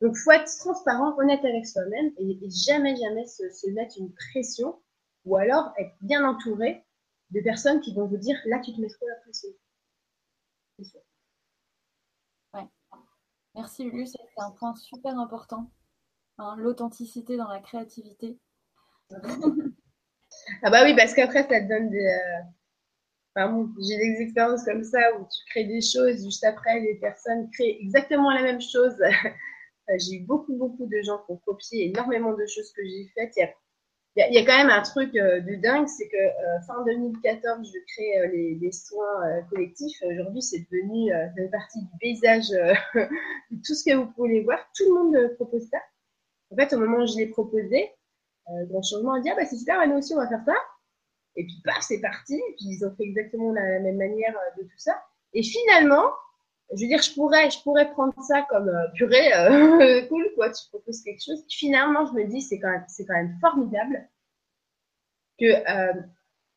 Donc, 0.02 0.16
faut 0.16 0.32
être 0.32 0.50
transparent, 0.58 1.16
honnête 1.20 1.44
avec 1.46 1.68
soi-même 1.68 2.12
et, 2.18 2.40
jamais, 2.50 2.96
jamais 2.96 3.26
se, 3.28 3.70
mettre 3.72 3.98
une 4.00 4.14
pression 4.14 4.80
ou 5.26 5.36
alors 5.36 5.74
être 5.78 5.94
bien 6.02 6.26
entouré 6.28 6.84
de 7.30 7.42
personnes 7.42 7.82
qui 7.82 7.94
vont 7.94 8.08
vous 8.08 8.18
dire 8.18 8.38
là, 8.46 8.60
tu 8.60 8.74
te 8.74 8.82
mets 8.82 8.90
trop 8.90 9.08
la 9.08 9.16
pression. 9.18 9.50
Ouais. 12.54 12.68
Merci 13.54 13.84
Lulu, 13.84 14.08
c'est 14.08 14.20
un 14.38 14.52
point 14.52 14.76
super 14.76 15.20
important. 15.20 15.70
Hein, 16.38 16.56
l'authenticité 16.58 17.38
dans 17.38 17.50
la 17.50 17.60
créativité. 17.60 18.40
Ah 20.64 20.70
bah 20.70 20.84
oui, 20.84 20.96
parce 20.96 21.14
qu'après, 21.14 21.44
ça 21.44 21.62
te 21.62 21.68
donne 21.68 21.90
des... 21.90 22.06
Euh, 23.38 23.66
j'ai 23.80 23.98
des 23.98 24.22
expériences 24.22 24.66
comme 24.66 24.84
ça 24.84 25.00
où 25.18 25.24
tu 25.24 25.52
crées 25.52 25.64
des 25.64 25.82
choses, 25.82 26.24
juste 26.24 26.44
après, 26.44 26.82
les 26.82 26.96
personnes 26.96 27.50
créent 27.52 27.78
exactement 27.80 28.32
la 28.32 28.44
même 28.44 28.62
chose. 28.62 28.96
j'ai 30.00 30.18
eu 30.18 30.26
beaucoup, 30.26 30.56
beaucoup 30.58 30.86
de 30.86 31.02
gens 31.02 31.20
qui 31.20 31.32
ont 31.32 31.42
copié 31.46 31.88
énormément 31.88 32.34
de 32.34 32.46
choses 32.46 32.72
que 32.74 32.84
j'ai 32.84 33.10
faites. 33.16 33.34
Il 34.18 34.34
y, 34.36 34.38
a, 34.38 34.46
quand 34.46 34.58
même 34.58 34.70
un 34.70 34.82
truc 34.82 35.16
euh, 35.16 35.40
de 35.40 35.56
dingue, 35.56 35.88
c'est 35.88 36.10
que 36.10 36.18
euh, 36.18 36.62
fin 36.68 36.84
2014, 36.84 37.66
je 37.66 37.80
crée 37.94 38.58
les, 38.60 38.72
soins 38.74 39.42
collectifs. 39.50 39.98
Aujourd'hui, 40.04 40.42
c'est 40.42 40.60
devenu 40.70 41.14
fait 41.38 41.48
partie 41.48 41.80
du 41.80 41.98
paysage, 42.02 42.50
de 42.96 43.62
tout 43.66 43.74
ce 43.74 43.90
que 43.90 43.96
vous 43.96 44.12
pouvez 44.12 44.42
voir. 44.42 44.60
Tout 44.76 44.84
le 44.94 45.04
monde 45.04 45.36
propose 45.36 45.70
ça. 45.70 45.78
En 46.52 46.58
fait, 46.58 46.74
au 46.74 46.80
moment 46.80 46.98
où 47.04 47.08
je 47.08 47.16
l'ai 47.16 47.28
proposé, 47.28 47.86
euh, 47.86 48.01
grand 48.70 48.82
changement, 48.82 49.14
on 49.14 49.22
dit 49.22 49.30
ah 49.30 49.36
bah 49.36 49.46
c'est 49.46 49.58
super, 49.58 49.86
nous 49.88 49.98
aussi 49.98 50.14
on 50.14 50.18
va 50.18 50.28
faire 50.28 50.44
ça. 50.46 50.56
Et 51.36 51.46
puis 51.46 51.62
paf, 51.64 51.82
c'est 51.82 52.02
parti. 52.02 52.36
Et 52.36 52.56
puis 52.58 52.66
ils 52.66 52.86
ont 52.86 52.94
fait 52.96 53.04
exactement 53.04 53.52
la, 53.52 53.80
même 53.80 53.98
manière 53.98 54.36
euh, 54.36 54.62
de 54.62 54.68
tout 54.68 54.78
ça. 54.78 55.02
Et 55.34 55.44
finalement, 55.44 56.12
je 56.74 56.84
veux 56.84 56.88
dire, 56.88 57.02
je 57.02 57.14
pourrais, 57.14 57.50
je 57.50 57.62
pourrais 57.64 57.90
prendre 57.92 58.14
ça 58.24 58.46
comme 58.50 58.70
euh, 58.70 58.88
purée, 58.96 59.34
euh, 59.34 60.06
cool, 60.10 60.32
quoi, 60.36 60.52
tu 60.52 60.68
proposes 60.70 61.02
quelque 61.04 61.24
chose. 61.24 61.44
Finalement, 61.50 62.06
je 62.06 62.14
me 62.14 62.26
dis, 62.26 62.42
c'est 62.42 62.60
quand 62.60 62.72
même, 62.72 62.86
quand 62.98 63.14
même 63.14 63.38
formidable 63.40 64.10
que 65.40 65.46
euh, 65.46 66.02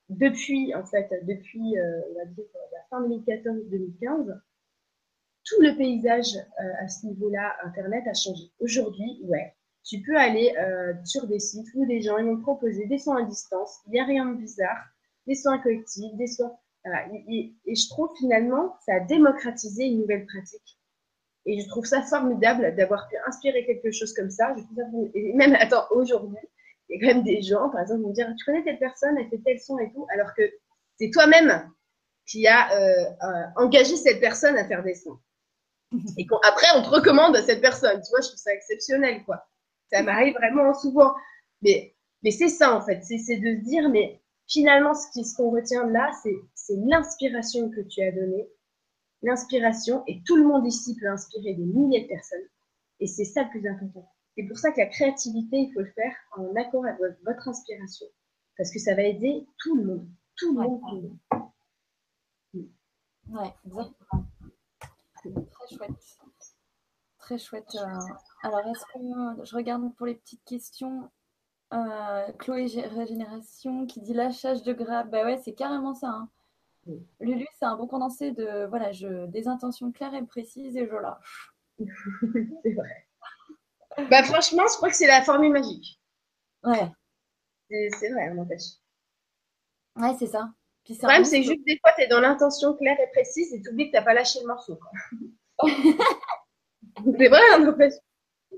depuis, 0.08 0.74
en 0.74 0.84
fait, 0.84 1.08
depuis, 1.22 1.74
on 2.10 2.18
va 2.18 2.24
dire, 2.26 2.44
la 2.72 2.82
fin 2.90 3.08
2014-2015, 3.08 4.40
tout 5.44 5.60
le 5.60 5.76
paysage 5.76 6.36
à 6.80 6.88
ce 6.88 7.06
niveau-là, 7.06 7.56
Internet, 7.64 8.04
a 8.06 8.14
changé. 8.14 8.44
Aujourd'hui, 8.60 9.20
ouais, 9.24 9.54
tu 9.84 10.00
peux 10.00 10.16
aller 10.16 10.54
euh, 10.58 10.94
sur 11.04 11.26
des 11.26 11.38
sites 11.38 11.68
où 11.74 11.86
des 11.86 12.00
gens 12.00 12.16
ils 12.18 12.26
vont 12.26 12.40
proposer 12.40 12.86
des 12.86 12.98
soins 12.98 13.22
à 13.22 13.26
distance. 13.26 13.80
Il 13.86 13.92
n'y 13.92 14.00
a 14.00 14.04
rien 14.04 14.26
de 14.26 14.36
bizarre. 14.36 14.84
Des 15.26 15.34
soins 15.34 15.58
collectifs, 15.58 16.14
des 16.14 16.26
soins. 16.26 16.56
et, 17.28 17.54
je 17.66 17.88
trouve 17.88 18.10
finalement 18.18 18.76
ça 18.86 18.94
a 18.94 19.00
démocratisé 19.00 19.84
une 19.84 20.00
nouvelle 20.00 20.26
pratique. 20.26 20.78
Et 21.46 21.60
je 21.60 21.68
trouve 21.68 21.84
ça 21.84 22.02
formidable 22.02 22.74
d'avoir 22.74 23.06
pu 23.08 23.16
inspirer 23.26 23.66
quelque 23.66 23.90
chose 23.90 24.14
comme 24.14 24.30
ça. 24.30 24.54
et 25.14 25.32
même, 25.34 25.54
attends, 25.60 25.84
aujourd'hui, 25.90 26.38
il 26.88 26.96
y 26.96 26.98
a 26.98 27.06
quand 27.06 27.14
même 27.14 27.24
des 27.24 27.42
gens, 27.42 27.68
par 27.70 27.82
exemple, 27.82 28.02
vont 28.02 28.08
me 28.08 28.14
dire 28.14 28.32
Tu 28.38 28.44
connais 28.44 28.64
telle 28.64 28.78
personne, 28.78 29.16
elle 29.18 29.28
fait 29.28 29.42
tel 29.44 29.60
son 29.60 29.78
et 29.78 29.90
tout, 29.92 30.06
alors 30.10 30.34
que 30.34 30.42
c'est 30.98 31.10
toi-même 31.10 31.70
qui 32.26 32.46
a 32.46 32.72
euh, 32.72 33.04
euh, 33.22 33.44
engagé 33.56 33.96
cette 33.96 34.20
personne 34.20 34.56
à 34.56 34.66
faire 34.66 34.82
des 34.82 34.94
sons. 34.94 35.18
Et 36.16 36.26
après, 36.44 36.66
on 36.76 36.82
te 36.82 36.88
recommande 36.88 37.36
cette 37.42 37.60
personne. 37.60 38.00
Tu 38.02 38.10
vois, 38.10 38.20
je 38.20 38.28
trouve 38.28 38.38
ça 38.38 38.54
exceptionnel, 38.54 39.22
quoi. 39.24 39.46
Ça 39.90 40.02
m'arrive 40.02 40.34
vraiment 40.34 40.74
souvent. 40.74 41.14
Mais, 41.62 41.94
mais 42.22 42.30
c'est 42.30 42.48
ça, 42.48 42.76
en 42.76 42.82
fait. 42.82 43.02
C'est 43.02 43.36
de 43.36 43.56
se 43.56 43.64
dire, 43.64 43.88
mais 43.88 44.20
finalement, 44.46 44.94
ce 44.94 45.36
qu'on 45.36 45.50
retient 45.50 45.86
là, 45.86 46.10
c'est 46.54 46.76
l'inspiration 46.76 47.70
que 47.70 47.80
tu 47.80 48.02
as 48.02 48.12
donnée. 48.12 48.48
L'inspiration, 49.22 50.02
et 50.06 50.22
tout 50.24 50.36
le 50.36 50.44
monde 50.44 50.66
ici 50.66 50.96
peut 51.00 51.08
inspirer 51.08 51.54
des 51.54 51.64
milliers 51.64 52.02
de 52.02 52.08
personnes. 52.08 52.46
Et 53.00 53.06
c'est 53.06 53.24
ça 53.24 53.44
le 53.44 53.50
plus 53.50 53.66
important. 53.66 54.10
C'est 54.36 54.44
pour 54.44 54.58
ça 54.58 54.72
que 54.72 54.80
la 54.80 54.86
créativité, 54.86 55.58
il 55.58 55.72
faut 55.72 55.80
le 55.80 55.92
faire 55.92 56.14
en 56.36 56.54
accord 56.56 56.84
avec 56.84 57.16
votre 57.24 57.48
inspiration. 57.48 58.06
Parce 58.56 58.70
que 58.70 58.78
ça 58.78 58.94
va 58.94 59.02
aider 59.02 59.46
tout 59.58 59.76
le 59.76 59.84
monde. 59.84 60.08
Tout 60.36 60.54
le 60.54 60.60
monde. 60.60 60.80
Tout 60.80 60.96
le 60.96 61.02
monde. 61.02 61.18
Ouais, 63.30 63.54
exactement. 63.64 64.26
Très 65.22 65.76
chouette. 65.76 66.18
Très 67.24 67.38
chouette. 67.38 67.74
Euh, 67.74 67.86
alors, 68.42 68.60
est-ce 68.66 68.84
que 68.92 69.44
je 69.46 69.56
regarde 69.56 69.82
pour 69.96 70.04
les 70.04 70.14
petites 70.14 70.44
questions 70.44 71.10
euh, 71.72 72.32
Chloé 72.38 72.66
Régénération 72.94 73.86
qui 73.86 74.02
dit 74.02 74.12
lâchage 74.12 74.62
de 74.62 74.74
gras. 74.74 75.04
Bah 75.04 75.24
ouais, 75.24 75.40
c'est 75.42 75.54
carrément 75.54 75.94
ça. 75.94 76.08
Hein. 76.08 76.28
Lulu, 77.20 77.46
c'est 77.58 77.64
un 77.64 77.76
bon 77.76 77.86
condensé 77.86 78.32
de 78.32 78.66
voilà, 78.66 78.92
je, 78.92 79.24
des 79.28 79.48
intentions 79.48 79.90
claires 79.90 80.12
et 80.12 80.22
précises 80.26 80.76
et 80.76 80.86
je 80.86 80.94
lâche. 80.94 81.54
c'est 82.62 82.74
vrai. 82.74 83.08
bah 84.10 84.22
franchement, 84.24 84.64
je 84.70 84.76
crois 84.76 84.90
que 84.90 84.96
c'est 84.96 85.06
la 85.06 85.22
formule 85.22 85.52
magique. 85.52 85.98
Ouais. 86.62 86.92
C'est 87.70 88.10
vrai, 88.10 88.34
on 88.34 88.42
empêche. 88.42 88.74
Ouais, 89.96 90.14
c'est 90.18 90.26
ça. 90.26 90.50
le 90.90 90.94
problème, 90.98 91.24
c'est 91.24 91.40
que 91.40 91.46
juste 91.46 91.64
des 91.64 91.78
fois, 91.78 91.92
tu 91.96 92.02
es 92.02 92.06
dans 92.06 92.20
l'intention 92.20 92.74
claire 92.74 93.00
et 93.00 93.10
précise 93.12 93.54
et 93.54 93.62
tu 93.62 93.70
oublies 93.70 93.86
que 93.86 93.92
tu 93.92 93.96
n'as 93.96 94.04
pas 94.04 94.12
lâché 94.12 94.40
le 94.42 94.46
morceau. 94.46 94.78
c'est 96.96 97.28
vrai, 97.28 97.40
on 97.58 97.68
empêche. 97.68 97.94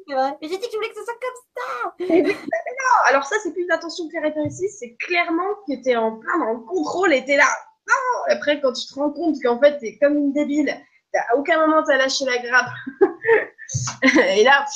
Mais 0.08 0.36
j'ai 0.42 0.58
dit 0.58 0.60
que 0.60 0.70
je 0.70 0.76
voulais 0.76 0.88
que 0.90 0.96
ce 0.96 1.04
soit 1.04 1.14
comme 1.20 1.40
ça. 1.56 1.94
Non, 2.00 2.96
alors 3.08 3.24
ça, 3.24 3.36
c'est 3.42 3.52
plus 3.52 3.66
d'intention 3.66 4.08
claire 4.08 4.24
et 4.24 4.32
précise, 4.32 4.76
c'est 4.78 4.94
clairement 4.96 5.54
que 5.66 5.82
tu 5.82 5.90
es 5.90 5.96
en 5.96 6.16
plein 6.18 6.38
dans 6.38 6.52
le 6.52 6.60
contrôle 6.60 7.12
et 7.12 7.24
tu 7.24 7.32
es 7.32 7.36
là. 7.36 7.48
non 7.88 7.94
Après, 8.34 8.60
quand 8.60 8.72
tu 8.72 8.86
te 8.86 8.94
rends 8.94 9.10
compte 9.10 9.36
qu'en 9.42 9.58
fait, 9.58 9.78
t'es 9.78 9.98
comme 9.98 10.16
une 10.16 10.32
débile, 10.32 10.70
à 11.14 11.36
aucun 11.36 11.66
moment 11.66 11.82
t'as 11.82 11.96
lâché 11.96 12.24
la 12.24 12.38
grappe. 12.38 12.72
Et 14.36 14.44
là, 14.44 14.66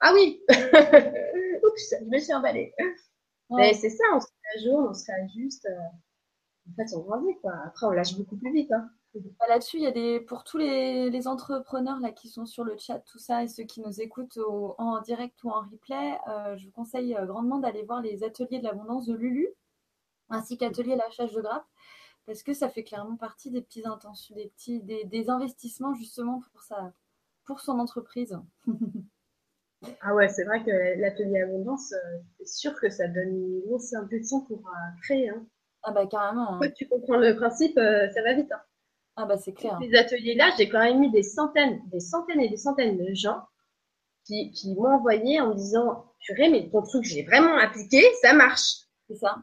ah 0.00 0.12
oui 0.12 0.42
Oups, 0.50 1.94
je 1.98 2.04
me 2.04 2.18
suis 2.18 2.34
emballée. 2.34 2.74
Mais 3.50 3.72
c'est 3.74 3.90
ça, 3.90 4.04
on 4.12 4.20
se 4.20 4.26
jour, 4.62 4.86
on 4.90 4.94
se 4.94 5.06
réajuste. 5.06 5.66
Euh, 5.66 6.70
en 6.70 6.74
fait, 6.76 6.94
on 6.96 7.00
grandit, 7.00 7.38
quoi. 7.40 7.52
Après, 7.66 7.86
on 7.86 7.90
lâche 7.90 8.16
beaucoup 8.16 8.36
plus 8.36 8.52
vite. 8.52 8.72
Hein. 8.72 8.90
Bah, 9.14 9.46
là-dessus, 9.48 9.76
il 9.76 9.82
y 9.84 9.86
a 9.86 9.92
des 9.92 10.20
pour 10.20 10.42
tous 10.42 10.58
les, 10.58 11.28
entrepreneurs 11.28 12.00
là 12.00 12.10
qui 12.10 12.28
sont 12.28 12.46
sur 12.46 12.64
le 12.64 12.76
chat, 12.76 12.98
tout 12.98 13.18
ça, 13.18 13.44
et 13.44 13.48
ceux 13.48 13.62
qui 13.62 13.80
nous 13.80 14.00
écoutent 14.00 14.38
en 14.78 15.00
direct 15.02 15.42
ou 15.44 15.50
en 15.50 15.60
replay, 15.60 16.18
euh, 16.28 16.56
je 16.56 16.66
vous 16.66 16.72
conseille 16.72 17.14
euh, 17.14 17.24
grandement 17.24 17.58
d'aller 17.58 17.84
voir 17.84 18.02
les 18.02 18.24
ateliers 18.24 18.58
de 18.58 18.64
l'abondance 18.64 19.06
de 19.06 19.14
Lulu, 19.14 19.48
ainsi 20.30 20.58
qu'atelier 20.58 20.96
lâchage 20.96 21.32
de 21.32 21.40
grappe, 21.40 21.66
parce 22.26 22.42
que 22.42 22.52
ça 22.52 22.68
fait 22.68 22.82
clairement 22.82 23.16
partie 23.16 23.52
des 23.52 23.62
petites 23.62 23.86
intentions, 23.86 24.34
des 24.34 24.48
petits, 24.48 24.82
des, 24.82 25.30
investissements 25.30 25.94
justement 25.94 26.42
pour 26.52 26.62
ça, 26.62 26.92
pour 27.44 27.60
son 27.60 27.78
entreprise. 27.78 28.36
ah 30.00 30.14
ouais, 30.14 30.28
c'est 30.28 30.44
vrai 30.44 30.64
que 30.64 31.00
l'atelier 31.00 31.42
abondance, 31.42 31.92
euh, 31.92 32.18
c'est 32.38 32.48
sûr 32.48 32.74
que 32.80 32.90
ça 32.90 33.06
donne 33.06 33.28
une 33.28 33.60
grosse 33.60 33.94
impulsion 33.94 34.40
pour 34.40 34.60
créer. 35.02 35.28
Hein. 35.28 35.46
Ah 35.84 35.92
bah 35.92 36.06
carrément. 36.06 36.60
Hein. 36.60 36.70
tu 36.74 36.88
comprends 36.88 37.18
le 37.18 37.36
principe, 37.36 37.74
ça 37.76 38.22
va 38.22 38.32
vite. 38.34 38.50
Hein. 38.50 38.60
Ah 39.16 39.26
bah 39.26 39.36
c'est 39.36 39.52
clair. 39.52 39.78
Ces 39.80 39.94
ateliers-là, 39.96 40.50
j'ai 40.58 40.68
quand 40.68 40.82
même 40.82 41.02
eu 41.04 41.10
des 41.10 41.22
centaines, 41.22 41.80
des 41.90 42.00
centaines 42.00 42.40
et 42.40 42.48
des 42.48 42.56
centaines 42.56 42.98
de 42.98 43.14
gens 43.14 43.42
qui, 44.26 44.50
qui 44.50 44.74
m'ont 44.74 44.86
envoyé 44.86 45.40
en 45.40 45.50
me 45.50 45.54
disant 45.54 46.12
Purée, 46.20 46.48
mais 46.48 46.68
ton 46.70 46.82
truc, 46.82 47.04
j'ai 47.04 47.22
vraiment 47.22 47.56
appliqué, 47.58 48.02
ça 48.22 48.32
marche. 48.32 48.86
C'est 49.08 49.16
ça. 49.16 49.36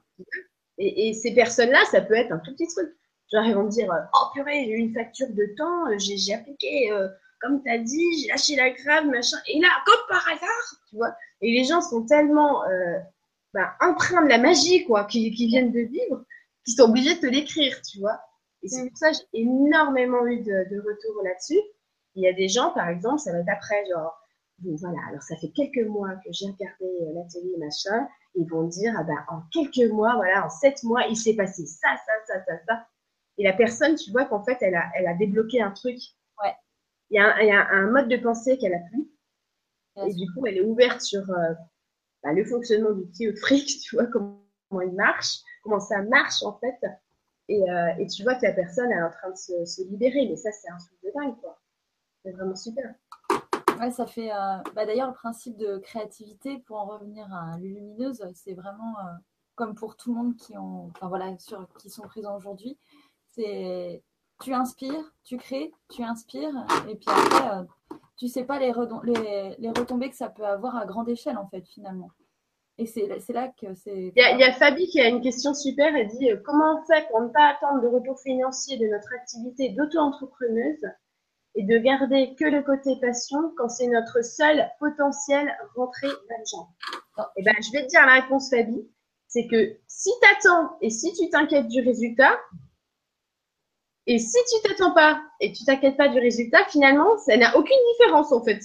Et, 0.77 1.09
et 1.09 1.13
ces 1.13 1.33
personnes-là, 1.33 1.83
ça 1.91 2.01
peut 2.01 2.15
être 2.15 2.31
un 2.31 2.39
tout 2.39 2.51
petit 2.53 2.67
truc. 2.67 2.91
Genre, 3.31 3.45
ils 3.45 3.55
vont 3.55 3.63
me 3.63 3.69
dire 3.69 3.89
Oh 4.13 4.25
purée, 4.33 4.65
j'ai 4.65 4.71
eu 4.71 4.77
une 4.77 4.93
facture 4.93 5.29
de 5.29 5.55
temps, 5.57 5.85
j'ai 5.97 6.33
appliqué, 6.33 6.91
euh, 6.91 7.07
comme 7.39 7.63
tu 7.63 7.69
as 7.71 7.77
dit, 7.77 8.19
j'ai 8.19 8.27
lâché 8.27 8.55
la 8.55 8.71
grave, 8.71 9.05
machin. 9.05 9.37
Et 9.47 9.59
là, 9.59 9.69
comme 9.85 9.99
par 10.09 10.27
hasard, 10.27 10.75
tu 10.89 10.97
vois. 10.97 11.15
Et 11.41 11.51
les 11.51 11.63
gens 11.63 11.81
sont 11.81 12.05
tellement 12.05 12.63
euh, 12.65 12.99
bah, 13.53 13.73
empreints 13.79 14.23
de 14.23 14.29
la 14.29 14.37
magie, 14.37 14.85
quoi, 14.85 15.05
qui, 15.05 15.31
qui 15.31 15.47
viennent 15.47 15.71
de 15.71 15.79
vivre, 15.79 16.25
qu'ils 16.65 16.75
sont 16.75 16.83
obligés 16.83 17.15
de 17.15 17.21
te 17.21 17.27
l'écrire, 17.27 17.79
tu 17.83 17.99
vois. 17.99 18.19
Et 18.63 18.67
c'est 18.67 18.87
pour 18.87 18.97
ça 18.97 19.11
que 19.11 19.17
j'ai 19.17 19.41
énormément 19.41 20.25
eu 20.27 20.39
de, 20.39 20.69
de 20.69 20.79
retours 20.79 21.23
là-dessus. 21.23 21.59
Il 22.15 22.23
y 22.23 22.27
a 22.27 22.33
des 22.33 22.47
gens, 22.47 22.71
par 22.73 22.89
exemple, 22.89 23.19
ça 23.19 23.31
va 23.31 23.39
être 23.39 23.49
après, 23.49 23.83
genre, 23.89 24.19
bon 24.59 24.75
voilà, 24.75 24.99
alors 25.09 25.21
ça 25.21 25.35
fait 25.37 25.49
quelques 25.49 25.87
mois 25.87 26.15
que 26.23 26.31
j'ai 26.31 26.45
regardé 26.45 26.85
euh, 27.01 27.13
l'atelier 27.13 27.55
machin, 27.57 28.07
ils 28.35 28.47
vont 28.49 28.63
dire, 28.67 28.93
ah 28.97 29.03
ben, 29.03 29.17
en 29.29 29.41
quelques 29.51 29.91
mois, 29.91 30.15
voilà, 30.15 30.45
en 30.45 30.49
sept 30.49 30.83
mois, 30.83 31.05
il 31.07 31.15
s'est 31.15 31.35
passé 31.35 31.65
ça, 31.65 31.89
ça, 32.05 32.13
ça, 32.27 32.45
ça, 32.45 32.59
ça. 32.67 32.87
Et 33.37 33.43
la 33.43 33.53
personne, 33.53 33.95
tu 33.95 34.11
vois 34.11 34.25
qu'en 34.25 34.43
fait, 34.43 34.57
elle 34.61 34.75
a, 34.75 34.89
elle 34.95 35.07
a 35.07 35.13
débloqué 35.15 35.61
un 35.61 35.71
truc. 35.71 35.97
Ouais. 36.43 36.53
Il 37.09 37.15
y 37.15 37.19
a 37.19 37.35
un, 37.35 37.39
il 37.39 37.47
y 37.47 37.51
a 37.51 37.67
un 37.69 37.89
mode 37.89 38.07
de 38.07 38.17
pensée 38.17 38.57
qu'elle 38.57 38.73
a 38.73 38.79
plus. 38.91 39.09
et 40.07 40.13
du 40.13 40.31
coup, 40.31 40.45
elle 40.45 40.57
est 40.57 40.61
ouverte 40.61 41.01
sur 41.01 41.29
euh, 41.29 41.53
bah, 42.23 42.33
le 42.33 42.45
fonctionnement 42.45 42.91
du 42.91 43.05
petit 43.07 43.35
fric, 43.37 43.65
tu 43.83 43.95
vois, 43.95 44.05
comment, 44.07 44.45
comment 44.69 44.81
il 44.81 44.93
marche, 44.93 45.39
comment 45.63 45.79
ça 45.79 46.01
marche 46.03 46.43
en 46.43 46.57
fait. 46.59 46.77
Euh, 47.51 47.93
et, 47.99 48.07
tu 48.07 48.23
vois 48.23 48.35
que 48.35 48.45
la 48.45 48.53
personne 48.53 48.91
est 48.91 49.01
en 49.01 49.09
train 49.09 49.29
de 49.29 49.35
se, 49.35 49.81
libérer. 49.83 50.27
Mais 50.29 50.35
ça, 50.35 50.51
c'est 50.51 50.69
un 50.69 50.77
truc 50.77 50.97
de 51.03 51.11
dingue, 51.15 51.35
quoi. 51.41 51.57
C'est 52.23 52.31
vraiment 52.31 52.55
super. 52.55 52.93
Ouais, 53.79 53.91
ça 53.91 54.05
fait. 54.05 54.31
Euh, 54.31 54.57
bah, 54.75 54.85
d'ailleurs, 54.85 55.07
le 55.07 55.13
principe 55.13 55.57
de 55.57 55.77
créativité, 55.77 56.59
pour 56.59 56.77
en 56.77 56.85
revenir 56.85 57.27
à 57.33 57.57
Lumineuse, 57.57 58.23
c'est 58.35 58.53
vraiment 58.53 58.99
euh, 58.99 59.11
comme 59.55 59.75
pour 59.75 59.95
tout 59.95 60.13
le 60.13 60.21
monde 60.21 60.35
qui, 60.35 60.57
ont, 60.57 60.91
enfin, 60.95 61.07
voilà, 61.07 61.37
sur, 61.39 61.67
qui 61.79 61.89
sont 61.89 62.03
présents 62.03 62.35
aujourd'hui. 62.35 62.77
C'est 63.31 64.03
tu 64.41 64.53
inspires, 64.53 65.13
tu 65.23 65.37
crées, 65.37 65.71
tu 65.89 66.03
inspires, 66.03 66.65
et 66.89 66.95
puis 66.95 67.05
après, 67.07 67.67
tu 68.17 68.27
sais 68.27 68.43
pas 68.43 68.57
les, 68.57 68.73
les, 69.03 69.55
les 69.59 69.69
retombées 69.69 70.09
que 70.09 70.15
ça 70.15 70.29
peut 70.29 70.45
avoir 70.45 70.75
à 70.75 70.85
grande 70.87 71.07
échelle, 71.09 71.37
en 71.37 71.47
fait, 71.47 71.61
finalement. 71.67 72.09
Et 72.81 72.87
c'est 72.87 73.33
là 73.33 73.47
que 73.61 73.75
c'est. 73.75 74.11
Il 74.15 74.39
y, 74.39 74.43
a 74.43 74.53
Fabi 74.53 74.87
qui 74.87 74.99
a 74.99 75.07
une 75.07 75.21
question 75.21 75.53
super. 75.53 75.95
Elle 75.95 76.07
dit 76.07 76.31
euh, 76.31 76.37
Comment 76.43 76.81
on 76.81 76.85
fait 76.87 77.07
pour 77.09 77.21
ne 77.21 77.27
pas 77.27 77.49
attendre 77.49 77.79
le 77.79 77.89
retour 77.89 78.19
financier 78.19 78.77
de 78.77 78.87
notre 78.87 79.13
activité 79.13 79.69
d'auto-entrepreneuse 79.69 80.89
et 81.53 81.63
de 81.63 81.77
garder 81.77 82.33
que 82.39 82.45
le 82.45 82.63
côté 82.63 82.99
passion 82.99 83.37
quand 83.55 83.69
c'est 83.69 83.85
notre 83.85 84.23
seul 84.25 84.67
potentiel 84.79 85.55
rentrée 85.75 86.07
d'argent? 86.27 86.69
Eh 87.37 87.43
ben, 87.43 87.53
je 87.61 87.71
vais 87.71 87.83
te 87.83 87.89
dire 87.89 88.03
la 88.03 88.21
réponse, 88.21 88.49
Fabi. 88.49 88.89
C'est 89.27 89.45
que 89.45 89.77
si 89.85 90.09
tu 90.19 90.47
attends 90.49 90.71
et 90.81 90.89
si 90.89 91.13
tu 91.13 91.29
t'inquiètes 91.29 91.67
du 91.67 91.81
résultat, 91.81 92.35
et 94.07 94.17
si 94.17 94.37
tu 94.51 94.67
t'attends 94.67 94.95
pas 94.95 95.21
et 95.39 95.51
tu 95.51 95.65
t'inquiètes 95.65 95.97
pas 95.97 96.09
du 96.09 96.19
résultat, 96.19 96.65
finalement, 96.65 97.15
ça 97.19 97.37
n'a 97.37 97.55
aucune 97.55 97.77
différence 97.93 98.31
en 98.31 98.43
fait. 98.43 98.59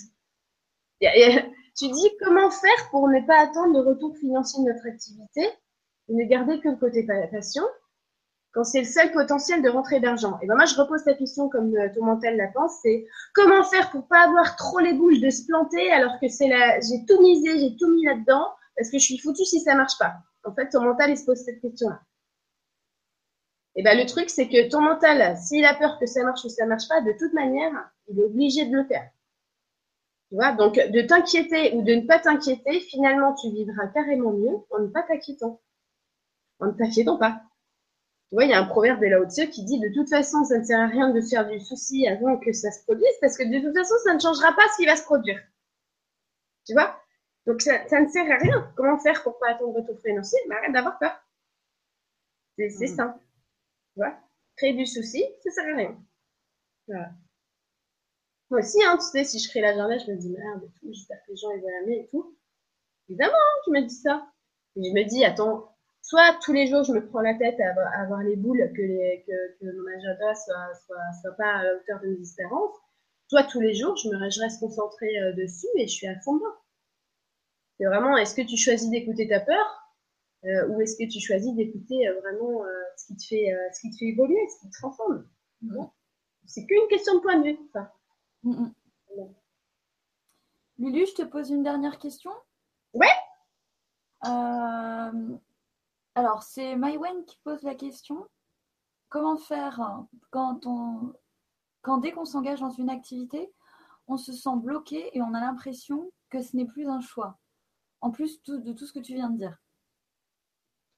Tu 1.76 1.88
dis 1.88 2.10
comment 2.24 2.50
faire 2.50 2.90
pour 2.90 3.08
ne 3.08 3.20
pas 3.26 3.38
attendre 3.38 3.74
le 3.74 3.86
retour 3.86 4.16
financier 4.16 4.64
de 4.64 4.72
notre 4.72 4.86
activité 4.86 5.42
et 6.08 6.14
ne 6.14 6.24
garder 6.24 6.58
que 6.60 6.68
le 6.68 6.76
côté 6.76 7.06
passion 7.30 7.64
quand 8.52 8.64
c'est 8.64 8.78
le 8.78 8.86
seul 8.86 9.12
potentiel 9.12 9.60
de 9.60 9.68
rentrée 9.68 10.00
d'argent? 10.00 10.38
Et 10.40 10.46
ben 10.46 10.54
moi, 10.54 10.64
je 10.64 10.74
repose 10.74 11.04
ta 11.04 11.12
question 11.12 11.50
comme 11.50 11.76
euh, 11.76 11.90
ton 11.94 12.02
mental 12.02 12.38
la 12.38 12.48
pense, 12.48 12.78
c'est 12.82 13.06
comment 13.34 13.62
faire 13.64 13.90
pour 13.90 14.08
pas 14.08 14.24
avoir 14.26 14.56
trop 14.56 14.78
les 14.78 14.94
boules 14.94 15.20
de 15.20 15.28
se 15.28 15.44
planter 15.44 15.92
alors 15.92 16.18
que 16.18 16.28
c'est 16.28 16.48
la, 16.48 16.80
j'ai 16.80 17.04
tout 17.06 17.20
misé, 17.20 17.58
j'ai 17.58 17.76
tout 17.76 17.92
mis 17.92 18.06
là-dedans 18.06 18.48
parce 18.74 18.90
que 18.90 18.98
je 18.98 19.04
suis 19.04 19.18
foutu 19.18 19.44
si 19.44 19.60
ça 19.60 19.74
marche 19.74 19.98
pas? 19.98 20.14
En 20.44 20.54
fait, 20.54 20.70
ton 20.70 20.82
mental, 20.82 21.10
il 21.10 21.18
se 21.18 21.26
pose 21.26 21.38
cette 21.44 21.60
question-là. 21.60 22.00
Et 23.74 23.82
ben 23.82 23.98
le 23.98 24.06
truc, 24.06 24.30
c'est 24.30 24.48
que 24.48 24.70
ton 24.70 24.80
mental, 24.80 25.36
s'il 25.36 25.66
a 25.66 25.74
peur 25.74 25.98
que 25.98 26.06
ça 26.06 26.24
marche 26.24 26.42
ou 26.46 26.48
ça 26.48 26.64
marche 26.64 26.88
pas, 26.88 27.02
de 27.02 27.12
toute 27.18 27.34
manière, 27.34 27.72
il 28.08 28.18
est 28.18 28.24
obligé 28.24 28.64
de 28.64 28.74
le 28.74 28.84
faire. 28.84 29.10
Tu 30.28 30.34
vois, 30.34 30.52
donc 30.52 30.74
de 30.74 31.00
t'inquiéter 31.02 31.74
ou 31.74 31.82
de 31.82 31.94
ne 31.94 32.06
pas 32.06 32.18
t'inquiéter, 32.18 32.80
finalement, 32.80 33.34
tu 33.34 33.50
vivras 33.50 33.86
carrément 33.88 34.32
mieux 34.32 34.56
en 34.70 34.80
ne 34.80 34.88
pas 34.88 35.02
t'inquiétant. 35.02 35.60
En 36.58 36.66
ne 36.66 36.72
t'inquiétant 36.72 37.16
pas. 37.16 37.42
Tu 38.28 38.34
vois, 38.34 38.44
il 38.44 38.50
y 38.50 38.54
a 38.54 38.60
un 38.60 38.66
proverbe 38.66 39.00
de 39.00 39.06
Lao 39.06 39.28
Tzu 39.28 39.48
qui 39.50 39.64
dit 39.64 39.78
de 39.78 39.88
toute 39.94 40.08
façon, 40.08 40.42
ça 40.44 40.58
ne 40.58 40.64
sert 40.64 40.80
à 40.80 40.88
rien 40.88 41.10
de 41.10 41.20
faire 41.20 41.48
du 41.48 41.60
souci 41.60 42.08
avant 42.08 42.38
que 42.38 42.52
ça 42.52 42.72
se 42.72 42.82
produise 42.82 43.06
parce 43.20 43.38
que 43.38 43.44
de 43.44 43.64
toute 43.64 43.76
façon, 43.76 43.94
ça 44.02 44.14
ne 44.14 44.20
changera 44.20 44.52
pas 44.56 44.66
ce 44.72 44.76
qui 44.78 44.86
va 44.86 44.96
se 44.96 45.04
produire. 45.04 45.40
Tu 46.66 46.72
vois? 46.72 47.00
Donc 47.46 47.62
ça, 47.62 47.78
ne 48.00 48.08
sert 48.08 48.28
à 48.28 48.36
rien. 48.38 48.72
Comment 48.76 48.98
faire 48.98 49.22
pour 49.22 49.38
pas 49.38 49.50
attendre 49.50 49.76
retour 49.76 50.00
financier? 50.04 50.40
Mais 50.48 50.56
arrête 50.56 50.72
d'avoir 50.72 50.98
peur. 50.98 51.16
C'est. 52.58 52.66
Mmh. 52.66 52.96
simple. 52.96 53.18
Tu 53.94 54.00
vois? 54.00 54.18
Créer 54.56 54.72
du 54.72 54.86
souci, 54.86 55.24
ça 55.44 55.50
sert 55.52 55.72
à 55.72 55.76
rien. 55.76 55.96
Voilà. 56.88 57.10
Moi 58.51 58.60
aussi, 58.60 58.82
hein, 58.85 58.97
tu 58.97 59.06
sais, 59.06 59.24
si 59.24 59.39
je 59.39 59.48
crée 59.48 59.60
la 59.60 59.74
journée, 59.74 59.98
je 59.98 60.10
me 60.10 60.16
dis 60.16 60.31
merde 60.31 60.62
et 60.62 60.78
tout, 60.78 60.93
j'espère 60.93 61.18
que 61.24 61.32
les 61.32 61.36
gens 61.36 61.51
ils 61.51 61.60
vont 61.60 61.68
aimer 61.82 62.05
et 62.05 62.06
tout. 62.09 62.36
Évidemment, 63.09 63.35
hein, 63.35 63.60
tu 63.64 63.70
me 63.70 63.81
dis 63.82 63.94
ça. 63.94 64.27
Et 64.77 64.85
je 64.85 64.94
me 64.94 65.05
dis, 65.05 65.24
attends, 65.24 65.74
soit 66.02 66.39
tous 66.43 66.52
les 66.52 66.66
jours 66.68 66.85
je 66.85 66.93
me 66.93 67.05
prends 67.05 67.20
la 67.20 67.35
tête 67.35 67.59
à, 67.60 68.01
avoir 68.01 68.23
les 68.23 68.36
boules, 68.36 68.70
que, 68.77 68.82
les, 68.82 69.24
que, 69.27 69.59
que 69.59 69.64
mon 69.64 69.86
agenda 69.98 70.35
soit, 70.35 70.74
soit, 70.86 71.20
soit 71.20 71.36
pas 71.36 71.56
à 71.56 71.64
la 71.64 71.74
hauteur 71.74 72.01
de 72.01 72.09
mes 72.09 72.20
espérances, 72.20 72.77
soit 73.28 73.44
tous 73.44 73.60
les 73.60 73.74
jours 73.74 73.97
je, 73.97 74.09
me, 74.09 74.31
je 74.31 74.40
reste 74.40 74.60
concentrée 74.60 75.18
euh, 75.18 75.32
dessus 75.32 75.66
et 75.77 75.89
je 75.89 75.93
suis 75.93 76.06
à 76.06 76.18
fond 76.20 76.36
dedans. 76.36 76.55
C'est 77.78 77.86
vraiment, 77.86 78.16
est-ce 78.16 78.35
que 78.35 78.43
tu 78.43 78.56
choisis 78.56 78.89
d'écouter 78.90 79.28
ta 79.28 79.40
peur 79.40 79.66
euh, 80.44 80.68
ou 80.68 80.81
est-ce 80.81 80.97
que 80.97 81.10
tu 81.10 81.20
choisis 81.20 81.52
d'écouter 81.55 82.06
euh, 82.06 82.20
vraiment 82.20 82.62
ce, 82.97 83.06
qui 83.06 83.16
te 83.16 83.24
fait, 83.24 83.52
ce 83.74 83.81
qui 83.81 83.90
te 83.90 83.97
fait 83.97 84.06
évoluer, 84.06 84.48
ce 84.48 84.60
qui 84.60 84.70
te 84.70 84.78
transforme? 84.78 85.28
C'est 86.47 86.64
qu'une 86.64 86.86
question 86.89 87.16
de 87.16 87.20
point 87.20 87.39
de 87.40 87.44
vue, 87.48 87.59
ça. 87.73 87.95
Mm, 88.47 88.52
mm. 88.52 89.35
Lulu, 90.78 91.06
je 91.06 91.14
te 91.14 91.23
pose 91.23 91.51
une 91.51 91.64
dernière 91.64 91.98
question. 91.98 92.31
Ouais. 92.94 93.06
Euh, 94.24 95.36
alors, 96.14 96.43
c'est 96.44 96.77
Mywen 96.77 97.24
qui 97.24 97.39
pose 97.43 97.62
la 97.62 97.74
question. 97.74 98.28
Comment 99.09 99.36
faire 99.36 100.05
quand 100.31 100.64
on, 100.66 101.12
quand 101.82 101.98
dès 101.98 102.12
qu'on 102.12 102.24
s'engage 102.24 102.60
dans 102.60 102.70
une 102.70 102.90
activité, 102.90 103.52
on 104.06 104.16
se 104.16 104.32
sent 104.32 104.56
bloqué 104.56 105.10
et 105.16 105.23
on 105.23 105.35
a 105.35 105.40
l'impression 105.40 106.12
que 106.31 106.40
ce 106.40 106.56
n'est 106.56 106.66
plus 106.66 106.89
un 106.89 107.01
choix? 107.01 107.39
En 108.01 108.12
plus 108.12 108.40
de 108.44 108.73
tout 108.73 108.86
ce 108.86 108.93
que 108.93 109.01
tu 109.01 109.14
viens 109.14 109.31
de 109.31 109.39
dire. 109.39 109.59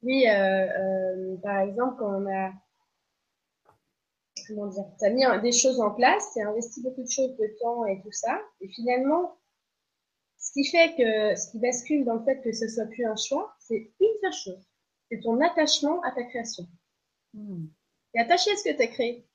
Oui, 0.03 0.29
euh, 0.29 0.35
euh, 0.35 1.37
par 1.39 1.61
exemple, 1.61 1.97
quand 1.99 2.20
on 2.20 2.27
a 2.27 2.53
comment 4.49 4.66
dire, 4.66 4.85
tu 4.99 5.05
as 5.05 5.11
mis 5.11 5.25
des 5.43 5.53
choses 5.53 5.81
en 5.81 5.91
place, 5.91 6.33
tu 6.33 6.41
as 6.41 6.49
investi 6.49 6.83
beaucoup 6.83 7.03
de 7.03 7.11
choses, 7.11 7.37
de 7.37 7.59
temps 7.61 7.85
et 7.87 8.01
tout 8.03 8.12
ça. 8.12 8.41
Et 8.61 8.69
finalement, 8.69 9.39
ce 10.39 10.53
qui 10.53 10.65
fait 10.65 10.95
que, 10.97 11.39
ce 11.39 11.51
qui 11.51 11.59
bascule 11.59 12.05
dans 12.05 12.15
le 12.15 12.25
fait 12.25 12.41
que 12.41 12.53
ce 12.53 12.69
soit 12.69 12.87
plus 12.87 13.05
un 13.05 13.16
choix, 13.16 13.55
c'est 13.59 13.93
une 14.01 14.09
seule 14.23 14.33
chose. 14.33 14.69
C'est 15.11 15.20
ton 15.20 15.41
attachement 15.41 16.01
à 16.03 16.12
ta 16.12 16.25
création. 16.25 16.66
Hmm. 17.35 17.66
Tu 18.12 18.20
es 18.20 18.23
attaché 18.23 18.51
à 18.53 18.57
ce 18.57 18.65
que 18.65 18.77
tu 18.77 18.83
as 18.83 18.87
créé. 18.87 19.27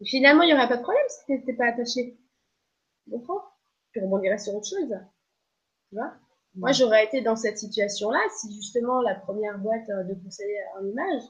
Et 0.00 0.04
finalement, 0.04 0.42
il 0.42 0.48
n'y 0.48 0.54
aurait 0.54 0.68
pas 0.68 0.76
de 0.76 0.82
problème 0.82 1.04
si 1.08 1.24
tu 1.26 1.32
n'étais 1.32 1.54
pas 1.54 1.66
attaché. 1.66 2.18
Tu 3.04 3.10
comprends 3.10 3.42
Tu 3.92 4.00
rebondirais 4.00 4.38
sur 4.38 4.54
autre 4.54 4.68
chose. 4.68 4.98
Tu 5.88 5.94
vois 5.94 6.12
Moi, 6.54 6.72
j'aurais 6.72 7.06
été 7.06 7.20
dans 7.20 7.36
cette 7.36 7.58
situation-là 7.58 8.20
si 8.40 8.52
justement 8.54 9.00
la 9.00 9.14
première 9.14 9.58
boîte 9.58 9.88
de 9.88 10.14
conseiller 10.22 10.58
en 10.78 10.86
image, 10.86 11.22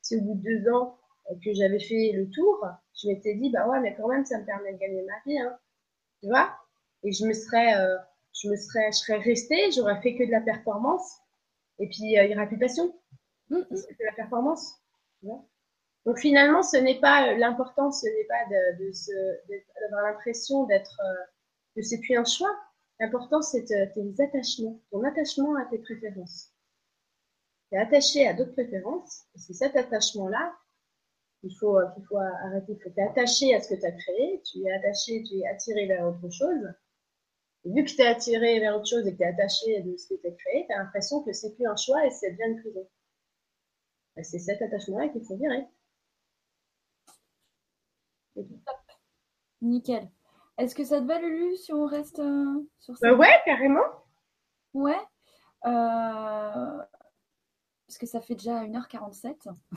si 0.00 0.16
au 0.16 0.22
bout 0.22 0.34
de 0.34 0.42
deux 0.42 0.72
ans 0.72 0.98
que 1.42 1.54
j'avais 1.54 1.80
fait 1.80 2.12
le 2.12 2.28
tour, 2.30 2.66
je 2.94 3.08
m'étais 3.08 3.34
dit, 3.34 3.50
bah 3.50 3.66
ouais, 3.68 3.80
mais 3.80 3.94
quand 3.96 4.08
même, 4.08 4.24
ça 4.24 4.38
me 4.38 4.44
permet 4.44 4.72
de 4.72 4.78
gagner 4.78 5.02
ma 5.02 5.14
vie, 5.26 5.38
hein. 5.38 5.58
Tu 6.20 6.28
vois? 6.28 6.56
Et 7.02 7.12
je 7.12 7.24
me 7.26 7.32
serais, 7.32 7.76
euh, 7.76 7.98
je 8.32 8.48
me 8.48 8.56
serais, 8.56 8.90
je 8.92 8.98
serais 8.98 9.18
restée, 9.18 9.70
j'aurais 9.72 10.00
fait 10.00 10.16
que 10.16 10.24
de 10.24 10.30
la 10.30 10.40
performance. 10.40 11.18
Et 11.78 11.88
puis, 11.88 12.18
euh, 12.18 12.24
il 12.24 12.28
n'y 12.28 12.36
aurait 12.36 12.46
plus 12.46 12.56
de 12.56 12.62
passion. 12.62 12.94
Mm, 13.50 13.58
mm. 13.58 13.76
C'est 13.76 13.98
de 13.98 14.04
la 14.04 14.12
performance. 14.12 14.80
Tu 15.20 15.26
vois? 15.26 15.44
Donc, 16.06 16.18
finalement, 16.18 16.62
ce 16.62 16.76
n'est 16.76 17.00
pas, 17.00 17.28
euh, 17.28 17.36
l'important, 17.36 17.90
ce 17.90 18.06
n'est 18.06 18.24
pas 18.24 18.44
de, 18.50 19.80
d'avoir 19.80 20.02
l'impression 20.10 20.64
d'être, 20.64 20.98
que 21.74 21.82
c'est 21.82 22.00
plus 22.00 22.16
un 22.16 22.24
choix. 22.24 22.54
L'important, 23.00 23.42
c'est 23.42 23.64
tes 23.64 24.22
attachements, 24.22 24.80
ton 24.90 25.02
attachement 25.02 25.56
à 25.56 25.64
tes 25.66 25.78
préférences. 25.78 26.52
Tu 27.70 27.76
es 27.76 27.78
attaché 27.78 28.26
à 28.28 28.34
d'autres 28.34 28.52
préférences, 28.52 29.24
et 29.34 29.38
c'est 29.38 29.54
cet 29.54 29.76
attachement-là 29.76 30.54
il 31.44 31.54
faut, 31.56 31.78
qu'il 31.94 32.04
faut 32.06 32.18
arrêter. 32.18 32.72
Il 32.72 32.80
faut 32.80 33.00
attaché 33.00 33.54
à 33.54 33.60
ce 33.60 33.74
que 33.74 33.80
tu 33.80 33.86
as 33.86 33.92
créé, 33.92 34.42
tu 34.44 34.62
es 34.62 34.72
attaché, 34.72 35.22
tu 35.22 35.38
es 35.38 35.46
attiré 35.46 35.86
vers 35.86 36.06
autre 36.06 36.30
chose. 36.30 36.72
Et 37.64 37.72
vu 37.72 37.84
que 37.84 37.90
tu 37.90 38.00
es 38.00 38.06
attiré 38.06 38.60
vers 38.60 38.76
autre 38.76 38.86
chose 38.86 39.06
et 39.06 39.12
que 39.12 39.18
tu 39.18 39.22
es 39.22 39.26
attaché 39.26 39.76
à 39.78 39.82
ce 39.82 40.08
que 40.08 40.20
tu 40.20 40.26
as 40.26 40.32
créé, 40.32 40.66
tu 40.66 40.72
as 40.72 40.78
l'impression 40.78 41.22
que 41.22 41.32
c'est 41.32 41.54
plus 41.54 41.66
un 41.66 41.76
choix 41.76 42.04
et 42.06 42.10
c'est 42.10 42.32
bien 42.32 42.48
une 42.48 42.60
prison. 42.60 42.88
C'est 44.22 44.38
cet 44.38 44.62
attachement-là 44.62 45.08
qu'il 45.08 45.24
faut 45.24 45.36
virer. 45.36 45.66
Nickel. 49.60 50.08
Est-ce 50.56 50.74
que 50.74 50.84
ça 50.84 51.00
te 51.00 51.06
va, 51.06 51.20
Lulu, 51.20 51.56
si 51.56 51.72
on 51.72 51.86
reste 51.86 52.20
euh, 52.20 52.68
sur 52.78 52.96
ça? 52.96 53.10
Bah 53.10 53.16
Ouais, 53.16 53.40
carrément. 53.44 53.82
Ouais. 54.72 55.00
Euh, 55.64 56.78
parce 57.86 57.98
que 57.98 58.06
ça 58.06 58.20
fait 58.20 58.34
déjà 58.34 58.64
1h47. 58.64 59.34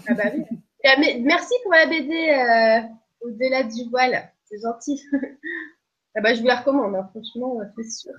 Ah 0.08 0.14
bah 0.14 0.24
oui. 0.34 0.44
Ah, 0.84 0.96
merci 0.98 1.54
pour 1.64 1.72
la 1.72 1.86
BD 1.88 2.14
euh, 2.14 2.88
au-delà 3.22 3.64
du 3.64 3.90
voile. 3.90 4.32
C'est 4.46 4.60
gentil. 4.62 5.04
ah 6.16 6.22
bah, 6.22 6.34
je 6.34 6.42
vous 6.42 6.48
la 6.48 6.58
recommande, 6.58 6.96
hein. 6.96 7.10
franchement, 7.12 7.60
c'est 7.76 7.90
sûr. 7.90 8.14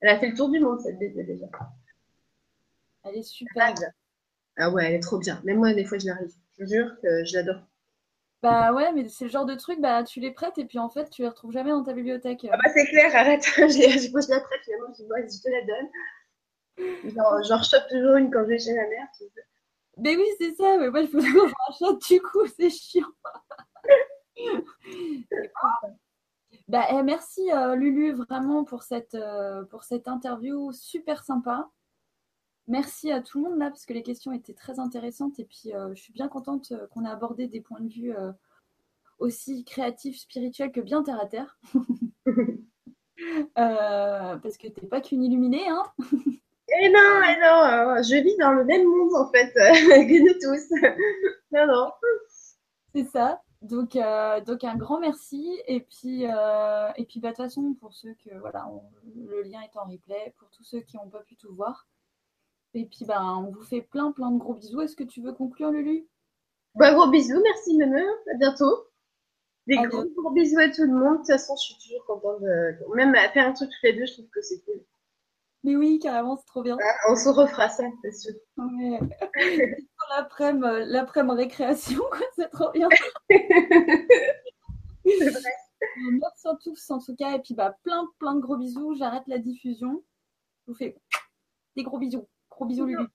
Elle 0.00 0.08
a 0.08 0.18
fait 0.18 0.28
le 0.28 0.36
tour 0.36 0.50
du 0.50 0.60
monde, 0.60 0.80
cette 0.80 0.98
BD 0.98 1.24
déjà. 1.24 1.46
Elle 3.04 3.16
est 3.16 3.22
super. 3.22 3.74
Ah 4.56 4.70
ouais, 4.70 4.86
elle 4.86 4.94
est 4.94 5.00
trop 5.00 5.18
bien. 5.18 5.40
Même 5.44 5.58
moi, 5.58 5.74
des 5.74 5.84
fois, 5.84 5.98
je 5.98 6.06
l'arrive. 6.06 6.32
Je 6.58 6.64
jure 6.64 6.96
que 7.02 7.24
je 7.24 7.36
l'adore. 7.36 7.60
Bah 8.42 8.72
ouais, 8.74 8.92
mais 8.92 9.08
c'est 9.08 9.24
le 9.24 9.30
genre 9.30 9.46
de 9.46 9.54
truc, 9.54 9.80
bah 9.80 10.04
tu 10.04 10.20
les 10.20 10.30
prêtes 10.30 10.58
et 10.58 10.66
puis 10.66 10.78
en 10.78 10.90
fait, 10.90 11.08
tu 11.08 11.22
les 11.22 11.28
retrouves 11.28 11.52
jamais 11.52 11.70
dans 11.70 11.82
ta 11.82 11.94
bibliothèque. 11.94 12.46
Ah 12.52 12.58
bah 12.62 12.70
c'est 12.74 12.84
clair, 12.86 13.10
arrête. 13.16 13.42
je, 13.56 13.62
je, 13.64 14.30
la 14.30 14.40
prête 14.40 14.60
finalement, 14.64 14.92
je 14.92 15.02
dis, 15.02 15.08
moi, 15.08 15.16
je 15.22 15.42
te 15.42 15.48
la 15.48 15.62
donne. 15.62 17.10
Genre, 17.10 17.42
genre, 17.44 17.62
je 17.62 17.70
chope 17.70 17.88
toujours 17.88 18.16
une 18.16 18.30
quand 18.30 18.42
je 18.44 18.48
vais 18.48 18.58
chez 18.58 18.74
ma 18.74 18.86
mère. 18.86 19.06
Tu 19.16 19.24
sais. 19.24 19.44
Mais 19.98 20.16
oui, 20.16 20.26
c'est 20.38 20.54
ça. 20.54 20.76
Mais 20.78 20.90
moi, 20.90 21.04
je 21.04 21.10
voulais 21.10 21.28
avoir 21.28 21.52
un 21.68 21.72
chat, 21.72 21.92
du 22.08 22.20
coup, 22.20 22.46
c'est 22.46 22.70
chiant. 22.70 23.06
bah, 26.68 26.86
eh, 26.90 27.02
merci 27.02 27.50
euh, 27.52 27.74
Lulu 27.76 28.12
vraiment 28.12 28.64
pour 28.64 28.82
cette, 28.82 29.14
euh, 29.14 29.64
pour 29.64 29.84
cette 29.84 30.08
interview 30.08 30.72
super 30.72 31.24
sympa. 31.24 31.70
Merci 32.66 33.12
à 33.12 33.20
tout 33.20 33.44
le 33.44 33.50
monde 33.50 33.58
là 33.58 33.68
parce 33.68 33.84
que 33.84 33.92
les 33.92 34.02
questions 34.02 34.32
étaient 34.32 34.54
très 34.54 34.80
intéressantes 34.80 35.38
et 35.38 35.44
puis 35.44 35.74
euh, 35.74 35.94
je 35.94 36.02
suis 36.02 36.14
bien 36.14 36.28
contente 36.28 36.72
qu'on 36.90 37.04
ait 37.04 37.10
abordé 37.10 37.46
des 37.46 37.60
points 37.60 37.80
de 37.80 37.92
vue 37.92 38.14
aussi 39.18 39.64
créatifs, 39.64 40.18
spirituels 40.18 40.72
que 40.72 40.80
bien 40.80 41.02
terre 41.02 41.20
à 41.20 41.26
terre. 41.26 41.58
parce 43.54 44.56
que 44.56 44.68
t'es 44.68 44.86
pas 44.86 45.02
qu'une 45.02 45.22
illuminée, 45.22 45.68
hein 45.68 45.84
Eh 46.68 46.88
non, 46.88 47.20
eh 47.28 47.40
non, 47.40 47.96
euh, 47.98 48.02
je 48.02 48.22
vis 48.22 48.36
dans 48.38 48.52
le 48.52 48.64
même 48.64 48.86
monde 48.86 49.14
en 49.14 49.30
fait 49.30 49.52
que 49.54 50.18
nous 50.20 50.34
tous. 50.40 50.96
non, 51.52 51.66
non. 51.66 51.92
C'est 52.94 53.04
ça. 53.04 53.42
Donc, 53.64 53.96
euh, 53.96 54.40
donc 54.42 54.62
un 54.62 54.76
grand 54.76 55.00
merci. 55.00 55.58
Et 55.66 55.80
puis, 55.80 56.26
euh, 56.26 56.90
et 56.96 57.04
puis 57.04 57.20
bah, 57.20 57.30
de 57.30 57.36
toute 57.36 57.44
façon, 57.44 57.74
pour 57.80 57.94
ceux 57.94 58.14
que 58.24 58.34
voilà, 58.38 58.66
le 59.16 59.42
lien 59.42 59.60
est 59.62 59.76
en 59.76 59.84
replay, 59.84 60.34
pour 60.38 60.50
tous 60.50 60.64
ceux 60.64 60.80
qui 60.80 60.96
n'ont 60.96 61.08
pas 61.08 61.20
pu 61.20 61.36
tout 61.36 61.54
voir. 61.54 61.86
Et 62.74 62.84
puis, 62.86 63.04
bah, 63.04 63.22
on 63.22 63.50
vous 63.50 63.62
fait 63.62 63.80
plein, 63.80 64.12
plein 64.12 64.30
de 64.30 64.38
gros 64.38 64.54
bisous. 64.54 64.80
Est-ce 64.80 64.96
que 64.96 65.04
tu 65.04 65.22
veux 65.22 65.32
conclure, 65.32 65.70
Lulu? 65.70 66.06
Bah, 66.74 66.92
Gros 66.92 67.08
bisous, 67.08 67.40
merci 67.42 67.76
Meme. 67.76 67.96
À 67.96 68.36
bientôt. 68.36 68.88
Des 69.66 69.76
gros, 69.76 70.04
gros 70.16 70.30
bisous 70.30 70.58
à 70.58 70.68
tout 70.68 70.82
le 70.82 70.92
monde. 70.92 71.14
De 71.14 71.18
toute 71.18 71.28
façon, 71.28 71.54
je 71.56 71.62
suis 71.62 71.78
toujours 71.78 72.04
contente 72.04 72.42
de. 72.42 72.76
Même 72.94 73.14
à 73.14 73.30
faire 73.30 73.48
un 73.48 73.52
truc 73.52 73.70
tous 73.70 73.86
les 73.86 73.94
deux, 73.94 74.06
je 74.06 74.14
trouve 74.14 74.28
que 74.28 74.42
c'est 74.42 74.60
cool. 74.64 74.84
Mais 75.64 75.74
oui, 75.76 75.98
carrément, 75.98 76.36
c'est 76.36 76.44
trop 76.44 76.62
bien. 76.62 76.76
Ah, 76.78 77.10
on 77.10 77.16
se 77.16 77.30
refera 77.30 77.70
ça, 77.70 77.84
c'est 78.02 78.12
sûr. 78.12 78.34
Ouais. 78.58 79.00
L'après-midi 80.10 81.32
euh, 81.32 81.34
récréation, 81.34 82.02
c'est 82.36 82.50
trop 82.50 82.70
bien. 82.72 82.90
c'est 83.30 83.38
vrai. 85.30 85.52
Merci 86.20 86.48
à 86.48 86.56
tous 86.62 86.90
en 86.90 86.98
tout 86.98 87.16
cas. 87.16 87.36
Et 87.36 87.40
puis 87.40 87.54
bah, 87.54 87.78
plein, 87.82 88.06
plein 88.18 88.34
de 88.34 88.40
gros 88.40 88.58
bisous. 88.58 88.94
J'arrête 88.94 89.22
la 89.26 89.38
diffusion. 89.38 90.04
Je 90.66 90.72
vous 90.72 90.76
fais 90.76 90.98
des 91.76 91.82
gros 91.82 91.98
bisous. 91.98 92.28
Gros 92.50 92.66
bisous, 92.66 92.84
Lulu. 92.84 93.06